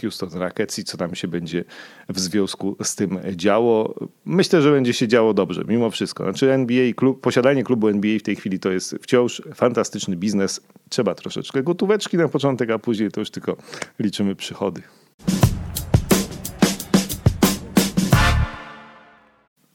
Houston 0.00 0.28
Rockets 0.32 0.78
i 0.78 0.84
co 0.84 0.96
tam 0.96 1.14
się 1.14 1.28
będzie 1.28 1.64
w 2.08 2.20
związku 2.20 2.76
z 2.82 2.96
tym 2.96 3.18
działo. 3.36 3.94
Myślę, 4.24 4.62
że 4.62 4.70
będzie 4.70 4.92
się 4.92 5.08
działo 5.08 5.34
dobrze, 5.34 5.64
mimo 5.68 5.90
wszystko. 5.90 6.24
Znaczy 6.24 6.52
NBA, 6.52 6.92
klub, 6.96 7.20
posiadanie 7.20 7.64
klubu 7.64 7.88
NBA 7.88 8.18
w 8.18 8.22
tej 8.22 8.36
chwili 8.36 8.58
to 8.58 8.70
jest 8.70 8.96
wciąż 9.02 9.42
fantastyczny 9.54 10.16
biznes. 10.16 10.60
Trzeba 10.88 11.14
troszeczkę 11.14 11.62
gotóweczki 11.62 12.16
na 12.16 12.28
początek, 12.28 12.70
a 12.70 12.78
później 12.78 13.10
to 13.10 13.20
już 13.20 13.30
tylko 13.30 13.56
liczymy 13.98 14.34
przychody. 14.34 14.82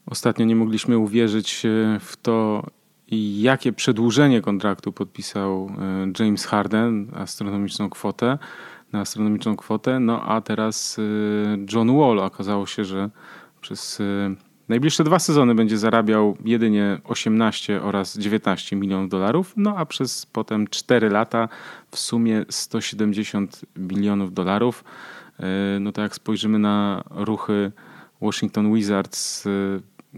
Ostatnio 0.08 0.46
nie 0.46 0.56
mogliśmy 0.56 0.98
uwierzyć 0.98 1.66
e, 1.66 2.00
w 2.00 2.18
to, 2.18 2.64
jakie 3.38 3.74
przedłużenie 3.74 4.42
kontraktu 4.42 4.92
podpisał 4.92 5.72
e, 6.20 6.24
James 6.24 6.46
Harden, 6.46 7.12
astronomiczną 7.14 7.90
kwotę, 7.90 8.38
na 8.92 9.00
astronomiczną 9.00 9.56
kwotę, 9.56 10.00
no 10.00 10.22
a 10.22 10.42
teraz 10.42 11.00
e, 11.00 11.04
John 11.74 11.98
Wall. 11.98 12.20
Okazało 12.20 12.66
się, 12.66 12.86
że 12.86 13.10
przez 13.62 14.02
najbliższe 14.70 15.04
dwa 15.04 15.20
sezony 15.20 15.56
będzie 15.56 15.78
zarabiał 15.78 16.38
jedynie 16.46 17.00
18 17.04 17.82
oraz 17.82 18.18
19 18.18 18.76
milionów 18.76 19.10
dolarów, 19.10 19.54
no 19.58 19.78
a 19.78 19.86
przez 19.86 20.26
potem 20.26 20.68
4 20.68 21.10
lata 21.10 21.50
w 21.92 22.00
sumie 22.00 22.46
170 22.50 23.62
milionów 23.76 24.34
dolarów. 24.34 24.84
No 25.80 25.92
to 25.92 26.02
jak 26.02 26.16
spojrzymy 26.16 26.60
na 26.60 27.04
ruchy 27.10 27.72
Washington 28.22 28.74
Wizards 28.74 29.48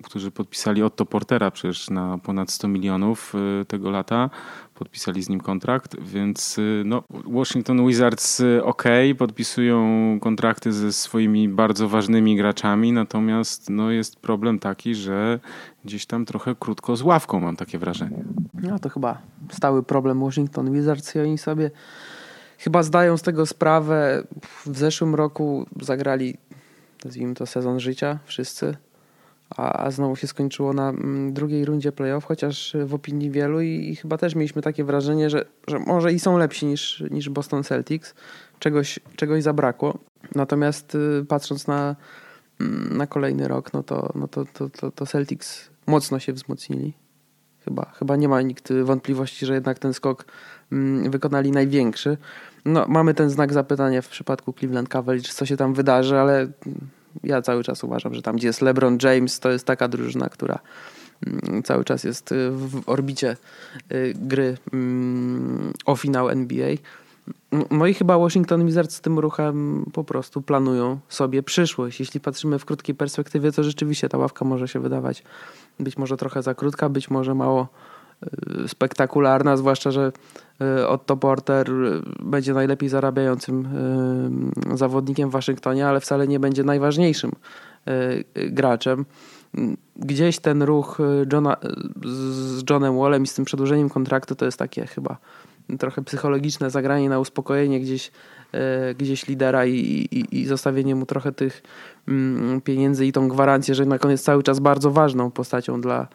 którzy 0.03 0.31
podpisali 0.31 0.83
Otto 0.83 1.05
Portera 1.05 1.51
przecież 1.51 1.89
na 1.89 2.17
ponad 2.17 2.51
100 2.51 2.67
milionów 2.67 3.33
y, 3.61 3.65
tego 3.65 3.89
lata. 3.89 4.29
Podpisali 4.75 5.23
z 5.23 5.29
nim 5.29 5.39
kontrakt, 5.39 5.99
więc 6.01 6.57
y, 6.57 6.83
no, 6.85 7.03
Washington 7.09 7.87
Wizards 7.87 8.39
y, 8.39 8.63
ok, 8.63 8.83
podpisują 9.17 10.17
kontrakty 10.21 10.73
ze 10.73 10.93
swoimi 10.93 11.49
bardzo 11.49 11.89
ważnymi 11.89 12.35
graczami, 12.35 12.91
natomiast 12.91 13.69
no, 13.69 13.91
jest 13.91 14.15
problem 14.15 14.59
taki, 14.59 14.95
że 14.95 15.39
gdzieś 15.85 16.05
tam 16.05 16.25
trochę 16.25 16.55
krótko 16.55 16.95
z 16.95 17.01
ławką 17.01 17.39
mam 17.39 17.55
takie 17.55 17.77
wrażenie. 17.77 18.23
No 18.53 18.79
to 18.79 18.89
chyba 18.89 19.21
stały 19.51 19.83
problem 19.83 20.19
Washington 20.19 20.73
Wizards 20.73 21.15
i 21.15 21.19
oni 21.19 21.37
sobie 21.37 21.71
chyba 22.57 22.83
zdają 22.83 23.17
z 23.17 23.21
tego 23.21 23.45
sprawę. 23.45 24.23
W 24.65 24.77
zeszłym 24.77 25.15
roku 25.15 25.65
zagrali, 25.81 26.37
nazwijmy 27.05 27.35
to 27.35 27.45
sezon 27.45 27.79
życia, 27.79 28.19
wszyscy 28.25 28.77
a, 29.57 29.83
a 29.83 29.91
znowu 29.91 30.15
się 30.15 30.27
skończyło 30.27 30.73
na 30.73 30.89
mm, 30.89 31.33
drugiej 31.33 31.65
rundzie 31.65 31.91
playoff, 31.91 32.25
chociaż 32.25 32.75
w 32.85 32.93
opinii 32.93 33.31
wielu 33.31 33.61
i, 33.61 33.89
i, 33.89 33.95
chyba 33.95 34.17
też 34.17 34.35
mieliśmy 34.35 34.61
takie 34.61 34.83
wrażenie, 34.83 35.29
że, 35.29 35.45
że 35.67 35.79
może 35.79 36.13
i 36.13 36.19
są 36.19 36.37
lepsi 36.37 36.65
niż, 36.65 37.03
niż 37.11 37.29
Boston 37.29 37.63
Celtics. 37.63 38.15
Czegoś, 38.59 38.99
czegoś 39.15 39.43
zabrakło. 39.43 39.97
Natomiast 40.35 40.95
y, 40.95 41.25
patrząc 41.27 41.67
na, 41.67 41.95
mm, 42.59 42.97
na 42.97 43.07
kolejny 43.07 43.47
rok, 43.47 43.73
no 43.73 43.83
to, 43.83 44.11
no 44.15 44.27
to, 44.27 44.45
to, 44.45 44.69
to, 44.69 44.91
to 44.91 45.05
Celtics 45.05 45.69
mocno 45.87 46.19
się 46.19 46.33
wzmocnili. 46.33 46.93
Chyba, 47.65 47.85
chyba 47.85 48.15
nie 48.15 48.29
ma 48.29 48.41
nikt 48.41 48.73
wątpliwości, 48.83 49.45
że 49.45 49.53
jednak 49.53 49.79
ten 49.79 49.93
skok 49.93 50.25
mm, 50.71 51.11
wykonali 51.11 51.51
największy. 51.51 52.17
No, 52.65 52.85
mamy 52.87 53.13
ten 53.13 53.29
znak 53.29 53.53
zapytania 53.53 54.01
w 54.01 54.07
przypadku 54.07 54.53
Cleveland 54.53 54.89
Cavaliers, 54.89 55.35
co 55.35 55.45
się 55.45 55.57
tam 55.57 55.73
wydarzy, 55.73 56.17
ale 56.17 56.47
ja 57.23 57.41
cały 57.41 57.63
czas 57.63 57.83
uważam, 57.83 58.13
że 58.13 58.21
tam, 58.21 58.35
gdzie 58.35 58.47
jest 58.47 58.61
LeBron 58.61 58.97
James, 59.03 59.39
to 59.39 59.51
jest 59.51 59.65
taka 59.65 59.87
drużyna, 59.87 60.29
która 60.29 60.59
mm, 61.27 61.63
cały 61.63 61.85
czas 61.85 62.03
jest 62.03 62.31
y, 62.31 62.51
w 62.51 62.89
orbicie 62.89 63.37
y, 63.91 64.13
gry 64.15 64.57
mm, 64.73 65.73
o 65.85 65.95
finał 65.95 66.29
NBA. 66.29 66.75
No 67.71 67.87
i 67.87 67.93
chyba 67.93 68.17
Washington 68.17 68.65
Wizards 68.65 68.95
z 68.95 69.01
tym 69.01 69.19
ruchem 69.19 69.85
po 69.93 70.03
prostu 70.03 70.41
planują 70.41 70.99
sobie 71.09 71.43
przyszłość. 71.43 71.99
Jeśli 71.99 72.19
patrzymy 72.19 72.59
w 72.59 72.65
krótkiej 72.65 72.95
perspektywie, 72.95 73.51
to 73.51 73.63
rzeczywiście 73.63 74.09
ta 74.09 74.17
ławka 74.17 74.45
może 74.45 74.67
się 74.67 74.79
wydawać 74.79 75.23
być 75.79 75.97
może 75.97 76.17
trochę 76.17 76.43
za 76.43 76.55
krótka, 76.55 76.89
być 76.89 77.09
może 77.09 77.35
mało 77.35 77.67
y, 78.63 78.67
spektakularna, 78.67 79.57
zwłaszcza, 79.57 79.91
że 79.91 80.11
Otto 80.87 81.17
Porter 81.17 81.69
y, 81.69 82.01
będzie 82.19 82.53
najlepiej 82.53 82.89
zarabiającym 82.89 83.65
y, 84.73 84.77
zawodnikiem 84.77 85.29
w 85.29 85.31
Waszyngtonie, 85.31 85.87
ale 85.87 85.99
wcale 85.99 86.27
nie 86.27 86.39
będzie 86.39 86.63
najważniejszym 86.63 87.31
graczem. 88.35 89.05
Gdzieś 89.95 90.39
ten 90.39 90.63
ruch 90.63 90.97
Johna, 91.33 91.57
z 92.05 92.63
Johnem 92.69 92.97
Wallem 92.97 93.23
i 93.23 93.27
z 93.27 93.33
tym 93.33 93.45
przedłużeniem 93.45 93.89
kontraktu 93.89 94.35
to 94.35 94.45
jest 94.45 94.59
takie 94.59 94.85
chyba 94.85 95.17
trochę 95.79 96.03
psychologiczne 96.03 96.69
zagranie 96.69 97.09
na 97.09 97.19
uspokojenie 97.19 97.79
gdzieś, 97.79 98.11
gdzieś 98.97 99.27
lidera 99.27 99.65
i, 99.65 99.73
i, 100.11 100.39
i 100.39 100.45
zostawienie 100.45 100.95
mu 100.95 101.05
trochę 101.05 101.31
tych 101.31 101.63
mm, 102.07 102.61
pieniędzy 102.61 103.05
i 103.05 103.11
tą 103.11 103.27
gwarancję, 103.27 103.75
że 103.75 103.85
na 103.85 103.99
koniec 103.99 104.21
cały 104.21 104.43
czas 104.43 104.59
bardzo 104.59 104.91
ważną 104.91 105.31
postacią 105.31 105.81
dla, 105.81 106.07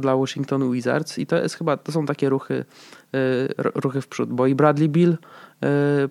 dla 0.00 0.16
Washington 0.16 0.72
Wizards 0.72 1.18
i 1.18 1.26
to 1.26 1.36
jest 1.36 1.54
chyba, 1.54 1.76
to 1.76 1.92
są 1.92 2.06
takie 2.06 2.28
ruchy, 2.28 2.64
ruchy 3.74 4.00
w 4.00 4.08
przód, 4.08 4.32
bo 4.32 4.46
i 4.46 4.54
Bradley 4.54 4.88
Bill 4.88 5.16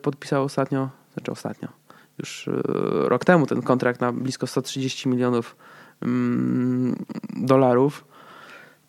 podpisał 0.01 0.43
ostatnio, 0.43 0.89
znaczy 1.13 1.31
ostatnio, 1.31 1.67
już 2.19 2.49
rok 2.91 3.25
temu 3.25 3.45
ten 3.47 3.61
kontrakt 3.61 4.01
na 4.01 4.11
blisko 4.11 4.47
130 4.47 5.09
milionów 5.09 5.55
dolarów. 7.37 8.05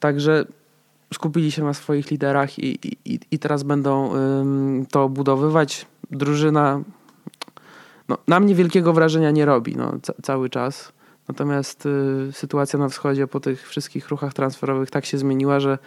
Także 0.00 0.44
skupili 1.14 1.52
się 1.52 1.64
na 1.64 1.74
swoich 1.74 2.10
liderach 2.10 2.58
i, 2.58 2.78
i, 3.04 3.20
i 3.30 3.38
teraz 3.38 3.62
będą 3.62 4.12
to 4.90 5.08
budowywać. 5.08 5.86
Drużyna 6.10 6.80
no, 8.08 8.18
na 8.28 8.40
mnie 8.40 8.54
wielkiego 8.54 8.92
wrażenia 8.92 9.30
nie 9.30 9.44
robi 9.44 9.76
no, 9.76 9.92
ca 10.02 10.12
cały 10.22 10.50
czas. 10.50 10.92
Natomiast 11.28 11.86
y, 11.86 12.32
sytuacja 12.32 12.78
na 12.78 12.88
wschodzie 12.88 13.26
po 13.26 13.40
tych 13.40 13.68
wszystkich 13.68 14.08
ruchach 14.08 14.34
transferowych 14.34 14.90
tak 14.90 15.04
się 15.04 15.18
zmieniła, 15.18 15.60
że, 15.60 15.78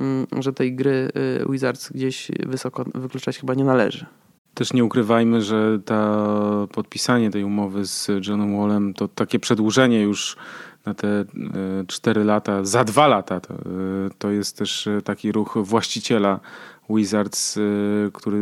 y, 0.00 0.42
że 0.42 0.52
tej 0.52 0.74
gry 0.74 1.12
y, 1.42 1.52
Wizards 1.52 1.92
gdzieś 1.92 2.30
wysoko 2.46 2.84
wykluczać 2.94 3.38
chyba 3.38 3.54
nie 3.54 3.64
należy. 3.64 4.06
Też 4.54 4.72
nie 4.72 4.84
ukrywajmy, 4.84 5.42
że 5.42 5.78
ta 5.84 6.26
podpisanie 6.72 7.30
tej 7.30 7.44
umowy 7.44 7.86
z 7.86 8.08
Johnem 8.28 8.56
Wallem 8.56 8.94
to 8.94 9.08
takie 9.08 9.38
przedłużenie 9.38 10.02
już 10.02 10.36
na 10.84 10.94
te 10.94 11.24
4 11.86 12.20
e, 12.20 12.24
lata, 12.24 12.64
za 12.64 12.84
dwa 12.84 13.06
lata. 13.06 13.40
To, 13.40 13.54
e, 13.54 13.58
to 14.18 14.30
jest 14.30 14.58
też 14.58 14.86
e, 14.86 15.02
taki 15.02 15.32
ruch 15.32 15.58
właściciela 15.62 16.40
Wizards, 16.90 17.58
który 18.12 18.38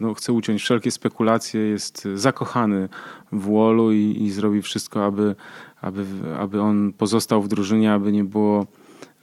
no, 0.00 0.14
chce 0.14 0.32
uciąć 0.32 0.62
wszelkie 0.62 0.90
spekulacje, 0.90 1.60
jest 1.60 2.08
zakochany 2.14 2.88
w 3.32 3.52
Wallu 3.52 3.92
i, 3.92 4.16
i 4.22 4.30
zrobi 4.30 4.62
wszystko, 4.62 5.04
aby, 5.04 5.34
aby, 5.80 6.04
aby 6.38 6.60
on 6.60 6.92
pozostał 6.92 7.42
w 7.42 7.48
drużynie, 7.48 7.92
aby 7.92 8.12
nie 8.12 8.24
było 8.24 8.66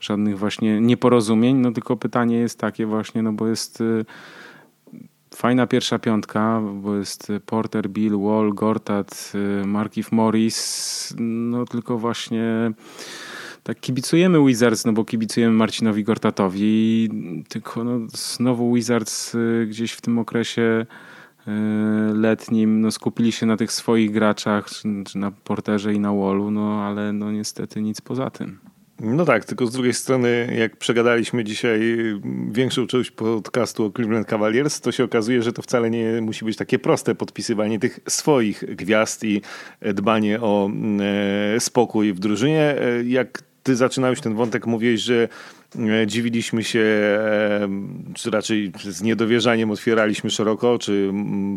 żadnych 0.00 0.38
właśnie 0.38 0.80
nieporozumień. 0.80 1.56
No 1.56 1.72
tylko 1.72 1.96
pytanie 1.96 2.36
jest 2.36 2.58
takie 2.58 2.86
właśnie, 2.86 3.22
no 3.22 3.32
bo 3.32 3.46
jest 3.48 3.82
Fajna 5.34 5.66
pierwsza 5.66 5.98
piątka, 5.98 6.62
bo 6.74 6.96
jest 6.96 7.32
Porter, 7.46 7.88
Bill, 7.90 8.18
Wall, 8.18 8.54
Gortat, 8.54 9.32
y, 9.62 9.66
Markif 9.66 10.12
Morris. 10.12 11.14
No 11.18 11.64
tylko 11.64 11.98
właśnie 11.98 12.72
tak 13.62 13.80
kibicujemy 13.80 14.46
Wizards, 14.46 14.84
no 14.84 14.92
bo 14.92 15.04
kibicujemy 15.04 15.52
Marcinowi 15.52 16.04
Gortatowi. 16.04 17.08
Tylko 17.48 17.84
no, 17.84 17.98
znowu 18.08 18.74
Wizards 18.74 19.34
y, 19.34 19.66
gdzieś 19.68 19.92
w 19.92 20.00
tym 20.00 20.18
okresie 20.18 20.62
y, 20.62 21.17
letnim 22.14 22.80
no, 22.80 22.90
skupili 22.90 23.32
się 23.32 23.46
na 23.46 23.56
tych 23.56 23.72
swoich 23.72 24.10
graczach, 24.10 24.68
czy 25.06 25.18
na 25.18 25.30
Porterze 25.30 25.94
i 25.94 26.00
na 26.00 26.12
Wallu, 26.12 26.50
no 26.50 26.82
ale 26.82 27.12
no 27.12 27.32
niestety 27.32 27.82
nic 27.82 28.00
poza 28.00 28.30
tym. 28.30 28.58
No 29.00 29.24
tak, 29.24 29.44
tylko 29.44 29.66
z 29.66 29.72
drugiej 29.72 29.94
strony, 29.94 30.54
jak 30.58 30.76
przegadaliśmy 30.76 31.44
dzisiaj 31.44 31.80
większą 32.50 32.86
część 32.86 33.10
podcastu 33.10 33.84
o 33.84 33.90
Cleveland 33.90 34.26
Cavaliers, 34.26 34.80
to 34.80 34.92
się 34.92 35.04
okazuje, 35.04 35.42
że 35.42 35.52
to 35.52 35.62
wcale 35.62 35.90
nie 35.90 36.20
musi 36.20 36.44
być 36.44 36.56
takie 36.56 36.78
proste 36.78 37.14
podpisywanie 37.14 37.78
tych 37.78 38.00
swoich 38.08 38.76
gwiazd 38.76 39.24
i 39.24 39.42
dbanie 39.94 40.40
o 40.40 40.70
e, 41.54 41.60
spokój 41.60 42.12
w 42.12 42.18
drużynie. 42.18 42.76
E, 42.80 43.04
jak 43.04 43.42
ty 43.62 43.76
zaczynałeś 43.76 44.20
ten 44.20 44.34
wątek, 44.34 44.66
mówiłeś, 44.66 45.00
że 45.00 45.28
dziwiliśmy 46.06 46.64
się, 46.64 46.80
e, 46.80 47.68
czy 48.14 48.30
raczej 48.30 48.72
z 48.84 49.02
niedowierzaniem 49.02 49.70
otwieraliśmy 49.70 50.30
szeroko 50.30 50.72
oczy, 50.72 51.12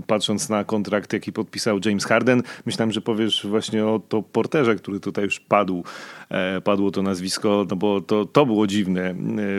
patrząc 0.08 0.50
na 0.50 0.64
kontrakt, 0.64 1.14
jaki 1.14 1.34
podpisał 1.34 1.80
James 1.86 2.06
Harden. 2.06 2.44
Myślałem, 2.66 2.92
że 2.92 3.02
powiesz 3.02 3.48
właśnie 3.48 3.86
o 3.86 4.02
to 4.10 4.22
porterze, 4.22 4.76
który 4.76 5.00
tutaj 5.00 5.24
już 5.24 5.40
padł. 5.40 5.84
E, 6.30 6.62
padło 6.62 6.92
to 6.92 7.02
nazwisko, 7.02 7.66
no 7.70 7.76
bo 7.76 8.02
to, 8.02 8.26
to 8.26 8.46
było 8.46 8.68
dziwne. 8.68 9.16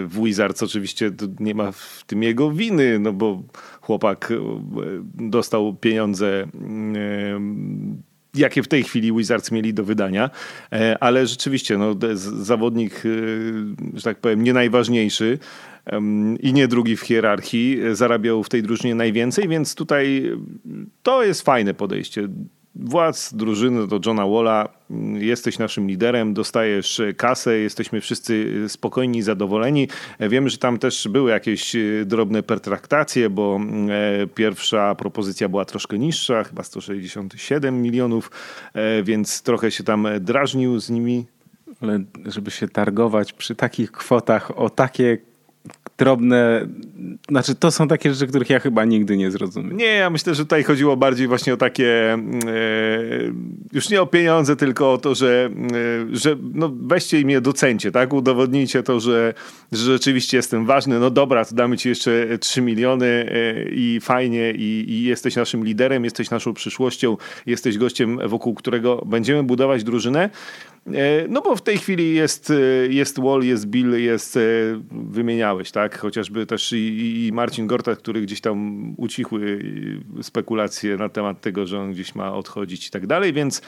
W 0.07 0.25
Wizards 0.25 0.63
oczywiście 0.63 1.11
nie 1.41 1.55
ma 1.55 1.73
w 1.73 2.05
tym 2.07 2.23
jego 2.23 2.51
winy, 2.51 2.99
no 2.99 3.13
bo 3.13 3.43
chłopak 3.81 4.33
dostał 5.15 5.75
pieniądze 5.75 6.47
jakie 8.37 8.63
w 8.63 8.69
tej 8.69 8.85
chwili 8.85 9.13
Wizards 9.13 9.51
mieli 9.51 9.75
do 9.75 9.85
wydania, 9.85 10.31
e, 10.73 10.97
ale 11.01 11.27
rzeczywiście 11.27 11.79
no, 11.79 11.95
zawodnik, 12.17 12.95
e, 12.95 13.09
że 13.95 14.03
tak 14.03 14.19
powiem, 14.19 14.43
nie 14.43 14.53
najważniejszy 14.53 15.39
i 16.41 16.53
nie 16.53 16.69
drugi 16.69 16.97
w 16.97 17.01
hierarchii, 17.01 17.79
zarabiał 17.93 18.43
w 18.43 18.49
tej 18.49 18.63
drużynie 18.63 18.95
najwięcej, 18.95 19.49
więc 19.49 19.75
tutaj 19.75 20.33
to 21.03 21.25
jest 21.25 21.43
fajne 21.43 21.75
podejście 21.75 22.29
władz 22.75 23.35
drużyny 23.35 23.87
do 23.87 24.01
Johna 24.07 24.27
Walla. 24.27 24.69
Jesteś 25.15 25.59
naszym 25.59 25.89
liderem, 25.89 26.35
dostajesz 26.35 27.03
kasę, 27.17 27.59
jesteśmy 27.59 28.01
wszyscy 28.01 28.65
spokojni 28.69 29.23
zadowoleni. 29.23 29.89
Wiemy, 30.21 30.51
że 30.51 30.59
tam 30.59 30.79
też 30.79 31.09
były 31.09 31.31
jakieś 31.31 31.77
drobne 32.05 32.43
pertraktacje, 32.43 33.31
bo 33.31 33.61
e, 33.89 34.27
pierwsza 34.27 34.95
propozycja 34.95 35.49
była 35.49 35.65
troszkę 35.65 35.99
niższa, 35.99 36.45
chyba 36.45 36.63
167 36.63 37.83
milionów, 37.83 38.31
e, 38.75 39.03
więc 39.03 39.43
trochę 39.43 39.71
się 39.71 39.85
tam 39.85 40.07
drażnił 40.21 40.81
z 40.81 40.91
nimi. 40.91 41.27
Ale 41.81 42.01
żeby 42.27 42.51
się 42.51 42.69
targować 42.69 43.33
przy 43.33 43.55
takich 43.55 43.93
kwotach 43.93 44.59
o 44.59 44.71
takie 44.71 45.19
drobne, 45.99 46.67
znaczy 47.29 47.55
to 47.55 47.71
są 47.71 47.89
takie 47.89 48.15
rzeczy, 48.15 48.27
których 48.27 48.51
ja 48.51 48.61
chyba 48.61 48.85
nigdy 48.85 49.17
nie 49.17 49.31
zrozumiem. 49.31 49.77
Nie, 49.77 49.87
ja 49.87 50.11
myślę, 50.11 50.35
że 50.35 50.43
tutaj 50.43 50.63
chodziło 50.63 50.97
bardziej 50.97 51.29
właśnie 51.29 51.55
o 51.55 51.57
takie, 51.57 52.13
e, 52.13 52.19
już 53.73 53.91
nie 53.91 54.03
o 54.03 54.07
pieniądze, 54.07 54.57
tylko 54.57 54.93
o 54.93 54.99
to, 54.99 55.15
że, 55.15 55.51
e, 56.13 56.17
że 56.17 56.37
no 56.55 56.73
weźcie 56.83 57.21
i 57.21 57.25
mnie 57.25 57.41
docencie, 57.41 57.93
tak? 57.93 58.13
Udowodnijcie 58.13 58.83
to, 58.83 59.01
że, 59.01 59.35
że 59.73 59.85
rzeczywiście 59.85 60.37
jestem 60.37 60.67
ważny. 60.67 60.99
No 60.99 61.11
dobra, 61.11 61.45
to 61.45 61.55
damy 61.55 61.77
ci 61.77 61.89
jeszcze 61.89 62.39
3 62.39 62.63
miliony 62.63 63.07
e, 63.07 63.63
i 63.71 64.01
fajnie 64.01 64.53
i, 64.53 64.85
i 64.89 65.03
jesteś 65.03 65.37
naszym 65.37 65.65
liderem, 65.65 66.05
jesteś 66.05 66.31
naszą 66.31 66.55
przyszłością, 66.55 67.17
jesteś 67.47 67.79
gościem, 67.79 68.19
wokół 68.29 68.55
którego 68.55 69.03
będziemy 69.07 69.43
budować 69.43 69.85
drużynę. 69.85 70.31
E, 70.87 71.29
no 71.29 71.41
bo 71.41 71.57
w 71.57 71.63
tej 71.63 71.79
chwili 71.79 72.15
jest, 72.15 72.51
e, 72.51 72.55
jest 72.87 73.21
Wall, 73.21 73.43
jest 73.43 73.67
Bill, 73.67 74.03
jest, 74.03 74.37
e, 74.37 74.41
wymieniałeś, 74.91 75.71
tak? 75.71 75.99
Chociażby 75.99 76.47
też 76.47 76.73
i, 76.73 77.27
i 77.27 77.33
Marcin 77.33 77.67
Gortat, 77.67 77.99
który 77.99 78.21
gdzieś 78.21 78.41
tam 78.41 78.87
ucichły 78.97 79.65
spekulacje 80.23 80.97
na 80.97 81.09
temat 81.09 81.41
tego, 81.41 81.67
że 81.67 81.81
on 81.81 81.93
gdzieś 81.93 82.15
ma 82.15 82.35
odchodzić 82.35 82.87
i 82.87 82.91
tak 82.91 83.07
dalej, 83.07 83.33
więc 83.33 83.63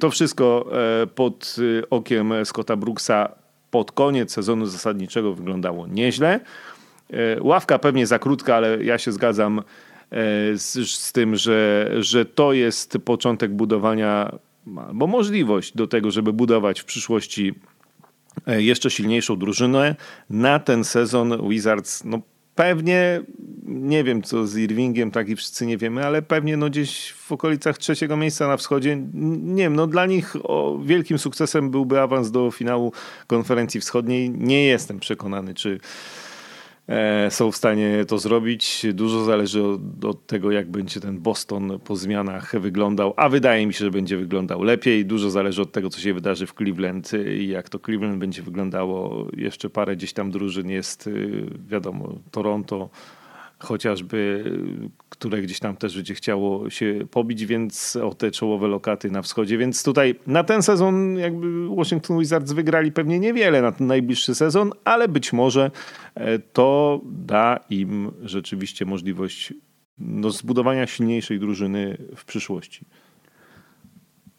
to 0.00 0.10
wszystko 0.10 0.70
pod 1.14 1.56
okiem 1.90 2.32
Scotta 2.44 2.76
Brooksa 2.76 3.32
pod 3.70 3.92
koniec 3.92 4.32
sezonu 4.32 4.66
zasadniczego 4.66 5.34
wyglądało 5.34 5.86
nieźle. 5.86 6.40
Ławka 7.40 7.78
pewnie 7.78 8.06
za 8.06 8.18
krótka, 8.18 8.54
ale 8.56 8.84
ja 8.84 8.98
się 8.98 9.12
zgadzam 9.12 9.62
z, 10.54 10.90
z 10.90 11.12
tym, 11.12 11.36
że, 11.36 11.90
że 11.98 12.24
to 12.24 12.52
jest 12.52 12.98
początek 13.04 13.52
budowania 13.52 14.38
albo 14.76 15.06
możliwość 15.06 15.76
do 15.76 15.86
tego, 15.86 16.10
żeby 16.10 16.32
budować 16.32 16.80
w 16.80 16.84
przyszłości 16.84 17.54
e, 18.46 18.62
jeszcze 18.62 18.90
silniejszą 18.90 19.36
drużynę. 19.36 19.96
Na 20.30 20.58
ten 20.58 20.84
sezon 20.84 21.48
Wizards 21.48 22.04
no 22.04 22.20
pewnie, 22.54 23.22
nie 23.66 24.04
wiem 24.04 24.22
co 24.22 24.46
z 24.46 24.56
Irvingiem, 24.56 25.10
tak 25.10 25.28
i 25.28 25.36
wszyscy 25.36 25.66
nie 25.66 25.78
wiemy, 25.78 26.06
ale 26.06 26.22
pewnie 26.22 26.56
no 26.56 26.70
gdzieś 26.70 27.12
w 27.12 27.32
okolicach 27.32 27.78
trzeciego 27.78 28.16
miejsca 28.16 28.48
na 28.48 28.56
wschodzie, 28.56 28.98
nie 29.42 29.62
wiem, 29.62 29.76
no 29.76 29.86
dla 29.86 30.06
nich 30.06 30.34
wielkim 30.84 31.18
sukcesem 31.18 31.70
byłby 31.70 32.00
awans 32.00 32.30
do 32.30 32.50
finału 32.50 32.92
konferencji 33.26 33.80
wschodniej. 33.80 34.30
Nie 34.30 34.64
jestem 34.64 35.00
przekonany, 35.00 35.54
czy 35.54 35.80
są 37.28 37.52
w 37.52 37.56
stanie 37.56 38.04
to 38.08 38.18
zrobić. 38.18 38.86
Dużo 38.94 39.24
zależy 39.24 39.64
od, 39.64 40.04
od, 40.04 40.26
tego, 40.26 40.50
jak 40.50 40.70
będzie 40.70 41.00
ten 41.00 41.18
Boston 41.18 41.78
po 41.84 41.96
zmianach 41.96 42.60
wyglądał, 42.60 43.14
a 43.16 43.28
wydaje 43.28 43.66
mi 43.66 43.74
się, 43.74 43.84
że 43.84 43.90
będzie 43.90 44.16
wyglądał 44.16 44.62
lepiej. 44.62 45.06
Dużo 45.06 45.30
zależy 45.30 45.62
od 45.62 45.72
tego, 45.72 45.90
co 45.90 46.00
się 46.00 46.14
wydarzy 46.14 46.46
w 46.46 46.54
Cleveland 46.54 47.10
i 47.40 47.48
jak 47.48 47.68
to 47.68 47.78
Cleveland 47.78 48.18
będzie 48.18 48.42
wyglądało. 48.42 49.26
Jeszcze 49.36 49.70
parę 49.70 49.96
gdzieś 49.96 50.12
tam 50.12 50.30
drużyn 50.30 50.70
jest, 50.70 51.06
y, 51.06 51.46
wiadomo, 51.68 52.14
Toronto, 52.30 52.88
chociażby, 53.58 54.44
które 55.08 55.42
gdzieś 55.42 55.58
tam 55.60 55.76
też 55.76 55.96
będzie 55.96 56.14
chciało 56.14 56.70
się 56.70 57.06
pobić, 57.10 57.46
więc 57.46 57.96
o 57.96 58.14
te 58.14 58.30
czołowe 58.30 58.68
lokaty 58.68 59.10
na 59.10 59.22
wschodzie. 59.22 59.58
Więc 59.58 59.82
tutaj 59.82 60.14
na 60.26 60.44
ten 60.44 60.62
sezon 60.62 61.16
jakby 61.16 61.68
Washington 61.76 62.18
Wizards 62.18 62.52
wygrali 62.52 62.92
pewnie 62.92 63.20
niewiele 63.20 63.62
na 63.62 63.72
ten 63.72 63.86
najbliższy 63.86 64.34
sezon, 64.34 64.72
ale 64.84 65.08
być 65.08 65.32
może 65.32 65.70
e, 66.14 66.38
to 66.38 67.00
da 67.04 67.60
im 67.70 68.10
rzeczywiście 68.22 68.84
możliwość 68.84 69.54
no, 69.98 70.30
zbudowania 70.30 70.86
silniejszej 70.86 71.40
drużyny 71.40 71.98
w 72.16 72.24
przyszłości. 72.24 72.84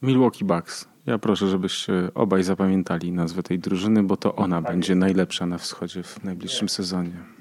Milwaukee 0.01 0.45
Bucks. 0.45 0.87
Ja 1.05 1.17
proszę, 1.17 1.47
żebyście 1.47 1.93
obaj 2.15 2.43
zapamiętali 2.43 3.11
nazwę 3.11 3.43
tej 3.43 3.59
drużyny, 3.59 4.03
bo 4.03 4.17
to 4.17 4.35
ona 4.35 4.61
tak 4.61 4.71
będzie 4.71 4.95
najlepsza 4.95 5.45
na 5.45 5.57
wschodzie 5.57 6.03
w 6.03 6.23
najbliższym 6.23 6.69
sezonie 6.69 7.38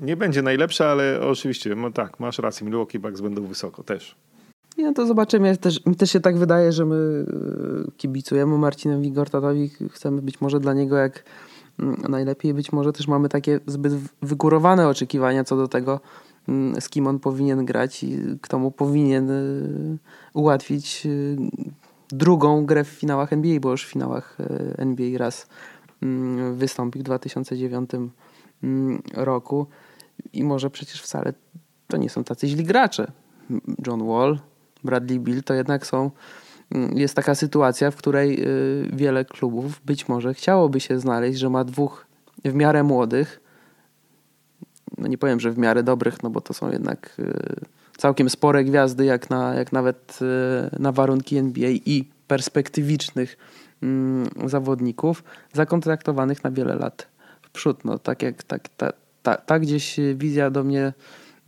nie 0.00 0.16
będzie 0.16 0.42
najlepsza, 0.42 0.86
ale 0.86 1.20
oczywiście, 1.20 1.74
no 1.74 1.90
tak, 1.90 2.20
masz 2.20 2.38
rację, 2.38 2.66
Milwaukee 2.66 2.98
Bucks 2.98 3.20
będą 3.20 3.46
wysoko 3.46 3.82
też. 3.82 4.16
Nie, 4.78 4.94
to 4.94 5.06
zobaczymy. 5.06 5.56
Też, 5.56 5.86
mi 5.86 5.96
też 5.96 6.10
się 6.10 6.20
tak 6.20 6.38
wydaje, 6.38 6.72
że 6.72 6.84
my 6.84 7.26
e, 7.86 7.90
kibicujemy 7.96 8.58
Marcinowi 8.58 9.12
Gortatowi. 9.12 9.70
Chcemy 9.90 10.22
być 10.22 10.40
może 10.40 10.60
dla 10.60 10.74
niego 10.74 10.96
jak 10.96 11.24
mm, 11.80 12.02
najlepiej. 12.08 12.54
Być 12.54 12.72
może 12.72 12.92
też 12.92 13.08
mamy 13.08 13.28
takie 13.28 13.60
zbyt 13.66 13.92
wygórowane 14.22 14.88
oczekiwania 14.88 15.44
co 15.44 15.56
do 15.56 15.68
tego, 15.68 16.00
mm, 16.48 16.80
z 16.80 16.88
kim 16.88 17.06
on 17.06 17.18
powinien 17.18 17.64
grać 17.64 18.04
i 18.04 18.18
kto 18.42 18.58
mu 18.58 18.70
powinien 18.70 19.30
e, 19.30 19.34
ułatwić 20.32 21.06
drugą 22.08 22.66
grę 22.66 22.84
w 22.84 22.88
finałach 22.88 23.32
NBA, 23.32 23.60
bo 23.60 23.70
już 23.70 23.86
w 23.86 23.90
finałach 23.90 24.38
NBA 24.78 25.18
raz 25.18 25.46
mm, 26.02 26.54
wystąpił 26.54 27.00
w 27.00 27.04
2009 27.04 27.90
roku 29.14 29.66
i 30.32 30.44
może 30.44 30.70
przecież 30.70 31.02
wcale 31.02 31.32
to 31.88 31.96
nie 31.96 32.10
są 32.10 32.24
tacy 32.24 32.48
źli 32.48 32.64
gracze. 32.64 33.12
John 33.86 34.06
Wall, 34.06 34.38
Bradley 34.84 35.20
Bill 35.20 35.42
to 35.42 35.54
jednak 35.54 35.86
są. 35.86 36.10
Mm, 36.70 36.98
jest 36.98 37.14
taka 37.14 37.34
sytuacja, 37.34 37.90
w 37.90 37.96
której 37.96 38.40
y, 38.40 38.90
wiele 38.92 39.24
klubów 39.24 39.80
być 39.84 40.08
może 40.08 40.34
chciałoby 40.34 40.80
się 40.80 41.00
znaleźć, 41.00 41.38
że 41.38 41.50
ma 41.50 41.64
dwóch 41.64 42.06
w 42.44 42.54
miarę 42.54 42.82
młodych, 42.82 43.40
no 44.98 45.08
nie 45.08 45.18
powiem, 45.18 45.40
że 45.40 45.50
w 45.50 45.58
miarę 45.58 45.82
dobrych, 45.82 46.22
no 46.22 46.30
bo 46.30 46.40
to 46.40 46.54
są 46.54 46.70
jednak 46.70 47.16
y, 47.18 47.60
całkiem 47.96 48.30
spore 48.30 48.64
gwiazdy, 48.64 49.04
jak, 49.04 49.30
na, 49.30 49.54
jak 49.54 49.72
nawet 49.72 50.18
y, 50.22 50.80
na 50.80 50.92
warunki 50.92 51.36
NBA 51.36 51.70
i 51.70 52.08
perspektywicznych 52.28 53.36
mm, 53.82 54.28
zawodników 54.46 55.24
zakontraktowanych 55.52 56.44
na 56.44 56.50
wiele 56.50 56.74
lat 56.74 57.13
przód. 57.54 57.84
No, 57.84 57.98
tak 57.98 58.22
jak 58.22 58.42
tak, 58.42 58.68
ta, 58.68 58.90
ta, 59.22 59.36
ta 59.36 59.58
gdzieś 59.58 59.96
wizja 60.14 60.50
do 60.50 60.64
mnie 60.64 60.92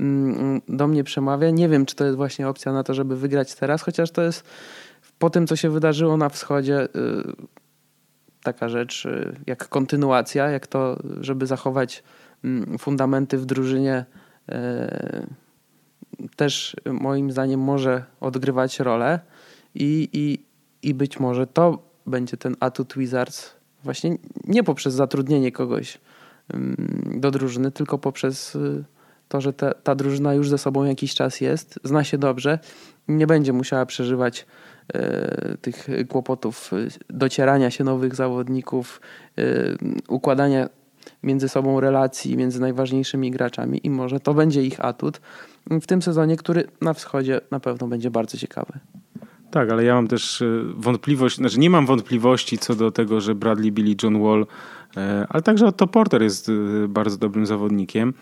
Mm, 0.01 0.61
do 0.69 0.89
mnie 0.89 1.05
przemawia. 1.05 1.51
Nie 1.51 1.69
wiem, 1.69 1.87
czy 1.87 1.97
to 1.97 2.05
jest 2.05 2.17
właśnie 2.17 2.49
opcja 2.49 2.73
na 2.73 2.83
to, 2.83 2.95
żeby 2.95 3.17
wygrać 3.17 3.55
teraz, 3.55 3.83
chociaż 3.83 4.11
to 4.11 4.23
jest 4.23 4.45
po 5.19 5.31
tym, 5.31 5.47
co 5.47 5.57
się 5.57 5.71
wydarzyło 5.71 6.17
na 6.17 6.29
wschodzie, 6.29 6.85
y, 6.85 6.89
taka 8.43 8.69
rzecz 8.69 9.05
y, 9.05 9.37
jak 9.47 9.69
kontynuacja, 9.69 10.51
jak 10.51 10.67
to, 10.67 10.99
żeby 11.21 11.47
zachować 11.47 12.03
mm, 12.45 12.79
fundamenty 12.79 13.39
w 13.39 13.47
drużynie, 13.47 14.05
y, 14.49 14.55
też 16.37 16.77
moim 16.85 17.31
zdaniem 17.31 17.61
może 17.61 18.05
odgrywać 18.21 18.81
rolę 18.81 19.21
i, 19.75 20.09
i, 20.13 20.39
i 20.89 20.95
być 20.95 21.21
może 21.21 21.47
to 21.47 21.79
będzie 22.07 22.37
ten 22.37 22.57
atut 22.61 22.95
Wizards 22.97 23.56
właśnie 23.87 24.17
nie 24.45 24.65
poprzez 24.65 24.95
zatrudnienie 24.95 25.53
kogoś 25.53 25.99
do 27.17 27.31
drużyny, 27.31 27.71
tylko 27.71 27.99
poprzez 27.99 28.59
to, 29.29 29.41
że 29.41 29.53
ta, 29.53 29.75
ta 29.75 29.95
drużyna 29.95 30.35
już 30.35 30.49
ze 30.49 30.59
sobą 30.59 30.85
jakiś 30.85 31.15
czas 31.15 31.41
jest, 31.41 31.81
zna 31.85 32.05
się 32.05 32.19
dobrze, 32.19 32.59
nie 33.09 33.27
będzie 33.27 33.53
musiała 33.53 33.87
przeżywać 33.87 34.47
e, 34.95 35.57
tych 35.61 35.89
kłopotów 36.09 36.71
e, 36.73 36.77
docierania 37.11 37.71
się 37.71 37.85
nowych 37.85 38.15
zawodników, 38.15 39.01
układania 40.09 40.69
między 41.23 41.49
sobą 41.49 41.81
relacji 41.81 42.37
między 42.37 42.61
najważniejszymi 42.61 43.31
graczami 43.31 43.81
i 43.85 43.91
może 43.91 44.21
to 44.21 44.35
będzie 44.35 44.63
ich 44.63 44.85
atut 44.85 45.21
w 45.71 45.87
tym 45.87 46.03
sezonie, 46.03 46.37
który 46.37 46.65
na 46.81 46.95
wschodzie 46.95 47.41
na 47.51 47.61
pewno 47.61 47.89
będzie 47.89 48.11
bardzo 48.11 48.39
ciekawy. 48.39 48.73
Tak, 49.51 49.71
ale 49.71 49.85
ja 49.85 49.95
mam 49.95 50.09
też 50.09 50.43
wątpliwość, 50.75 51.37
znaczy 51.37 51.59
nie 51.59 51.71
mam 51.71 51.87
wątpliwości 51.87 52.59
co 52.59 52.75
do 52.75 52.91
tego, 52.91 53.21
że 53.21 53.35
Bradley 53.35 53.73
Billy 53.73 53.97
John 54.03 54.23
Wall, 54.23 54.47
ale 55.29 55.43
także 55.43 55.67
Otto 55.67 55.87
Porter 55.87 56.23
jest 56.23 56.51
bardzo 56.89 57.17
dobrym 57.17 57.47
zawodnikiem. 57.47 58.15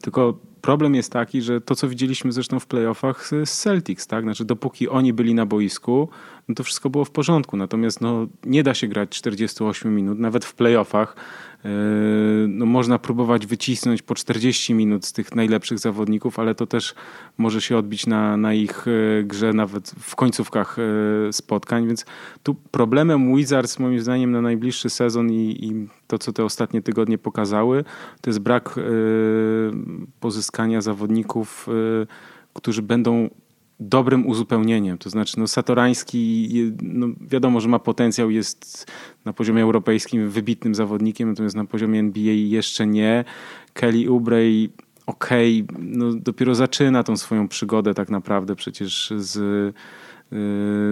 Tylko 0.00 0.38
problem 0.60 0.94
jest 0.94 1.12
taki, 1.12 1.42
że 1.42 1.60
to, 1.60 1.74
co 1.74 1.88
widzieliśmy 1.88 2.32
zresztą 2.32 2.60
w 2.60 2.66
playoffach 2.66 3.26
z 3.44 3.50
Celtics, 3.50 4.06
tak? 4.06 4.24
Znaczy, 4.24 4.44
dopóki 4.44 4.88
oni 4.88 5.12
byli 5.12 5.34
na 5.34 5.46
boisku, 5.46 6.08
no 6.48 6.54
to 6.54 6.64
wszystko 6.64 6.90
było 6.90 7.04
w 7.04 7.10
porządku. 7.10 7.56
Natomiast 7.56 8.00
no, 8.00 8.26
nie 8.44 8.62
da 8.62 8.74
się 8.74 8.88
grać 8.88 9.10
48 9.10 9.94
minut, 9.94 10.18
nawet 10.18 10.44
w 10.44 10.54
playoffach. 10.54 11.16
Yy, 11.64 12.48
no, 12.48 12.66
można 12.66 12.98
próbować 12.98 13.46
wycisnąć 13.46 14.02
po 14.02 14.14
40 14.14 14.74
minut 14.74 15.06
z 15.06 15.12
tych 15.12 15.34
najlepszych 15.34 15.78
zawodników, 15.78 16.38
ale 16.38 16.54
to 16.54 16.66
też 16.66 16.94
może 17.38 17.60
się 17.60 17.76
odbić 17.76 18.06
na, 18.06 18.36
na 18.36 18.54
ich 18.54 18.84
yy, 18.86 19.24
grze 19.24 19.52
nawet 19.52 19.90
w 19.98 20.16
końcówkach 20.16 20.76
yy, 21.24 21.32
spotkań, 21.32 21.86
więc 21.86 22.04
tu 22.42 22.54
problemem 22.54 23.36
Wizards 23.36 23.78
moim 23.78 24.00
zdaniem 24.00 24.32
na 24.32 24.40
najbliższy 24.40 24.90
sezon 24.90 25.30
i, 25.30 25.64
i 25.64 25.88
to, 26.06 26.18
co 26.18 26.32
te 26.32 26.44
ostatnie 26.44 26.82
tygodnie 26.82 27.18
pokazały, 27.18 27.84
to 28.20 28.30
jest 28.30 28.40
brak 28.40 28.80
pozyskania 30.20 30.80
zawodników, 30.80 31.68
którzy 32.54 32.82
będą 32.82 33.28
dobrym 33.88 34.26
uzupełnieniem. 34.26 34.98
To 34.98 35.10
znaczy, 35.10 35.40
no, 35.40 35.46
Satorański, 35.46 36.48
no, 36.82 37.06
wiadomo, 37.20 37.60
że 37.60 37.68
ma 37.68 37.78
potencjał, 37.78 38.30
jest 38.30 38.86
na 39.24 39.32
poziomie 39.32 39.62
europejskim 39.62 40.30
wybitnym 40.30 40.74
zawodnikiem, 40.74 41.28
natomiast 41.28 41.56
na 41.56 41.64
poziomie 41.64 42.00
NBA 42.00 42.32
jeszcze 42.32 42.86
nie. 42.86 43.24
Kelly 43.72 44.08
Oubre, 44.08 44.38
okej, 45.06 45.64
okay, 45.68 45.82
no, 45.82 46.12
dopiero 46.14 46.54
zaczyna 46.54 47.02
tą 47.02 47.16
swoją 47.16 47.48
przygodę 47.48 47.94
tak 47.94 48.10
naprawdę 48.10 48.56
przecież 48.56 49.12
z, 49.16 49.36
y, 49.36 49.72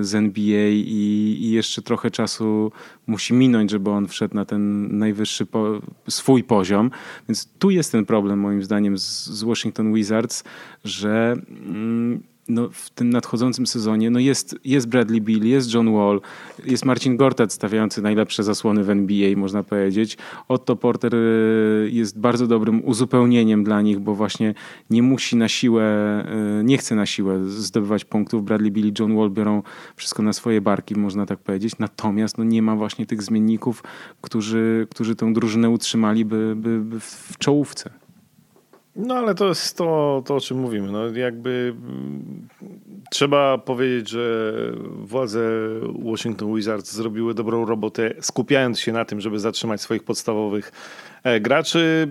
z 0.04 0.14
NBA 0.14 0.68
i, 0.68 1.36
i, 1.40 1.50
jeszcze 1.50 1.82
trochę 1.82 2.10
czasu 2.10 2.72
musi 3.06 3.34
minąć, 3.34 3.70
żeby 3.70 3.90
on 3.90 4.08
wszedł 4.08 4.34
na 4.34 4.44
ten 4.44 4.98
najwyższy 4.98 5.46
po, 5.46 5.80
swój 6.08 6.44
poziom. 6.44 6.90
Więc 7.28 7.48
tu 7.58 7.70
jest 7.70 7.92
ten 7.92 8.06
problem 8.06 8.38
moim 8.38 8.62
zdaniem 8.62 8.98
z, 8.98 9.26
z 9.26 9.42
Washington 9.42 9.94
Wizards, 9.94 10.44
że 10.84 11.36
mm, 11.66 12.22
no, 12.50 12.68
w 12.72 12.90
tym 12.90 13.10
nadchodzącym 13.10 13.66
sezonie 13.66 14.10
no 14.10 14.18
jest, 14.18 14.56
jest 14.64 14.88
Bradley 14.88 15.20
Bill, 15.20 15.46
jest 15.46 15.74
John 15.74 15.92
Wall, 15.92 16.20
jest 16.66 16.84
Marcin 16.84 17.16
Gortat 17.16 17.52
stawiający 17.52 18.02
najlepsze 18.02 18.42
zasłony 18.42 18.84
w 18.84 18.90
NBA, 18.90 19.36
można 19.36 19.62
powiedzieć. 19.62 20.18
Otto 20.48 20.76
Porter 20.76 21.14
y, 21.14 21.90
jest 21.92 22.18
bardzo 22.18 22.46
dobrym 22.46 22.84
uzupełnieniem 22.84 23.64
dla 23.64 23.82
nich, 23.82 23.98
bo 23.98 24.14
właśnie 24.14 24.54
nie 24.90 25.02
musi 25.02 25.36
na 25.36 25.48
siłę, 25.48 25.84
y, 26.60 26.64
nie 26.64 26.78
chce 26.78 26.94
na 26.94 27.06
siłę 27.06 27.44
zdobywać 27.48 28.04
punktów. 28.04 28.44
Bradley 28.44 28.70
Bill 28.70 28.88
i 28.88 28.92
John 28.98 29.16
Wall 29.16 29.30
biorą 29.30 29.62
wszystko 29.96 30.22
na 30.22 30.32
swoje 30.32 30.60
barki, 30.60 30.94
można 30.94 31.26
tak 31.26 31.38
powiedzieć. 31.38 31.72
Natomiast 31.78 32.38
no, 32.38 32.44
nie 32.44 32.62
ma 32.62 32.76
właśnie 32.76 33.06
tych 33.06 33.22
zmienników, 33.22 33.82
którzy, 34.20 34.86
którzy 34.90 35.16
tę 35.16 35.32
drużynę 35.32 35.70
utrzymaliby 35.70 36.52
by, 36.56 36.80
by 36.80 37.00
w 37.00 37.38
czołówce. 37.38 37.99
No 39.00 39.14
ale 39.14 39.34
to 39.34 39.48
jest 39.48 39.76
to, 39.76 40.22
to 40.26 40.36
o 40.36 40.40
czym 40.40 40.58
mówimy. 40.58 40.92
No, 40.92 41.08
jakby 41.08 41.74
mm, 41.76 42.48
trzeba 43.10 43.58
powiedzieć, 43.58 44.08
że 44.08 44.52
władze 44.96 45.40
Washington 46.04 46.54
Wizards 46.54 46.92
zrobiły 46.92 47.34
dobrą 47.34 47.64
robotę, 47.64 48.14
skupiając 48.20 48.80
się 48.80 48.92
na 48.92 49.04
tym, 49.04 49.20
żeby 49.20 49.38
zatrzymać 49.38 49.80
swoich 49.80 50.04
podstawowych 50.04 50.72
e, 51.24 51.40
graczy. 51.40 52.08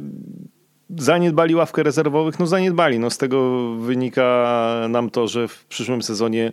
Zaniedbali 0.97 1.55
ławkę 1.55 1.83
rezerwowych? 1.83 2.39
No 2.39 2.47
zaniedbali. 2.47 2.99
No, 2.99 3.09
z 3.09 3.17
tego 3.17 3.69
wynika 3.75 4.47
nam 4.89 5.09
to, 5.09 5.27
że 5.27 5.47
w 5.47 5.65
przyszłym 5.65 6.01
sezonie 6.01 6.51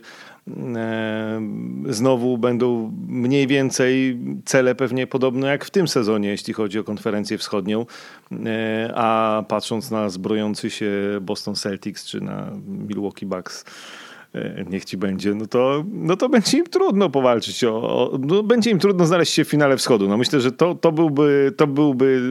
znowu 1.89 2.37
będą 2.37 2.93
mniej 3.07 3.47
więcej 3.47 4.19
cele 4.45 4.75
pewnie 4.75 5.07
podobne 5.07 5.47
jak 5.47 5.65
w 5.65 5.69
tym 5.69 5.87
sezonie, 5.87 6.29
jeśli 6.29 6.53
chodzi 6.53 6.79
o 6.79 6.83
konferencję 6.83 7.37
wschodnią. 7.37 7.85
E, 8.45 8.91
a 8.95 9.43
patrząc 9.47 9.91
na 9.91 10.09
zbrojący 10.09 10.69
się 10.69 10.91
Boston 11.21 11.55
Celtics 11.55 12.05
czy 12.05 12.21
na 12.21 12.51
Milwaukee 12.67 13.25
Bucks, 13.25 13.65
e, 14.35 14.65
niech 14.69 14.85
ci 14.85 14.97
będzie, 14.97 15.35
no 15.35 15.45
to, 15.45 15.83
no 15.93 16.17
to 16.17 16.29
będzie 16.29 16.57
im 16.57 16.65
trudno 16.65 17.09
powalczyć. 17.09 17.63
O, 17.63 17.81
o, 17.81 18.17
no 18.19 18.43
będzie 18.43 18.71
im 18.71 18.79
trudno 18.79 19.05
znaleźć 19.05 19.33
się 19.33 19.45
w 19.45 19.49
finale 19.49 19.77
wschodu. 19.77 20.07
No 20.07 20.17
myślę, 20.17 20.41
że 20.41 20.51
to, 20.51 20.75
to, 20.75 20.91
byłby, 20.91 21.53
to 21.57 21.67
byłby 21.67 22.21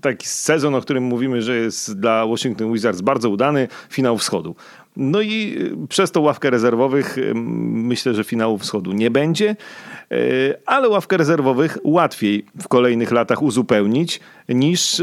taki 0.00 0.26
sezon, 0.26 0.74
o 0.74 0.80
którym 0.80 1.04
mówimy, 1.04 1.42
że 1.42 1.56
jest 1.56 2.00
dla 2.00 2.26
Washington 2.26 2.72
Wizards 2.72 3.00
bardzo 3.00 3.30
udany, 3.30 3.68
finał 3.90 4.18
wschodu. 4.18 4.54
No 4.96 5.20
i 5.20 5.56
y, 5.82 5.86
przez 5.88 6.12
tą 6.12 6.20
ławkę 6.20 6.50
rezerwowych 6.50 7.18
y, 7.18 7.32
myślę, 7.34 8.14
że 8.14 8.24
finału 8.24 8.58
wschodu 8.58 8.92
nie 8.92 9.10
będzie, 9.10 9.56
y, 10.12 10.54
ale 10.66 10.88
ławkę 10.88 11.16
rezerwowych 11.16 11.78
łatwiej 11.84 12.44
w 12.62 12.68
kolejnych 12.68 13.10
latach 13.10 13.42
uzupełnić 13.42 14.20
niż 14.48 15.02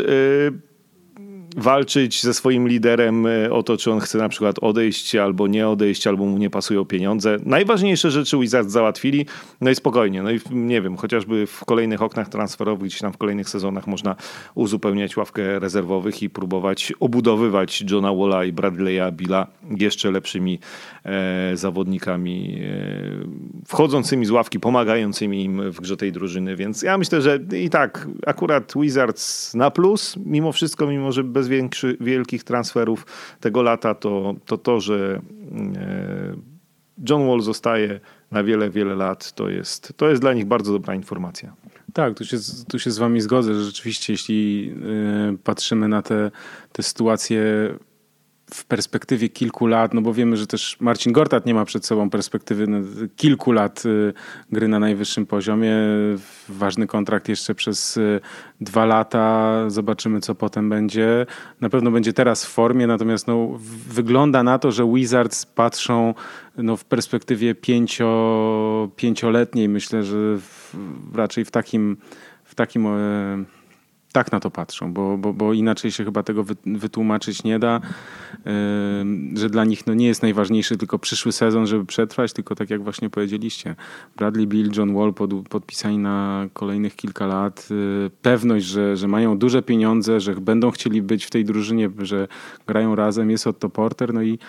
walczyć 1.58 2.24
ze 2.24 2.34
swoim 2.34 2.68
liderem 2.68 3.26
e, 3.26 3.52
o 3.52 3.64
to, 3.64 3.78
czy 3.78 3.92
on 3.92 4.00
chce 4.00 4.18
na 4.18 4.30
przykład 4.30 4.56
odejść 4.62 5.16
albo 5.16 5.48
nie 5.48 5.68
odejść, 5.68 6.08
albo 6.08 6.26
mu 6.26 6.38
nie 6.38 6.50
pasują 6.50 6.86
pieniądze. 6.86 7.38
Najważniejsze 7.46 8.12
rzeczy 8.12 8.38
Wizards 8.38 8.72
załatwili, 8.72 9.26
no 9.62 9.70
i 9.70 9.76
spokojnie. 9.76 10.24
No 10.24 10.32
i 10.32 10.40
nie 10.52 10.82
wiem, 10.82 10.98
chociażby 10.98 11.48
w 11.48 11.66
kolejnych 11.66 12.02
oknach 12.02 12.30
transferowych, 12.30 12.88
gdzieś 12.88 13.00
tam 13.00 13.14
w 13.14 13.18
kolejnych 13.18 13.50
sezonach 13.50 13.88
można 13.88 14.16
uzupełniać 14.56 15.18
ławkę 15.18 15.60
rezerwowych 15.60 16.24
i 16.24 16.30
próbować 16.30 16.94
obudowywać 17.00 17.84
Johna 17.92 18.14
Walla 18.14 18.46
i 18.46 18.54
Bradley'a 18.54 19.12
Billa 19.12 19.48
jeszcze 19.78 20.12
lepszymi 20.12 20.60
e, 21.06 21.52
zawodnikami 21.54 22.60
e, 22.62 23.68
wchodzącymi 23.68 24.26
z 24.26 24.32
ławki, 24.32 24.60
pomagającymi 24.60 25.44
im 25.44 25.72
w 25.72 25.82
grze 25.82 25.98
tej 25.98 26.12
drużyny, 26.12 26.56
więc 26.56 26.82
ja 26.82 26.98
myślę, 26.98 27.22
że 27.22 27.40
i 27.60 27.70
tak 27.70 28.08
akurat 28.26 28.74
Wizards 28.76 29.54
na 29.54 29.72
plus, 29.72 30.16
mimo 30.26 30.52
wszystko, 30.52 30.88
mimo 30.88 31.12
że 31.12 31.24
bez 31.24 31.47
większy, 31.48 31.98
wielkich 32.02 32.44
transferów 32.44 33.06
tego 33.40 33.62
lata, 33.62 33.96
to 33.96 34.36
to, 34.46 34.58
to 34.58 34.80
że 34.80 35.22
e, 35.76 36.58
John 37.10 37.28
Wall 37.28 37.42
zostaje 37.42 38.00
na 38.32 38.44
wiele, 38.44 38.70
wiele 38.70 38.96
lat. 38.96 39.32
To 39.32 39.50
jest, 39.50 39.94
to 39.98 40.10
jest 40.10 40.22
dla 40.22 40.34
nich 40.34 40.46
bardzo 40.46 40.74
dobra 40.74 40.96
informacja. 40.96 41.54
Tak, 41.94 42.18
tu 42.18 42.26
się, 42.26 42.38
tu 42.68 42.80
się 42.80 42.92
z 42.92 42.98
wami 42.98 43.22
zgodzę, 43.22 43.54
że 43.54 43.64
rzeczywiście 43.64 44.14
jeśli 44.14 44.72
y, 45.34 45.38
patrzymy 45.38 45.88
na 45.88 46.02
te, 46.02 46.32
te 46.72 46.84
sytuacje 46.84 47.44
w 48.54 48.66
perspektywie 48.66 49.30
kilku 49.30 49.68
lat, 49.68 49.94
no 49.94 50.02
bo 50.02 50.14
wiemy, 50.14 50.38
że 50.38 50.48
też 50.48 50.78
Marcin 50.80 51.14
Gortat 51.14 51.46
nie 51.46 51.54
ma 51.54 51.66
przed 51.66 51.86
sobą 51.86 52.10
perspektywy 52.10 52.68
no, 52.68 52.78
kilku 53.16 53.52
lat 53.52 53.86
y, 53.86 54.14
gry 54.52 54.68
na 54.68 54.80
najwyższym 54.80 55.26
poziomie. 55.26 55.76
Ważny 56.50 56.88
kontrakt 56.88 57.30
jeszcze 57.30 57.56
przez 57.56 57.98
y, 57.98 58.22
dwa 58.62 58.86
lata. 58.86 59.54
Zobaczymy, 59.70 60.22
co 60.22 60.36
potem 60.36 60.70
będzie. 60.70 61.26
Na 61.62 61.70
pewno 61.70 61.92
będzie 61.92 62.14
teraz 62.14 62.46
w 62.46 62.50
formie, 62.50 62.88
natomiast 62.88 63.28
no, 63.28 63.58
wygląda 63.90 64.44
na 64.44 64.60
to, 64.60 64.72
że 64.72 64.94
Wizards 64.94 65.46
patrzą 65.46 66.14
no, 66.58 66.78
w 66.78 66.86
perspektywie 66.86 67.56
pięcio, 67.56 68.90
pięcioletniej. 68.96 69.70
Myślę, 69.70 70.04
że 70.04 70.38
w, 70.38 70.76
raczej 71.16 71.46
w 71.46 71.52
takim, 71.52 71.98
w 72.44 72.56
takim 72.56 72.88
e, 72.88 73.57
tak 74.18 74.32
na 74.32 74.40
to 74.40 74.52
patrzą, 74.52 74.94
bo, 74.94 75.18
bo, 75.18 75.34
bo 75.34 75.54
inaczej 75.54 75.92
się 75.92 76.06
chyba 76.06 76.24
tego 76.24 76.46
wytłumaczyć 76.66 77.44
nie 77.44 77.60
da, 77.60 77.82
że 79.34 79.50
dla 79.50 79.66
nich 79.66 79.88
no 79.88 79.94
nie 79.94 80.08
jest 80.08 80.22
najważniejszy 80.22 80.78
tylko 80.78 81.00
przyszły 81.00 81.32
sezon, 81.32 81.68
żeby 81.68 81.86
przetrwać, 81.86 82.34
tylko 82.34 82.56
tak 82.56 82.70
jak 82.70 82.84
właśnie 82.84 83.10
powiedzieliście, 83.10 83.76
Bradley 84.16 84.48
Bill, 84.48 84.72
John 84.78 84.94
Wall 84.94 85.14
pod, 85.14 85.48
podpisani 85.50 85.98
na 85.98 86.48
kolejnych 86.54 86.96
kilka 86.96 87.28
lat, 87.28 87.68
y, 87.72 88.10
pewność, 88.22 88.66
że, 88.66 88.98
że 88.98 89.08
mają 89.08 89.38
duże 89.38 89.62
pieniądze, 89.62 90.20
że 90.20 90.36
będą 90.36 90.72
chcieli 90.72 91.02
być 91.02 91.26
w 91.26 91.30
tej 91.30 91.46
drużynie, 91.46 91.90
że 92.00 92.28
grają 92.68 92.96
razem, 92.96 93.32
jest 93.32 93.48
Otto 93.48 93.70
Porter, 93.70 94.14
no 94.14 94.22
i 94.22 94.40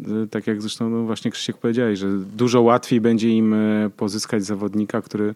y, 0.00 0.28
tak 0.30 0.46
jak 0.46 0.62
zresztą 0.62 0.90
no 0.90 1.02
właśnie 1.02 1.30
Krzysiek 1.30 1.56
powiedziałeś, 1.56 1.98
że 1.98 2.08
dużo 2.36 2.62
łatwiej 2.62 3.00
będzie 3.00 3.28
im 3.28 3.54
y, 3.54 3.90
pozyskać 3.96 4.44
zawodnika, 4.44 5.02
który 5.02 5.34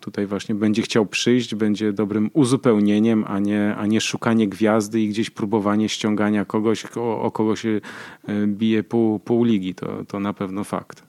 tutaj 0.00 0.26
właśnie 0.26 0.54
będzie 0.54 0.82
chciał 0.82 1.06
przyjść, 1.06 1.54
będzie 1.54 1.92
dobrym 1.92 2.30
uzupełnieniem, 2.32 3.24
a 3.28 3.38
nie, 3.38 3.74
a 3.76 3.86
nie 3.86 4.00
szukanie 4.00 4.48
gwiazdy 4.48 5.00
i 5.00 5.08
gdzieś 5.08 5.30
próbowanie 5.30 5.88
ściągania 5.88 6.44
kogoś, 6.44 6.96
o, 6.96 7.22
o 7.22 7.30
kogo 7.30 7.56
się 7.56 7.80
e, 8.28 8.46
bije 8.46 8.82
pół, 8.84 9.18
pół 9.18 9.44
ligi. 9.44 9.74
To, 9.74 10.04
to 10.04 10.20
na 10.20 10.32
pewno 10.32 10.64
fakt. 10.64 11.02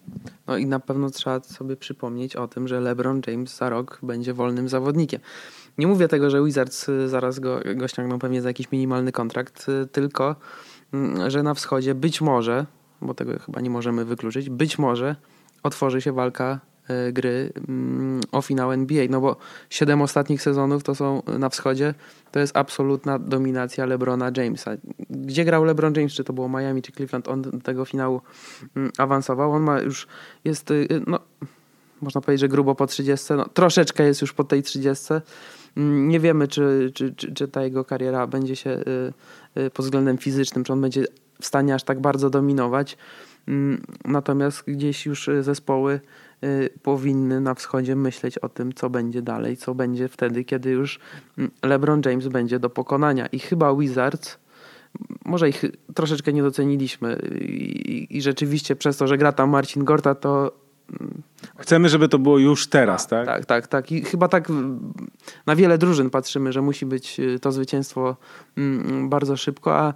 No 0.47 0.57
i 0.57 0.65
na 0.65 0.79
pewno 0.79 1.09
trzeba 1.09 1.39
sobie 1.39 1.75
przypomnieć 1.75 2.35
o 2.35 2.47
tym, 2.47 2.67
że 2.67 2.79
LeBron 2.79 3.21
James 3.27 3.57
za 3.57 3.69
rok 3.69 3.99
będzie 4.03 4.33
wolnym 4.33 4.69
zawodnikiem. 4.69 5.21
Nie 5.77 5.87
mówię 5.87 6.07
tego, 6.07 6.29
że 6.29 6.43
Wizards 6.43 6.89
e, 6.89 7.09
zaraz 7.09 7.39
go, 7.39 7.59
go 7.75 7.87
ściągną 7.87 8.19
pewnie 8.19 8.41
za 8.41 8.49
jakiś 8.49 8.71
minimalny 8.71 9.11
kontrakt, 9.11 9.67
tylko 9.91 10.35
mm, 10.93 11.29
że 11.29 11.43
na 11.43 11.53
wschodzie 11.53 11.95
być 11.95 12.21
może, 12.21 12.65
bo 13.01 13.13
tego 13.13 13.39
chyba 13.39 13.61
nie 13.61 13.69
możemy 13.69 14.05
wykluczyć, 14.05 14.49
być 14.49 14.79
może 14.79 15.15
otworzy 15.63 16.01
się 16.01 16.13
walka 16.13 16.59
E, 16.59 16.72
gry 17.11 17.49
mm, 17.67 18.21
o 18.31 18.41
finał 18.41 18.71
NBA, 18.71 19.05
no 19.09 19.21
bo 19.21 19.35
siedem 19.69 20.01
ostatnich 20.01 20.41
sezonów 20.41 20.83
to 20.83 20.95
są 20.95 21.21
na 21.39 21.49
wschodzie, 21.49 21.93
to 22.31 22.39
jest 22.39 22.57
absolutna 22.57 23.19
dominacja 23.19 23.85
LeBrona 23.85 24.31
Jamesa. 24.37 24.71
Gdzie 25.09 25.45
grał 25.45 25.63
LeBron 25.63 25.93
James, 25.95 26.13
czy 26.13 26.23
to 26.23 26.33
było 26.33 26.49
Miami, 26.49 26.81
czy 26.81 26.91
Cleveland, 26.91 27.27
on 27.27 27.41
do 27.41 27.51
tego 27.51 27.85
finału 27.85 28.21
mm, 28.75 28.91
awansował. 28.97 29.51
On 29.51 29.63
ma 29.63 29.79
już, 29.79 30.07
jest, 30.45 30.71
y, 30.71 30.87
no, 31.07 31.19
można 32.01 32.21
powiedzieć, 32.21 32.41
że 32.41 32.47
grubo 32.47 32.75
po 32.75 32.87
30, 32.87 33.33
no, 33.33 33.49
troszeczkę 33.49 34.03
jest 34.03 34.21
już 34.21 34.33
po 34.33 34.43
tej 34.43 34.63
30. 34.63 35.13
Mm, 35.77 36.09
nie 36.09 36.19
wiemy, 36.19 36.47
czy, 36.47 36.91
czy, 36.93 37.13
czy, 37.15 37.33
czy 37.33 37.47
ta 37.47 37.63
jego 37.63 37.85
kariera 37.85 38.27
będzie 38.27 38.55
się 38.55 38.83
pod 39.73 39.85
względem 39.85 40.17
fizycznym, 40.17 40.63
czy 40.63 40.73
on 40.73 40.81
będzie 40.81 41.05
w 41.41 41.45
stanie 41.45 41.75
aż 41.75 41.83
tak 41.83 41.99
bardzo 41.99 42.29
dominować. 42.29 42.97
Natomiast 44.05 44.63
gdzieś 44.67 45.05
już 45.05 45.29
zespoły 45.41 45.99
powinny 46.83 47.41
na 47.41 47.53
wschodzie 47.53 47.95
myśleć 47.95 48.37
o 48.37 48.49
tym, 48.49 48.73
co 48.73 48.89
będzie 48.89 49.21
dalej, 49.21 49.57
co 49.57 49.75
będzie 49.75 50.07
wtedy, 50.07 50.43
kiedy 50.43 50.69
już 50.69 50.99
mm, 51.37 51.51
LeBron 51.63 52.01
James 52.05 52.27
będzie 52.27 52.59
do 52.59 52.69
pokonania. 52.69 53.27
I 53.27 53.39
chyba 53.39 53.75
Wizards, 53.75 54.37
może 55.25 55.49
ich 55.49 55.65
troszeczkę 55.95 56.33
nie 56.33 56.43
doceniliśmy 56.43 57.19
i, 57.41 58.17
i 58.17 58.21
rzeczywiście 58.21 58.75
przez 58.75 58.97
to, 58.97 59.07
że 59.07 59.17
gra 59.17 59.31
tam 59.31 59.49
Marcin 59.49 59.83
Gorta, 59.83 60.15
to 60.15 60.51
mm, 60.99 61.21
Chcemy, 61.57 61.89
żeby 61.89 62.09
to 62.09 62.19
było 62.19 62.39
już 62.39 62.67
teraz, 62.67 63.07
tak? 63.07 63.25
Tak, 63.25 63.45
tak, 63.45 63.67
tak. 63.67 63.91
I 63.91 64.01
chyba 64.01 64.27
tak 64.27 64.47
na 65.45 65.55
wiele 65.55 65.77
drużyn 65.77 66.09
patrzymy, 66.09 66.53
że 66.53 66.61
musi 66.61 66.85
być 66.85 67.19
y, 67.19 67.39
to 67.39 67.51
zwycięstwo 67.51 68.15
mm, 68.57 69.09
bardzo 69.09 69.37
szybko, 69.37 69.77
a, 69.77 69.93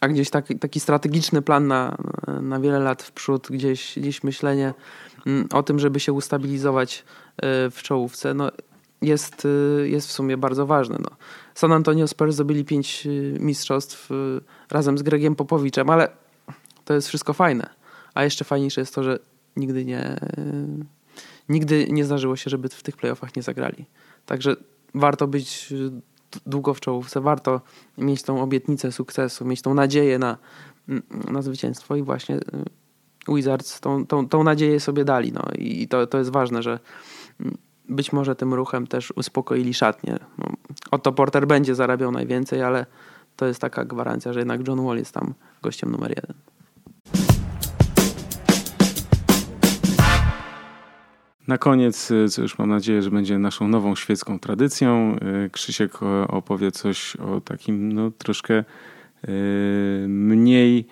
a 0.00 0.08
gdzieś 0.08 0.30
taki, 0.30 0.58
taki 0.58 0.80
strategiczny 0.80 1.42
plan 1.42 1.66
na, 1.66 1.96
na 2.42 2.60
wiele 2.60 2.78
lat 2.78 3.02
w 3.02 3.12
przód, 3.12 3.48
gdzieś, 3.50 3.98
gdzieś 3.98 4.22
myślenie 4.22 4.74
o 5.52 5.62
tym, 5.62 5.78
żeby 5.78 6.00
się 6.00 6.12
ustabilizować 6.12 7.04
e, 7.36 7.70
w 7.70 7.82
czołówce, 7.82 8.34
no, 8.34 8.50
jest, 9.02 9.46
e, 9.80 9.88
jest 9.88 10.08
w 10.08 10.12
sumie 10.12 10.36
bardzo 10.36 10.66
ważne. 10.66 10.98
No. 11.00 11.10
San 11.54 11.72
Antonio 11.72 12.08
Spurs 12.08 12.34
zdobyli 12.34 12.64
pięć 12.64 13.06
e, 13.06 13.10
mistrzostw 13.40 14.10
razem 14.70 14.98
z 14.98 15.02
Gregiem 15.02 15.36
Popowiczem, 15.36 15.90
ale 15.90 16.08
to 16.84 16.94
jest 16.94 17.08
wszystko 17.08 17.32
fajne. 17.32 17.70
A 18.14 18.24
jeszcze 18.24 18.44
fajniejsze 18.44 18.80
jest 18.80 18.94
to, 18.94 19.02
że 19.02 19.18
nigdy 19.56 19.84
nie, 19.84 20.20
nigdy 21.48 21.86
nie 21.90 22.04
zdarzyło 22.04 22.36
się, 22.36 22.50
żeby 22.50 22.68
w 22.68 22.82
tych 22.82 22.96
playoffach 22.96 23.36
nie 23.36 23.42
zagrali. 23.42 23.84
Także 24.26 24.56
warto 24.94 25.26
być 25.26 25.74
długo 26.46 26.74
w 26.74 26.80
czołówce, 26.80 27.20
warto 27.20 27.60
mieć 27.98 28.22
tą 28.22 28.42
obietnicę 28.42 28.92
sukcesu, 28.92 29.44
mieć 29.44 29.62
tą 29.62 29.74
nadzieję 29.74 30.18
na, 30.18 30.38
na 31.30 31.42
zwycięstwo 31.42 31.96
i 31.96 32.02
właśnie 32.02 32.40
Wizards 33.28 33.80
tą, 33.80 34.06
tą, 34.06 34.28
tą 34.28 34.44
nadzieję 34.44 34.80
sobie 34.80 35.04
dali. 35.04 35.32
No. 35.32 35.42
I 35.58 35.88
to, 35.88 36.06
to 36.06 36.18
jest 36.18 36.30
ważne, 36.30 36.62
że 36.62 36.78
być 37.88 38.12
może 38.12 38.36
tym 38.36 38.54
ruchem 38.54 38.86
też 38.86 39.12
uspokoili 39.16 39.74
szatnie. 39.74 40.18
No, 40.38 40.46
Otto 40.90 41.12
Porter 41.12 41.46
będzie 41.46 41.74
zarabiał 41.74 42.12
najwięcej, 42.12 42.62
ale 42.62 42.86
to 43.36 43.46
jest 43.46 43.60
taka 43.60 43.84
gwarancja, 43.84 44.32
że 44.32 44.40
jednak 44.40 44.68
John 44.68 44.84
Wall 44.86 44.96
jest 44.96 45.14
tam 45.14 45.34
gościem 45.62 45.90
numer 45.90 46.10
jeden. 46.10 46.34
Na 51.48 51.58
koniec, 51.58 52.10
y, 52.10 52.28
co 52.28 52.42
już 52.42 52.58
mam 52.58 52.68
nadzieję, 52.68 53.02
że 53.02 53.10
będzie 53.10 53.38
naszą 53.38 53.68
nową 53.68 53.94
świecką 53.94 54.38
tradycją, 54.38 55.16
y, 55.46 55.50
Krzysiek 55.50 56.02
opowie 56.28 56.70
coś 56.70 57.16
o 57.16 57.40
takim 57.40 57.92
no, 57.92 58.10
troszkę 58.10 58.64
y, 59.28 60.06
mniej 60.08 60.86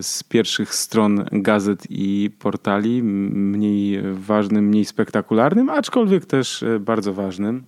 z 0.00 0.22
pierwszych 0.22 0.74
stron 0.74 1.24
gazet 1.32 1.86
i 1.90 2.30
portali, 2.38 3.02
mniej 3.02 4.02
ważnym, 4.12 4.64
mniej 4.64 4.84
spektakularnym, 4.84 5.70
aczkolwiek 5.70 6.26
też 6.26 6.62
e, 6.62 6.78
bardzo 6.78 7.12
ważnym. 7.12 7.64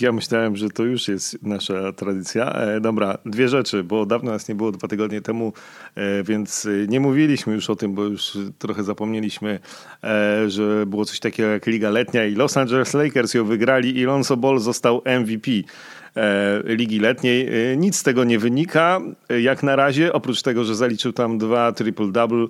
Ja 0.00 0.12
myślałem, 0.12 0.56
że 0.56 0.68
to 0.68 0.84
już 0.84 1.08
jest 1.08 1.42
nasza 1.42 1.92
tradycja. 1.92 2.52
E, 2.52 2.80
dobra, 2.80 3.18
dwie 3.26 3.48
rzeczy, 3.48 3.84
bo 3.84 4.06
dawno 4.06 4.30
nas 4.30 4.48
nie 4.48 4.54
było, 4.54 4.72
dwa 4.72 4.88
tygodnie 4.88 5.20
temu, 5.20 5.52
e, 5.94 6.22
więc 6.22 6.68
nie 6.88 7.00
mówiliśmy 7.00 7.54
już 7.54 7.70
o 7.70 7.76
tym, 7.76 7.94
bo 7.94 8.04
już 8.04 8.38
trochę 8.58 8.82
zapomnieliśmy, 8.82 9.60
e, 10.04 10.50
że 10.50 10.86
było 10.86 11.04
coś 11.04 11.20
takiego 11.20 11.48
jak 11.48 11.66
Liga 11.66 11.90
Letnia 11.90 12.24
i 12.24 12.34
Los 12.34 12.56
Angeles 12.56 12.94
Lakers 12.94 13.34
ją 13.34 13.44
wygrali 13.44 13.98
i 13.98 14.04
Lonzo 14.04 14.36
Ball 14.36 14.58
został 14.58 15.02
MVP. 15.22 15.50
E, 16.16 16.62
Ligi 16.64 16.98
Letniej. 16.98 17.48
E, 17.72 17.76
nic 17.76 17.96
z 17.96 18.02
tego 18.02 18.24
nie 18.24 18.38
wynika, 18.38 19.00
e, 19.28 19.40
jak 19.40 19.62
na 19.62 19.76
razie, 19.76 20.12
oprócz 20.12 20.42
tego, 20.42 20.64
że 20.64 20.74
zaliczył 20.74 21.12
tam 21.12 21.38
dwa 21.38 21.72
triple-double. 21.72 22.48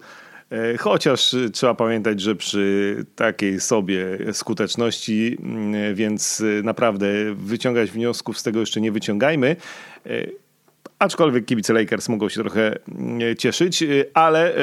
Chociaż 0.78 1.36
trzeba 1.52 1.74
pamiętać, 1.74 2.20
że 2.20 2.36
przy 2.36 2.96
takiej 3.16 3.60
sobie 3.60 4.04
skuteczności, 4.32 5.38
mm, 5.42 5.94
więc 5.94 6.42
naprawdę 6.62 7.08
wyciągać 7.34 7.90
wniosków 7.90 8.38
z 8.38 8.42
tego 8.42 8.60
jeszcze 8.60 8.80
nie 8.80 8.92
wyciągajmy. 8.92 9.56
Aczkolwiek 11.02 11.44
kibice 11.44 11.72
Lakers 11.72 12.08
mogą 12.08 12.28
się 12.28 12.40
trochę 12.40 12.78
mm, 12.88 13.36
cieszyć, 13.36 13.84
ale 14.14 14.54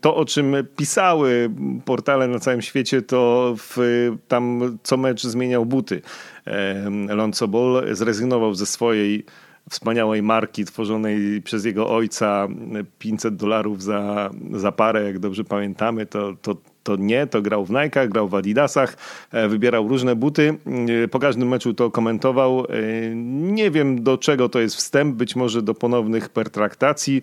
to, 0.00 0.16
o 0.16 0.24
czym 0.24 0.56
pisały 0.76 1.50
portale 1.84 2.28
na 2.28 2.38
całym 2.38 2.62
świecie, 2.62 3.02
to 3.02 3.54
w, 3.58 3.76
tam 4.28 4.78
co 4.82 4.96
mecz 4.96 5.22
zmieniał 5.22 5.66
buty. 5.66 6.02
Lonzo 7.08 7.48
Ball 7.48 7.86
zrezygnował 7.92 8.54
ze 8.54 8.66
swojej 8.66 9.24
wspaniałej 9.70 10.22
marki 10.22 10.64
tworzonej 10.64 11.42
przez 11.42 11.64
jego 11.64 11.90
ojca 11.90 12.48
500 12.98 13.36
dolarów 13.36 13.82
za, 13.82 14.30
za 14.52 14.72
parę, 14.72 15.04
jak 15.04 15.18
dobrze 15.18 15.44
pamiętamy, 15.44 16.06
to, 16.06 16.36
to, 16.42 16.56
to 16.88 16.96
nie, 16.96 17.26
to 17.26 17.42
grał 17.42 17.64
w 17.64 17.70
Nike'ach, 17.70 18.08
grał 18.08 18.28
w 18.28 18.34
Adidasach, 18.34 18.96
e, 19.32 19.48
wybierał 19.48 19.88
różne 19.88 20.16
buty, 20.16 20.54
e, 21.04 21.08
po 21.08 21.18
każdym 21.18 21.48
meczu 21.48 21.74
to 21.74 21.90
komentował. 21.90 22.64
E, 22.64 22.64
nie 23.54 23.70
wiem 23.70 24.02
do 24.02 24.18
czego 24.18 24.48
to 24.48 24.60
jest 24.60 24.76
wstęp, 24.76 25.16
być 25.16 25.36
może 25.36 25.62
do 25.62 25.74
ponownych 25.74 26.28
pertraktacji 26.28 27.22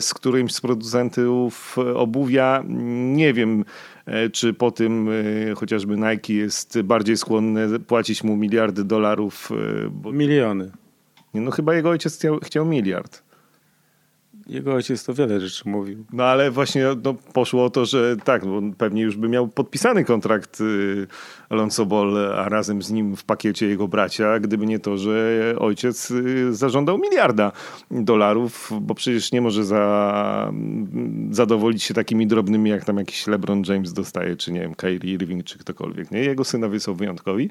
z 0.00 0.14
którymś 0.14 0.54
z 0.54 0.60
producentów 0.60 1.76
obuwia, 1.94 2.62
nie 3.14 3.32
wiem 3.32 3.64
czy 4.32 4.54
po 4.54 4.70
tym 4.70 5.10
chociażby 5.56 5.96
Nike 5.96 6.32
jest 6.32 6.82
bardziej 6.82 7.16
skłonny 7.16 7.80
płacić 7.80 8.24
mu 8.24 8.36
miliardy 8.36 8.84
dolarów. 8.84 9.50
Bo... 9.90 10.12
Miliony. 10.12 10.70
No 11.34 11.50
chyba 11.50 11.74
jego 11.74 11.90
ojciec 11.90 12.16
chciał, 12.16 12.38
chciał 12.42 12.64
miliard. 12.64 13.29
Jego 14.50 14.74
ojciec 14.74 15.04
to 15.04 15.14
wiele 15.14 15.40
rzeczy 15.40 15.68
mówił. 15.68 16.04
No 16.12 16.24
ale 16.24 16.50
właśnie 16.50 16.84
no, 17.04 17.14
poszło 17.32 17.64
o 17.64 17.70
to, 17.70 17.84
że 17.84 18.16
tak, 18.24 18.46
bo 18.46 18.60
pewnie 18.78 19.02
już 19.02 19.16
by 19.16 19.28
miał 19.28 19.48
podpisany 19.48 20.04
kontrakt 20.04 20.60
y, 20.60 21.06
Alonso 21.48 21.86
Ball, 21.86 22.34
a 22.36 22.48
razem 22.48 22.82
z 22.82 22.90
nim 22.90 23.16
w 23.16 23.24
pakiecie 23.24 23.66
jego 23.68 23.88
bracia, 23.88 24.40
gdyby 24.40 24.66
nie 24.66 24.78
to, 24.78 24.98
że 24.98 25.54
ojciec 25.58 26.10
y, 26.10 26.54
zażądał 26.54 26.98
miliarda 26.98 27.52
dolarów, 27.90 28.72
bo 28.80 28.94
przecież 28.94 29.32
nie 29.32 29.40
może 29.40 29.64
za, 29.64 30.52
zadowolić 31.30 31.82
się 31.82 31.94
takimi 31.94 32.26
drobnymi, 32.26 32.70
jak 32.70 32.84
tam 32.84 32.96
jakiś 32.96 33.26
LeBron 33.26 33.62
James 33.68 33.92
dostaje, 33.92 34.36
czy 34.36 34.52
nie 34.52 34.60
wiem, 34.60 34.74
Kyrie 34.74 35.14
Irving, 35.14 35.44
czy 35.44 35.58
ktokolwiek. 35.58 36.10
Nie? 36.10 36.20
Jego 36.20 36.44
synowie 36.44 36.80
są 36.80 36.94
wyjątkowi. 36.94 37.50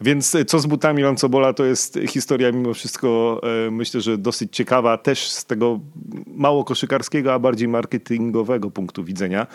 Więc 0.00 0.36
co 0.46 0.58
z 0.58 0.66
butami 0.66 1.02
Alonso 1.02 1.28
Bola, 1.28 1.52
to 1.52 1.64
jest 1.64 1.98
historia 2.08 2.52
mimo 2.52 2.74
wszystko, 2.74 3.40
e, 3.66 3.70
myślę, 3.70 4.00
że 4.00 4.18
dosyć 4.18 4.56
ciekawa, 4.56 4.98
też 4.98 5.30
z 5.30 5.44
tego 5.44 5.80
mało 6.26 6.64
koszykarskiego, 6.64 7.34
a 7.34 7.38
bardziej 7.38 7.68
marketingowego 7.68 8.70
punktu 8.70 9.04
widzenia 9.04 9.46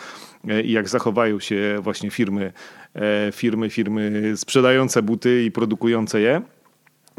e, 0.48 0.62
i 0.62 0.72
jak 0.72 0.88
zachowają 0.88 1.40
się 1.40 1.78
właśnie 1.80 2.10
firmy, 2.10 2.52
e, 2.94 3.32
firmy, 3.32 3.70
firmy 3.70 4.32
sprzedające 4.36 5.02
buty 5.02 5.44
i 5.44 5.50
produkujące 5.50 6.20
je. 6.20 6.42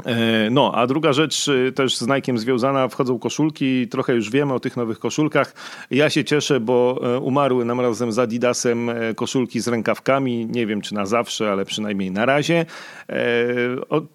E, 0.03 0.49
no, 0.49 0.71
a 0.75 0.87
druga 0.87 1.13
rzecz 1.13 1.47
y, 1.47 1.71
też 1.75 1.97
z 1.97 2.07
Nike'em 2.07 2.37
związana, 2.37 2.87
wchodzą 2.87 3.19
koszulki, 3.19 3.87
trochę 3.87 4.13
już 4.13 4.29
wiemy 4.29 4.53
o 4.53 4.59
tych 4.59 4.77
nowych 4.77 4.99
koszulkach. 4.99 5.53
Ja 5.91 6.09
się 6.09 6.23
cieszę, 6.23 6.59
bo 6.59 6.99
e, 7.03 7.19
umarły 7.19 7.65
nam 7.65 7.81
razem 7.81 8.11
z 8.11 8.19
Adidasem 8.19 8.89
e, 8.89 9.13
koszulki 9.13 9.59
z 9.59 9.67
rękawkami, 9.67 10.45
nie 10.45 10.67
wiem 10.67 10.81
czy 10.81 10.93
na 10.93 11.05
zawsze, 11.05 11.51
ale 11.51 11.65
przynajmniej 11.65 12.11
na 12.11 12.25
razie. 12.25 12.65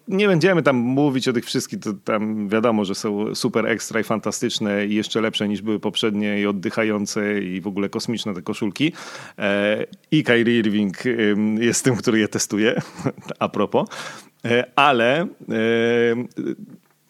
Nie 0.07 0.27
będziemy 0.27 0.63
tam 0.63 0.75
mówić 0.75 1.27
o 1.27 1.33
tych 1.33 1.45
wszystkich, 1.45 1.79
to 1.79 1.93
tam 2.03 2.49
wiadomo, 2.49 2.85
że 2.85 2.95
są 2.95 3.35
super 3.35 3.65
ekstra 3.65 3.99
i 3.99 4.03
fantastyczne 4.03 4.85
i 4.85 4.95
jeszcze 4.95 5.21
lepsze 5.21 5.47
niż 5.47 5.61
były 5.61 5.79
poprzednie 5.79 6.41
i 6.41 6.45
oddychające 6.45 7.39
i 7.39 7.61
w 7.61 7.67
ogóle 7.67 7.89
kosmiczne 7.89 8.33
te 8.33 8.41
koszulki. 8.41 8.93
I 10.11 10.23
Kyrie 10.23 10.59
Irving 10.59 10.97
jest 11.59 11.83
tym, 11.83 11.95
który 11.95 12.19
je 12.19 12.27
testuje, 12.27 12.81
a 13.39 13.49
propos. 13.49 13.87
E, 14.45 14.71
ale 14.75 15.21
e, 15.21 15.27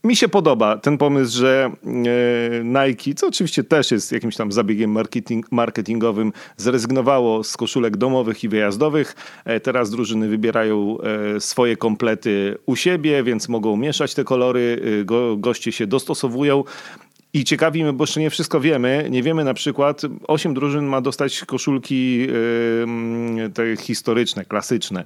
mi 0.04 0.16
się 0.16 0.28
podoba 0.28 0.78
ten 0.78 0.98
pomysł, 0.98 1.38
że 1.38 1.72
e, 1.86 2.64
Nike, 2.64 3.14
co 3.16 3.28
oczywiście 3.28 3.64
też 3.64 3.92
jest 3.92 4.12
jakimś 4.12 4.36
tam 4.36 4.52
zabiegiem 4.52 4.92
marketing, 4.92 5.52
marketingowym, 5.52 6.34
zrezygnowało 6.58 7.44
z 7.44 7.58
koszulek 7.58 7.98
domowych 7.98 8.44
i 8.44 8.50
wyjazdowych. 8.50 9.16
Teraz 9.64 9.90
drużyny 9.90 10.28
wybierają 10.28 10.98
swoje 11.40 11.78
komplety 11.78 12.58
u 12.66 12.76
siebie, 12.76 13.24
więc 13.24 13.50
mogą 13.50 13.78
mieszać 13.78 14.14
te 14.14 14.24
kolory, 14.24 14.82
go, 15.06 15.38
goście 15.38 15.72
się 15.72 15.88
dostosowują. 15.88 16.64
I 17.34 17.44
ciekawi 17.44 17.84
mnie, 17.84 17.94
bo 17.94 18.04
jeszcze 18.04 18.20
nie 18.20 18.30
wszystko 18.30 18.60
wiemy. 18.60 19.08
Nie 19.10 19.24
wiemy 19.24 19.44
na 19.44 19.54
przykład, 19.54 20.02
osiem 20.28 20.54
drużyn 20.54 20.86
ma 20.86 21.02
dostać 21.02 21.46
koszulki 21.46 22.28
te 23.54 23.76
historyczne, 23.78 24.46
klasyczne. 24.46 25.06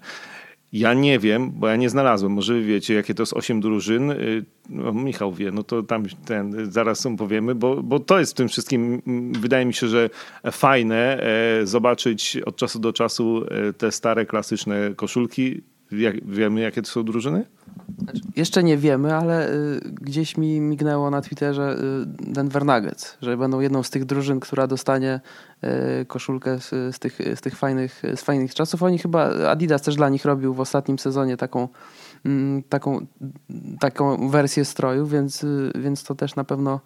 Ja 0.73 0.93
nie 0.93 1.19
wiem, 1.19 1.51
bo 1.51 1.67
ja 1.67 1.75
nie 1.75 1.89
znalazłem. 1.89 2.31
Może 2.31 2.53
wy 2.53 2.63
wiecie, 2.63 2.93
jakie 2.93 3.13
to 3.13 3.21
jest 3.23 3.33
osiem 3.33 3.61
drużyn. 3.61 4.11
Y, 4.11 4.45
no, 4.69 4.93
Michał 4.93 5.33
wie, 5.33 5.51
no 5.51 5.63
to 5.63 5.83
tam 5.83 6.03
ten, 6.25 6.71
zaraz 6.71 6.99
są 6.99 7.17
powiemy, 7.17 7.55
bo, 7.55 7.83
bo 7.83 7.99
to 7.99 8.19
jest 8.19 8.31
w 8.31 8.35
tym 8.35 8.47
wszystkim, 8.47 9.01
wydaje 9.39 9.65
mi 9.65 9.73
się, 9.73 9.87
że 9.87 10.09
fajne 10.51 11.23
e, 11.23 11.67
zobaczyć 11.67 12.37
od 12.45 12.55
czasu 12.55 12.79
do 12.79 12.93
czasu 12.93 13.45
e, 13.47 13.73
te 13.73 13.91
stare, 13.91 14.25
klasyczne 14.25 14.93
koszulki. 14.95 15.61
Jak, 15.91 16.25
wiemy, 16.25 16.61
jakie 16.61 16.81
to 16.81 16.87
są 16.87 17.03
drużyny? 17.03 17.45
Znaczy, 18.03 18.19
jeszcze 18.35 18.63
nie 18.63 18.77
wiemy, 18.77 19.15
ale 19.15 19.51
y, 19.51 19.81
gdzieś 20.01 20.37
mi 20.37 20.61
mignęło 20.61 21.09
na 21.09 21.21
Twitterze 21.21 21.77
y, 22.23 22.33
Denver 22.33 22.65
Nuggets, 22.65 23.17
że 23.21 23.37
będą 23.37 23.59
jedną 23.59 23.83
z 23.83 23.89
tych 23.89 24.05
drużyn, 24.05 24.39
która 24.39 24.67
dostanie 24.67 25.19
y, 26.01 26.05
koszulkę 26.05 26.59
z, 26.59 26.95
z, 26.95 26.99
tych, 26.99 27.19
z 27.35 27.41
tych 27.41 27.55
fajnych, 27.55 28.01
z 28.15 28.21
fajnych 28.21 28.55
czasów. 28.55 28.83
Oni 28.83 28.97
chyba, 28.97 29.49
Adidas 29.49 29.81
też 29.81 29.95
dla 29.95 30.09
nich 30.09 30.25
robił 30.25 30.53
w 30.53 30.59
ostatnim 30.59 30.99
sezonie 30.99 31.37
taką, 31.37 31.67
mm, 32.25 32.63
taką, 32.63 33.05
taką 33.79 34.29
wersję 34.29 34.65
stroju, 34.65 35.07
więc, 35.07 35.43
y, 35.43 35.71
więc 35.75 36.03
to 36.03 36.15
też 36.15 36.35
na 36.35 36.43
pewno 36.43 36.79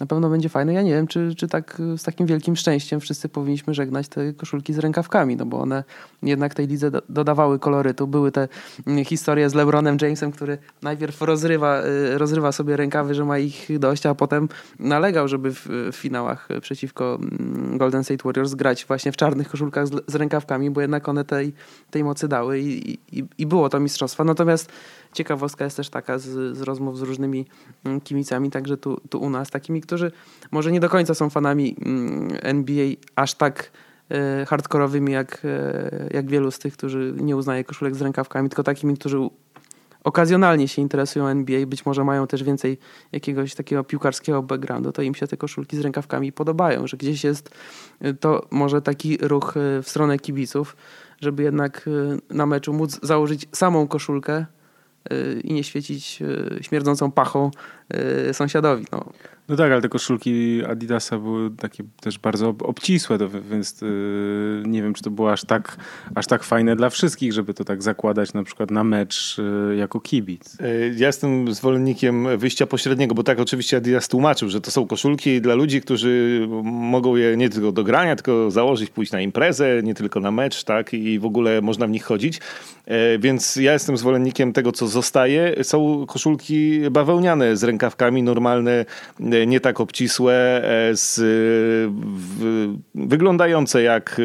na 0.00 0.06
pewno 0.06 0.30
będzie 0.30 0.48
fajne. 0.48 0.72
Ja 0.72 0.82
nie 0.82 0.90
wiem, 0.90 1.06
czy, 1.06 1.34
czy 1.36 1.48
tak 1.48 1.82
z 1.96 2.02
takim 2.02 2.26
wielkim 2.26 2.56
szczęściem 2.56 3.00
wszyscy 3.00 3.28
powinniśmy 3.28 3.74
żegnać 3.74 4.08
te 4.08 4.32
koszulki 4.32 4.72
z 4.72 4.78
rękawkami, 4.78 5.36
no 5.36 5.46
bo 5.46 5.60
one 5.60 5.84
jednak 6.22 6.54
tej 6.54 6.66
lidze 6.66 6.90
do, 6.90 7.02
dodawały 7.08 7.58
kolorytu. 7.58 8.06
Były 8.06 8.32
te 8.32 8.48
mm, 8.86 9.04
historie 9.04 9.50
z 9.50 9.54
LeBronem 9.54 9.96
Jamesem, 10.02 10.32
który 10.32 10.58
najpierw 10.82 11.22
rozrywa, 11.22 11.82
y, 11.82 12.18
rozrywa 12.18 12.52
sobie 12.52 12.76
rękawy, 12.76 13.14
że 13.14 13.24
ma 13.24 13.38
ich 13.38 13.78
dość, 13.78 14.06
a 14.06 14.14
potem 14.14 14.48
nalegał, 14.78 15.28
żeby 15.28 15.54
w, 15.54 15.68
w 15.92 15.96
finałach 15.96 16.48
przeciwko 16.60 17.18
mm, 17.20 17.78
Golden 17.78 18.04
State 18.04 18.22
Warriors 18.24 18.54
grać 18.54 18.84
właśnie 18.84 19.12
w 19.12 19.16
czarnych 19.16 19.48
koszulkach 19.48 19.86
z, 19.86 19.90
z 20.06 20.14
rękawkami, 20.14 20.70
bo 20.70 20.80
jednak 20.80 21.08
one 21.08 21.24
tej, 21.24 21.52
tej 21.90 22.04
mocy 22.04 22.28
dały 22.28 22.60
i, 22.60 22.98
i, 23.12 23.24
i 23.38 23.46
było 23.46 23.68
to 23.68 23.80
mistrzostwo. 23.80 24.24
Natomiast 24.24 24.72
ciekawostka 25.14 25.64
jest 25.64 25.76
też 25.76 25.90
taka 25.90 26.18
z, 26.18 26.56
z 26.56 26.62
rozmów 26.62 26.98
z 26.98 27.02
różnymi 27.02 27.46
mm, 27.84 28.00
kibicami, 28.00 28.50
także 28.50 28.76
tu, 28.76 29.00
tu 29.10 29.18
u 29.18 29.30
nas, 29.30 29.50
takimi, 29.50 29.80
którzy 29.80 30.12
może 30.50 30.72
nie 30.72 30.80
do 30.80 30.88
końca 30.88 31.14
są 31.14 31.30
fanami 31.30 31.76
mm, 31.84 32.28
NBA 32.42 32.86
aż 33.16 33.34
tak 33.34 33.70
e, 34.10 34.46
hardkorowymi 34.46 35.12
jak, 35.12 35.42
e, 35.44 36.08
jak 36.14 36.26
wielu 36.26 36.50
z 36.50 36.58
tych, 36.58 36.72
którzy 36.72 37.14
nie 37.20 37.36
uznaje 37.36 37.64
koszulek 37.64 37.94
z 37.94 38.02
rękawkami, 38.02 38.48
tylko 38.48 38.62
takimi, 38.62 38.96
którzy 38.96 39.28
okazjonalnie 40.04 40.68
się 40.68 40.82
interesują 40.82 41.26
NBA, 41.26 41.66
być 41.66 41.86
może 41.86 42.04
mają 42.04 42.26
też 42.26 42.42
więcej 42.42 42.78
jakiegoś 43.12 43.54
takiego 43.54 43.84
piłkarskiego 43.84 44.42
backgroundu, 44.42 44.92
to 44.92 45.02
im 45.02 45.14
się 45.14 45.26
te 45.26 45.36
koszulki 45.36 45.76
z 45.76 45.80
rękawkami 45.80 46.32
podobają, 46.32 46.86
że 46.86 46.96
gdzieś 46.96 47.24
jest 47.24 47.50
e, 48.00 48.14
to 48.14 48.46
może 48.50 48.82
taki 48.82 49.18
ruch 49.20 49.54
w 49.82 49.88
stronę 49.88 50.18
kibiców, 50.18 50.76
żeby 51.20 51.42
jednak 51.42 51.90
na 52.30 52.46
meczu 52.46 52.72
móc 52.72 52.98
założyć 53.02 53.48
samą 53.52 53.88
koszulkę, 53.88 54.46
i 55.44 55.52
nie 55.52 55.64
świecić 55.64 56.22
e, 56.22 56.62
śmierdzącą 56.62 57.12
pachą 57.12 57.50
sąsiadowi. 58.32 58.86
No. 58.92 59.12
No 59.48 59.56
tak, 59.56 59.72
ale 59.72 59.82
te 59.82 59.88
koszulki 59.88 60.64
Adidasa 60.68 61.18
były 61.18 61.50
takie 61.50 61.84
też 62.00 62.18
bardzo 62.18 62.48
obcisłe, 62.48 63.18
więc 63.50 63.80
yy, 63.80 64.62
nie 64.66 64.82
wiem, 64.82 64.94
czy 64.94 65.02
to 65.02 65.10
było 65.10 65.32
aż 65.32 65.44
tak, 65.44 65.76
aż 66.14 66.26
tak 66.26 66.42
fajne 66.44 66.76
dla 66.76 66.90
wszystkich, 66.90 67.32
żeby 67.32 67.54
to 67.54 67.64
tak 67.64 67.82
zakładać 67.82 68.32
na 68.32 68.42
przykład 68.42 68.70
na 68.70 68.84
mecz 68.84 69.38
yy, 69.68 69.76
jako 69.76 70.00
kibic. 70.00 70.60
Y, 70.60 70.94
ja 70.96 71.06
jestem 71.06 71.54
zwolennikiem 71.54 72.38
wyjścia 72.38 72.66
pośredniego, 72.66 73.14
bo 73.14 73.22
tak 73.22 73.40
oczywiście 73.40 73.76
Adidas 73.76 74.08
tłumaczył, 74.08 74.48
że 74.48 74.60
to 74.60 74.70
są 74.70 74.86
koszulki 74.86 75.40
dla 75.40 75.54
ludzi, 75.54 75.80
którzy 75.80 76.46
mogą 76.64 77.16
je 77.16 77.36
nie 77.36 77.48
tylko 77.48 77.72
do 77.72 77.84
grania, 77.84 78.16
tylko 78.16 78.50
założyć, 78.50 78.90
pójść 78.90 79.12
na 79.12 79.20
imprezę, 79.20 79.82
nie 79.82 79.94
tylko 79.94 80.20
na 80.20 80.30
mecz, 80.30 80.64
tak, 80.64 80.94
i 80.94 81.18
w 81.18 81.24
ogóle 81.24 81.62
można 81.62 81.86
w 81.86 81.90
nich 81.90 82.04
chodzić. 82.04 82.36
Y, 82.36 83.18
więc 83.18 83.56
ja 83.56 83.72
jestem 83.72 83.96
zwolennikiem 83.96 84.52
tego, 84.52 84.72
co 84.72 84.86
zostaje. 84.86 85.64
Są 85.64 86.06
koszulki 86.06 86.80
bawełniane 86.90 87.56
z 87.56 87.62
rękawkami, 87.74 88.22
normalne 88.22 88.84
nie 89.46 89.60
tak 89.60 89.80
obcisłe, 89.80 90.34
e, 90.64 90.96
z, 90.96 91.20
w, 92.00 92.74
wyglądające 92.94 93.82
jak 93.82 94.16
e, 94.18 94.22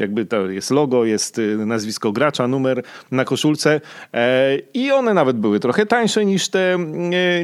jakby 0.00 0.26
to 0.26 0.50
jest 0.50 0.70
logo, 0.70 1.04
jest 1.04 1.38
e, 1.38 1.42
nazwisko 1.66 2.12
gracza, 2.12 2.48
numer 2.48 2.82
na 3.10 3.24
koszulce 3.24 3.80
i 4.74 4.92
one 4.92 5.14
nawet 5.14 5.36
były 5.36 5.60
trochę 5.60 5.86
tańsze 5.86 6.24
niż 6.24 6.48
te, 6.48 6.78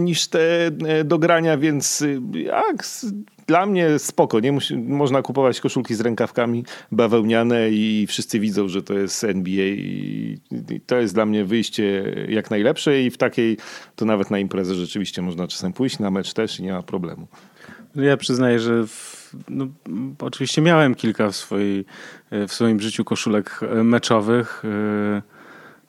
niż 0.01 0.29
te 0.29 0.71
do 1.05 1.19
grania, 1.19 1.57
więc 1.57 2.05
jak 2.33 2.85
dla 3.51 3.67
mnie 3.67 3.99
spoko, 3.99 4.41
nie 4.41 4.53
musi, 4.53 4.77
można 4.77 5.23
kupować 5.23 5.61
koszulki 5.61 5.95
z 5.95 6.01
rękawkami 6.01 6.65
bawełniane 6.93 7.71
i 7.71 8.07
wszyscy 8.09 8.41
widzą, 8.41 8.69
że 8.69 8.83
to 8.83 8.95
jest 8.95 9.25
NBA 9.25 9.67
i, 9.67 10.39
i 10.71 10.81
to 10.81 10.97
jest 10.97 11.15
dla 11.15 11.27
mnie 11.27 11.45
wyjście 11.45 12.15
jak 12.29 12.51
najlepsze 12.51 13.03
i 13.03 13.11
w 13.11 13.19
takiej 13.19 13.57
to 13.97 14.05
nawet 14.05 14.31
na 14.31 14.39
imprezę 14.39 14.75
rzeczywiście 14.75 15.23
można 15.23 15.49
czasem 15.49 15.73
pójść, 15.73 15.99
na 15.99 16.11
mecz 16.11 16.33
też 16.33 16.61
i 16.61 16.63
nie 16.63 16.73
ma 16.73 16.83
problemu. 16.83 17.27
Ja 17.95 18.17
przyznaję, 18.17 18.61
że 18.61 18.87
w, 18.87 19.35
no, 19.49 19.67
oczywiście 20.19 20.63
miałem 20.63 20.95
kilka 20.95 21.31
w, 21.31 21.37
swojej, 21.37 21.85
w 22.31 22.53
swoim 22.53 22.81
życiu 22.81 23.05
koszulek 23.05 23.61
meczowych. 23.85 24.63
Yy 24.65 25.40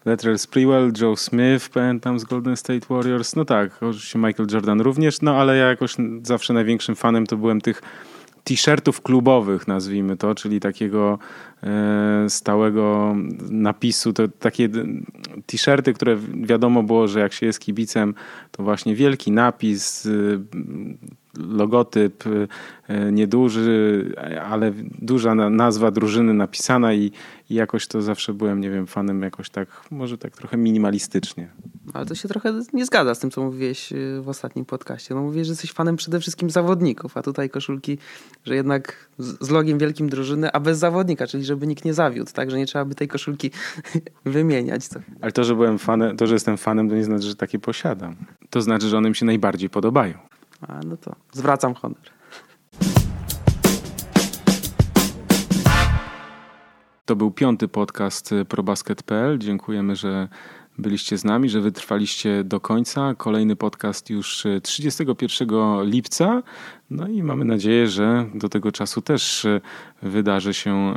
Latrell 0.06 0.40
Sprewell, 0.40 0.92
Joe 1.02 1.16
Smith, 1.16 1.70
pamiętam 1.70 2.20
z 2.20 2.24
Golden 2.24 2.58
State 2.58 2.88
Warriors. 2.90 3.36
No 3.36 3.46
tak, 3.46 3.84
oczywiście 3.84 4.20
Michael 4.20 4.50
Jordan 4.52 4.82
również, 4.82 5.22
no 5.22 5.36
ale 5.36 5.58
ja 5.58 5.66
jakoś 5.66 5.96
zawsze 6.24 6.54
największym 6.54 6.96
fanem 6.96 7.28
to 7.28 7.38
byłem 7.38 7.62
tych 7.62 7.82
t-shirtów 8.44 9.02
klubowych, 9.02 9.68
nazwijmy 9.68 10.18
to, 10.18 10.36
czyli 10.36 10.60
takiego 10.60 11.20
e, 11.64 12.26
stałego 12.30 13.16
napisu, 13.50 14.14
to 14.14 14.28
takie 14.28 14.70
t-shirty, 15.46 15.94
które 15.94 16.18
wiadomo 16.44 16.84
było, 16.84 17.08
że 17.08 17.20
jak 17.20 17.34
się 17.34 17.46
jest 17.46 17.60
kibicem, 17.60 18.14
to 18.52 18.64
właśnie 18.64 18.96
wielki 18.96 19.32
napis, 19.32 20.08
logotyp 21.38 22.24
e, 22.88 23.12
nieduży, 23.12 24.06
ale 24.50 24.74
duża 25.02 25.36
nazwa 25.36 25.92
drużyny 25.92 26.34
napisana 26.34 26.94
i, 26.94 27.12
i 27.50 27.56
jakoś 27.56 27.88
to 27.88 28.02
zawsze 28.02 28.34
byłem, 28.34 28.62
nie 28.62 28.70
wiem, 28.70 28.88
fanem 28.88 29.22
jakoś 29.22 29.50
tak, 29.50 29.68
może 29.92 30.18
tak 30.18 30.38
trochę 30.38 30.58
minimalistycznie. 30.58 31.50
Ale 31.94 32.06
to 32.06 32.16
się 32.16 32.28
trochę 32.28 32.54
nie 32.74 32.86
zgadza 32.86 33.16
z 33.16 33.20
tym, 33.20 33.32
co 33.32 33.44
mówiłeś 33.44 33.94
y, 33.94 34.22
w 34.22 34.30
ostatnim 34.30 34.66
podcaście. 34.66 35.16
No 35.16 35.22
mówisz, 35.22 35.48
że 35.48 35.52
jesteś 35.52 35.72
fanem 35.72 35.96
przede 35.96 36.20
wszystkim 36.20 36.50
zawodników, 36.50 37.18
a 37.18 37.22
tutaj 37.22 37.50
koszulki, 37.50 37.98
że 38.46 38.56
jednak 38.56 39.10
z 39.20 39.50
logiem 39.50 39.78
wielkim 39.78 40.10
drużyny, 40.10 40.52
a 40.52 40.60
bez 40.60 40.78
zawodnika, 40.78 41.28
czyli 41.28 41.46
żeby 41.46 41.68
nikt 41.68 41.86
nie 41.86 41.94
zawiódł, 41.94 42.32
tak, 42.34 42.52
że 42.52 42.58
nie 42.58 42.66
trzeba 42.66 42.86
by 42.86 42.96
tej 42.96 43.08
koszulki 43.08 43.52
wymieniać. 44.26 44.88
To. 44.88 45.00
Ale 45.22 45.32
to, 45.32 45.44
że 45.44 45.56
byłem 45.56 45.80
fanem, 45.80 46.18
to, 46.18 46.28
że 46.28 46.34
jestem 46.34 46.58
fanem, 46.58 46.90
to 46.90 46.96
nie 46.96 47.04
znaczy, 47.04 47.24
że 47.24 47.36
takie 47.36 47.60
posiadam. 47.60 48.16
To 48.50 48.62
znaczy, 48.62 48.88
że 48.88 48.98
one 48.98 49.10
mi 49.10 49.16
się 49.16 49.26
najbardziej 49.26 49.70
podobają. 49.70 50.31
A 50.62 50.80
no 50.86 50.98
to 50.98 51.16
zwracam 51.32 51.74
honor. 51.74 52.02
To 57.06 57.16
był 57.16 57.32
piąty 57.32 57.68
podcast 57.68 58.30
ProBasket.pl. 58.50 59.40
Dziękujemy, 59.40 59.96
że 59.96 60.28
byliście 60.82 61.18
z 61.18 61.24
nami, 61.24 61.50
że 61.50 61.62
wytrwaliście 61.62 62.44
do 62.44 62.60
końca. 62.60 63.16
Kolejny 63.18 63.56
podcast 63.56 64.10
już 64.10 64.44
31 64.64 65.50
lipca. 65.84 66.44
No 66.90 67.08
i 67.08 67.24
mamy 67.24 67.46
nadzieję, 67.46 67.88
że 67.88 68.26
do 68.36 68.50
tego 68.50 68.72
czasu 68.72 69.02
też 69.02 69.48
wydarzy 70.02 70.54
się 70.54 70.94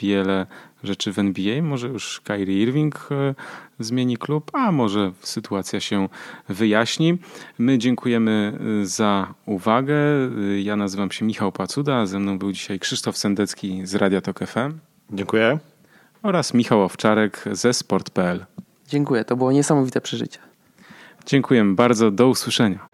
wiele 0.00 0.46
rzeczy 0.86 1.12
w 1.12 1.18
NBA. 1.18 1.62
Może 1.62 1.88
już 1.88 2.20
Kyrie 2.20 2.62
Irving 2.62 3.08
e, 3.10 3.34
zmieni 3.78 4.16
klub, 4.16 4.50
a 4.54 4.72
może 4.72 5.12
sytuacja 5.20 5.80
się 5.80 6.08
wyjaśni. 6.48 7.18
My 7.58 7.78
dziękujemy 7.78 8.58
e, 8.82 8.86
za 8.86 9.34
uwagę. 9.46 9.94
E, 9.96 10.60
ja 10.60 10.76
nazywam 10.76 11.10
się 11.10 11.24
Michał 11.24 11.52
Pacuda, 11.52 12.06
ze 12.06 12.18
mną 12.18 12.38
był 12.38 12.52
dzisiaj 12.52 12.78
Krzysztof 12.78 13.16
Sendecki 13.16 13.86
z 13.86 13.94
Radia 13.94 14.20
Tok 14.20 14.38
FM. 14.38 14.78
Dziękuję. 15.12 15.58
Oraz 16.22 16.54
Michał 16.54 16.82
Owczarek 16.82 17.44
ze 17.52 17.72
sport.pl. 17.72 18.46
Dziękuję, 18.88 19.24
to 19.24 19.36
było 19.36 19.52
niesamowite 19.52 20.00
przeżycie. 20.00 20.38
Dziękujemy 21.26 21.74
bardzo, 21.74 22.10
do 22.10 22.28
usłyszenia. 22.28 22.88